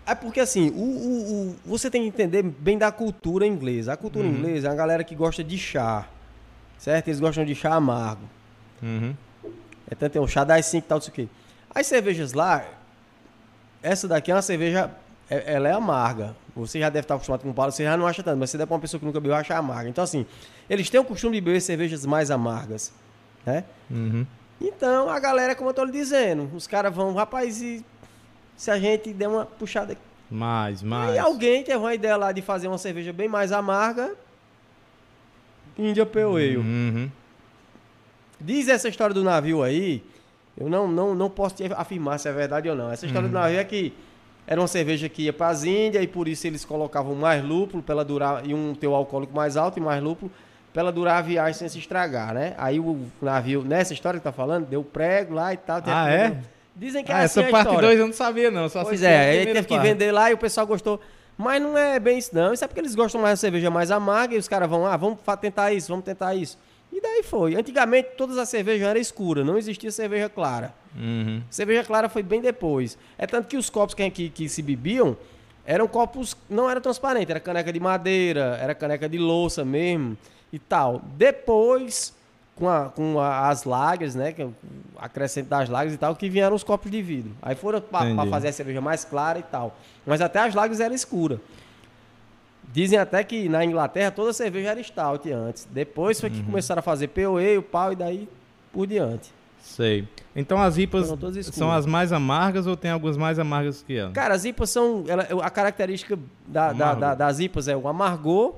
É 0.05 0.15
porque 0.15 0.39
assim, 0.39 0.69
o, 0.69 0.73
o- 0.81 1.47
o- 1.49 1.55
você 1.65 1.89
tem 1.91 2.01
que 2.03 2.07
entender 2.07 2.41
bem 2.41 2.77
da 2.77 2.91
cultura 2.91 3.45
inglesa. 3.45 3.93
A 3.93 3.97
cultura 3.97 4.25
inglesa 4.25 4.67
é 4.67 4.71
uma 4.71 4.75
galera 4.77 5.03
que 5.03 5.13
gosta 5.15 5.43
de 5.43 5.57
chá. 5.57 6.07
Certo? 6.77 7.07
Eles 7.09 7.19
gostam 7.19 7.43
de 7.43 7.53
chá 7.53 7.73
amargo. 7.75 8.21
Uhum. 8.81 9.13
É 9.89 9.95
tanto 9.95 10.13
tem 10.13 10.21
um 10.21 10.27
chá 10.27 10.43
das 10.45 10.65
5 10.67 10.85
e 10.85 10.87
tal, 10.87 10.97
não 10.97 11.01
sei 11.01 11.11
o 11.11 11.13
quê. 11.13 11.27
As 11.73 11.85
cervejas 11.87 12.31
lá, 12.33 12.63
essa 13.83 14.07
daqui 14.07 14.31
é 14.31 14.35
uma 14.35 14.41
cerveja, 14.41 14.89
é- 15.29 15.53
ela 15.55 15.67
é 15.67 15.73
amarga. 15.73 16.35
Você 16.55 16.79
já 16.79 16.89
deve 16.89 17.03
estar 17.03 17.15
acostumado 17.15 17.41
com 17.41 17.51
palo, 17.51 17.71
você 17.71 17.83
já 17.83 17.97
não 17.97 18.07
acha 18.07 18.23
tanto, 18.23 18.37
mas 18.37 18.49
você 18.49 18.57
der 18.57 18.65
pra 18.65 18.75
uma 18.75 18.81
pessoa 18.81 18.99
que 18.99 19.05
nunca 19.05 19.19
bebeu, 19.19 19.35
acha 19.35 19.57
amarga. 19.57 19.89
Então, 19.89 20.03
assim, 20.03 20.25
eles 20.69 20.89
têm 20.89 20.99
o 20.99 21.03
costume 21.03 21.35
de 21.35 21.41
beber 21.41 21.59
cervejas 21.61 22.05
mais 22.05 22.31
amargas, 22.31 22.93
né? 23.47 23.63
Uhum. 23.89 24.25
Então, 24.59 25.09
a 25.09 25.19
galera, 25.19 25.55
como 25.55 25.69
eu 25.69 25.73
tô 25.73 25.85
lhe 25.85 25.91
dizendo, 25.91 26.49
os 26.53 26.67
caras 26.67 26.93
vão, 26.93 27.13
rapaz, 27.13 27.61
e 27.61 27.83
se 28.55 28.69
a 28.69 28.77
gente 28.77 29.13
der 29.13 29.27
uma 29.27 29.45
puxada 29.45 29.93
aqui. 29.93 30.01
Mais, 30.29 30.83
mais. 30.83 31.11
Aí 31.11 31.17
alguém 31.17 31.63
teve 31.63 31.77
uma 31.77 31.93
ideia 31.93 32.17
lá 32.17 32.31
de 32.33 32.41
fazer 32.41 32.67
uma 32.67 32.77
cerveja 32.77 33.13
bem 33.13 33.29
mais 33.29 33.51
amarga, 33.51 34.13
India 35.77 36.05
Pale 36.05 36.25
Ale. 36.25 36.57
Uhum. 36.57 37.11
Diz 38.39 38.67
essa 38.67 38.89
história 38.89 39.13
do 39.13 39.23
navio 39.23 39.63
aí, 39.63 40.03
eu 40.57 40.69
não, 40.69 40.87
não, 40.87 41.15
não 41.15 41.29
posso 41.29 41.55
te 41.55 41.63
afirmar 41.73 42.19
se 42.19 42.27
é 42.27 42.33
verdade 42.33 42.69
ou 42.69 42.75
não. 42.75 42.91
Essa 42.91 43.05
história 43.05 43.29
do 43.29 43.33
navio 43.33 43.57
é 43.57 43.63
que 43.63 43.93
era 44.45 44.59
uma 44.59 44.67
cerveja 44.67 45.07
que 45.07 45.23
ia 45.23 45.33
para 45.33 45.47
as 45.47 45.63
Índias 45.63 46.03
e 46.03 46.07
por 46.07 46.27
isso 46.27 46.45
eles 46.45 46.65
colocavam 46.65 47.15
mais 47.15 47.43
lúpulo 47.43 47.81
para 47.81 47.93
ela 47.93 48.05
durar 48.05 48.45
e 48.45 48.53
um 48.53 48.75
teu 48.75 48.93
alcoólico 48.93 49.33
mais 49.33 49.55
alto 49.55 49.77
e 49.77 49.81
mais 49.81 50.01
lúpulo 50.03 50.31
para 50.77 50.83
ela 50.83 50.91
durar 50.91 51.17
a 51.17 51.21
viagem 51.21 51.55
sem 51.55 51.67
se 51.67 51.79
estragar, 51.79 52.35
né? 52.35 52.53
Aí 52.55 52.79
o 52.79 52.99
navio, 53.19 53.63
nessa 53.63 53.93
história 53.93 54.19
que 54.19 54.23
tá 54.23 54.31
falando, 54.31 54.67
deu 54.67 54.83
prego 54.83 55.33
lá 55.33 55.51
e 55.51 55.57
tal. 55.57 55.77
Ah, 55.77 55.81
que 55.81 55.89
é? 55.89 56.27
vender. 56.29 56.43
Dizem 56.75 57.03
que 57.03 57.11
Ah, 57.11 57.21
é 57.21 57.23
assim 57.23 57.39
essa 57.39 57.49
parte 57.49 57.69
história. 57.69 57.87
2 57.87 57.99
eu 57.99 58.05
não 58.05 58.13
sabia, 58.13 58.51
não. 58.51 58.69
Só 58.69 58.83
Pois 58.83 59.01
é, 59.01 59.17
aí 59.21 59.27
primeira 59.37 59.53
teve 59.53 59.67
que 59.69 59.73
parte. 59.73 59.87
vender 59.87 60.11
lá 60.11 60.29
e 60.29 60.35
o 60.35 60.37
pessoal 60.37 60.67
gostou. 60.67 61.01
Mas 61.35 61.59
não 61.59 61.75
é 61.75 61.99
bem 61.99 62.19
isso, 62.19 62.29
não. 62.31 62.53
Isso 62.53 62.63
é 62.63 62.67
porque 62.67 62.79
eles 62.79 62.93
gostam 62.93 63.19
mais 63.19 63.31
da 63.31 63.37
cerveja 63.37 63.71
mais 63.71 63.89
amarga 63.89 64.35
e 64.35 64.37
os 64.37 64.47
caras 64.47 64.69
vão, 64.69 64.85
ah, 64.85 64.95
vamos 64.95 65.17
tentar 65.41 65.73
isso, 65.73 65.87
vamos 65.87 66.05
tentar 66.05 66.35
isso. 66.35 66.59
E 66.93 67.01
daí 67.01 67.23
foi. 67.23 67.55
Antigamente 67.55 68.09
todas 68.15 68.37
as 68.37 68.47
cervejas 68.47 68.87
eram 68.87 69.01
escuras, 69.01 69.43
não 69.43 69.57
existia 69.57 69.89
cerveja 69.89 70.29
clara. 70.29 70.75
Uhum. 70.95 71.41
Cerveja 71.49 71.83
clara 71.83 72.07
foi 72.07 72.21
bem 72.21 72.39
depois. 72.39 72.99
É 73.17 73.25
tanto 73.25 73.47
que 73.47 73.57
os 73.57 73.67
copos 73.67 73.95
que, 73.95 74.07
que, 74.11 74.29
que 74.29 74.47
se 74.47 74.61
bebiam 74.61 75.17
eram 75.65 75.87
copos, 75.87 76.37
não 76.47 76.69
eram 76.69 76.81
transparentes, 76.81 77.31
era 77.31 77.39
caneca 77.39 77.73
de 77.73 77.79
madeira, 77.79 78.59
era 78.61 78.75
caneca 78.75 79.09
de 79.09 79.17
louça 79.17 79.65
mesmo 79.65 80.15
e 80.51 80.59
tal. 80.59 81.01
Depois, 81.15 82.13
com, 82.55 82.67
a, 82.69 82.85
com 82.89 83.19
a- 83.19 83.49
as 83.49 83.63
lagers, 83.63 84.15
né, 84.15 84.31
que 84.31 84.41
é 84.41 84.47
acrescento 84.97 85.47
das 85.47 85.69
lagers 85.69 85.93
e 85.95 85.97
tal, 85.97 86.15
que 86.15 86.29
vieram 86.29 86.55
os 86.55 86.63
copos 86.63 86.89
de 86.91 87.01
vidro. 87.01 87.31
Aí 87.41 87.55
foram 87.55 87.79
para 87.81 88.05
fazer 88.29 88.47
a 88.49 88.53
cerveja 88.53 88.81
mais 88.81 89.03
clara 89.05 89.39
e 89.39 89.43
tal. 89.43 89.75
Mas 90.05 90.21
até 90.21 90.39
as 90.39 90.53
lagers 90.55 90.79
eram 90.79 90.95
escuras. 90.95 91.39
Dizem 92.71 92.99
até 92.99 93.23
que 93.23 93.47
na 93.47 93.63
Inglaterra 93.63 94.11
toda 94.11 94.33
cerveja 94.33 94.69
era 94.71 94.83
stout 94.83 95.31
antes. 95.31 95.67
Depois 95.71 96.19
foi 96.19 96.29
que 96.29 96.43
começaram 96.43 96.79
a 96.79 96.83
fazer 96.83 97.07
POE, 97.07 97.57
o 97.57 97.63
pau 97.63 97.93
e 97.93 97.95
daí 97.95 98.29
por 98.73 98.85
diante. 98.85 99.31
Sei. 99.61 100.07
Então 100.35 100.61
as 100.61 100.77
IPAs 100.77 101.07
são 101.57 101.71
as 101.71 101.85
mais 101.85 102.11
amargas 102.11 102.67
ou 102.67 102.75
tem 102.77 102.91
algumas 102.91 103.17
mais 103.17 103.39
amargas 103.39 103.83
que 103.85 103.97
ela? 103.97 104.11
Cara, 104.11 104.33
as 104.35 104.45
IPAs 104.45 104.69
são. 104.69 105.03
ela- 105.07 105.27
a 105.43 105.49
característica 105.49 106.17
da, 106.45 106.71
da- 106.73 106.93
da- 106.93 107.15
das 107.15 107.39
IPAs 107.39 107.67
é 107.67 107.75
o 107.75 107.87
amargor 107.87 108.55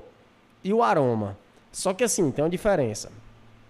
e 0.62 0.72
o 0.72 0.82
aroma. 0.82 1.36
Só 1.72 1.92
que 1.94 2.04
assim, 2.04 2.30
tem 2.30 2.42
uma 2.44 2.50
diferença. 2.50 3.10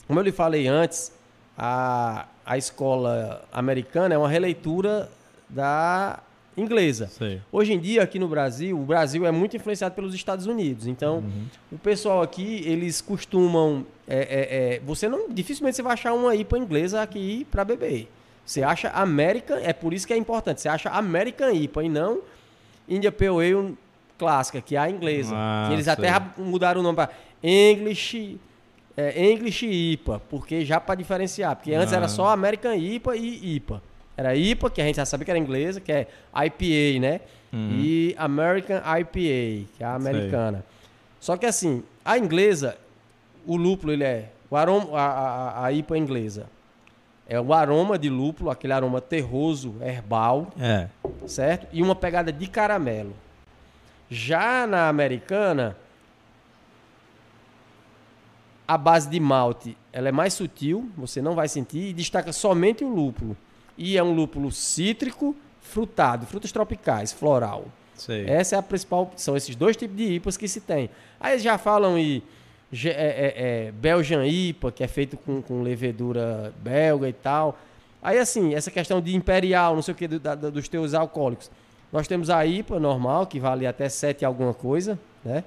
Como 0.07 0.19
eu 0.19 0.25
lhe 0.25 0.33
falei 0.33 0.67
antes, 0.67 1.13
a, 1.57 2.27
a 2.45 2.57
escola 2.59 3.43
americana 3.53 4.15
é 4.15 4.19
uma 4.19 4.29
releitura 4.29 5.11
da 5.49 6.21
inglesa. 6.57 7.07
Sei. 7.09 7.41
Hoje 7.53 7.73
em 7.73 7.79
dia, 7.79 8.03
aqui 8.03 8.19
no 8.19 8.29
Brasil, 8.29 8.79
o 8.79 8.85
Brasil 8.85 9.25
é 9.27 9.31
muito 9.31 9.57
influenciado 9.57 9.95
pelos 9.95 10.15
Estados 10.15 10.47
Unidos. 10.47 10.87
Então, 10.87 11.19
Uhum. 11.19 11.45
o 11.73 11.79
pessoal 11.79 12.23
aqui, 12.23 12.63
eles 12.67 13.01
costumam. 13.01 13.87
é, 14.09 14.19
é, 14.19 14.75
é, 14.77 14.81
você 14.81 15.09
não. 15.09 15.29
Dificilmente 15.31 15.77
você 15.77 15.83
vai 15.83 15.93
achar 15.93 16.13
uma 16.13 16.35
IPA 16.35 16.59
inglesa 16.59 17.01
aqui 17.03 17.47
para 17.51 17.65
beber. 17.65 18.09
Você 18.45 18.63
acha 18.63 18.89
American, 18.91 19.59
é 19.59 19.73
por 19.73 19.95
isso 19.95 20.07
que 20.07 20.13
é 20.13 20.17
importante. 20.17 20.61
Você 20.61 20.69
acha 20.69 20.91
American 20.91 21.51
IPA 21.53 21.85
e 21.85 21.89
não 21.89 22.21
India 22.89 23.13
Pale 23.13 23.53
Ale 23.55 23.79
clássica, 24.19 24.61
que 24.61 24.75
é 24.75 24.79
a 24.81 24.91
inglesa. 24.91 25.33
Ah, 25.35 25.69
eles 25.73 25.85
sei. 25.85 25.93
até 25.93 26.09
ra- 26.09 26.33
mudaram 26.37 26.81
o 26.81 26.83
nome 26.83 26.97
para 26.97 27.11
English. 27.43 28.38
É, 28.97 29.30
English 29.30 29.64
IPA, 29.66 30.20
porque 30.28 30.64
já 30.64 30.78
para 30.80 30.95
diferenciar, 30.97 31.57
porque 31.57 31.72
antes 31.72 31.93
Ah. 31.93 31.97
era 31.99 32.09
só 32.09 32.28
American 32.28 32.74
IPA 32.74 33.16
e 33.16 33.55
IPA. 33.57 33.82
Era 34.16 34.34
IPA, 34.36 34.68
que 34.70 34.80
a 34.82 34.84
gente 34.84 34.97
já 34.97 35.07
sabia 35.07 35.24
que 35.24 35.30
era 35.30 35.38
inglesa, 35.38 35.80
que 35.80 35.91
é 35.91 36.07
IPA, 36.34 37.01
né? 37.01 37.20
Uhum. 37.53 37.70
E 37.78 38.14
American 38.18 38.78
IPA, 38.78 39.12
que 39.12 39.76
é 39.80 39.84
a 39.84 39.95
americana. 39.95 40.64
Só 41.18 41.36
que 41.36 41.47
assim, 41.47 41.82
a 42.05 42.18
inglesa, 42.18 42.76
o 43.47 43.57
lúpulo, 43.57 43.93
ele 43.93 44.05
é. 44.05 44.28
O 44.51 44.57
aroma, 44.57 44.99
a, 44.99 45.07
a, 45.07 45.64
a 45.66 45.72
IPA 45.72 45.97
inglesa 45.97 46.47
é 47.28 47.41
o 47.41 47.55
aroma 47.55 47.97
de 47.99 48.11
lúpulo, 48.11 48.51
aquele 48.51 48.72
aroma 48.72 49.01
terroso, 49.01 49.76
herbal, 49.80 50.53
É. 50.61 50.88
certo? 51.26 51.66
E 51.72 51.80
uma 51.82 51.95
pegada 51.95 52.30
de 52.32 52.47
caramelo. 52.49 53.14
Já 54.11 54.66
na 54.66 54.88
americana, 54.88 55.76
a 58.73 58.79
base 58.79 59.09
de 59.11 59.18
malte, 59.18 59.77
ela 59.93 60.09
é 60.09 60.12
mais 60.12 60.33
sutil, 60.35 60.89
você 60.97 61.21
não 61.21 61.35
vai 61.35 61.49
sentir, 61.49 61.89
e 61.89 61.93
destaca 61.93 62.33
somente 62.33 62.85
o 62.85 62.89
lúpulo. 62.89 63.37
E 63.77 63.97
é 63.99 64.03
um 64.03 64.12
lúpulo 64.14 64.53
cítrico, 64.53 65.35
frutado, 65.61 66.25
frutas 66.27 66.53
tropicais, 66.53 67.12
floral. 67.12 67.64
Sei. 67.97 68.27
Essa 68.29 68.57
é 68.57 68.59
a 68.59 68.62
principal. 68.62 69.11
São 69.16 69.37
esses 69.37 69.57
dois 69.57 69.77
tipos 69.77 69.97
de 69.97 70.05
IPAs 70.14 70.37
que 70.37 70.47
se 70.47 70.61
tem. 70.61 70.89
Aí 71.18 71.39
já 71.39 71.59
falam 71.59 71.99
em 71.99 72.23
ge- 72.73 72.91
é, 72.91 72.93
é, 72.93 73.35
é, 73.68 73.73
Belgian 73.73 74.25
IPA, 74.25 74.71
que 74.73 74.85
é 74.85 74.87
feito 74.87 75.16
com, 75.16 75.43
com 75.43 75.62
levedura 75.62 76.53
belga 76.62 77.09
e 77.09 77.12
tal. 77.12 77.59
Aí, 78.03 78.18
assim, 78.18 78.55
essa 78.55 78.71
questão 78.71 79.01
de 79.01 79.14
imperial, 79.16 79.75
não 79.75 79.83
sei 79.83 79.93
o 79.93 79.97
que, 79.97 80.07
do- 80.07 80.21
da- 80.21 80.35
dos 80.37 80.68
teus 80.68 80.95
alcoólicos. 80.95 81.51
Nós 81.93 82.07
temos 82.07 82.31
a 82.31 82.47
IPA 82.47 82.79
normal, 82.79 83.27
que 83.27 83.41
vale 83.41 83.66
até 83.66 83.89
7 83.89 84.25
alguma 84.25 84.55
coisa, 84.55 84.97
né? 85.25 85.43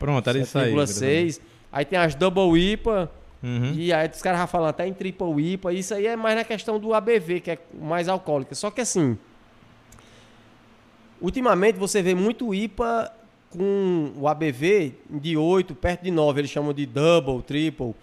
Pronto, 0.00 0.28
era 0.28 0.38
isso 0.38 0.58
aí. 0.58 0.72
7,6. 0.74 1.40
Aí 1.72 1.84
tem 1.84 1.98
as 1.98 2.14
Double 2.14 2.58
IPA, 2.58 3.10
Uhum. 3.42 3.72
e 3.74 3.90
aí 3.92 4.06
os 4.12 4.20
caras 4.20 4.38
já 4.40 4.46
falam 4.46 4.68
até 4.68 4.86
em 4.86 4.92
Triple 4.92 5.52
IPA. 5.54 5.72
Isso 5.72 5.94
aí 5.94 6.06
é 6.06 6.14
mais 6.16 6.36
na 6.36 6.44
questão 6.44 6.78
do 6.78 6.92
ABV, 6.92 7.40
que 7.40 7.50
é 7.52 7.58
mais 7.80 8.06
alcoólica. 8.08 8.54
Só 8.54 8.70
que 8.70 8.80
assim, 8.82 9.16
ultimamente 11.20 11.76
você 11.78 12.02
vê 12.02 12.14
muito 12.14 12.54
IPA 12.54 13.12
com 13.50 14.12
o 14.16 14.28
ABV 14.28 14.94
de 15.10 15.36
8, 15.36 15.74
perto 15.74 16.02
de 16.02 16.10
9. 16.10 16.40
Eles 16.40 16.50
chamam 16.50 16.72
de 16.72 16.86
Double, 16.86 17.42
Triple. 17.42 17.94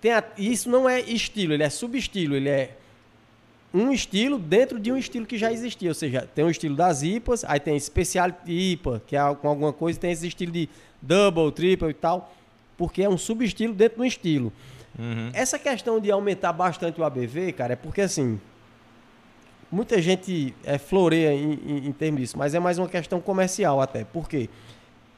Tem 0.00 0.12
a- 0.12 0.24
isso 0.36 0.68
não 0.68 0.88
é 0.88 1.00
estilo, 1.00 1.52
ele 1.54 1.62
é 1.62 1.70
subestilo, 1.70 2.34
ele 2.36 2.48
é 2.48 2.76
um 3.72 3.92
estilo 3.92 4.38
dentro 4.38 4.78
de 4.80 4.90
um 4.90 4.96
estilo 4.96 5.26
que 5.26 5.36
já 5.38 5.52
existia. 5.52 5.88
Ou 5.90 5.94
seja, 5.94 6.28
tem 6.34 6.44
o 6.44 6.50
estilo 6.50 6.74
das 6.76 7.02
IPAs, 7.02 7.44
aí 7.44 7.60
tem 7.60 7.76
especial 7.76 8.30
IPA, 8.46 9.02
que 9.06 9.16
é 9.16 9.34
com 9.34 9.48
alguma 9.48 9.72
coisa, 9.72 9.98
e 9.98 10.00
tem 10.00 10.10
esse 10.12 10.26
estilo 10.26 10.52
de 10.52 10.68
double, 11.00 11.52
triple 11.52 11.90
e 11.90 11.94
tal, 11.94 12.32
porque 12.76 13.02
é 13.02 13.08
um 13.08 13.18
subestilo 13.18 13.74
dentro 13.74 13.96
de 13.96 14.02
um 14.02 14.04
estilo. 14.04 14.52
Uhum. 14.98 15.30
Essa 15.32 15.58
questão 15.58 16.00
de 16.00 16.10
aumentar 16.10 16.52
bastante 16.52 17.00
o 17.00 17.04
ABV, 17.04 17.52
cara, 17.52 17.74
é 17.74 17.76
porque 17.76 18.00
assim. 18.00 18.40
Muita 19.70 20.00
gente 20.00 20.54
é, 20.62 20.78
floreia 20.78 21.34
em, 21.34 21.54
em, 21.54 21.86
em 21.88 21.92
termos 21.92 22.20
disso, 22.20 22.38
mas 22.38 22.54
é 22.54 22.60
mais 22.60 22.78
uma 22.78 22.88
questão 22.88 23.20
comercial 23.20 23.80
até. 23.80 24.04
Por 24.04 24.28
quê? 24.28 24.48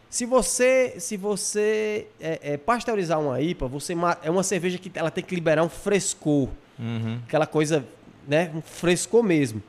Se 0.09 0.25
você, 0.25 0.95
se 0.99 1.19
você 1.19 2.07
é, 2.19 2.55
é, 2.55 2.57
pasteurizar 2.57 3.21
uma 3.21 3.41
IPA, 3.43 3.69
você 3.69 3.95
é 4.23 4.31
uma 4.31 4.43
cerveja 4.43 4.79
que 4.79 4.91
ela 4.95 5.11
tem 5.11 5.23
que 5.23 5.35
liberar 5.35 5.63
um 5.63 5.69
frescor, 5.69 6.49
Uhum. 6.79 7.19
aquela 7.27 7.47
coisa, 7.47 7.85
né, 8.27 8.51
um 8.55 8.63
frescor 8.63 9.23
mesmo. 9.23 9.63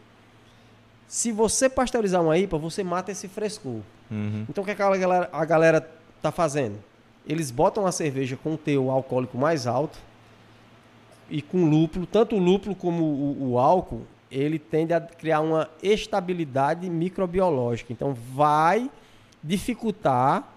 Se 1.08 1.32
você 1.32 1.68
pasteurizar 1.68 2.22
uma 2.22 2.38
IPA, 2.38 2.58
você 2.58 2.84
mata 2.84 3.12
esse 3.12 3.28
frescor. 3.28 3.82
Uhum. 4.12 4.46
Então 4.48 4.62
o 4.62 4.66
que 4.66 4.72
aquela 4.72 4.96
galera, 4.96 5.30
a 5.34 5.44
galera 5.44 5.90
tá 6.22 6.32
fazendo? 6.32 6.78
Eles 7.28 7.52
botam 7.52 7.86
a 7.86 7.92
cerveja 7.92 8.38
com 8.42 8.54
o 8.54 8.58
teor 8.58 8.92
alcoólico 8.92 9.38
mais 9.38 9.68
alto 9.68 9.98
e 11.30 11.42
com 11.42 11.66
lúpulo, 11.66 12.06
tanto 12.06 12.36
o 12.36 12.40
lúpulo 12.40 12.76
como 12.76 13.04
o, 13.04 13.52
o 13.52 13.60
álcool, 13.60 14.02
ele 14.32 14.58
tende 14.58 14.94
a 14.94 15.02
criar 15.02 15.42
uma 15.42 15.70
estabilidade 15.82 16.90
microbiológica. 16.90 17.94
Então 17.94 18.14
vai 18.14 18.90
dificultar 19.44 20.48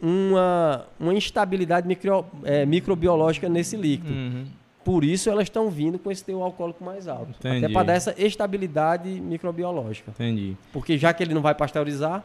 uma, 0.00 0.86
uma 0.98 1.14
instabilidade 1.14 1.86
micro, 1.86 2.24
é, 2.44 2.66
microbiológica 2.66 3.48
nesse 3.48 3.76
líquido. 3.76 4.12
Uhum. 4.12 4.46
Por 4.84 5.02
isso 5.02 5.28
elas 5.28 5.44
estão 5.44 5.68
vindo 5.68 5.98
com 5.98 6.10
esse 6.10 6.24
teor 6.24 6.42
alcoólico 6.42 6.84
mais 6.84 7.08
alto. 7.08 7.34
Até 7.38 7.58
Entendi. 7.58 7.72
para 7.72 7.86
dar 7.86 7.92
essa 7.94 8.14
estabilidade 8.16 9.08
microbiológica. 9.08 10.12
Entendi. 10.12 10.56
Porque 10.72 10.96
já 10.96 11.12
que 11.12 11.22
ele 11.22 11.34
não 11.34 11.42
vai 11.42 11.54
pasteurizar, 11.54 12.24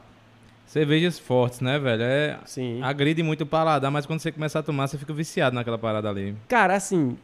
Cervejas 0.72 1.20
fortes, 1.20 1.60
né, 1.60 1.78
velho? 1.78 2.02
É, 2.02 2.40
sim. 2.46 2.82
agride 2.82 3.22
muito 3.22 3.42
o 3.42 3.46
paladar, 3.46 3.92
mas 3.92 4.06
quando 4.06 4.22
você 4.22 4.32
começa 4.32 4.58
a 4.58 4.64
tomar, 4.64 4.88
você 4.88 4.98
fica 4.98 5.12
viciado 5.12 5.54
naquela 5.54 5.78
parada 5.78 6.08
ali. 6.08 6.34
Cara, 6.48 6.74
assim, 6.78 7.18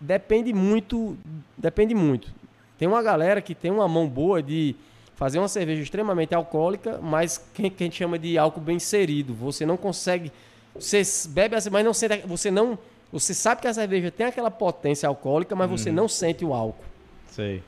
depende 0.00 0.50
muito. 0.54 1.14
Depende 1.58 1.94
muito. 1.94 2.32
Tem 2.78 2.88
uma 2.88 3.02
galera 3.02 3.42
que 3.42 3.54
tem 3.54 3.70
uma 3.70 3.86
mão 3.86 4.08
boa 4.08 4.42
de 4.42 4.74
fazer 5.14 5.38
uma 5.38 5.46
cerveja 5.46 5.82
extremamente 5.82 6.34
alcoólica, 6.34 6.98
mas 7.02 7.36
que, 7.52 7.68
que 7.68 7.84
a 7.84 7.86
gente 7.86 7.96
chama 7.96 8.18
de 8.18 8.38
álcool 8.38 8.62
bem 8.62 8.76
inserido. 8.76 9.34
Você 9.34 9.66
não 9.66 9.76
consegue. 9.76 10.32
Você 10.74 11.02
bebe 11.28 11.54
mas 11.70 11.84
não 11.84 11.92
sente. 11.92 12.26
Você 12.26 12.50
não. 12.50 12.78
Você 13.12 13.34
sabe 13.34 13.60
que 13.60 13.68
a 13.68 13.74
cerveja 13.74 14.10
tem 14.10 14.24
aquela 14.24 14.50
potência 14.50 15.06
alcoólica, 15.06 15.54
mas 15.54 15.68
você 15.68 15.92
não 15.92 16.08
sente 16.08 16.46
o 16.46 16.54
álcool. 16.54 16.82
Sei. 17.30 17.62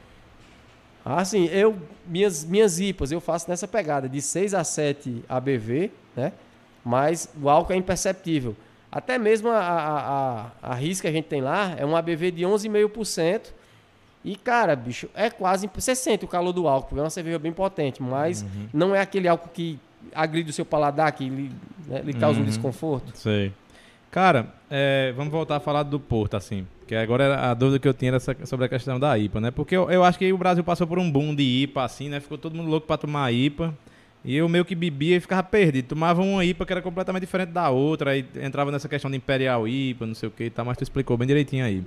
Assim, 1.04 1.46
eu, 1.46 1.76
minhas, 2.06 2.44
minhas 2.44 2.78
IPAs, 2.78 3.12
eu 3.12 3.20
faço 3.20 3.48
nessa 3.48 3.66
pegada, 3.66 4.08
de 4.08 4.20
6 4.20 4.54
a 4.54 4.62
7 4.62 5.24
ABV, 5.28 5.90
né? 6.14 6.32
Mas 6.84 7.28
o 7.40 7.48
álcool 7.48 7.72
é 7.72 7.76
imperceptível. 7.76 8.54
Até 8.90 9.18
mesmo 9.18 9.50
a, 9.50 9.58
a, 9.58 10.00
a, 10.00 10.50
a 10.62 10.74
RIS 10.74 11.00
que 11.00 11.06
a 11.06 11.12
gente 11.12 11.26
tem 11.26 11.40
lá 11.40 11.74
é 11.76 11.84
um 11.84 11.96
ABV 11.96 12.30
de 12.30 12.42
11,5%. 12.42 13.52
E, 14.24 14.36
cara, 14.36 14.74
bicho, 14.74 15.08
é 15.14 15.30
quase. 15.30 15.70
Você 15.74 15.94
sente 15.94 16.24
o 16.24 16.28
calor 16.28 16.52
do 16.52 16.66
álcool, 16.66 16.88
porque 16.88 17.00
é 17.00 17.02
uma 17.02 17.10
cerveja 17.10 17.38
bem 17.38 17.52
potente, 17.52 18.02
mas 18.02 18.44
não 18.72 18.94
é 18.94 19.00
aquele 19.00 19.28
álcool 19.28 19.48
que 19.48 19.78
agride 20.14 20.50
o 20.50 20.52
seu 20.52 20.64
paladar, 20.64 21.12
que 21.12 21.28
lhe, 21.28 21.52
né, 21.86 22.02
lhe 22.02 22.14
causa 22.14 22.40
um 22.40 22.44
desconforto. 22.44 23.12
Sei. 23.14 23.52
Cara, 24.10 24.52
é, 24.70 25.12
vamos 25.16 25.30
voltar 25.30 25.56
a 25.56 25.60
falar 25.60 25.82
do 25.82 26.00
Porto, 26.00 26.36
assim. 26.36 26.66
Que 26.88 26.94
agora 26.94 27.24
era 27.24 27.50
a 27.50 27.54
dúvida 27.54 27.78
que 27.78 27.86
eu 27.86 27.92
tinha 27.92 28.12
era 28.12 28.46
sobre 28.46 28.64
a 28.64 28.68
questão 28.68 28.98
da 28.98 29.16
IPA, 29.18 29.40
né? 29.42 29.50
Porque 29.50 29.76
eu, 29.76 29.90
eu 29.90 30.02
acho 30.02 30.18
que 30.18 30.32
o 30.32 30.38
Brasil 30.38 30.64
passou 30.64 30.86
por 30.86 30.98
um 30.98 31.10
boom 31.10 31.34
de 31.34 31.42
IPA, 31.42 31.84
assim, 31.84 32.08
né? 32.08 32.18
Ficou 32.18 32.38
todo 32.38 32.54
mundo 32.54 32.70
louco 32.70 32.86
pra 32.86 32.96
tomar 32.96 33.30
IPA. 33.30 33.76
E 34.24 34.34
eu 34.34 34.48
meio 34.48 34.64
que 34.64 34.74
bebia 34.74 35.16
e 35.16 35.20
ficava 35.20 35.42
perdido. 35.42 35.88
Tomava 35.88 36.22
uma 36.22 36.42
IPA 36.42 36.64
que 36.64 36.72
era 36.72 36.80
completamente 36.80 37.20
diferente 37.20 37.50
da 37.50 37.68
outra. 37.68 38.12
Aí 38.12 38.24
entrava 38.42 38.72
nessa 38.72 38.88
questão 38.88 39.10
de 39.10 39.18
Imperial 39.18 39.68
IPA, 39.68 40.06
não 40.06 40.14
sei 40.14 40.30
o 40.30 40.32
que 40.32 40.44
e 40.44 40.50
tal. 40.50 40.64
Mas 40.64 40.78
tu 40.78 40.82
explicou 40.82 41.14
bem 41.18 41.28
direitinho 41.28 41.62
aí. 41.62 41.84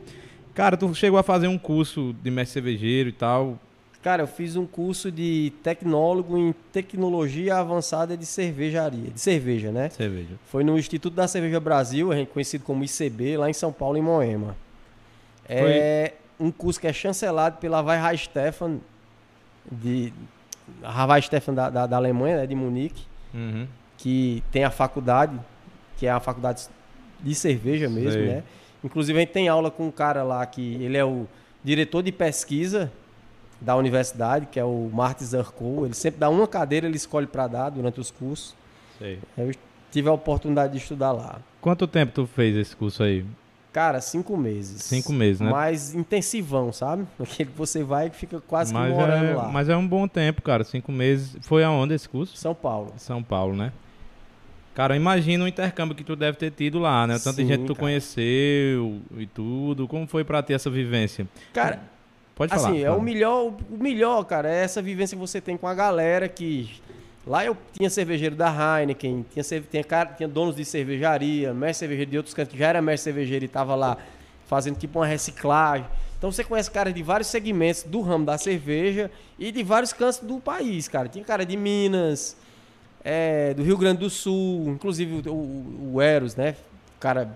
Cara, 0.53 0.77
tu 0.77 0.93
chegou 0.93 1.17
a 1.17 1.23
fazer 1.23 1.47
um 1.47 1.57
curso 1.57 2.15
de 2.21 2.29
mestre 2.29 2.53
cervejeiro 2.53 3.09
e 3.09 3.13
tal. 3.13 3.59
Cara, 4.03 4.21
eu 4.21 4.27
fiz 4.27 4.55
um 4.55 4.67
curso 4.67 5.11
de 5.11 5.51
tecnólogo 5.63 6.37
em 6.37 6.53
tecnologia 6.71 7.57
avançada 7.57 8.15
de 8.15 8.25
cervejaria, 8.25 9.09
de 9.09 9.19
cerveja, 9.19 9.71
né? 9.71 9.89
Cerveja. 9.89 10.39
Foi 10.45 10.63
no 10.63 10.77
Instituto 10.77 11.15
da 11.15 11.27
Cerveja 11.27 11.59
Brasil, 11.59 12.09
conhecido 12.31 12.63
como 12.63 12.83
ICB, 12.83 13.37
lá 13.37 13.49
em 13.49 13.53
São 13.53 13.71
Paulo, 13.71 13.97
em 13.97 14.01
Moema. 14.01 14.55
É 15.53 16.13
um 16.39 16.51
curso 16.51 16.79
que 16.79 16.87
é 16.87 16.93
chancelado 16.93 17.57
pela 17.57 17.81
Vai 17.81 18.17
Stefan, 18.17 18.77
de 19.71 20.11
a 20.83 21.05
Vai 21.05 21.21
Stefan 21.21 21.53
da, 21.53 21.69
da, 21.69 21.87
da 21.87 21.97
Alemanha, 21.97 22.37
né, 22.37 22.47
de 22.47 22.55
Munique, 22.55 23.05
Uhum. 23.33 23.65
que 23.97 24.43
tem 24.51 24.63
a 24.63 24.69
faculdade, 24.69 25.39
que 25.97 26.05
é 26.05 26.11
a 26.11 26.19
faculdade 26.19 26.67
de 27.19 27.35
cerveja 27.35 27.87
mesmo, 27.87 28.11
Sei. 28.11 28.27
né? 28.27 28.43
Inclusive 28.83 29.17
a 29.17 29.21
gente 29.21 29.31
tem 29.31 29.47
aula 29.47 29.69
com 29.71 29.87
um 29.87 29.91
cara 29.91 30.23
lá 30.23 30.45
que 30.45 30.75
ele 30.83 30.97
é 30.97 31.05
o 31.05 31.27
diretor 31.63 32.01
de 32.01 32.11
pesquisa 32.11 32.91
da 33.61 33.75
universidade, 33.75 34.47
que 34.47 34.59
é 34.59 34.63
o 34.65 34.89
Martin 34.91 35.23
Zarco. 35.23 35.85
Ele 35.85 35.93
sempre 35.93 36.19
dá 36.19 36.29
uma 36.29 36.47
cadeira, 36.47 36.87
ele 36.87 36.97
escolhe 36.97 37.27
para 37.27 37.45
dar 37.47 37.69
durante 37.69 37.99
os 37.99 38.09
cursos. 38.09 38.55
Sei. 38.97 39.19
Eu 39.37 39.51
tive 39.91 40.09
a 40.09 40.13
oportunidade 40.13 40.73
de 40.73 40.79
estudar 40.79 41.11
lá. 41.11 41.39
Quanto 41.61 41.85
tempo 41.85 42.11
tu 42.11 42.25
fez 42.25 42.55
esse 42.55 42.75
curso 42.75 43.03
aí? 43.03 43.23
Cara, 43.72 44.01
cinco 44.01 44.36
meses. 44.36 44.84
Cinco 44.84 45.13
meses, 45.13 45.39
né? 45.39 45.49
Mais 45.49 45.95
intensivão, 45.95 46.74
sabe? 46.74 47.07
Aquele 47.19 47.49
que 47.49 47.57
você 47.57 47.84
vai 47.84 48.07
e 48.07 48.09
fica 48.09 48.41
quase 48.41 48.74
que 48.74 48.80
mas, 48.80 48.93
morando 48.93 49.26
é, 49.26 49.36
lá. 49.36 49.47
mas 49.47 49.69
é 49.69 49.76
um 49.76 49.88
bom 49.88 50.07
tempo, 50.07 50.41
cara. 50.41 50.63
Cinco 50.63 50.91
meses. 50.91 51.38
Foi 51.41 51.63
aonde 51.63 51.93
esse 51.93 52.07
curso? 52.07 52.36
São 52.36 52.53
Paulo. 52.53 52.93
São 52.97 53.24
Paulo, 53.24 53.55
né? 53.55 53.72
Cara, 54.76 54.95
imagina 54.95 55.43
o 55.43 55.47
intercâmbio 55.47 55.95
que 55.95 56.03
tu 56.03 56.15
deve 56.15 56.38
ter 56.38 56.51
tido 56.51 56.80
lá, 56.80 57.05
né? 57.05 57.15
Tanta 57.19 57.41
Sim, 57.41 57.47
gente 57.47 57.61
que 57.61 57.65
tu 57.65 57.76
cara. 57.76 57.86
conheceu 57.86 58.99
e 59.17 59.26
tudo. 59.26 59.88
Como 59.88 60.07
foi 60.07 60.24
pra 60.24 60.41
ter 60.41 60.53
essa 60.53 60.69
vivência? 60.69 61.28
Cara, 61.53 61.82
Pode 62.36 62.53
falar. 62.53 62.69
assim, 62.69 62.82
é 62.82 62.89
o 62.89 63.01
melhor, 63.01 63.53
o 63.69 63.78
melhor, 63.78 64.24
cara, 64.24 64.49
é 64.49 64.63
essa 64.63 64.82
vivência 64.82 65.15
que 65.15 65.19
você 65.19 65.39
tem 65.39 65.57
com 65.57 65.67
a 65.67 65.74
galera 65.74 66.28
que 66.28 66.82
lá 67.26 67.45
eu 67.45 67.57
tinha 67.74 67.89
cervejeiro 67.89 68.36
da 68.36 68.49
Heineken, 68.49 69.26
tinha 69.32 69.61
tinha, 69.61 69.84
cara, 69.84 70.13
tinha 70.13 70.28
donos 70.28 70.55
de 70.55 70.65
cervejaria, 70.65 71.53
mestre 71.53 71.80
cervejeiro 71.80 72.11
de 72.11 72.17
outros 72.17 72.34
cantos 72.34 72.57
já 72.57 72.67
era 72.67 72.82
mestre 72.82 73.05
cervejeiro 73.05 73.45
e 73.45 73.47
tava 73.47 73.76
lá 73.76 73.97
fazendo 74.47 74.78
tipo 74.78 74.99
uma 74.99 75.05
reciclagem. 75.05 75.86
Então 76.17 76.32
você 76.32 76.43
conhece 76.43 76.69
caras 76.69 76.93
de 76.93 77.01
vários 77.01 77.30
segmentos 77.30 77.84
do 77.84 78.01
ramo 78.01 78.26
da 78.26 78.38
cerveja 78.38 79.09
e 79.39 79.51
de 79.51 79.63
vários 79.63 79.91
cantos 79.91 80.19
do 80.19 80.39
país, 80.39 80.88
cara. 80.88 81.07
Tinha 81.09 81.24
cara 81.24 81.45
de 81.45 81.57
Minas, 81.57 82.38
é, 83.03 83.53
do 83.53 83.63
Rio 83.63 83.78
Grande 83.78 83.99
do 84.01 84.09
Sul, 84.09 84.67
inclusive 84.67 85.28
o, 85.28 85.34
o, 85.34 85.91
o 85.93 86.01
Eros, 86.01 86.36
né? 86.36 86.55
Cara 86.99 87.32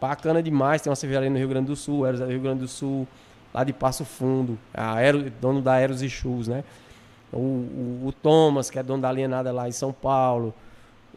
bacana 0.00 0.42
demais, 0.42 0.82
tem 0.82 0.90
uma 0.90 0.96
cervejaria 0.96 1.30
no 1.30 1.38
Rio 1.38 1.48
Grande 1.48 1.66
do 1.66 1.76
Sul, 1.76 2.06
Eros 2.06 2.20
é 2.20 2.24
do 2.24 2.30
Rio 2.30 2.40
Grande 2.40 2.60
do 2.60 2.68
Sul, 2.68 3.06
lá 3.52 3.62
de 3.62 3.72
Passo 3.72 4.04
Fundo, 4.04 4.58
a 4.72 4.94
Aero, 4.94 5.30
dono 5.40 5.62
da 5.62 5.78
Eros 5.78 6.02
e 6.02 6.10
Shoes, 6.10 6.48
né? 6.48 6.64
O, 7.34 7.38
o, 7.38 8.02
o 8.06 8.12
Thomas, 8.12 8.70
que 8.70 8.78
é 8.78 8.82
dono 8.82 9.02
da 9.02 9.08
Alienada 9.08 9.52
lá 9.52 9.68
em 9.68 9.72
São 9.72 9.92
Paulo, 9.92 10.54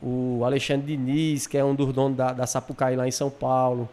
o 0.01 0.41
Alexandre 0.43 0.95
Diniz, 0.95 1.47
que 1.47 1.57
é 1.57 1.63
um 1.63 1.76
dos 1.76 1.93
donos 1.93 2.18
da, 2.18 2.34
da 2.34 2.47
Sapucaí 2.47 2.95
lá 2.95 3.07
em 3.07 3.11
São 3.11 3.30
Paulo. 3.30 3.89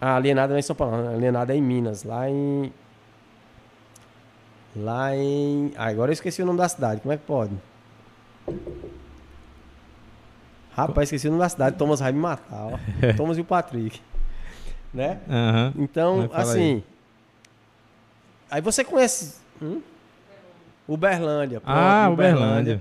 A 0.00 0.16
Alienada 0.16 0.48
não 0.48 0.56
é 0.56 0.58
em 0.60 0.62
São 0.62 0.76
Paulo, 0.76 0.94
a 0.94 1.10
Alienada 1.10 1.54
é 1.54 1.56
em 1.56 1.62
Minas, 1.62 2.04
lá 2.04 2.28
em. 2.28 2.72
Lá 4.74 5.16
em. 5.16 5.72
Ah, 5.76 5.86
agora 5.86 6.10
eu 6.10 6.14
esqueci 6.14 6.42
o 6.42 6.46
nome 6.46 6.58
da 6.58 6.68
cidade, 6.68 7.00
como 7.00 7.12
é 7.12 7.16
que 7.16 7.24
pode? 7.24 7.52
Rapaz, 10.72 11.06
esqueci 11.06 11.28
o 11.28 11.30
nome 11.30 11.42
da 11.42 11.48
cidade, 11.48 11.76
Thomas 11.76 12.00
vai 12.00 12.12
me 12.12 12.18
matar, 12.18 12.66
ó. 12.66 12.78
Thomas 13.16 13.38
e 13.38 13.40
o 13.40 13.44
Patrick. 13.44 14.00
Né? 14.92 15.18
Aham. 15.28 15.72
Então, 15.76 16.28
assim. 16.32 16.82
Aí. 18.50 18.60
você 18.60 18.84
conhece. 18.84 19.36
Hum? 19.60 19.80
Uberlândia. 20.88 21.60
pronto, 21.60 21.76
Ah, 21.76 22.08
Uberlândia. 22.10 22.80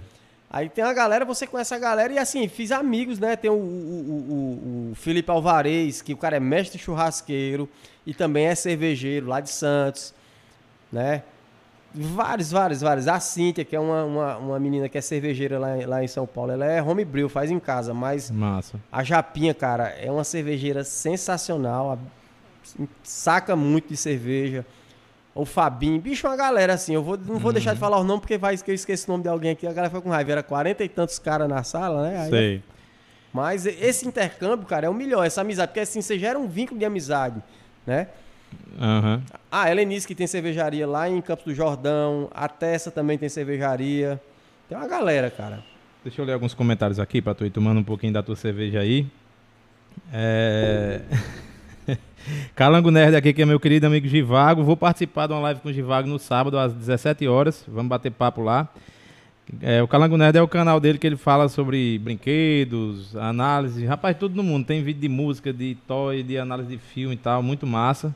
Aí 0.49 0.69
tem 0.69 0.83
a 0.83 0.93
galera, 0.93 1.25
você 1.25 1.45
conhece 1.45 1.73
a 1.73 1.79
galera 1.79 2.13
e 2.13 2.17
assim, 2.17 2.47
fiz 2.47 2.71
amigos, 2.71 3.19
né? 3.19 3.35
Tem 3.35 3.49
o, 3.51 3.55
o, 3.55 3.57
o, 3.57 4.91
o- 4.91 4.95
Felipe 4.95 5.29
Alvarez, 5.29 6.01
que 6.01 6.13
o 6.13 6.17
cara 6.17 6.37
é 6.37 6.39
mestre 6.39 6.79
churrasqueiro 6.79 7.67
e 8.05 8.13
também 8.13 8.45
é 8.45 8.55
cervejeiro 8.55 9.27
lá 9.27 9.41
de 9.41 9.49
Santos, 9.49 10.13
né? 10.91 11.23
Vários, 11.93 12.51
vários, 12.51 12.81
vários. 12.81 13.07
A 13.07 13.19
Cíntia, 13.19 13.65
que 13.65 13.75
é 13.75 13.79
uma, 13.79 14.03
uma, 14.03 14.37
uma 14.37 14.59
menina 14.59 14.87
que 14.87 14.97
é 14.97 15.01
cervejeira 15.01 15.57
lá, 15.59 15.77
em- 15.77 15.85
lá 15.85 16.03
em 16.03 16.07
São 16.07 16.25
Paulo, 16.27 16.51
ela 16.51 16.65
é 16.65 16.81
homebrew, 16.81 17.27
faz 17.27 17.49
em 17.51 17.59
casa, 17.59 17.93
mas 17.93 18.29
Massa. 18.31 18.79
a 18.91 19.03
Japinha, 19.03 19.53
cara, 19.53 19.89
é 19.89 20.09
uma 20.11 20.23
cervejeira 20.23 20.83
sensacional. 20.83 21.97
Saca 23.03 23.55
muito 23.55 23.89
de 23.89 23.97
cerveja. 23.97 24.65
O 25.35 25.43
Fabinho, 25.43 25.99
bicho, 25.99 26.25
uma 26.25 26.37
galera 26.37 26.73
assim. 26.75 26.95
Eu 26.95 27.03
vou, 27.03 27.17
não 27.17 27.37
vou 27.37 27.51
deixar 27.51 27.73
de 27.73 27.79
falar 27.79 27.99
o 27.99 28.05
nome 28.05 28.21
porque 28.21 28.37
vai 28.37 28.57
que 28.57 28.71
eu 28.71 28.73
esqueço 28.73 29.05
o 29.07 29.11
nome 29.11 29.23
de 29.23 29.29
alguém 29.29 29.51
aqui. 29.51 29.67
A 29.67 29.73
galera 29.73 29.91
foi 29.91 30.01
com 30.01 30.09
raiva. 30.09 30.31
Era 30.31 30.41
40 30.41 30.81
e 30.81 30.87
tantos 30.87 31.19
caras 31.19 31.49
na 31.49 31.61
sala, 31.61 32.09
né? 32.09 32.19
Aí 32.21 32.29
Sei. 32.29 32.63
Mas 33.33 33.65
esse 33.65 34.07
intercâmbio, 34.07 34.65
cara, 34.65 34.87
é 34.87 34.89
o 34.89 34.93
melhor, 34.93 35.25
essa 35.25 35.41
amizade. 35.41 35.67
Porque 35.67 35.81
assim, 35.81 36.01
você 36.01 36.17
gera 36.17 36.39
um 36.39 36.47
vínculo 36.47 36.79
de 36.79 36.85
amizade, 36.85 37.43
né? 37.85 38.07
Aham. 38.79 39.21
A 39.51 39.69
Helenice, 39.69 40.07
que 40.07 40.15
tem 40.15 40.25
cervejaria 40.25 40.87
lá 40.87 41.09
em 41.09 41.21
Campos 41.21 41.43
do 41.43 41.53
Jordão. 41.53 42.29
A 42.33 42.47
Tessa 42.47 42.89
também 42.89 43.17
tem 43.17 43.27
cervejaria. 43.27 44.21
Tem 44.69 44.77
uma 44.77 44.87
galera, 44.87 45.29
cara. 45.29 45.61
Deixa 46.01 46.21
eu 46.21 46.25
ler 46.25 46.31
alguns 46.31 46.53
comentários 46.53 46.97
aqui 46.97 47.21
pra 47.21 47.35
tu 47.35 47.45
ir 47.45 47.49
tomando 47.49 47.81
um 47.81 47.83
pouquinho 47.83 48.13
da 48.13 48.23
tua 48.23 48.37
cerveja 48.37 48.79
aí. 48.79 49.05
É... 50.13 51.01
Calango 52.55 52.91
Nerd 52.91 53.15
aqui, 53.15 53.33
que 53.33 53.41
é 53.41 53.45
meu 53.45 53.59
querido 53.59 53.87
amigo 53.87 54.07
Givago. 54.07 54.63
Vou 54.63 54.77
participar 54.77 55.27
de 55.27 55.33
uma 55.33 55.41
live 55.41 55.59
com 55.59 55.69
o 55.69 55.73
Givago 55.73 56.07
no 56.07 56.19
sábado 56.19 56.57
às 56.57 56.73
17 56.73 57.27
horas. 57.27 57.63
Vamos 57.67 57.89
bater 57.89 58.11
papo 58.11 58.41
lá. 58.41 58.67
É, 59.61 59.81
o 59.81 59.87
Calango 59.87 60.17
Nerd 60.17 60.37
é 60.37 60.41
o 60.41 60.47
canal 60.47 60.79
dele 60.79 60.97
que 60.97 61.05
ele 61.05 61.17
fala 61.17 61.47
sobre 61.47 61.99
brinquedos, 61.99 63.15
análise. 63.15 63.85
Rapaz, 63.85 64.17
tudo 64.17 64.35
no 64.35 64.43
mundo. 64.43 64.65
Tem 64.65 64.83
vídeo 64.83 65.01
de 65.01 65.09
música, 65.09 65.53
de 65.53 65.77
toy, 65.87 66.23
de 66.23 66.37
análise 66.37 66.69
de 66.69 66.77
filme 66.77 67.13
e 67.13 67.17
tal. 67.17 67.43
Muito 67.43 67.67
massa. 67.67 68.15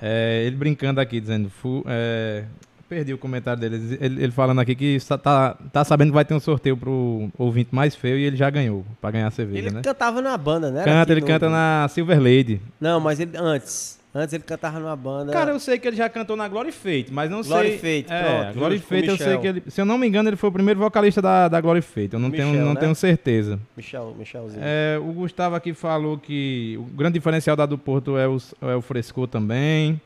É, 0.00 0.44
ele 0.46 0.56
brincando 0.56 1.00
aqui, 1.00 1.20
dizendo. 1.20 1.50
é, 1.86 2.44
perdi 2.92 3.14
o 3.14 3.18
comentário 3.18 3.58
dele. 3.58 3.96
Ele, 4.00 4.24
ele 4.24 4.32
falando 4.32 4.58
aqui 4.60 4.74
que 4.74 4.98
tá, 5.22 5.56
tá 5.72 5.82
sabendo 5.82 6.08
que 6.08 6.14
vai 6.14 6.26
ter 6.26 6.34
um 6.34 6.40
sorteio 6.40 6.76
pro 6.76 7.30
ouvinte 7.38 7.74
mais 7.74 7.94
feio 7.94 8.18
e 8.18 8.24
ele 8.24 8.36
já 8.36 8.50
ganhou. 8.50 8.84
Pra 9.00 9.10
ganhar 9.10 9.28
a 9.28 9.30
cerveja, 9.30 9.58
Ele 9.66 9.70
né? 9.74 9.80
cantava 9.82 10.20
na 10.20 10.36
banda, 10.36 10.70
né? 10.70 10.84
Canta, 10.84 11.02
aqui 11.02 11.12
ele 11.12 11.20
no- 11.22 11.26
canta 11.26 11.48
na 11.48 11.86
Silver 11.88 12.18
Lady. 12.20 12.60
Não, 12.78 13.00
mas 13.00 13.18
ele 13.18 13.32
antes. 13.36 13.98
Antes 14.14 14.34
ele 14.34 14.44
cantava 14.44 14.78
numa 14.78 14.94
banda. 14.94 15.32
Cara, 15.32 15.52
eu 15.52 15.58
sei 15.58 15.78
que 15.78 15.88
ele 15.88 15.96
já 15.96 16.06
cantou 16.06 16.36
na 16.36 16.46
Glory 16.46 16.70
Fate, 16.70 17.06
mas 17.10 17.30
não 17.30 17.40
Glory 17.40 17.78
sei. 17.78 18.02
Fate, 18.02 18.12
é, 18.12 18.22
pronto, 18.42 18.58
Glory 18.58 18.78
Fate 18.78 19.08
eu 19.08 19.16
sei 19.16 19.38
que 19.38 19.46
ele. 19.46 19.62
Se 19.68 19.80
eu 19.80 19.86
não 19.86 19.96
me 19.96 20.06
engano, 20.06 20.28
ele 20.28 20.36
foi 20.36 20.50
o 20.50 20.52
primeiro 20.52 20.78
vocalista 20.78 21.22
da, 21.22 21.48
da 21.48 21.58
Glory 21.62 21.80
Fate. 21.80 22.10
Eu 22.12 22.18
não, 22.20 22.30
tenho, 22.30 22.48
Michel, 22.48 22.64
não 22.66 22.74
né? 22.74 22.80
tenho 22.80 22.94
certeza. 22.94 23.58
Michel, 23.74 24.14
Michelzinho. 24.18 24.60
É, 24.62 24.98
o 25.00 25.10
Gustavo 25.14 25.54
aqui 25.56 25.72
falou 25.72 26.18
que 26.18 26.76
o 26.78 26.82
grande 26.94 27.14
diferencial 27.14 27.56
da 27.56 27.64
do 27.64 27.78
Porto 27.78 28.18
é 28.18 28.28
o, 28.28 28.36
é 28.60 28.74
o 28.76 28.82
frescor 28.82 29.26
também. 29.28 29.98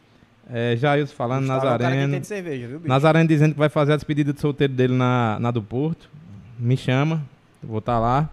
É, 0.53 0.77
Jailson 0.77 1.15
falando, 1.15 1.41
Gustavo 1.41 1.67
é 1.67 1.69
o 1.69 1.71
cara 1.71 1.79
que 1.79 1.85
Nazareno. 1.85 2.21
de 2.21 2.27
cerveja, 2.27 2.67
viu, 2.69 2.79
bicho? 2.79 2.89
Nazareno 2.89 3.29
dizendo 3.29 3.53
que 3.53 3.59
vai 3.59 3.69
fazer 3.69 3.93
a 3.93 3.97
despedida 3.97 4.33
de 4.33 4.41
solteiro 4.41 4.73
dele 4.73 4.95
na, 4.95 5.39
na 5.41 5.51
do 5.51 5.61
Porto. 5.63 6.09
Me 6.59 6.77
chama, 6.77 7.23
vou 7.63 7.79
estar 7.79 7.99
lá. 7.99 8.31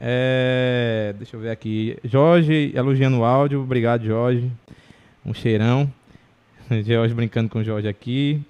É, 0.00 1.14
deixa 1.18 1.36
eu 1.36 1.40
ver 1.40 1.50
aqui. 1.50 1.96
Jorge 2.04 2.72
elogiando 2.74 3.18
o 3.18 3.24
áudio. 3.24 3.60
Obrigado, 3.60 4.04
Jorge. 4.04 4.50
Um 5.24 5.34
cheirão. 5.34 5.92
Jorge 6.84 7.14
brincando 7.14 7.48
com 7.48 7.58
o 7.58 7.64
Jorge 7.64 7.86
aqui. 7.88 8.40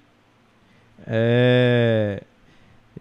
É, 1.05 2.21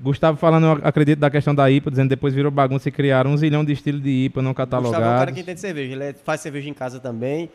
Gustavo 0.00 0.36
falando, 0.36 0.80
acredito, 0.82 1.18
da 1.18 1.30
questão 1.30 1.54
da 1.54 1.70
IPA, 1.70 1.90
dizendo 1.90 2.06
que 2.06 2.16
depois 2.16 2.34
virou 2.34 2.50
bagunça 2.50 2.88
e 2.88 2.92
criaram 2.92 3.30
um 3.32 3.36
zilhão 3.36 3.64
de 3.64 3.72
estilos 3.72 4.02
de 4.02 4.24
IPA 4.24 4.42
não 4.42 4.50
Gustavo 4.52 4.86
é 4.86 4.88
o 4.88 4.92
cara 4.92 5.02
catalogados. 5.02 5.34
que 5.34 5.40
entende 5.40 5.60
cerveja. 5.60 5.92
Ele 5.94 6.04
é- 6.04 6.12
faz 6.12 6.40
cerveja 6.40 6.68
em 6.68 6.74
casa 6.74 6.98
também. 6.98 7.48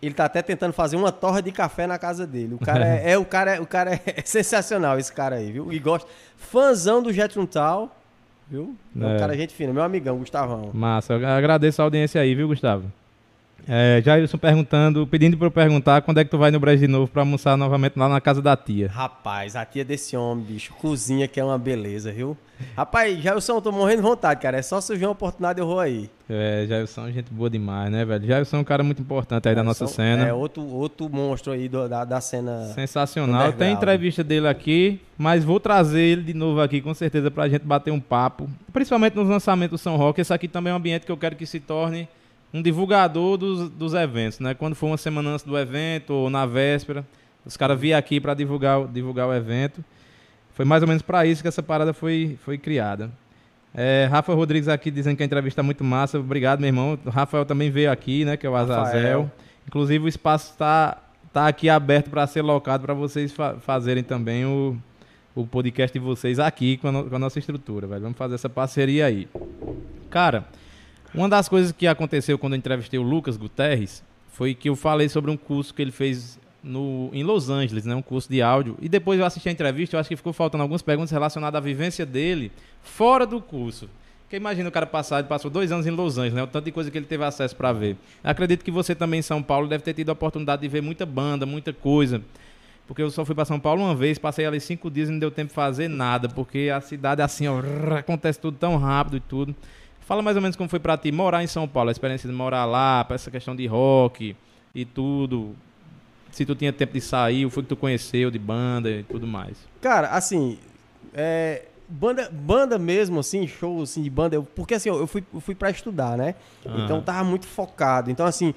Ele 0.00 0.14
tá 0.14 0.24
até 0.26 0.40
tentando 0.42 0.72
fazer 0.72 0.96
uma 0.96 1.10
torra 1.10 1.40
de 1.42 1.50
café 1.50 1.86
na 1.86 1.98
casa 1.98 2.26
dele. 2.26 2.54
O 2.54 2.58
cara 2.58 2.86
é, 2.86 3.10
é- 3.12 3.18
o 3.18 3.24
cara, 3.24 3.56
é- 3.56 3.60
o 3.60 3.66
cara 3.66 3.94
é 3.94 4.22
sensacional, 4.24 4.98
esse 4.98 5.12
cara 5.12 5.36
aí, 5.36 5.50
viu? 5.50 5.72
E 5.72 5.78
gosta. 5.78 6.08
Fãzão 6.36 7.02
do 7.02 7.12
Jetron 7.12 7.46
Tal, 7.46 7.94
viu? 8.48 8.76
É 9.00 9.04
um 9.04 9.14
É. 9.14 9.18
cara 9.18 9.36
gente 9.36 9.54
fina, 9.54 9.72
meu 9.72 9.82
amigão, 9.82 10.16
Gustavão. 10.18 10.70
Massa, 10.72 11.14
eu 11.14 11.26
agradeço 11.28 11.82
a 11.82 11.84
audiência 11.84 12.20
aí, 12.20 12.34
viu, 12.34 12.46
Gustavo? 12.48 12.84
É, 13.66 14.00
Jailson 14.04 14.38
perguntando, 14.38 15.06
pedindo 15.06 15.36
pra 15.36 15.46
eu 15.46 15.50
perguntar 15.50 16.00
quando 16.02 16.18
é 16.18 16.24
que 16.24 16.30
tu 16.30 16.38
vai 16.38 16.50
no 16.50 16.58
Brejo 16.60 16.80
de 16.80 16.88
novo 16.88 17.06
pra 17.10 17.22
almoçar 17.22 17.56
novamente 17.56 17.98
lá 17.98 18.08
na 18.08 18.20
casa 18.20 18.40
da 18.40 18.56
tia. 18.56 18.88
Rapaz, 18.88 19.56
a 19.56 19.64
tia 19.64 19.84
desse 19.84 20.16
homem, 20.16 20.44
bicho, 20.44 20.72
cozinha 20.74 21.28
que 21.28 21.38
é 21.38 21.44
uma 21.44 21.58
beleza, 21.58 22.10
viu? 22.10 22.36
Rapaz, 22.76 23.22
Jailson, 23.22 23.56
eu 23.56 23.60
tô 23.62 23.70
morrendo 23.70 24.02
de 24.02 24.08
vontade, 24.08 24.40
cara. 24.40 24.56
É 24.58 24.62
só 24.62 24.80
surgir 24.80 25.04
uma 25.04 25.12
oportunidade 25.12 25.60
eu 25.60 25.66
vou 25.66 25.78
aí. 25.78 26.10
É, 26.28 26.64
Jailson 26.68 27.06
é 27.08 27.12
gente 27.12 27.32
boa 27.32 27.48
demais, 27.48 27.90
né, 27.92 28.04
velho? 28.04 28.26
Jailson 28.26 28.56
é 28.56 28.60
um 28.60 28.64
cara 28.64 28.82
muito 28.82 29.00
importante 29.00 29.48
aí 29.48 29.54
da 29.54 29.62
nossa 29.62 29.86
cena. 29.86 30.26
É 30.26 30.32
outro, 30.32 30.62
outro 30.66 31.08
monstro 31.08 31.52
aí 31.52 31.68
do- 31.68 31.88
da, 31.88 32.04
da 32.04 32.20
cena. 32.20 32.72
Sensacional. 32.74 33.52
Tem 33.52 33.72
entrevista 33.72 34.24
dele 34.24 34.48
aqui, 34.48 35.00
mas 35.16 35.44
vou 35.44 35.60
trazer 35.60 36.00
ele 36.00 36.22
de 36.22 36.34
novo 36.34 36.60
aqui, 36.60 36.80
com 36.80 36.92
certeza, 36.94 37.30
pra 37.30 37.48
gente 37.48 37.62
bater 37.62 37.92
um 37.92 38.00
papo. 38.00 38.48
Principalmente 38.72 39.14
nos 39.14 39.28
lançamentos 39.28 39.78
do 39.80 39.82
São 39.82 39.96
Roque. 39.96 40.20
Esse 40.20 40.32
aqui 40.32 40.48
também 40.48 40.70
é 40.70 40.74
um 40.74 40.78
ambiente 40.78 41.06
que 41.06 41.12
eu 41.12 41.16
quero 41.16 41.36
que 41.36 41.46
se 41.46 41.60
torne 41.60 42.08
um 42.52 42.62
divulgador 42.62 43.36
dos, 43.36 43.68
dos 43.70 43.94
eventos, 43.94 44.40
né? 44.40 44.54
Quando 44.54 44.74
for 44.74 44.86
uma 44.86 44.96
semana 44.96 45.30
antes 45.30 45.44
do 45.44 45.56
evento 45.58 46.12
ou 46.14 46.30
na 46.30 46.46
véspera, 46.46 47.04
os 47.44 47.56
caras 47.56 47.78
virem 47.78 47.96
aqui 47.96 48.20
pra 48.20 48.34
divulgar, 48.34 48.80
o- 48.80 48.88
divulgar 48.88 49.28
o 49.28 49.34
evento. 49.34 49.84
Foi 50.54 50.64
mais 50.64 50.82
ou 50.82 50.88
menos 50.88 51.02
pra 51.02 51.24
isso 51.26 51.40
que 51.42 51.48
essa 51.48 51.62
parada 51.62 51.92
foi, 51.92 52.38
foi 52.44 52.58
criada. 52.58 53.10
É, 53.74 54.08
Rafa 54.10 54.32
Rodrigues 54.34 54.66
aqui 54.68 54.90
dizendo 54.90 55.16
que 55.16 55.22
a 55.22 55.26
entrevista 55.26 55.60
é 55.60 55.62
muito 55.62 55.84
massa. 55.84 56.18
Obrigado, 56.18 56.58
meu 56.60 56.68
irmão. 56.68 56.98
O 57.04 57.10
Rafael 57.10 57.44
também 57.44 57.70
veio 57.70 57.92
aqui, 57.92 58.24
né? 58.24 58.36
Que 58.36 58.46
é 58.46 58.50
o 58.50 58.56
Azazel. 58.56 58.84
Rafael. 58.84 59.32
Inclusive 59.66 60.04
o 60.04 60.08
espaço 60.08 60.50
está 60.52 60.98
tá 61.32 61.46
aqui 61.46 61.68
aberto 61.68 62.08
para 62.10 62.26
ser 62.26 62.40
locado 62.42 62.80
para 62.82 62.94
vocês 62.94 63.30
fa- 63.30 63.56
fazerem 63.60 64.02
também 64.02 64.46
o, 64.46 64.76
o 65.34 65.46
podcast 65.46 65.96
de 65.96 66.02
vocês 66.04 66.38
aqui 66.40 66.78
com 66.78 66.88
a, 66.88 66.92
no- 66.92 67.04
com 67.04 67.14
a 67.14 67.18
nossa 67.18 67.38
estrutura, 67.38 67.86
velho. 67.86 68.00
Vamos 68.02 68.16
fazer 68.18 68.34
essa 68.34 68.48
parceria 68.48 69.04
aí. 69.06 69.28
Cara, 70.10 70.46
uma 71.14 71.28
das 71.28 71.48
coisas 71.48 71.72
que 71.72 71.86
aconteceu 71.86 72.38
quando 72.38 72.54
eu 72.54 72.58
entrevistei 72.58 72.98
o 72.98 73.02
Lucas 73.02 73.36
Guterres 73.36 74.02
foi 74.32 74.54
que 74.54 74.68
eu 74.68 74.76
falei 74.76 75.08
sobre 75.08 75.30
um 75.30 75.36
curso 75.36 75.74
que 75.74 75.82
ele 75.82 75.90
fez 75.90 76.38
no, 76.62 77.10
em 77.12 77.22
Los 77.22 77.50
Angeles, 77.50 77.84
né? 77.84 77.94
Um 77.94 78.02
curso 78.02 78.28
de 78.28 78.42
áudio. 78.42 78.76
E 78.80 78.88
depois 78.88 79.18
eu 79.18 79.26
assisti 79.26 79.48
a 79.48 79.52
entrevista, 79.52 79.96
eu 79.96 80.00
acho 80.00 80.08
que 80.08 80.16
ficou 80.16 80.32
faltando 80.32 80.62
algumas 80.62 80.82
perguntas 80.82 81.10
relacionadas 81.10 81.58
à 81.58 81.60
vivência 81.60 82.04
dele 82.04 82.52
fora 82.82 83.26
do 83.26 83.40
curso. 83.40 83.88
Porque 84.22 84.36
imagina 84.36 84.68
o 84.68 84.72
cara 84.72 84.86
passar, 84.86 85.20
ele 85.20 85.28
passou 85.28 85.50
dois 85.50 85.72
anos 85.72 85.86
em 85.86 85.90
Los 85.90 86.18
Angeles, 86.18 86.34
né? 86.34 86.42
O 86.42 86.46
tanto 86.46 86.66
de 86.66 86.72
coisa 86.72 86.90
que 86.90 86.98
ele 86.98 87.06
teve 87.06 87.24
acesso 87.24 87.56
para 87.56 87.72
ver. 87.72 87.96
Acredito 88.22 88.62
que 88.62 88.70
você 88.70 88.94
também 88.94 89.20
em 89.20 89.22
São 89.22 89.42
Paulo 89.42 89.66
deve 89.66 89.82
ter 89.82 89.94
tido 89.94 90.10
a 90.10 90.12
oportunidade 90.12 90.60
de 90.60 90.68
ver 90.68 90.82
muita 90.82 91.06
banda, 91.06 91.46
muita 91.46 91.72
coisa. 91.72 92.20
Porque 92.86 93.02
eu 93.02 93.10
só 93.10 93.24
fui 93.24 93.34
para 93.34 93.44
São 93.44 93.58
Paulo 93.58 93.82
uma 93.82 93.94
vez, 93.94 94.18
passei 94.18 94.46
ali 94.46 94.60
cinco 94.60 94.90
dias 94.90 95.08
e 95.08 95.12
não 95.12 95.18
deu 95.18 95.30
tempo 95.30 95.48
de 95.48 95.54
fazer 95.54 95.88
nada, 95.88 96.28
porque 96.28 96.70
a 96.74 96.80
cidade 96.80 97.20
é 97.20 97.24
assim, 97.24 97.46
ó, 97.46 97.60
acontece 97.98 98.38
tudo 98.38 98.56
tão 98.58 98.76
rápido 98.76 99.16
e 99.16 99.20
tudo. 99.20 99.54
Fala 100.08 100.22
mais 100.22 100.36
ou 100.36 100.40
menos 100.42 100.56
como 100.56 100.70
foi 100.70 100.80
para 100.80 100.96
ti 100.96 101.12
morar 101.12 101.44
em 101.44 101.46
São 101.46 101.68
Paulo, 101.68 101.90
a 101.90 101.92
experiência 101.92 102.26
de 102.26 102.34
morar 102.34 102.64
lá, 102.64 103.04
para 103.04 103.14
essa 103.14 103.30
questão 103.30 103.54
de 103.54 103.66
rock 103.66 104.34
e 104.74 104.84
tudo. 104.86 105.54
Se 106.30 106.46
tu 106.46 106.54
tinha 106.54 106.72
tempo 106.72 106.94
de 106.94 107.00
sair, 107.02 107.44
o 107.44 107.50
que 107.50 107.62
tu 107.62 107.76
conheceu 107.76 108.30
de 108.30 108.38
banda 108.38 108.88
e 108.88 109.02
tudo 109.02 109.26
mais. 109.26 109.58
Cara, 109.82 110.08
assim, 110.08 110.58
é, 111.12 111.66
banda, 111.86 112.30
banda 112.32 112.78
mesmo, 112.78 113.20
assim, 113.20 113.46
show 113.46 113.82
assim, 113.82 114.02
de 114.02 114.08
banda, 114.08 114.34
eu- 114.34 114.44
porque 114.44 114.72
assim, 114.72 114.88
eu 114.88 115.06
fui, 115.06 115.22
eu 115.34 115.40
fui 115.40 115.54
pra 115.54 115.68
estudar, 115.68 116.16
né? 116.16 116.34
Ah. 116.64 116.80
Então 116.84 117.02
tava 117.02 117.22
muito 117.22 117.46
focado. 117.46 118.10
Então, 118.10 118.24
assim, 118.24 118.54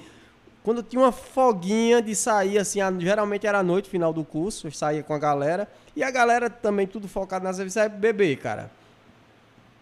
quando 0.62 0.78
eu 0.78 0.82
tinha 0.82 1.02
uma 1.02 1.12
folguinha 1.12 2.00
de 2.00 2.14
sair, 2.14 2.56
assim, 2.56 2.80
a- 2.80 2.90
geralmente 2.98 3.46
era 3.46 3.58
à 3.58 3.62
noite, 3.62 3.90
final 3.90 4.10
do 4.14 4.24
curso, 4.24 4.68
eu 4.68 4.72
saía 4.72 5.02
com 5.02 5.12
a 5.12 5.18
galera, 5.18 5.68
e 5.94 6.02
a 6.02 6.10
galera 6.10 6.48
também 6.48 6.86
tudo 6.86 7.06
focado 7.08 7.44
nas 7.44 7.58
revistas, 7.58 7.92
beber, 7.92 8.38
cara. 8.38 8.70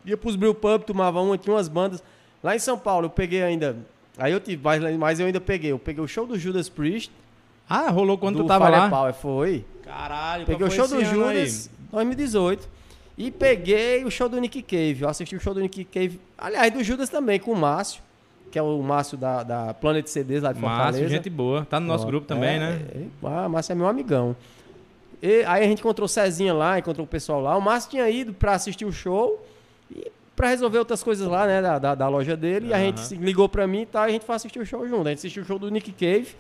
Ia 0.05 0.17
pros 0.17 0.37
brew 0.37 0.55
pub, 0.55 0.83
tomava 0.83 1.21
uma, 1.21 1.37
tinha 1.37 1.55
umas 1.55 1.69
bandas. 1.69 2.03
Lá 2.43 2.57
em 2.57 2.59
São 2.59 2.79
Paulo, 2.79 3.07
eu 3.07 3.11
peguei 3.11 3.43
ainda. 3.43 3.77
Aí 4.19 4.33
eu 4.33 4.41
tive, 4.41 4.63
mas, 4.63 4.97
mas 4.97 5.21
eu 5.21 5.27
ainda 5.27 5.41
peguei. 5.41 5.73
Eu 5.73 5.79
peguei 5.79 6.03
o 6.03 6.09
show 6.09 6.27
do 6.27 6.39
Judas 6.39 6.69
Priest. 6.69 7.13
Ah, 7.69 7.89
rolou 7.91 8.19
quando 8.19 8.39
do 8.39 8.45
tu 8.45 8.49
tava 8.49 8.69
lá? 8.69 8.81
Firepower, 8.81 9.15
Foi. 9.15 9.65
Caralho, 9.85 10.47
Peguei 10.47 10.67
o 10.67 10.71
show 10.71 10.87
do 10.87 11.05
Judas, 11.05 11.71
2018. 11.91 12.69
E 13.19 13.31
peguei 13.31 14.05
o 14.05 14.11
show 14.11 14.29
do 14.29 14.39
Nick 14.41 14.63
Cave. 14.63 15.03
Eu 15.03 15.09
assisti 15.09 15.37
o 15.37 15.41
show 15.41 15.53
do 15.53 15.61
Nick 15.61 15.85
Cave. 15.85 16.21
Aliás, 16.39 16.73
do 16.73 16.83
Judas 16.83 17.09
também, 17.09 17.39
com 17.39 17.53
o 17.53 17.57
Márcio, 17.57 18.03
que 18.51 18.59
é 18.59 18.63
o 18.63 18.81
Márcio 18.83 19.19
da, 19.19 19.43
da 19.43 19.75
Planet 19.75 20.07
CDs 20.07 20.43
lá 20.43 20.53
de 20.53 20.61
Fortaleza. 20.61 20.99
Márcio, 20.99 21.09
gente 21.09 21.29
boa. 21.29 21.67
Tá 21.67 21.79
no 21.79 21.87
nosso 21.87 22.05
Ó, 22.05 22.07
grupo 22.07 22.27
também, 22.27 22.57
é, 22.57 22.59
né? 22.59 22.81
é, 22.95 23.27
ah, 23.27 23.49
Márcio 23.49 23.73
é 23.73 23.75
meu 23.75 23.87
amigão. 23.87 24.35
E 25.23 25.45
aí 25.45 25.65
a 25.65 25.69
gente 25.69 25.81
encontrou 25.81 26.07
o 26.07 26.09
Cezinha 26.09 26.55
lá, 26.55 26.79
encontrou 26.79 27.05
o 27.05 27.09
pessoal 27.09 27.41
lá. 27.41 27.57
O 27.57 27.61
Márcio 27.61 27.91
tinha 27.91 28.09
ido 28.09 28.33
pra 28.33 28.55
assistir 28.55 28.85
o 28.85 28.93
show 28.93 29.45
pra 30.35 30.49
resolver 30.49 30.79
outras 30.79 31.03
coisas 31.03 31.27
lá, 31.27 31.47
né, 31.47 31.61
da, 31.61 31.79
da, 31.79 31.95
da 31.95 32.09
loja 32.09 32.37
dele. 32.37 32.69
E 32.69 32.75
a 32.75 32.79
gente 32.79 33.15
ligou 33.17 33.49
pra 33.49 33.67
mim 33.67 33.83
e 33.83 33.87
tal, 33.87 34.07
e 34.07 34.09
a 34.09 34.13
gente 34.13 34.25
foi 34.25 34.37
assistir 34.37 34.59
o 34.59 34.67
show 34.67 34.87
junto. 34.89 35.07
A 35.07 35.11
gente 35.11 35.19
assistiu 35.19 35.43
o 35.43 35.47
show 35.47 35.59
do 35.59 35.71
Nick 35.71 35.93
Cave. 35.93 36.35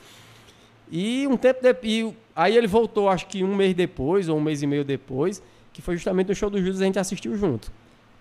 E 0.90 1.26
um 1.28 1.36
tempo 1.36 1.62
depois. 1.62 2.14
Aí 2.34 2.56
ele 2.56 2.66
voltou, 2.66 3.08
acho 3.08 3.26
que 3.26 3.44
um 3.44 3.54
mês 3.54 3.74
depois, 3.74 4.28
ou 4.28 4.38
um 4.38 4.40
mês 4.40 4.62
e 4.62 4.66
meio 4.66 4.84
depois, 4.84 5.42
que 5.72 5.82
foi 5.82 5.94
justamente 5.96 6.28
no 6.28 6.34
show 6.34 6.50
do 6.50 6.60
Judas 6.60 6.80
a 6.80 6.84
gente 6.84 6.98
assistiu 6.98 7.36
junto. 7.36 7.70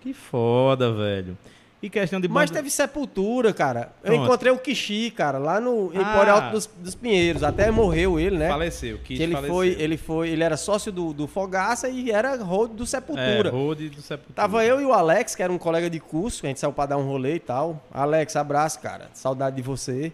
Que 0.00 0.12
foda, 0.14 0.92
velho. 0.92 1.36
E 1.82 1.88
questão 1.88 2.20
de 2.20 2.28
Mas 2.28 2.50
banda- 2.50 2.58
teve 2.60 2.70
Sepultura, 2.70 3.54
cara. 3.54 3.90
Eu 4.04 4.12
Pronto. 4.12 4.24
encontrei 4.26 4.52
o 4.52 4.58
Kishi, 4.58 5.10
cara, 5.10 5.38
lá 5.38 5.58
no 5.58 5.90
Ah. 5.94 5.98
Empório 5.98 6.32
Alto 6.34 6.50
dos, 6.50 6.66
dos 6.66 6.94
Pinheiros. 6.94 7.42
Até 7.42 7.70
morreu 7.70 8.20
ele, 8.20 8.36
né? 8.36 8.48
Faleceu, 8.48 8.98
Que 8.98 9.14
ele 9.14 9.32
faleceu. 9.32 9.54
foi, 9.54 9.68
ele 9.78 9.96
foi, 9.96 10.28
ele 10.28 10.44
era 10.44 10.58
sócio 10.58 10.92
do, 10.92 11.14
do 11.14 11.26
Fogaça 11.26 11.88
e 11.88 12.10
era 12.10 12.36
road 12.36 12.74
do 12.74 12.82
É, 12.82 12.86
Sepultura. 12.86 13.50
Road 13.50 13.88
do 13.88 14.02
Sepultura. 14.02 14.34
Tava 14.36 14.62
eu 14.62 14.78
e 14.78 14.84
o 14.84 14.92
Alex, 14.92 15.34
que 15.34 15.42
era 15.42 15.50
um 15.50 15.56
colega 15.56 15.88
de 15.88 15.98
curso, 16.00 16.42
que 16.42 16.46
a 16.46 16.50
gente 16.50 16.60
saiu 16.60 16.72
pra 16.72 16.84
dar 16.84 16.98
um 16.98 17.06
rolê 17.06 17.36
e 17.36 17.40
tal. 17.40 17.82
Alex, 17.90 18.36
abraço, 18.36 18.78
cara. 18.80 19.08
Saudade 19.14 19.56
de 19.56 19.62
você. 19.62 20.12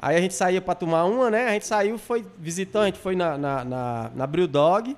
Aí 0.00 0.16
a 0.16 0.20
gente 0.20 0.34
saía 0.34 0.60
pra 0.60 0.74
tomar 0.74 1.04
uma, 1.04 1.30
né? 1.30 1.46
A 1.46 1.52
gente 1.52 1.66
saiu, 1.66 1.98
foi 1.98 2.26
visitando, 2.36 2.82
a 2.82 2.86
gente 2.86 2.98
foi 2.98 3.14
na, 3.14 3.38
na, 3.38 3.64
na, 3.64 4.10
na 4.12 4.26
Brew 4.26 4.48
Dog 4.48 4.96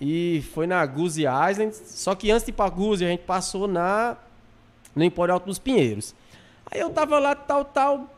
e 0.00 0.44
foi 0.52 0.66
na 0.66 0.84
Goose 0.84 1.22
Island. 1.22 1.74
Só 1.74 2.14
que 2.14 2.30
antes 2.30 2.44
de 2.44 2.50
ir 2.50 2.54
pra 2.54 2.68
Goose, 2.68 3.04
a 3.04 3.08
gente 3.08 3.22
passou 3.22 3.66
na 3.66 4.16
no 4.94 5.04
Empório 5.04 5.34
Alto 5.34 5.46
dos 5.46 5.58
Pinheiros. 5.58 6.14
Aí 6.70 6.80
eu 6.80 6.90
tava 6.90 7.18
lá, 7.18 7.34
tal, 7.34 7.64
tal, 7.64 8.08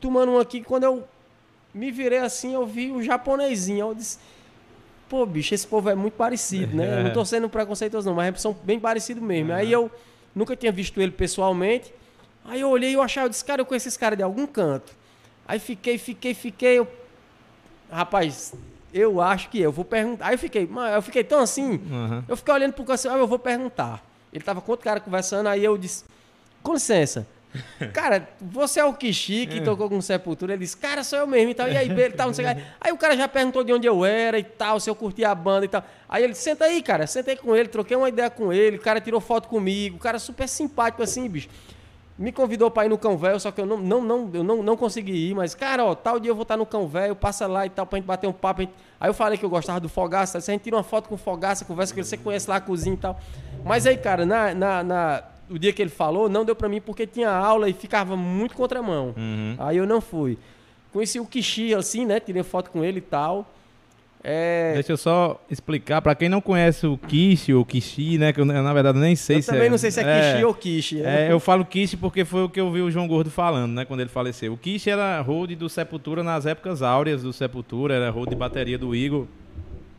tomando 0.00 0.32
um 0.32 0.38
aqui. 0.38 0.62
Quando 0.62 0.84
eu 0.84 1.04
me 1.72 1.90
virei 1.90 2.18
assim, 2.18 2.54
eu 2.54 2.66
vi 2.66 2.90
o 2.90 3.02
japonesinho. 3.02 3.88
Eu 3.88 3.94
disse, 3.94 4.18
pô, 5.08 5.26
bicho, 5.26 5.54
esse 5.54 5.66
povo 5.66 5.90
é 5.90 5.94
muito 5.94 6.14
parecido, 6.14 6.76
né? 6.76 7.00
Eu 7.00 7.04
não 7.04 7.12
tô 7.12 7.24
sendo 7.24 7.48
preconceituoso, 7.48 8.08
não, 8.08 8.16
mas 8.16 8.40
são 8.40 8.56
bem 8.64 8.78
parecidos 8.78 9.22
mesmo. 9.22 9.52
Aí 9.52 9.70
eu 9.70 9.90
nunca 10.34 10.56
tinha 10.56 10.72
visto 10.72 11.00
ele 11.00 11.12
pessoalmente. 11.12 11.92
Aí 12.44 12.60
eu 12.60 12.68
olhei 12.68 12.90
e 12.90 12.94
eu 12.94 13.02
achava, 13.02 13.26
eu 13.26 13.30
disse, 13.30 13.44
cara, 13.44 13.62
eu 13.62 13.66
conheço 13.66 13.88
esse 13.88 13.98
cara 13.98 14.14
de 14.16 14.22
algum 14.22 14.46
canto. 14.46 14.92
Aí 15.46 15.58
fiquei, 15.58 15.98
fiquei, 15.98 16.34
fiquei. 16.34 16.78
Eu... 16.78 16.88
Rapaz, 17.90 18.54
eu 18.92 19.20
acho 19.20 19.48
que 19.50 19.60
eu 19.60 19.72
vou 19.72 19.84
perguntar. 19.84 20.26
Aí 20.26 20.34
eu 20.34 20.38
fiquei, 20.38 20.68
eu 20.94 21.02
fiquei 21.02 21.24
tão 21.24 21.40
assim. 21.40 21.80
Uhum. 21.90 22.24
Eu 22.28 22.36
fiquei 22.36 22.54
olhando 22.54 22.72
pro 22.72 22.84
canto, 22.84 23.08
ah, 23.08 23.16
eu 23.16 23.26
vou 23.26 23.38
perguntar. 23.38 24.04
Ele 24.34 24.42
tava 24.44 24.60
com 24.60 24.70
outro 24.72 24.84
cara 24.84 24.98
conversando, 25.00 25.48
aí 25.48 25.64
eu 25.64 25.78
disse, 25.78 26.04
com 26.62 26.74
licença. 26.74 27.26
Cara, 27.94 28.28
você 28.40 28.80
é 28.80 28.84
o 28.84 28.92
Kishi 28.92 29.46
que 29.46 29.60
tocou 29.60 29.88
com 29.88 30.00
Sepultura? 30.00 30.54
Ele 30.54 30.64
disse, 30.64 30.76
cara, 30.76 31.04
sou 31.04 31.20
eu 31.20 31.26
mesmo 31.28 31.52
e 31.52 31.54
tal. 31.54 31.68
E 31.68 31.76
aí, 31.76 31.88
ele 31.88 32.10
tal, 32.10 32.26
não 32.26 32.34
sei 32.34 32.44
o 32.44 32.48
que. 32.52 32.60
Aí 32.80 32.90
o 32.92 32.96
cara 32.98 33.16
já 33.16 33.28
perguntou 33.28 33.62
de 33.62 33.72
onde 33.72 33.86
eu 33.86 34.04
era 34.04 34.36
e 34.36 34.42
tal, 34.42 34.80
se 34.80 34.90
eu 34.90 34.94
curtia 34.96 35.30
a 35.30 35.34
banda 35.36 35.64
e 35.64 35.68
tal. 35.68 35.84
Aí 36.08 36.24
ele, 36.24 36.34
senta 36.34 36.64
aí, 36.64 36.82
cara, 36.82 37.06
sentei 37.06 37.36
com 37.36 37.54
ele, 37.54 37.68
troquei 37.68 37.96
uma 37.96 38.08
ideia 38.08 38.28
com 38.28 38.52
ele, 38.52 38.76
o 38.76 38.80
cara 38.80 39.00
tirou 39.00 39.20
foto 39.20 39.46
comigo, 39.48 39.98
o 39.98 40.00
cara 40.00 40.18
super 40.18 40.48
simpático 40.48 41.00
assim, 41.00 41.28
bicho. 41.28 41.48
Me 42.18 42.32
convidou 42.32 42.70
pra 42.72 42.86
ir 42.86 42.88
no 42.88 42.98
Cão 42.98 43.16
Velho, 43.16 43.38
só 43.38 43.52
que 43.52 43.60
eu 43.60 43.66
não, 43.66 43.76
não, 43.78 44.00
não, 44.02 44.30
eu 44.34 44.42
não, 44.44 44.60
não 44.62 44.76
consegui 44.76 45.30
ir, 45.30 45.34
mas, 45.34 45.54
cara, 45.54 45.84
ó, 45.84 45.94
tal 45.94 46.18
dia 46.18 46.30
eu 46.32 46.34
vou 46.34 46.42
estar 46.42 46.56
no 46.56 46.66
Cão 46.66 46.88
Velho, 46.88 47.14
passa 47.14 47.46
lá 47.46 47.66
e 47.66 47.70
tal, 47.70 47.86
pra 47.86 47.98
gente 47.98 48.06
bater 48.06 48.26
um 48.28 48.32
papo. 48.32 48.62
gente- 48.62 48.72
Aí 49.00 49.08
eu 49.10 49.14
falei 49.14 49.36
que 49.38 49.44
eu 49.44 49.50
gostava 49.50 49.78
do 49.80 49.88
Fogaça, 49.88 50.40
se 50.40 50.50
a 50.50 50.54
gente 50.54 50.62
tira 50.62 50.76
uma 50.76 50.82
foto 50.84 51.08
com 51.08 51.14
o 51.16 51.18
Fogaça, 51.18 51.64
conversa 51.64 51.92
com 51.94 52.00
ele, 52.00 52.06
você 52.08 52.16
conhece 52.16 52.48
lá 52.50 52.56
a 52.56 52.60
cozinha 52.60 52.94
e 52.94 52.98
tal. 52.98 53.20
Mas 53.64 53.86
aí, 53.86 53.96
cara, 53.96 54.24
na, 54.26 54.54
na, 54.54 54.82
na- 54.84 55.22
o 55.50 55.58
dia 55.58 55.72
que 55.72 55.82
ele 55.82 55.90
falou, 55.90 56.28
não 56.28 56.44
deu 56.44 56.54
pra 56.56 56.68
mim 56.68 56.80
porque 56.80 57.06
tinha 57.06 57.30
aula 57.30 57.68
e 57.68 57.72
ficava 57.72 58.16
muito 58.16 58.54
contramão. 58.54 59.14
Uhum. 59.16 59.56
Aí 59.58 59.76
eu 59.76 59.86
não 59.86 60.00
fui. 60.00 60.38
Conheci 60.92 61.18
o 61.20 61.26
Kishi, 61.26 61.74
assim, 61.74 62.06
né? 62.06 62.20
Tirei 62.20 62.42
foto 62.42 62.70
com 62.70 62.84
ele 62.84 62.98
e 62.98 63.02
tal. 63.02 63.50
É, 64.26 64.72
Deixa 64.72 64.92
eu 64.92 64.96
só 64.96 65.38
explicar, 65.50 66.00
pra 66.00 66.14
quem 66.14 66.30
não 66.30 66.40
conhece 66.40 66.86
o 66.86 66.96
Kishi 66.96 67.52
ou 67.52 67.62
Kishi, 67.62 68.16
né? 68.16 68.32
Que 68.32 68.40
eu 68.40 68.46
na 68.46 68.72
verdade 68.72 68.98
nem 68.98 69.14
sei 69.14 69.36
eu 69.36 69.42
se 69.42 69.50
também 69.50 69.66
é. 69.66 69.70
não 69.70 69.76
sei 69.76 69.90
se 69.90 70.00
é, 70.00 70.32
Kishi 70.32 70.44
ou 70.44 70.54
Kishi. 70.54 71.02
É, 71.04 71.30
eu 71.30 71.38
falo 71.38 71.62
Kishi 71.62 71.98
porque 71.98 72.24
foi 72.24 72.44
o 72.44 72.48
que 72.48 72.58
eu 72.58 72.72
vi 72.72 72.80
o 72.80 72.90
João 72.90 73.06
Gordo 73.06 73.30
falando, 73.30 73.72
né? 73.72 73.84
Quando 73.84 74.00
ele 74.00 74.08
faleceu. 74.08 74.54
O 74.54 74.56
Kishi 74.56 74.88
era 74.88 75.20
hold 75.20 75.50
do 75.52 75.68
Sepultura 75.68 76.22
nas 76.22 76.46
épocas 76.46 76.80
áureas 76.80 77.22
do 77.22 77.34
Sepultura, 77.34 77.92
era 77.96 78.08
hold 78.10 78.30
de 78.30 78.34
bateria 78.34 78.78
do 78.78 78.94
Igor 78.94 79.26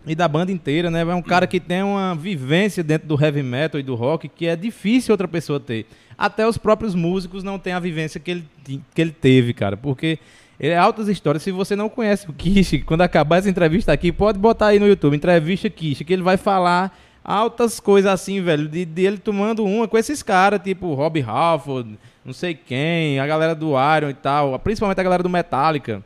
e 0.07 0.13
da 0.15 0.27
banda 0.27 0.51
inteira, 0.51 0.91
né? 0.91 1.01
É 1.01 1.15
um 1.15 1.21
cara 1.21 1.47
que 1.47 1.59
tem 1.59 1.83
uma 1.83 2.15
vivência 2.15 2.83
dentro 2.83 3.07
do 3.07 3.21
heavy 3.21 3.41
metal 3.41 3.79
e 3.79 3.83
do 3.83 3.95
rock 3.95 4.29
que 4.29 4.45
é 4.45 4.55
difícil 4.55 5.13
outra 5.13 5.27
pessoa 5.27 5.59
ter. 5.59 5.87
Até 6.17 6.47
os 6.47 6.57
próprios 6.57 6.93
músicos 6.95 7.43
não 7.43 7.57
têm 7.57 7.73
a 7.73 7.79
vivência 7.79 8.19
que 8.19 8.31
ele, 8.31 8.45
que 8.93 9.01
ele 9.01 9.11
teve, 9.11 9.53
cara. 9.53 9.75
Porque 9.75 10.19
ele 10.59 10.73
é 10.73 10.77
altas 10.77 11.07
histórias. 11.07 11.43
Se 11.43 11.51
você 11.51 11.75
não 11.75 11.89
conhece 11.89 12.29
o 12.29 12.33
Kishi, 12.33 12.79
quando 12.79 13.01
acabar 13.01 13.37
essa 13.37 13.49
entrevista 13.49 13.91
aqui, 13.91 14.11
pode 14.11 14.39
botar 14.39 14.67
aí 14.67 14.79
no 14.79 14.87
YouTube, 14.87 15.15
entrevista 15.15 15.69
Kishi, 15.69 16.05
que 16.05 16.13
ele 16.13 16.23
vai 16.23 16.37
falar 16.37 16.97
altas 17.23 17.79
coisas 17.79 18.11
assim, 18.11 18.41
velho, 18.41 18.69
de, 18.69 18.85
de 18.85 19.03
ele 19.03 19.17
tomando 19.17 19.65
uma 19.65 19.87
com 19.87 19.97
esses 19.97 20.21
caras, 20.21 20.61
tipo 20.63 20.93
Rob 20.93 21.21
Halford, 21.21 21.97
não 22.23 22.33
sei 22.33 22.53
quem, 22.53 23.19
a 23.19 23.25
galera 23.25 23.55
do 23.55 23.71
Iron 23.97 24.09
e 24.09 24.13
tal, 24.13 24.57
principalmente 24.59 24.99
a 24.99 25.03
galera 25.03 25.23
do 25.23 25.29
Metallica. 25.29 26.03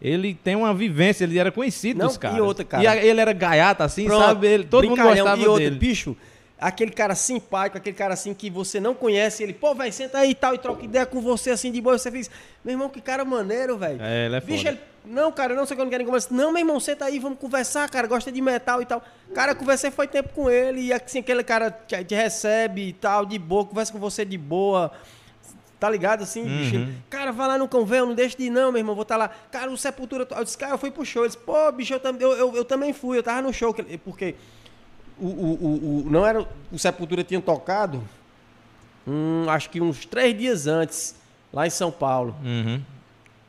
Ele 0.00 0.32
tem 0.34 0.56
uma 0.56 0.72
vivência, 0.72 1.24
ele 1.24 1.38
era 1.38 1.52
conhecido 1.52 1.98
Não, 1.98 2.06
dos 2.06 2.16
e 2.16 2.18
caras. 2.18 2.40
outra, 2.40 2.64
cara. 2.64 2.82
E 2.82 2.86
a- 2.86 2.96
ele 2.96 3.20
era 3.20 3.32
gaiata 3.32 3.84
assim, 3.84 4.06
Pronto, 4.06 4.24
sabe? 4.24 4.46
Ele, 4.46 4.64
todo 4.64 4.88
mundo 4.88 5.02
gostava 5.02 5.40
e 5.42 5.46
outro, 5.46 5.64
dele. 5.64 5.76
bicho, 5.76 6.16
aquele 6.58 6.90
cara 6.90 7.14
simpático, 7.14 7.76
aquele 7.78 7.96
cara 7.96 8.14
assim 8.14 8.32
que 8.32 8.48
você 8.48 8.80
não 8.80 8.94
conhece, 8.94 9.42
ele, 9.42 9.52
pô, 9.52 9.74
velho, 9.74 9.92
senta 9.92 10.18
aí 10.18 10.30
e 10.30 10.34
tal, 10.34 10.54
e 10.54 10.58
troca 10.58 10.84
ideia 10.84 11.04
com 11.04 11.20
você 11.20 11.50
assim 11.50 11.70
de 11.70 11.80
boa. 11.82 11.98
Você 11.98 12.10
fez, 12.10 12.30
meu 12.64 12.72
irmão, 12.74 12.88
que 12.88 13.00
cara 13.00 13.24
maneiro, 13.24 13.76
velho. 13.76 14.00
É, 14.00 14.26
ele 14.26 14.36
é 14.36 14.40
Bicho, 14.40 14.58
foda. 14.64 14.70
ele, 14.70 14.80
não, 15.04 15.30
cara, 15.32 15.54
não 15.54 15.66
sei 15.66 15.74
que 15.76 15.80
eu 15.80 15.84
não 15.84 15.90
quero 15.90 16.00
nem 16.02 16.06
conversar. 16.06 16.34
Não, 16.34 16.50
meu 16.52 16.60
irmão, 16.60 16.80
senta 16.80 17.04
aí, 17.04 17.18
vamos 17.18 17.38
conversar, 17.38 17.88
cara, 17.90 18.06
gosta 18.06 18.32
de 18.32 18.40
metal 18.40 18.80
e 18.80 18.86
tal. 18.86 19.02
Cara, 19.34 19.54
conversei 19.54 19.90
foi 19.90 20.06
tempo 20.06 20.30
com 20.34 20.50
ele, 20.50 20.80
e 20.80 20.92
assim, 20.94 21.18
aquele 21.20 21.44
cara 21.44 21.70
te, 21.70 22.02
te 22.04 22.14
recebe 22.14 22.88
e 22.88 22.92
tal, 22.94 23.24
de 23.26 23.38
boa, 23.38 23.64
conversa 23.66 23.92
com 23.92 23.98
você 23.98 24.24
de 24.24 24.36
boa. 24.38 24.90
Tá 25.80 25.88
ligado 25.88 26.22
assim, 26.22 26.44
bicho? 26.44 26.76
Uhum. 26.76 26.94
Cara, 27.08 27.32
vai 27.32 27.48
lá 27.48 27.56
no 27.58 27.66
convênio, 27.66 28.04
não 28.06 28.14
deixa 28.14 28.36
de 28.36 28.44
ir, 28.44 28.50
não, 28.50 28.70
meu 28.70 28.78
irmão. 28.80 28.94
Vou 28.94 29.00
estar 29.02 29.16
lá. 29.16 29.30
Cara, 29.50 29.70
o 29.70 29.78
Sepultura. 29.78 30.28
Eu 30.30 30.44
disse, 30.44 30.58
cara, 30.58 30.74
eu 30.74 30.78
fui 30.78 30.90
pro 30.90 31.04
show. 31.06 31.22
Ele 31.22 31.30
disse, 31.30 31.38
pô, 31.42 31.72
bicho, 31.72 31.94
eu, 31.94 32.00
eu, 32.20 32.32
eu, 32.34 32.56
eu 32.56 32.64
também 32.66 32.92
fui. 32.92 33.16
Eu 33.16 33.22
tava 33.22 33.40
no 33.40 33.50
show. 33.52 33.74
Porque 34.04 34.34
o, 35.18 35.26
o, 35.26 35.30
o, 35.30 36.06
o- 36.06 36.10
não 36.10 36.26
era. 36.26 36.46
O 36.70 36.78
Sepultura 36.78 37.24
tinha 37.24 37.40
tocado. 37.40 38.02
hum, 39.06 39.46
acho 39.48 39.70
que 39.70 39.80
uns 39.80 40.04
três 40.04 40.36
dias 40.36 40.66
antes, 40.66 41.14
lá 41.52 41.66
em 41.66 41.70
São 41.70 41.90
Paulo. 41.90 42.36
Uhum. 42.44 42.82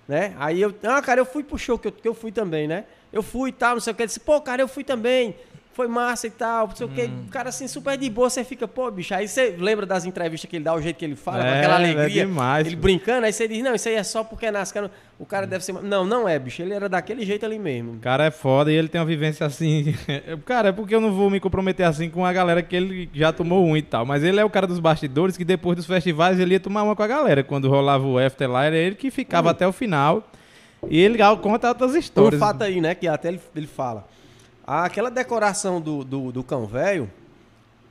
Né? 0.08 0.34
Aí 0.40 0.62
eu. 0.62 0.74
Ah, 0.84 1.02
cara, 1.02 1.20
eu 1.20 1.26
fui 1.26 1.44
pro 1.44 1.58
show 1.58 1.78
que 1.78 1.90
eu, 1.90 1.92
que 1.92 2.08
eu 2.08 2.14
fui 2.14 2.32
também, 2.32 2.68
né? 2.68 2.86
Eu 3.12 3.22
fui 3.22 3.50
e 3.50 3.54
tal, 3.54 3.74
não 3.74 3.82
sei 3.82 3.92
o 3.92 3.96
que. 3.96 4.04
Ele 4.04 4.08
disse, 4.08 4.20
pô, 4.22 4.40
cara, 4.42 4.62
eu 4.62 4.68
fui 4.68 4.84
também. 4.84 5.36
Foi 5.74 5.88
massa 5.88 6.28
e 6.28 6.30
tal, 6.30 6.68
não 6.68 6.76
sei 6.76 6.86
o 6.86 6.90
que. 6.90 7.04
Hum. 7.04 7.26
Cara, 7.32 7.48
assim, 7.48 7.66
super 7.66 7.98
de 7.98 8.10
boa, 8.10 8.30
você 8.30 8.44
fica, 8.44 8.68
pô, 8.68 8.92
bicho. 8.92 9.14
Aí 9.16 9.26
você 9.28 9.56
lembra 9.58 9.86
das 9.86 10.04
entrevistas 10.06 10.50
que 10.50 10.58
ele 10.58 10.66
dá, 10.66 10.74
o 10.76 10.82
jeito 10.82 10.98
que 10.98 11.06
ele 11.06 11.16
fala, 11.16 11.40
com 11.40 11.46
É, 11.46 11.60
aquela 11.60 11.74
é 11.76 11.78
alegria. 11.78 12.26
demais, 12.26 12.68
ele 12.68 12.76
pô. 12.76 12.82
brincando, 12.82 13.26
aí 13.26 13.32
você 13.32 13.48
diz, 13.48 13.64
não, 13.64 13.74
isso 13.74 13.88
aí 13.88 13.96
é 13.96 14.04
só 14.04 14.22
porque 14.24 14.48
é 14.48 14.52
nascendo. 14.52 14.92
O 15.18 15.26
cara 15.26 15.48
deve 15.48 15.64
ser. 15.64 15.74
Não, 15.74 16.04
não 16.04 16.28
é, 16.28 16.38
bicho. 16.38 16.62
Ele 16.62 16.74
era 16.74 16.90
daquele 16.90 17.24
jeito 17.26 17.46
ali 17.46 17.58
mesmo. 17.60 17.94
O 17.94 18.00
cara 18.00 18.26
é 18.26 18.32
foda 18.32 18.72
e 18.72 18.76
ele 18.76 18.88
tem 18.90 19.00
uma 19.00 19.06
vivência 19.08 19.46
assim. 19.46 19.96
cara, 20.46 20.70
é 20.70 20.72
porque 20.72 20.94
eu 20.96 21.00
não 21.00 21.14
vou 21.14 21.30
me 21.30 21.40
comprometer 21.40 21.86
assim 21.86 22.10
com 22.10 22.26
a 22.26 22.34
galera 22.34 22.62
que 22.62 22.76
ele 22.76 23.10
já 23.14 23.32
tomou 23.32 23.66
um 23.66 23.78
e 23.78 23.82
tal. 23.82 24.06
Mas 24.06 24.24
ele 24.24 24.40
é 24.40 24.44
o 24.44 24.50
cara 24.50 24.66
dos 24.68 24.80
bastidores 24.80 25.38
que 25.38 25.46
depois 25.46 25.78
dos 25.78 25.86
festivais 25.86 26.40
ele 26.40 26.56
ia 26.56 26.60
tomar 26.60 26.84
uma 26.84 26.96
com 26.96 27.04
a 27.04 27.08
galera. 27.08 27.44
Quando 27.44 27.70
rolava 27.70 28.06
o 28.06 28.18
after 28.18 28.50
lá, 28.50 28.66
era 28.66 28.76
ele 28.76 28.96
que 28.96 29.12
ficava 29.12 29.52
até 29.52 29.68
o 29.68 29.72
final. 29.72 30.28
E 30.90 31.00
ele 31.00 31.20
conta 31.42 31.70
outras 31.70 31.94
um 31.94 31.98
histórias. 32.00 32.40
fato 32.40 32.64
aí, 32.64 32.82
né, 32.82 32.96
que 32.96 33.08
até 33.08 33.28
ele, 33.28 33.40
ele 33.56 33.68
fala. 33.68 34.08
Aquela 34.66 35.10
decoração 35.10 35.82
do, 35.82 36.04
do, 36.04 36.32
do 36.32 36.44
cão 36.44 36.66
velho 36.66 37.10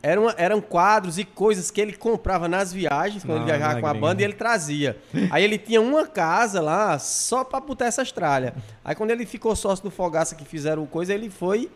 eram, 0.02 0.32
eram 0.36 0.60
quadros 0.60 1.18
e 1.18 1.24
coisas 1.24 1.70
que 1.70 1.80
ele 1.80 1.92
comprava 1.92 2.48
nas 2.48 2.72
viagens, 2.72 3.22
quando 3.22 3.38
ele 3.38 3.44
viajava 3.46 3.74
na 3.74 3.80
com 3.80 3.86
a 3.86 3.90
gringa. 3.90 4.06
banda, 4.06 4.22
e 4.22 4.24
ele 4.24 4.32
trazia. 4.32 4.96
Aí 5.30 5.44
ele 5.44 5.58
tinha 5.58 5.80
uma 5.80 6.06
casa 6.06 6.60
lá 6.60 6.98
só 6.98 7.44
pra 7.44 7.60
botar 7.60 7.86
essas 7.86 8.10
tralhas. 8.10 8.54
Aí 8.84 8.94
quando 8.94 9.10
ele 9.10 9.26
ficou 9.26 9.54
sócio 9.54 9.82
do 9.84 9.90
Fogaça 9.90 10.34
que 10.34 10.44
fizeram 10.44 10.86
coisa, 10.86 11.12
ele 11.12 11.28
foi. 11.28 11.70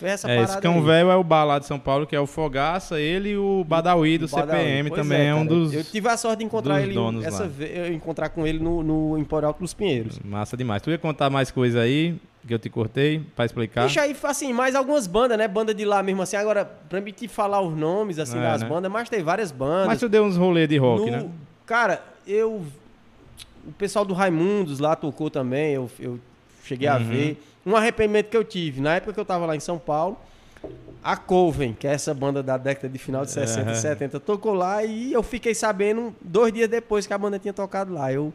Essa 0.00 0.30
É, 0.30 0.42
esse 0.42 0.58
cão 0.60 0.74
aí. 0.74 0.80
velho 0.82 1.10
é 1.10 1.16
o 1.16 1.24
bar 1.24 1.44
lá 1.44 1.58
de 1.58 1.66
São 1.66 1.78
Paulo, 1.78 2.06
que 2.06 2.14
é 2.14 2.20
o 2.20 2.26
Fogaça, 2.26 3.00
ele 3.00 3.30
e 3.30 3.36
o 3.36 3.64
Badawi 3.64 4.18
do 4.18 4.24
O. 4.26 4.28
CPM 4.28 4.88
Pois 4.90 5.02
também 5.02 5.26
é, 5.28 5.34
um 5.34 5.38
cara. 5.46 5.48
dos. 5.48 5.72
Eu 5.74 5.84
tive 5.84 6.08
a 6.08 6.16
sorte 6.16 6.38
de 6.38 6.44
encontrar 6.44 6.80
ele 6.82 6.94
donos 6.94 7.24
essa 7.24 7.46
vez, 7.48 7.90
encontrar 7.92 8.28
com 8.28 8.46
ele 8.46 8.58
no, 8.58 8.82
no 8.82 9.18
Emporio 9.18 9.48
Alto 9.48 9.60
dos 9.60 9.74
Pinheiros. 9.74 10.18
Massa 10.24 10.56
demais. 10.56 10.80
Tu 10.82 10.90
ia 10.90 10.98
contar 10.98 11.28
mais 11.30 11.50
coisa 11.50 11.80
aí, 11.80 12.14
que 12.46 12.54
eu 12.54 12.58
te 12.58 12.70
cortei, 12.70 13.20
pra 13.34 13.44
explicar? 13.44 13.80
Deixa 13.82 14.02
aí, 14.02 14.16
assim, 14.22 14.52
mais 14.52 14.74
algumas 14.74 15.06
bandas, 15.06 15.36
né? 15.36 15.48
Banda 15.48 15.74
de 15.74 15.84
lá 15.84 16.02
mesmo, 16.02 16.22
assim. 16.22 16.36
Agora, 16.36 16.64
pra 16.64 17.00
me 17.00 17.10
te 17.12 17.26
falar 17.28 17.60
os 17.60 17.76
nomes, 17.76 18.18
assim, 18.18 18.38
É, 18.38 18.42
das 18.42 18.62
né? 18.62 18.68
bandas, 18.68 18.90
mas 18.92 19.08
tem 19.08 19.22
várias 19.22 19.50
bandas. 19.50 19.86
Mas 19.88 19.98
tu 20.00 20.08
deu 20.08 20.22
uns 20.24 20.36
rolês 20.36 20.68
de 20.68 20.76
rock, 20.78 21.10
No- 21.10 21.16
né? 21.16 21.28
Cara, 21.66 22.02
eu... 22.26 22.62
O 23.66 23.72
pessoal 23.72 24.04
do 24.04 24.14
Raimundos 24.14 24.78
lá 24.78 24.96
tocou 24.96 25.28
também, 25.28 25.74
eu, 25.74 25.90
eu 26.00 26.18
cheguei 26.64 26.88
a 26.88 26.96
Uhum. 26.96 27.04
ver. 27.04 27.42
Um 27.68 27.76
arrependimento 27.76 28.28
que 28.28 28.36
eu 28.36 28.44
tive, 28.44 28.80
na 28.80 28.94
época 28.96 29.12
que 29.12 29.20
eu 29.20 29.24
tava 29.24 29.44
lá 29.46 29.54
em 29.54 29.60
São 29.60 29.78
Paulo, 29.78 30.18
a 31.02 31.16
Coven, 31.16 31.72
que 31.78 31.86
é 31.86 31.92
essa 31.92 32.12
banda 32.12 32.42
da 32.42 32.56
década 32.56 32.88
de 32.88 32.98
final 32.98 33.24
de 33.24 33.30
60 33.30 33.60
Aham. 33.62 33.72
e 33.72 33.76
70, 33.76 34.20
tocou 34.20 34.54
lá 34.54 34.84
e 34.84 35.12
eu 35.12 35.22
fiquei 35.22 35.54
sabendo 35.54 36.14
dois 36.20 36.52
dias 36.52 36.68
depois 36.68 37.06
que 37.06 37.12
a 37.12 37.18
banda 37.18 37.38
tinha 37.38 37.52
tocado 37.52 37.92
lá. 37.92 38.12
Eu, 38.12 38.32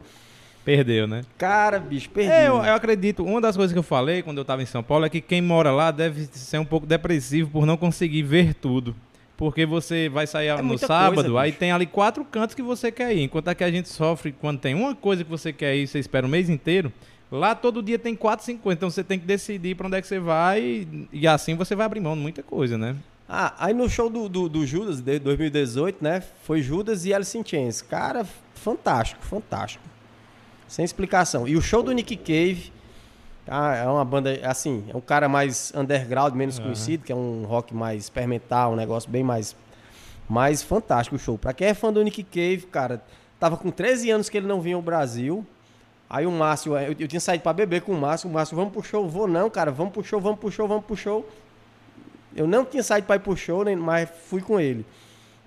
Perdeu, 0.64 1.06
né? 1.08 1.24
cara, 1.38 1.78
bicho, 1.78 2.10
perdi. 2.10 2.32
É, 2.32 2.48
eu, 2.48 2.56
eu 2.64 2.74
acredito. 2.74 3.24
Uma 3.26 3.42
das 3.42 3.58
coisas 3.58 3.74
que 3.74 3.80
eu 3.80 3.84
falei 3.84 4.22
quando 4.22 4.38
eu 4.38 4.46
tava 4.46 4.64
em 4.64 4.66
São 4.66 4.82
Paulo 4.82 5.06
é 5.06 5.10
que 5.10 5.20
quem 5.20 5.42
mora 5.42 5.72
lá 5.72 5.92
deve 5.92 6.26
ser 6.32 6.58
um 6.58 6.66
pouco 6.66 6.86
depressivo 6.88 7.50
por 7.50 7.66
não 7.66 7.76
conseguir 7.76 8.24
ver 8.24 8.54
tudo. 8.54 8.96
Porque 9.36 9.66
você 9.66 10.08
vai 10.08 10.26
sair 10.26 10.48
É 10.48 10.62
no 10.62 10.78
sábado, 10.78 11.16
coisa, 11.16 11.40
aí 11.42 11.52
tem 11.52 11.72
ali 11.72 11.86
quatro 11.86 12.24
cantos 12.24 12.56
que 12.56 12.62
você 12.62 12.92
quer 12.92 13.14
ir. 13.14 13.24
Enquanto 13.24 13.50
aqui 13.50 13.64
a 13.64 13.72
gente 13.72 13.90
sofre 13.90 14.32
quando 14.32 14.60
tem 14.60 14.74
uma 14.74 14.96
coisa 14.96 15.24
que 15.24 15.30
você 15.30 15.52
quer 15.52 15.76
ir, 15.76 15.88
você 15.88 16.00
espera 16.00 16.26
o 16.26 16.30
mês 16.30 16.50
inteiro. 16.50 16.94
Lá 17.34 17.56
todo 17.56 17.82
dia 17.82 17.98
tem 17.98 18.16
quatro, 18.16 18.46
cinco 18.46 18.62
coisas. 18.62 18.78
Então 18.78 18.92
você 18.92 19.04
tem 19.04 19.18
que 19.18 19.26
decidir 19.26 19.76
pra 19.76 19.88
onde 19.88 19.98
é 19.98 20.02
que 20.02 20.08
você 20.08 20.20
vai 20.20 20.62
e, 20.62 21.10
e 21.12 21.28
assim 21.28 21.56
você 21.56 21.76
vai 21.76 21.88
abrir 21.88 22.00
mão 22.00 22.14
de 22.14 22.22
muita 22.22 22.44
coisa, 22.44 22.78
né? 22.78 22.96
Ah, 23.28 23.56
aí 23.58 23.74
no 23.74 23.90
show 23.90 24.08
do, 24.08 24.30
do, 24.30 24.48
do 24.48 24.68
Judas, 24.68 25.02
de 25.02 25.18
2018, 25.18 26.04
né? 26.04 26.22
Foi 26.44 26.62
Judas 26.62 27.06
e 27.06 27.14
Alice 27.14 27.36
in 27.36 27.44
Chains. 27.44 27.82
Cara, 27.82 28.24
fantástico, 28.54 29.26
fantástico. 29.26 29.84
Sem 30.68 30.86
explicação. 30.86 31.48
E 31.48 31.58
o 31.58 31.62
show 31.62 31.82
do 31.82 31.92
Nick 31.92 32.16
Cave, 32.16 32.72
ah, 33.48 33.76
é 33.78 33.88
uma 33.88 34.06
banda, 34.06 34.40
assim, 34.44 34.84
é 34.88 34.96
um 34.96 35.02
cara 35.02 35.28
mais 35.28 35.74
underground, 35.76 36.36
menos 36.36 36.60
Aham. 36.60 36.66
conhecido, 36.66 37.04
que 37.04 37.12
é 37.12 37.16
um 37.16 37.46
rock 37.46 37.74
mais 37.74 38.04
experimental, 38.04 38.74
um 38.74 38.76
negócio 38.76 39.10
bem 39.10 39.24
mais... 39.24 39.56
Mais 40.30 40.62
fantástico 40.62 41.16
o 41.16 41.20
show. 41.20 41.38
Pra 41.38 41.52
quem 41.52 41.68
é 41.68 41.74
fã 41.74 41.92
do 41.92 42.02
Nick 42.04 42.24
Cave, 42.24 42.68
cara, 42.72 43.04
tava 43.40 43.58
com 43.58 43.72
13 43.72 44.12
anos 44.12 44.30
que 44.30 44.38
ele 44.38 44.48
não 44.48 44.62
vinha 44.62 44.76
ao 44.76 44.82
Brasil. 44.82 45.46
Aí 46.14 46.28
o 46.28 46.32
Márcio, 46.32 46.78
eu, 46.78 46.96
eu 47.00 47.08
tinha 47.08 47.20
saído 47.20 47.42
pra 47.42 47.52
beber 47.54 47.82
com 47.82 47.92
o 47.92 48.00
Márcio, 48.00 48.30
o 48.30 48.32
Márcio, 48.32 48.56
vamos 48.56 48.72
pro 48.72 48.84
show, 48.84 49.10
vou 49.10 49.28
não, 49.28 49.50
cara, 49.50 49.72
vamos 49.72 49.94
pro 49.94 50.04
show, 50.04 50.22
vamos 50.22 50.40
pro 50.40 50.52
show, 50.52 50.68
vamos 50.68 50.86
pro 50.86 50.96
show. 50.96 51.28
Eu 52.36 52.46
não 52.46 52.64
tinha 52.64 52.84
saído 52.84 53.08
pra 53.08 53.16
ir 53.16 53.20
pro 53.20 53.36
show, 53.36 53.64
nem, 53.64 53.76
mas 53.76 54.08
fui 54.28 54.40
com 54.40 54.60
ele. 54.60 54.86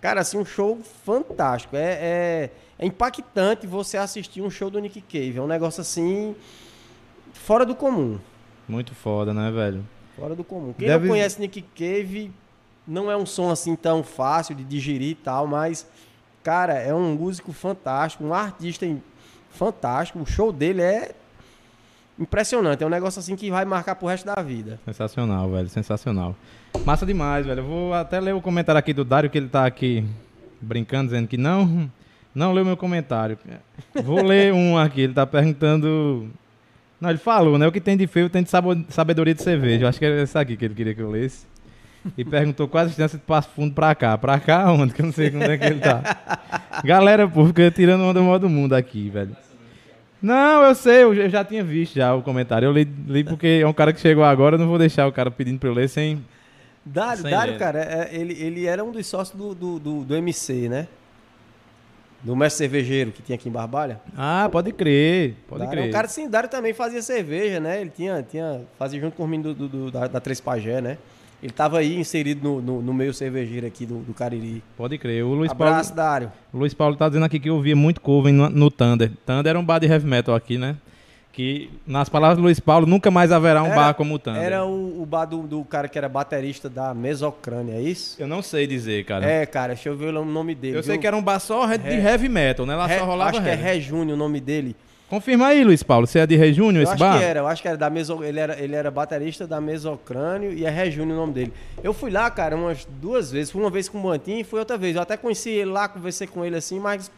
Cara, 0.01 0.23
assim, 0.23 0.37
um 0.37 0.45
show 0.45 0.81
fantástico. 1.05 1.77
É, 1.77 1.93
é, 2.01 2.51
é 2.81 2.85
impactante 2.85 3.65
você 3.65 3.97
assistir 3.97 4.43
um 4.43 4.51
show 4.51 4.69
do 4.69 4.81
Nick 4.81 5.01
Cave. 5.03 5.39
É 5.39 5.41
um 5.41 5.47
negócio 5.47 5.81
assim. 5.81 6.35
fora 7.33 7.65
do 7.65 7.77
comum. 7.77 8.19
Muito 8.69 8.93
foda, 8.93 9.33
né, 9.33 9.49
velho? 9.53 9.87
Fora 10.19 10.35
do 10.35 10.43
comum. 10.43 10.73
Quem 10.77 10.89
Deve- 10.89 11.05
não 11.05 11.13
conhece 11.15 11.41
Nick 11.41 11.63
Cave, 11.63 12.33
não 12.85 13.09
é 13.09 13.17
um 13.17 13.25
som 13.25 13.51
assim 13.53 13.77
tão 13.77 14.03
fácil 14.03 14.57
de 14.57 14.65
digerir 14.65 15.11
e 15.11 15.15
tal, 15.15 15.47
mas, 15.47 15.87
cara, 16.43 16.75
é 16.75 16.93
um 16.93 17.15
músico 17.15 17.53
fantástico, 17.53 18.25
um 18.25 18.35
artista 18.35 18.85
fantástico. 19.57 20.21
O 20.21 20.27
show 20.27 20.53
dele 20.53 20.83
é 20.83 21.13
impressionante. 22.19 22.83
É 22.83 22.87
um 22.87 22.91
negócio 22.91 23.19
assim 23.19 23.37
que 23.37 23.51
vai 23.51 23.65
marcar 23.65 23.95
pro 23.95 24.09
resto 24.09 24.27
da 24.27 24.41
vida. 24.43 24.79
Sensacional, 24.85 25.51
velho. 25.51 25.69
Sensacional. 25.69 26.37
Massa 26.85 27.05
demais, 27.05 27.47
velho. 27.47 27.61
Eu 27.61 27.65
vou 27.65 27.95
até 27.95 28.21
ler 28.21 28.35
o 28.35 28.41
comentário 28.41 28.79
aqui 28.79 28.93
do 28.93 29.05
Dário, 29.05 29.31
que 29.31 29.39
ele 29.39 29.49
tá 29.49 29.67
aqui 29.67 30.05
brincando, 30.61 31.11
dizendo 31.11 31.29
que 31.29 31.37
não, 31.37 31.91
não 32.35 32.53
leu 32.53 32.65
meu 32.65 32.77
comentário. 32.77 33.39
Vou 34.03 34.23
ler 34.25 34.53
um 34.53 34.79
aqui. 34.79 35.03
Ele 35.03 35.15
tá 35.15 35.27
perguntando. 35.27 36.31
Não, 37.01 37.11
ele 37.11 37.19
falou, 37.19 37.59
né? 37.59 37.67
O 37.67 37.73
que 37.73 37.81
tem 37.81 37.97
de 37.97 38.07
feio 38.07 38.31
tem 38.31 38.43
de 38.43 38.51
sabedoria 38.89 39.35
de 39.35 39.43
cerveja. 39.43 39.85
Eu 39.85 39.89
acho 39.89 39.99
que 39.99 40.05
era 40.05 40.23
esse 40.23 40.39
aqui 40.39 40.57
que 40.57 40.65
ele 40.65 40.75
queria 40.75 40.95
que 40.95 41.03
eu 41.03 41.11
lesse. 41.11 41.47
E 42.17 42.25
perguntou 42.25 42.69
quais 42.69 42.91
as 42.91 42.97
chances 42.97 43.19
de 43.19 43.27
Passo 43.27 43.49
Fundo 43.51 43.75
pra 43.75 43.95
cá. 43.95 44.17
Pra 44.17 44.39
cá 44.39 44.71
onde? 44.71 44.95
Que 44.95 45.03
eu 45.03 45.07
não 45.07 45.13
sei 45.13 45.29
onde 45.29 45.45
é 45.45 45.59
que 45.59 45.65
ele 45.65 45.81
tá. 45.81 46.47
Galera, 46.85 47.27
pô, 47.27 47.47
fica 47.47 47.71
tirando 47.71 48.03
onda 48.03 48.39
do 48.39 48.49
mundo 48.49 48.75
aqui, 48.75 49.11
velho. 49.11 49.37
Não, 50.27 50.63
eu 50.65 50.75
sei, 50.75 51.03
eu 51.05 51.31
já- 51.31 51.45
tinha 51.45 51.63
visto 51.63 51.95
já 51.95 52.15
o 52.15 52.23
comentário. 52.23 52.67
Eu 52.67 52.73
li, 52.73 52.85
li 53.07 53.23
porque 53.23 53.61
é 53.63 53.67
um 53.67 53.73
cara 53.73 53.93
que 53.93 54.01
chegou 54.01 54.25
agora, 54.25 54.57
eu 54.57 54.59
não 54.59 54.67
vou 54.69 54.79
deixar 54.79 55.07
o 55.07 55.13
cara 55.13 55.31
pedindo 55.31 55.59
pra 55.59 55.69
eu 55.69 55.73
ler 55.75 55.89
sem. 55.89 56.25
Dário, 56.85 57.23
Sem 57.23 57.31
Dário 57.31 57.53
ler. 57.53 57.59
cara, 57.59 57.79
é- 57.81 58.09
ele, 58.13 58.33
ele 58.41 58.67
era 58.67 58.83
um 58.85 58.91
dos 58.91 59.07
sócios 59.07 59.37
do, 59.37 59.55
do, 59.55 59.79
do, 59.79 60.05
do 60.05 60.17
MC, 60.17 60.69
né? 60.69 60.89
Do 62.23 62.35
mestre 62.35 62.59
cervejeiro 62.65 63.13
que 63.13 63.23
tinha 63.23 63.37
aqui 63.37 63.49
em 63.49 63.53
Barbalha. 63.53 64.01
Ah, 64.17 64.49
pode 64.51 64.73
crer, 64.73 65.35
pode 65.49 65.65
Dário, 65.65 65.79
crer. 65.81 65.91
O 65.91 65.93
cara, 65.93 66.09
sim, 66.09 66.29
Dário 66.29 66.49
também 66.49 66.73
fazia 66.73 67.01
cerveja, 67.03 67.61
né? 67.61 67.81
Ele 67.81 67.91
tinha, 67.91 68.23
tinha 68.29 68.63
fazia 68.79 69.01
junto 69.01 69.17
com 69.17 69.23
o 69.25 69.29
menino 69.29 69.55
do, 69.55 69.69
do- 69.69 69.91
da, 69.93 70.09
da 70.09 70.19
Três 70.21 70.41
Pagé, 70.41 70.81
né? 70.81 70.99
Ele 71.43 71.53
tava 71.53 71.79
aí 71.79 71.97
inserido 71.99 72.43
no, 72.43 72.63
no, 72.63 72.83
no 72.83 72.95
meio 72.95 73.13
cervejeiro 73.13 73.67
aqui 73.67 73.85
do, 73.87 73.99
do 73.99 74.15
Cariri. 74.15 74.63
Pode 74.77 74.97
crer. 74.99 75.23
O 75.25 75.35
Luiz 75.35 75.51
Abraço, 75.51 75.95
Paulo, 75.95 75.97
Dário. 76.11 76.33
o 76.53 76.59
Luiz 76.59 76.73
Paulo 76.75 76.97
tá 76.97 77.09
dizendo 77.09 77.25
aqui 77.25 77.39
que 77.39 77.49
eu 77.51 77.55
ouvia 77.57 77.77
muito 77.77 78.01
Coven 78.01 78.33
no, 78.33 78.49
no 78.49 78.71
Thunder. 78.71 79.11
Thunder 79.25 79.51
era 79.51 79.59
um 79.59 79.65
bar 79.65 79.79
de 79.79 79.87
heavy 79.87 80.07
metal 80.07 80.35
aqui, 80.35 80.57
né? 80.59 80.77
Que, 81.33 81.69
nas 81.87 82.09
palavras 82.09 82.39
do 82.39 82.43
Luiz 82.43 82.59
Paulo, 82.59 82.87
nunca 82.87 83.11
mais 83.11 83.31
haverá 83.31 83.63
um 83.63 83.67
Era- 83.67 83.75
bar 83.77 83.95
como 83.95 84.15
o 84.15 84.19
Thunder. 84.19 84.43
Era 84.43 84.65
o, 84.65 85.03
o 85.03 85.05
bar 85.05 85.27
do, 85.27 85.43
do 85.43 85.63
cara 85.65 85.87
que 85.87 85.99
era 85.99 86.09
baterista 86.09 86.67
da 86.71 86.95
Mesocrânia, 86.95 87.75
é 87.75 87.83
isso? 87.83 88.17
Eu 88.19 88.27
não 88.27 88.41
sei 88.41 88.67
dizer, 88.67 89.05
cara. 89.05 89.27
É, 89.31 89.45
cara, 89.45 89.75
deixa 89.75 89.91
eu 89.91 89.97
ver 89.97 90.15
o 90.15 90.25
nome 90.25 90.55
dele. 90.55 90.79
eu 90.79 90.83
sei 90.83 90.93
viu? 90.93 91.01
que 91.03 91.07
era 91.07 91.15
um 91.15 91.23
bar 91.23 91.39
só 91.39 91.67
de 91.77 91.91
heavy 91.95 92.31
metal, 92.31 92.65
né? 92.65 92.75
Lá 92.75 92.87
Re- 92.87 92.99
só 92.99 93.05
rolava 93.05 93.31
Acho 93.33 93.43
que 93.43 93.49
é 93.51 93.53
heavy. 93.53 93.81
Júnior 93.83 94.15
o 94.15 94.19
nome 94.19 94.41
dele. 94.41 94.75
Confirma 95.09 95.47
aí, 95.47 95.63
Luiz 95.63 95.85
Paulo, 95.85 96.05
se 96.07 96.19
é 96.19 96.27
de 96.27 96.35
Rei 96.35 96.53
Júnior 96.53 96.79
Eu 96.79 96.83
esse 96.83 96.93
acho 96.93 96.99
bar? 96.99 97.19
que 97.19 97.25
era, 97.25 97.41
eu 97.41 97.47
acho 97.47 97.63
que 97.63 97.69
era 97.69 97.77
da 97.77 97.89
Meso, 97.89 98.25
ele 98.25 98.41
era, 98.41 98.61
ele 98.61 98.75
era 98.75 98.91
baterista 98.91 99.47
da 99.47 99.61
Mesocrânio 99.61 100.53
e 100.53 100.65
é 100.65 100.71
Ré 100.71 100.91
Júnior 100.91 101.17
o 101.17 101.21
nome 101.21 101.33
dele. 101.33 101.53
Eu 101.83 101.93
fui 101.93 102.11
lá, 102.11 102.29
cara, 102.29 102.57
umas 102.57 102.85
duas 103.01 103.31
vezes. 103.31 103.53
Fui 103.53 103.61
uma 103.61 103.71
vez 103.71 103.89
com 103.89 103.99
o 103.99 104.03
Bantinho 104.03 104.41
e 104.41 104.45
fui 104.45 104.59
outra 104.59 104.77
vez. 104.77 104.97
Eu 104.97 105.03
até 105.03 105.17
conheci 105.17 105.51
ele 105.51 105.71
lá, 105.71 105.89
conversei 105.89 106.27
com 106.27 106.45
ele 106.45 106.57
assim, 106.57 106.81
mas 106.81 107.11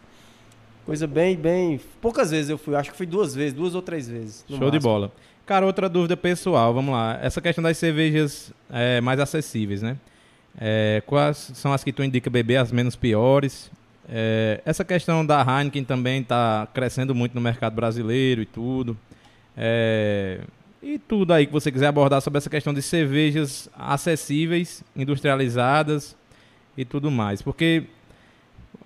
coisa 0.85 1.07
bem, 1.07 1.35
bem... 1.35 1.81
Poucas 2.01 2.31
vezes 2.31 2.51
eu 2.51 2.59
fui, 2.59 2.75
acho 2.75 2.91
que 2.91 2.97
fui 2.97 3.07
duas 3.07 3.35
vezes, 3.35 3.55
duas 3.55 3.75
ou 3.75 3.81
três 3.81 4.07
vezes. 4.07 4.45
Show 4.47 4.59
de 4.59 4.65
máximo. 4.65 4.81
bola. 4.83 5.13
Cara, 5.47 5.65
outra 5.65 5.89
dúvida 5.89 6.15
pessoal, 6.15 6.75
vamos 6.75 6.93
lá. 6.93 7.19
Essa 7.23 7.41
questão 7.41 7.65
das 7.65 7.79
cervejas 7.79 8.53
é, 8.71 9.01
mais 9.01 9.19
acessíveis, 9.19 9.81
né? 9.81 9.97
É, 10.61 11.03
quais 11.07 11.53
são 11.55 11.73
as 11.73 11.83
que 11.83 11.91
tu 11.93 12.05
indica 12.05 12.29
beber, 12.29 12.57
as 12.57 12.71
menos 12.71 12.95
piores? 12.97 13.71
É, 14.11 14.63
essa 14.65 14.85
questão 14.85 15.25
da 15.25 15.41
Heineken 15.43 15.85
também 15.85 16.23
está 16.23 16.67
crescendo 16.73 17.15
muito 17.15 17.35
no 17.35 17.41
mercado 17.41 17.75
brasileiro 17.75 18.41
e 18.41 18.47
tudo. 18.47 18.97
É, 19.57 20.41
e 20.83 20.99
tudo 20.99 21.33
aí 21.33 21.47
que 21.47 21.53
você 21.53 21.71
quiser 21.71 21.89
abordar 21.89 22.23
sobre 22.23 22.39
essa 22.39 22.49
questão 22.49 22.73
de 22.73 22.81
cervejas 22.81 23.69
acessíveis, 23.77 24.83
industrializadas 24.97 26.17
e 26.77 26.85
tudo 26.85 27.11
mais. 27.11 27.43
Porque 27.43 27.85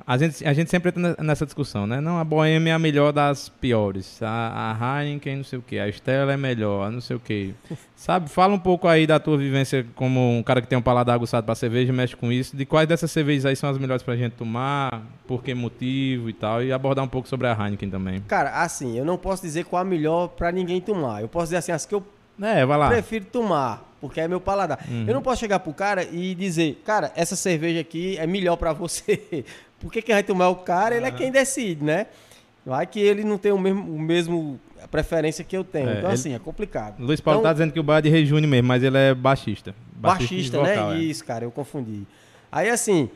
a 0.07 0.19
gente, 0.19 0.45
a 0.47 0.53
gente 0.53 0.71
sempre 0.71 0.89
entra 0.91 1.03
ne- 1.03 1.17
nessa 1.27 1.45
discussão, 1.45 1.87
né? 1.87 2.01
Não, 2.01 2.19
a 2.19 2.25
Bohemia 2.25 2.73
é 2.73 2.77
a 2.77 2.79
melhor 2.79 3.13
das 3.13 3.49
piores. 3.49 4.21
A, 4.23 4.77
a 4.81 5.03
Heineken, 5.05 5.37
não 5.37 5.45
sei 5.45 5.59
o 5.59 5.63
que. 5.63 5.79
A 5.79 5.89
Stella 5.91 6.33
é 6.33 6.37
melhor, 6.37 6.91
não 6.91 7.01
sei 7.01 7.17
o 7.17 7.21
que. 7.21 7.55
Sabe? 7.97 8.29
Fala 8.29 8.53
um 8.55 8.59
pouco 8.59 8.89
aí 8.89 9.07
da 9.07 9.21
tua 9.21 9.39
vivência 9.39 9.87
como 9.95 10.37
um 10.39 10.43
cara 10.43 10.61
que 10.61 10.67
tem 10.67 10.77
um 10.77 10.83
paladar 10.83 11.15
aguçado 11.15 11.45
pra 11.47 11.55
cerveja, 11.55 11.93
mexe 11.93 12.17
com 12.17 12.33
isso. 12.33 12.57
De 12.57 12.67
quais 12.67 12.89
dessas 12.89 13.11
cervejas 13.11 13.47
aí 13.47 13.55
são 13.57 13.71
as 13.71 13.79
melhores 13.79 14.03
pra 14.03 14.17
gente 14.17 14.33
tomar, 14.33 15.03
por 15.27 15.43
que 15.43 15.55
motivo 15.55 16.29
e 16.29 16.33
tal. 16.33 16.63
E 16.63 16.73
abordar 16.73 17.05
um 17.05 17.09
pouco 17.09 17.29
sobre 17.29 17.47
a 17.47 17.53
Heineken 17.53 17.91
também. 17.91 18.21
Cara, 18.23 18.63
assim, 18.63 18.99
eu 18.99 19.05
não 19.05 19.17
posso 19.17 19.43
dizer 19.43 19.65
qual 19.65 19.83
a 19.83 19.85
melhor 19.85 20.29
pra 20.29 20.51
ninguém 20.51 20.81
tomar. 20.81 21.21
Eu 21.23 21.29
posso 21.29 21.47
dizer 21.47 21.57
assim, 21.59 21.73
as 21.73 21.87
que 21.87 21.95
eu 21.95 22.03
É, 22.41 22.67
vai 22.67 22.77
lá. 22.77 22.89
prefiro 22.89 23.25
tomar, 23.27 23.89
porque 24.01 24.21
é 24.21 24.27
meu 24.27 24.41
paladar. 24.41 24.81
Uhum. 24.89 25.05
Eu 25.07 25.15
não 25.15 25.23
posso 25.23 25.39
chegar 25.39 25.61
pro 25.61 25.73
cara 25.73 26.03
e 26.03 26.35
dizer, 26.35 26.83
cara, 26.85 27.13
essa 27.15 27.37
cerveja 27.37 27.81
aqui 27.81 28.17
é 28.19 28.27
melhor 28.27 28.57
pra 28.57 28.73
você. 28.73 29.45
Porque 29.83 30.01
quem 30.03 30.15
vai 30.15 30.23
tomar 30.23 30.47
é 30.47 30.49
o 30.49 30.57
cara, 30.57 30.95
ele 30.97 31.07
é 31.07 31.11
quem 31.11 31.31
decide, 31.31 31.85
né? 31.85 32.07
Vai 32.65 32.87
que 32.87 33.01
ele 33.01 33.25
não 33.25 33.37
tem 33.39 33.51
o 33.53 33.59
mesmo, 33.59 33.93
o 33.95 33.99
mesmo 34.01 34.61
preferência 34.91 35.45
que 35.45 35.57
eu 35.57 35.65
tenho. 35.65 35.89
É, 35.91 35.99
então, 35.99 36.11
ele- 36.11 36.15
assim, 36.21 36.35
é 36.35 36.39
complicado. 36.39 36.95
Luiz 36.99 37.21
Paulo 37.21 37.41
então, 37.41 37.51
tá 37.51 37.53
dizendo 37.53 37.73
que 37.73 37.81
o 37.81 37.83
bar 37.83 38.05
é 38.07 38.25
Júnior 38.25 38.49
mesmo, 38.49 38.69
mas 38.69 38.83
ele 38.83 38.97
é 38.97 39.15
baixista. 39.15 39.75
baixista, 39.95 40.57
e 40.57 40.61
vocal, 40.61 40.91
né? 40.91 40.97
é. 40.97 40.99
Isso, 41.01 41.25
cara, 41.25 41.45
eu 41.45 41.51
confundi. 41.51 42.05
Aí, 42.51 42.69
assim, 42.71 43.09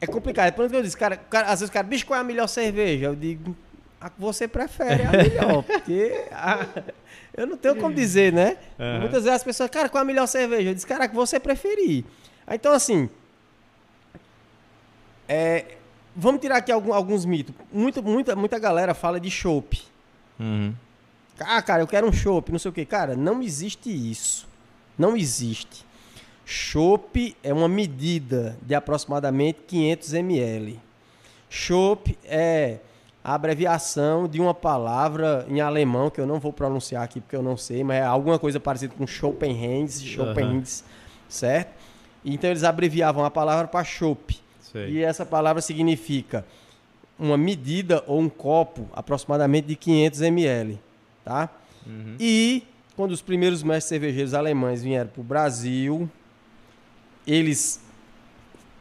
é 0.00 0.06
complicado. 0.06 0.54
Por 0.54 0.62
isso 0.64 0.70
que 0.70 0.76
eu 0.76 0.82
disse, 0.82 0.96
cara, 0.96 1.16
cara- 1.16 1.46
às 1.48 1.60
vezes 1.60 1.70
o 1.70 1.72
cara, 1.72 1.86
bicho, 1.86 2.06
qual 2.06 2.18
é 2.18 2.20
a 2.20 2.24
melhor 2.24 2.46
cerveja? 2.46 3.06
Eu 3.06 3.16
digo, 3.16 3.56
a 4.00 4.08
que 4.10 4.20
você 4.20 4.46
prefere 4.48 5.02
é 5.02 5.06
a 5.06 5.12
melhor. 5.12 5.62
porque 5.64 6.24
a- 6.30 6.66
eu 7.36 7.46
não 7.46 7.56
tenho 7.56 7.76
como 7.76 7.94
dizer, 7.94 8.32
né? 8.32 8.56
Aham. 8.78 9.00
Muitas 9.00 9.24
vezes 9.24 9.36
as 9.36 9.44
pessoas, 9.44 9.70
cara, 9.70 9.88
qual 9.88 10.00
é 10.00 10.02
a 10.02 10.06
melhor 10.06 10.26
cerveja? 10.26 10.70
Eu 10.70 10.74
disse, 10.74 10.86
cara, 10.86 11.04
a 11.04 11.08
que 11.08 11.14
você 11.14 11.38
preferir. 11.40 12.04
Aí, 12.46 12.56
Então, 12.56 12.72
assim, 12.72 13.08
é, 15.28 15.64
vamos 16.18 16.40
tirar 16.40 16.56
aqui 16.56 16.72
algum- 16.72 16.92
alguns 16.92 17.24
mitos. 17.24 17.54
Muita, 17.72 18.02
muita, 18.02 18.34
muita 18.36 18.58
galera 18.58 18.92
fala 18.94 19.18
de 19.20 19.30
chopp. 19.30 19.80
Uhum. 20.38 20.74
Ah, 21.40 21.62
cara, 21.62 21.82
eu 21.82 21.86
quero 21.86 22.06
um 22.08 22.12
chopp, 22.12 22.50
não 22.50 22.58
sei 22.58 22.68
o 22.70 22.74
que. 22.74 22.84
Cara, 22.84 23.16
não 23.16 23.40
existe 23.42 23.88
isso. 23.90 24.46
Não 24.98 25.16
existe. 25.16 25.86
Chopp 26.44 27.36
é 27.42 27.52
uma 27.52 27.68
medida 27.68 28.56
de 28.62 28.74
aproximadamente 28.74 29.60
500 29.66 30.14
ml. 30.14 30.80
Chopp 31.48 32.18
é 32.24 32.78
a 33.22 33.34
abreviação 33.34 34.26
de 34.26 34.40
uma 34.40 34.54
palavra 34.54 35.44
em 35.48 35.60
alemão 35.60 36.08
que 36.10 36.20
eu 36.20 36.26
não 36.26 36.40
vou 36.40 36.52
pronunciar 36.52 37.02
aqui 37.02 37.20
porque 37.20 37.36
eu 37.36 37.42
não 37.42 37.56
sei, 37.56 37.84
mas 37.84 37.98
é 37.98 38.02
alguma 38.02 38.38
coisa 38.38 38.58
parecida 38.58 38.94
com 38.96 39.06
Schoppenhans, 39.06 40.02
Schoppenhans, 40.02 40.84
certo? 41.28 41.74
Então 42.24 42.50
eles 42.50 42.64
abreviavam 42.64 43.24
a 43.24 43.30
palavra 43.30 43.68
para 43.68 43.84
chopp. 43.84 44.40
Sei. 44.72 44.90
E 44.90 45.02
essa 45.02 45.24
palavra 45.26 45.60
significa 45.62 46.44
uma 47.18 47.36
medida 47.36 48.02
ou 48.06 48.20
um 48.20 48.28
copo 48.28 48.88
aproximadamente 48.92 49.66
de 49.66 49.76
500 49.76 50.20
ml, 50.22 50.78
tá? 51.24 51.48
Uhum. 51.86 52.16
E 52.20 52.62
quando 52.94 53.12
os 53.12 53.22
primeiros 53.22 53.62
mestres 53.62 53.84
cervejeiros 53.88 54.34
alemães 54.34 54.82
vieram 54.82 55.08
para 55.08 55.20
o 55.20 55.24
Brasil, 55.24 56.08
eles 57.26 57.80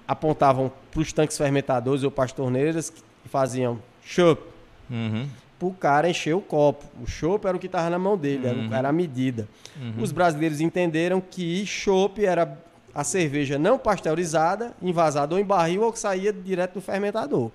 apontavam 0.07 0.71
para 0.91 1.01
os 1.01 1.11
tanques 1.11 1.37
fermentadores 1.37 2.03
ou 2.03 2.11
para 2.11 2.25
as 2.25 2.31
torneiras 2.31 2.89
que 2.89 3.01
faziam 3.29 3.79
chopp 4.03 4.41
Uhum. 4.89 5.27
para 5.59 5.67
o 5.67 5.73
cara 5.73 6.09
encher 6.09 6.33
o 6.33 6.39
copo. 6.39 6.85
O 7.01 7.05
chopp 7.05 7.45
era 7.45 7.57
o 7.57 7.59
que 7.59 7.65
estava 7.65 7.89
na 7.89 7.99
mão 7.99 8.17
dele, 8.17 8.47
Uhum. 8.47 8.73
era 8.73 8.87
a 8.87 8.91
medida. 8.93 9.47
Uhum. 9.75 10.01
Os 10.01 10.11
brasileiros 10.13 10.61
entenderam 10.61 11.19
que 11.19 11.65
chopp 11.65 12.23
era 12.25 12.57
a 12.97 13.03
cerveja 13.03 13.59
não 13.59 13.77
pasteurizada, 13.77 14.73
envasada 14.81 15.35
ou 15.35 15.39
em 15.39 15.45
barril 15.45 15.83
ou 15.83 15.93
que 15.93 15.99
saía 15.99 16.33
direto 16.33 16.73
do 16.73 16.81
fermentador. 16.81 17.51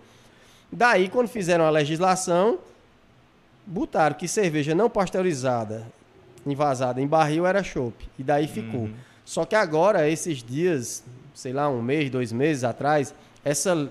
Daí, 0.70 1.08
quando 1.08 1.26
fizeram 1.26 1.64
a 1.64 1.70
legislação, 1.70 2.60
botaram 3.66 4.14
que 4.14 4.28
cerveja 4.28 4.72
não 4.72 4.88
pasteurizada, 4.88 5.84
envasada 6.46 7.00
em 7.00 7.08
barril 7.08 7.44
era 7.44 7.60
chopp. 7.60 8.08
E 8.16 8.22
daí 8.22 8.46
ficou. 8.46 8.82
Uhum. 8.82 8.94
Só 9.24 9.44
que 9.44 9.56
agora, 9.56 10.08
esses 10.08 10.44
dias, 10.44 11.02
sei 11.34 11.52
lá, 11.52 11.68
um 11.68 11.82
mês, 11.82 12.08
dois 12.08 12.30
meses 12.30 12.62
atrás, 12.62 13.12
essa 13.44 13.90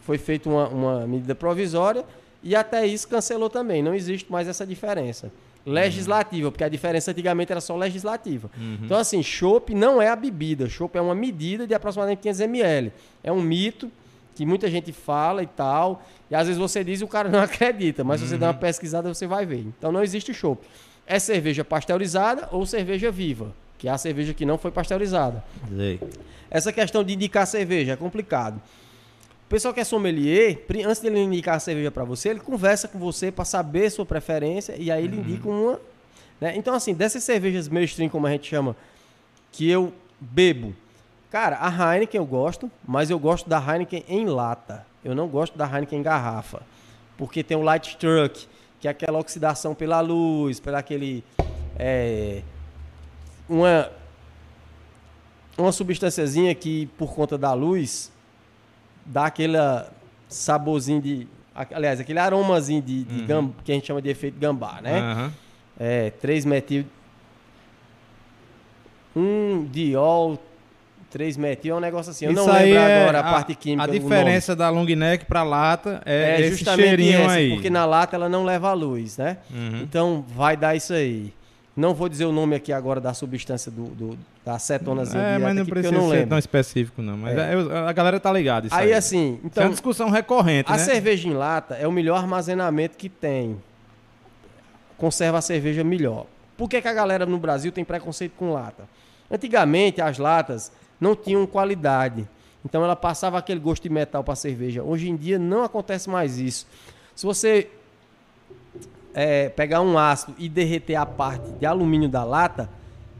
foi 0.00 0.16
feita 0.16 0.48
uma, 0.48 0.66
uma 0.68 1.06
medida 1.06 1.34
provisória 1.34 2.06
e 2.42 2.56
até 2.56 2.86
isso 2.86 3.06
cancelou 3.06 3.50
também. 3.50 3.82
Não 3.82 3.94
existe 3.94 4.32
mais 4.32 4.48
essa 4.48 4.66
diferença. 4.66 5.30
Legislativa, 5.66 6.50
porque 6.50 6.62
a 6.62 6.68
diferença 6.68 7.10
antigamente 7.10 7.50
era 7.50 7.60
só 7.60 7.76
legislativa. 7.76 8.48
Uhum. 8.56 8.78
Então, 8.84 8.96
assim, 8.96 9.20
chopp 9.22 9.74
não 9.74 10.00
é 10.00 10.08
a 10.08 10.14
bebida. 10.14 10.68
Chopp 10.68 10.96
é 10.96 11.00
uma 11.00 11.14
medida 11.14 11.66
de 11.66 11.74
aproximadamente 11.74 12.20
500 12.20 12.40
ml. 12.40 12.92
É 13.22 13.32
um 13.32 13.42
mito 13.42 13.90
que 14.36 14.46
muita 14.46 14.70
gente 14.70 14.92
fala 14.92 15.42
e 15.42 15.46
tal. 15.46 16.02
E 16.30 16.34
às 16.34 16.46
vezes 16.46 16.58
você 16.58 16.84
diz 16.84 17.00
e 17.00 17.04
o 17.04 17.08
cara 17.08 17.28
não 17.28 17.40
acredita. 17.42 18.04
Mas 18.04 18.20
se 18.20 18.28
você 18.28 18.38
der 18.38 18.46
uma 18.46 18.54
pesquisada, 18.54 19.12
você 19.12 19.26
vai 19.26 19.44
ver. 19.44 19.66
Então, 19.78 19.90
não 19.90 20.02
existe 20.02 20.32
chopp. 20.32 20.64
É 21.04 21.18
cerveja 21.18 21.64
pasteurizada 21.64 22.48
ou 22.52 22.64
cerveja 22.64 23.10
viva, 23.10 23.52
que 23.76 23.88
é 23.88 23.90
a 23.90 23.98
cerveja 23.98 24.32
que 24.32 24.46
não 24.46 24.58
foi 24.58 24.70
pasteurizada. 24.70 25.42
Sei. 25.76 26.00
Essa 26.50 26.72
questão 26.72 27.02
de 27.02 27.14
indicar 27.14 27.46
cerveja 27.46 27.92
é 27.92 27.96
complicado. 27.96 28.60
O 29.46 29.48
pessoal 29.48 29.72
que 29.72 29.78
é 29.78 29.84
sommelier, 29.84 30.58
antes 30.84 31.00
dele 31.00 31.20
indicar 31.20 31.54
a 31.54 31.60
cerveja 31.60 31.88
para 31.92 32.02
você, 32.02 32.30
ele 32.30 32.40
conversa 32.40 32.88
com 32.88 32.98
você 32.98 33.30
para 33.30 33.44
saber 33.44 33.88
sua 33.90 34.04
preferência 34.04 34.74
e 34.76 34.90
aí 34.90 35.04
ele 35.04 35.18
indica 35.18 35.48
uma. 35.48 35.80
né? 36.40 36.56
Então, 36.56 36.74
assim, 36.74 36.92
dessas 36.92 37.22
cervejas 37.22 37.68
mainstream, 37.68 38.08
como 38.08 38.26
a 38.26 38.30
gente 38.30 38.48
chama, 38.48 38.74
que 39.52 39.70
eu 39.70 39.92
bebo. 40.18 40.74
Cara, 41.30 41.58
a 41.60 41.94
Heineken 41.94 42.18
eu 42.18 42.26
gosto, 42.26 42.68
mas 42.84 43.08
eu 43.08 43.20
gosto 43.20 43.48
da 43.48 43.58
Heineken 43.58 44.04
em 44.08 44.26
lata. 44.26 44.84
Eu 45.04 45.14
não 45.14 45.28
gosto 45.28 45.56
da 45.56 45.64
Heineken 45.64 46.00
em 46.00 46.02
garrafa. 46.02 46.62
Porque 47.16 47.44
tem 47.44 47.56
o 47.56 47.62
light 47.62 47.90
struck, 47.90 48.48
que 48.80 48.88
é 48.88 48.90
aquela 48.90 49.20
oxidação 49.20 49.76
pela 49.76 50.00
luz, 50.00 50.58
pela 50.58 50.78
aquele. 50.78 51.22
é, 51.78 52.42
uma. 53.48 53.92
Uma 55.56 55.70
substânciazinha 55.70 56.54
que, 56.54 56.86
por 56.98 57.14
conta 57.14 57.38
da 57.38 57.54
luz, 57.54 58.12
dá 59.06 59.26
aquele 59.26 59.56
saborzinho 60.28 61.00
de. 61.00 61.28
Aliás, 61.54 61.98
aquele 62.00 62.18
aromazinho 62.18 62.82
de, 62.82 63.04
de 63.04 63.22
gam- 63.22 63.50
que 63.64 63.72
a 63.72 63.74
gente 63.74 63.86
chama 63.86 64.02
de 64.02 64.10
efeito 64.10 64.38
gambá, 64.38 64.80
né? 64.82 64.98
Aham. 65.00 65.32
É, 65.78 66.10
3 66.10 66.44
metil. 66.44 66.84
1 69.14 69.68
diol, 69.72 70.38
3 71.10 71.36
metil, 71.38 71.74
é 71.74 71.78
um 71.78 71.80
negócio 71.80 72.10
assim. 72.10 72.26
Eu 72.26 72.32
não 72.32 72.42
Isso 72.42 72.52
aí 72.52 72.64
lembro 72.74 72.78
é 72.82 73.02
agora 73.02 73.20
a, 73.20 73.22
parte 73.22 73.54
química. 73.54 73.84
A 73.84 73.86
diferença 73.86 74.54
da 74.54 74.68
long 74.68 74.84
neck 74.84 75.24
pra 75.24 75.42
lata 75.42 76.02
é, 76.04 76.32
é 76.36 76.40
esse 76.42 76.58
justamente 76.58 76.86
cheirinho 76.88 77.20
essa, 77.20 77.34
aí. 77.34 77.50
porque 77.54 77.70
na 77.70 77.86
lata 77.86 78.16
ela 78.16 78.28
não 78.28 78.44
leva 78.44 78.68
a 78.68 78.72
luz, 78.74 79.16
né? 79.16 79.38
Uhum. 79.50 79.80
Então 79.82 80.24
vai 80.28 80.56
dar 80.56 80.74
isso 80.76 80.92
aí. 80.92 81.32
Não 81.76 81.92
vou 81.92 82.08
dizer 82.08 82.24
o 82.24 82.32
nome 82.32 82.56
aqui 82.56 82.72
agora 82.72 83.00
da 83.02 83.12
substância 83.12 83.70
do, 83.70 83.84
do- 83.88 84.18
da 84.42 84.54
acetonazinha 84.54 85.22
É, 85.22 85.38
mas 85.38 85.54
não 85.54 85.60
aqui, 85.62 85.70
precisa 85.70 85.94
não 85.94 86.08
ser 86.08 86.14
lembro. 86.14 86.28
tão 86.30 86.38
específico, 86.38 87.02
não. 87.02 87.18
Mas 87.18 87.36
É. 87.36 87.52
é, 87.52 87.54
eu- 87.54 87.76
a 87.86 87.92
galera 87.92 88.18
tá 88.18 88.32
ligada. 88.32 88.66
Isso 88.66 88.74
aí, 88.74 88.86
Aí 88.86 88.92
assim, 88.94 89.34
Isso 89.34 89.40
é 89.44 89.46
então 89.46 89.64
uma 89.64 89.70
discussão 89.70 90.08
recorrente, 90.08 90.72
A 90.72 90.76
né? 90.76 90.82
cerveja 90.82 91.28
em 91.28 91.34
lata 91.34 91.74
é 91.74 91.86
o 91.86 91.92
melhor 91.92 92.16
armazenamento 92.16 92.96
que 92.96 93.10
tem. 93.10 93.58
Conserva 94.96 95.38
a 95.38 95.42
cerveja 95.42 95.84
melhor. 95.84 96.26
Por 96.56 96.68
que, 96.68 96.80
que 96.80 96.88
a 96.88 96.94
galera 96.94 97.26
no 97.26 97.36
Brasil 97.38 97.70
tem 97.70 97.84
preconceito 97.84 98.32
com 98.38 98.52
lata? 98.52 98.84
Antigamente 99.30 100.00
as 100.00 100.16
latas 100.18 100.72
não 100.98 101.14
tinham 101.14 101.46
qualidade. 101.46 102.26
Então 102.64 102.82
ela 102.82 102.96
passava 102.96 103.36
aquele 103.38 103.60
gosto 103.60 103.82
de 103.82 103.90
metal 103.90 104.24
para 104.24 104.32
a 104.32 104.36
cerveja. 104.36 104.82
Hoje 104.82 105.10
em 105.10 105.16
dia 105.16 105.38
não 105.38 105.62
acontece 105.62 106.08
mais 106.08 106.38
isso. 106.38 106.66
Se 107.14 107.26
você 107.26 107.68
é, 109.16 109.48
pegar 109.48 109.80
um 109.80 109.96
ácido 109.98 110.34
e 110.38 110.46
derreter 110.48 110.94
a 110.94 111.06
parte 111.06 111.50
de 111.58 111.64
alumínio 111.64 112.06
da 112.08 112.22
lata, 112.22 112.68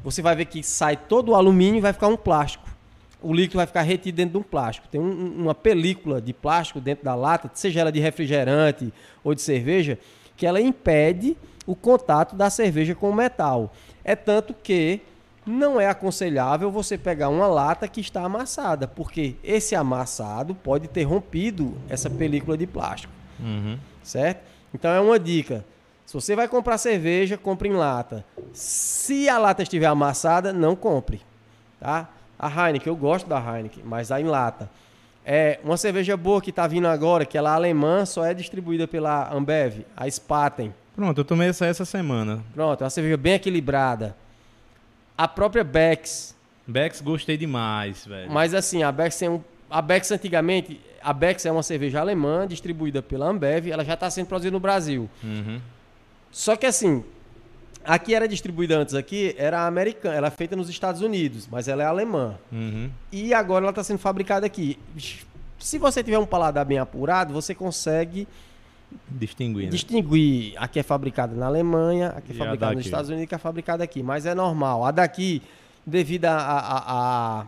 você 0.05 0.21
vai 0.21 0.37
ver 0.37 0.45
que 0.45 0.63
sai 0.63 0.95
todo 0.97 1.31
o 1.31 1.35
alumínio 1.35 1.79
e 1.79 1.81
vai 1.81 1.93
ficar 1.95 2.07
um 2.09 2.17
plástico. 2.19 2.69
O 3.23 3.33
líquido 3.33 3.57
vai 3.57 3.67
ficar 3.67 3.81
retido 3.81 4.15
dentro 4.15 4.33
de 4.33 4.39
um 4.39 4.43
plástico. 4.43 4.87
Tem 4.89 5.01
um- 5.01 5.05
um- 5.11 5.43
uma 5.45 5.55
película 5.55 6.21
de 6.21 6.35
plástico 6.35 6.81
dentro 6.83 7.03
da 7.05 7.15
lata, 7.15 7.51
seja 7.55 7.81
ela 7.81 7.91
de 7.91 7.99
refrigerante 7.99 8.93
ou 9.25 9.35
de 9.35 9.41
cerveja, 9.41 9.99
que 10.37 10.47
ela 10.47 10.61
impede 10.61 11.35
o 11.67 11.75
contato 11.75 12.37
da 12.37 12.51
cerveja 12.51 12.95
com 12.95 13.09
o 13.09 13.15
metal. 13.15 13.73
É 14.05 14.15
tanto 14.15 14.53
que 14.55 15.01
não 15.47 15.81
é 15.81 15.89
aconselhável 15.89 16.71
você 16.71 16.99
pegar 16.99 17.31
uma 17.31 17.47
lata 17.47 17.89
que 17.89 18.01
está 18.03 18.23
amassada, 18.23 18.87
porque 18.87 19.37
esse 19.43 19.75
amassado 19.75 20.55
pode 20.55 20.87
ter 20.89 21.05
rompido 21.05 21.75
essa 21.89 22.11
película 22.11 22.57
de 22.57 22.67
plástico 22.67 23.13
Uhum. 23.41 23.79
certo? 24.03 24.43
Então 24.75 24.91
é 24.91 25.01
uma 25.01 25.19
dica. 25.19 25.65
Se 26.07 26.15
você 26.15 26.37
vai 26.37 26.47
comprar 26.47 26.79
cerveja, 26.79 27.37
compre 27.37 27.69
em 27.69 27.73
lata. 27.73 28.25
Se 28.53 29.29
a 29.29 29.39
lata 29.39 29.65
estiver 29.65 29.87
amassada, 29.87 30.53
não 30.53 30.77
compre, 30.77 31.21
tá? 31.81 32.09
A 32.39 32.49
Heineken, 32.49 32.89
eu 32.91 32.97
gosto 32.97 33.29
da 33.29 33.39
Heineken, 33.39 33.83
mas 33.85 34.13
a 34.13 34.21
em 34.21 34.25
lata. 34.25 34.71
É 35.25 35.59
uma 35.65 35.77
cerveja 35.77 36.17
boa 36.17 36.41
que 36.41 36.51
está 36.51 36.67
vindo 36.69 36.87
agora, 36.87 37.27
que 37.27 37.37
ela 37.37 37.51
é 37.51 37.55
alemã, 37.55 38.07
só 38.07 38.25
é 38.25 38.33
distribuída 38.33 38.87
pela 38.87 39.35
Ambev, 39.35 39.85
a 39.97 40.09
Spaten. 40.09 40.73
Pronto, 40.95 41.21
eu 41.21 41.25
tomei 41.25 41.49
essa 41.49 41.67
essa 41.67 41.85
semana. 41.85 42.41
Pronto, 42.55 42.81
é 42.81 42.85
uma 42.85 42.91
cerveja 42.91 43.17
bem 43.17 43.35
equilibrada. 43.35 44.17
A 45.19 45.27
própria 45.27 45.65
Bex, 45.65 46.37
Bex 46.67 47.01
gostei 47.01 47.37
demais, 47.37 48.07
velho. 48.07 48.31
Mas 48.31 48.55
assim, 48.55 48.83
a 48.83 48.93
Bex 48.93 49.19
tem 49.19 49.29
um. 49.29 49.41
A 49.69 49.83
Bex 49.83 50.11
antigamente. 50.13 50.81
A 51.03 51.13
Bex 51.13 51.47
é 51.47 51.53
uma 51.53 51.63
cerveja 51.63 52.01
alemã 52.01 52.47
distribuída 52.47 53.03
pela 53.03 53.27
Ambev, 53.27 53.69
ela 53.69 53.85
já 53.85 53.95
está 53.95 54.11
sendo 54.11 54.27
produzida 54.27 54.53
no 54.53 54.61
Brasil. 54.61 55.09
Uhum. 55.23 55.61
Só 56.39 56.55
que 56.55 56.67
assim, 56.67 57.03
aqui 57.83 58.15
era 58.15 58.29
distribuída 58.29 58.77
antes 58.79 58.95
aqui, 58.95 59.35
era 59.39 59.67
americana, 59.67 60.15
ela 60.17 60.27
é 60.27 60.31
feita 60.31 60.55
nos 60.55 60.69
Estados 60.69 61.01
Unidos, 61.01 61.49
mas 61.51 61.67
ela 61.67 61.83
é 61.83 61.87
alemã. 61.87 62.35
Uhum. 62.53 62.91
E 63.11 63.33
agora 63.33 63.65
ela 63.65 63.71
está 63.71 63.83
sendo 63.83 63.97
fabricada 63.99 64.45
aqui. 64.45 64.79
Se 65.59 65.79
você 65.79 66.05
tiver 66.05 66.19
um 66.19 66.27
paladar 66.27 66.67
bem 66.67 66.79
apurado, 66.79 67.33
você 67.33 67.55
consegue 67.55 68.29
distinguir 69.71 70.53
a 70.59 70.69
que 70.69 70.79
é 70.79 70.83
fabricada 70.83 71.35
na 71.35 71.47
Alemanha, 71.47 72.09
a 72.15 72.21
que 72.21 72.33
é 72.33 72.35
E 72.35 72.39
fabricada 72.39 72.75
nos. 72.75 72.85
Estados 72.85 73.09
Unidos 73.09 73.23
e 73.23 73.25
a 73.25 73.29
que 73.29 73.35
é 73.35 73.39
fabricada 73.39 73.83
aqui. 73.83 74.03
Mas 74.03 74.27
é 74.27 74.35
normal. 74.35 74.85
A 74.85 74.91
daqui, 74.91 75.41
devido 75.87 76.27
a, 76.27 76.37
a- 76.37 76.59
a- 76.59 77.41
a- 77.41 77.47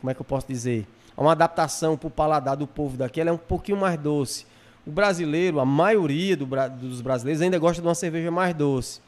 como 0.00 0.10
é 0.10 0.14
que 0.14 0.20
eu 0.20 0.24
posso 0.24 0.48
dizer? 0.48 0.84
A 1.16 1.22
uma 1.22 1.30
adaptação 1.32 1.96
para 1.96 2.08
o 2.08 2.10
paladar 2.10 2.56
do 2.56 2.66
povo 2.66 2.96
daqui, 2.96 3.20
ela 3.20 3.30
é 3.30 3.32
um 3.32 3.38
pouquinho 3.38 3.78
mais 3.78 3.96
doce. 3.96 4.44
O 4.86 4.90
brasileiro, 4.90 5.60
a 5.60 5.64
maioria 5.64 6.36
do 6.36 6.46
dos 6.46 7.00
brasileiros 7.00 7.40
ainda 7.40 7.58
gosta 7.58 7.80
de 7.80 7.88
uma 7.88 7.94
cerveja 7.94 8.30
mais 8.30 8.54
doce. 8.54 9.00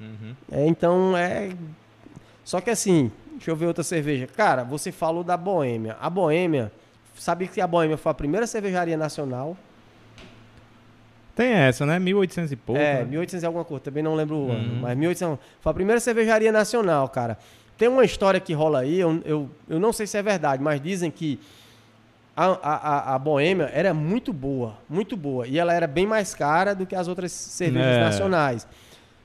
Uhum. 0.00 0.34
É, 0.50 0.66
então 0.66 1.16
é. 1.16 1.50
Só 2.44 2.60
que 2.60 2.70
assim, 2.70 3.12
deixa 3.32 3.50
eu 3.50 3.56
ver 3.56 3.66
outra 3.66 3.84
cerveja. 3.84 4.26
Cara, 4.26 4.64
você 4.64 4.90
falou 4.90 5.22
da 5.22 5.36
Boêmia. 5.36 5.96
A 6.00 6.08
Boêmia, 6.08 6.72
sabe 7.14 7.46
que 7.48 7.60
a 7.60 7.66
Boêmia 7.66 7.96
foi 7.96 8.10
a 8.10 8.14
primeira 8.14 8.46
cervejaria 8.46 8.96
nacional? 8.96 9.56
Tem 11.34 11.52
essa, 11.52 11.86
né? 11.86 11.98
1800 11.98 12.52
e 12.52 12.56
pouco. 12.56 12.80
é, 12.80 12.98
né? 12.98 13.04
1800 13.04 13.42
e 13.42 13.46
alguma 13.46 13.64
coisa, 13.64 13.84
também 13.84 14.02
não 14.02 14.14
lembro 14.14 14.36
o 14.36 14.50
ano. 14.50 14.74
Uhum. 14.74 14.80
Mas 14.80 14.96
1800 14.96 15.38
foi 15.60 15.70
a 15.70 15.74
primeira 15.74 16.00
cervejaria 16.00 16.50
nacional, 16.50 17.08
cara. 17.08 17.38
Tem 17.78 17.88
uma 17.88 18.04
história 18.04 18.38
que 18.40 18.52
rola 18.52 18.80
aí, 18.80 19.00
eu, 19.00 19.22
eu, 19.24 19.50
eu 19.68 19.80
não 19.80 19.92
sei 19.92 20.06
se 20.06 20.18
é 20.18 20.22
verdade, 20.22 20.62
mas 20.62 20.82
dizem 20.82 21.10
que 21.10 21.40
a, 22.44 22.74
a- 23.12 23.14
a 23.14 23.18
Boêmia 23.18 23.70
era 23.72 23.92
muito 23.92 24.32
boa, 24.32 24.74
muito 24.88 25.16
boa. 25.16 25.46
E 25.46 25.58
ela 25.58 25.72
era 25.74 25.86
bem 25.86 26.06
mais 26.06 26.34
cara 26.34 26.74
do 26.74 26.86
que 26.86 26.94
as 26.94 27.08
outras 27.08 27.32
cervejas 27.32 27.96
É. 27.96 28.00
nacionais. 28.00 28.66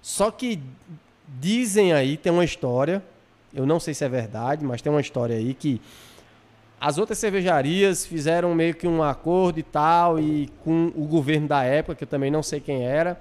Só 0.02 0.30
que 0.32 0.60
dizem 1.40 1.94
aí, 1.94 2.18
tem 2.18 2.32
uma 2.32 2.44
história, 2.46 3.02
eu 3.54 3.66
não 3.66 3.80
sei 3.80 3.94
se 3.94 4.04
é 4.04 4.10
verdade, 4.10 4.64
mas 4.66 4.82
tem 4.82 4.92
uma 4.92 5.02
história 5.02 5.36
aí 5.36 5.54
que 5.54 5.82
as 6.80 6.98
outras 6.98 7.18
cervejarias 7.18 8.06
fizeram 8.06 8.54
meio 8.54 8.76
que 8.76 8.88
um 8.88 9.02
acordo 9.02 9.60
e 9.60 9.64
tal, 9.64 10.20
e 10.20 10.50
com 10.64 10.92
o 10.96 11.06
governo 11.06 11.48
da 11.48 11.64
época, 11.64 11.96
que 11.96 12.04
eu 12.04 12.08
também 12.08 12.30
não 12.30 12.44
sei 12.44 12.60
quem 12.60 12.86
era, 12.86 13.20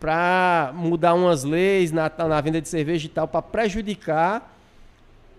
para 0.00 0.72
mudar 0.74 1.14
umas 1.14 1.44
leis 1.44 1.92
na, 1.92 2.10
na 2.26 2.40
venda 2.40 2.60
de 2.60 2.68
cerveja 2.68 3.06
e 3.06 3.10
tal, 3.10 3.28
para 3.28 3.42
prejudicar 3.42 4.56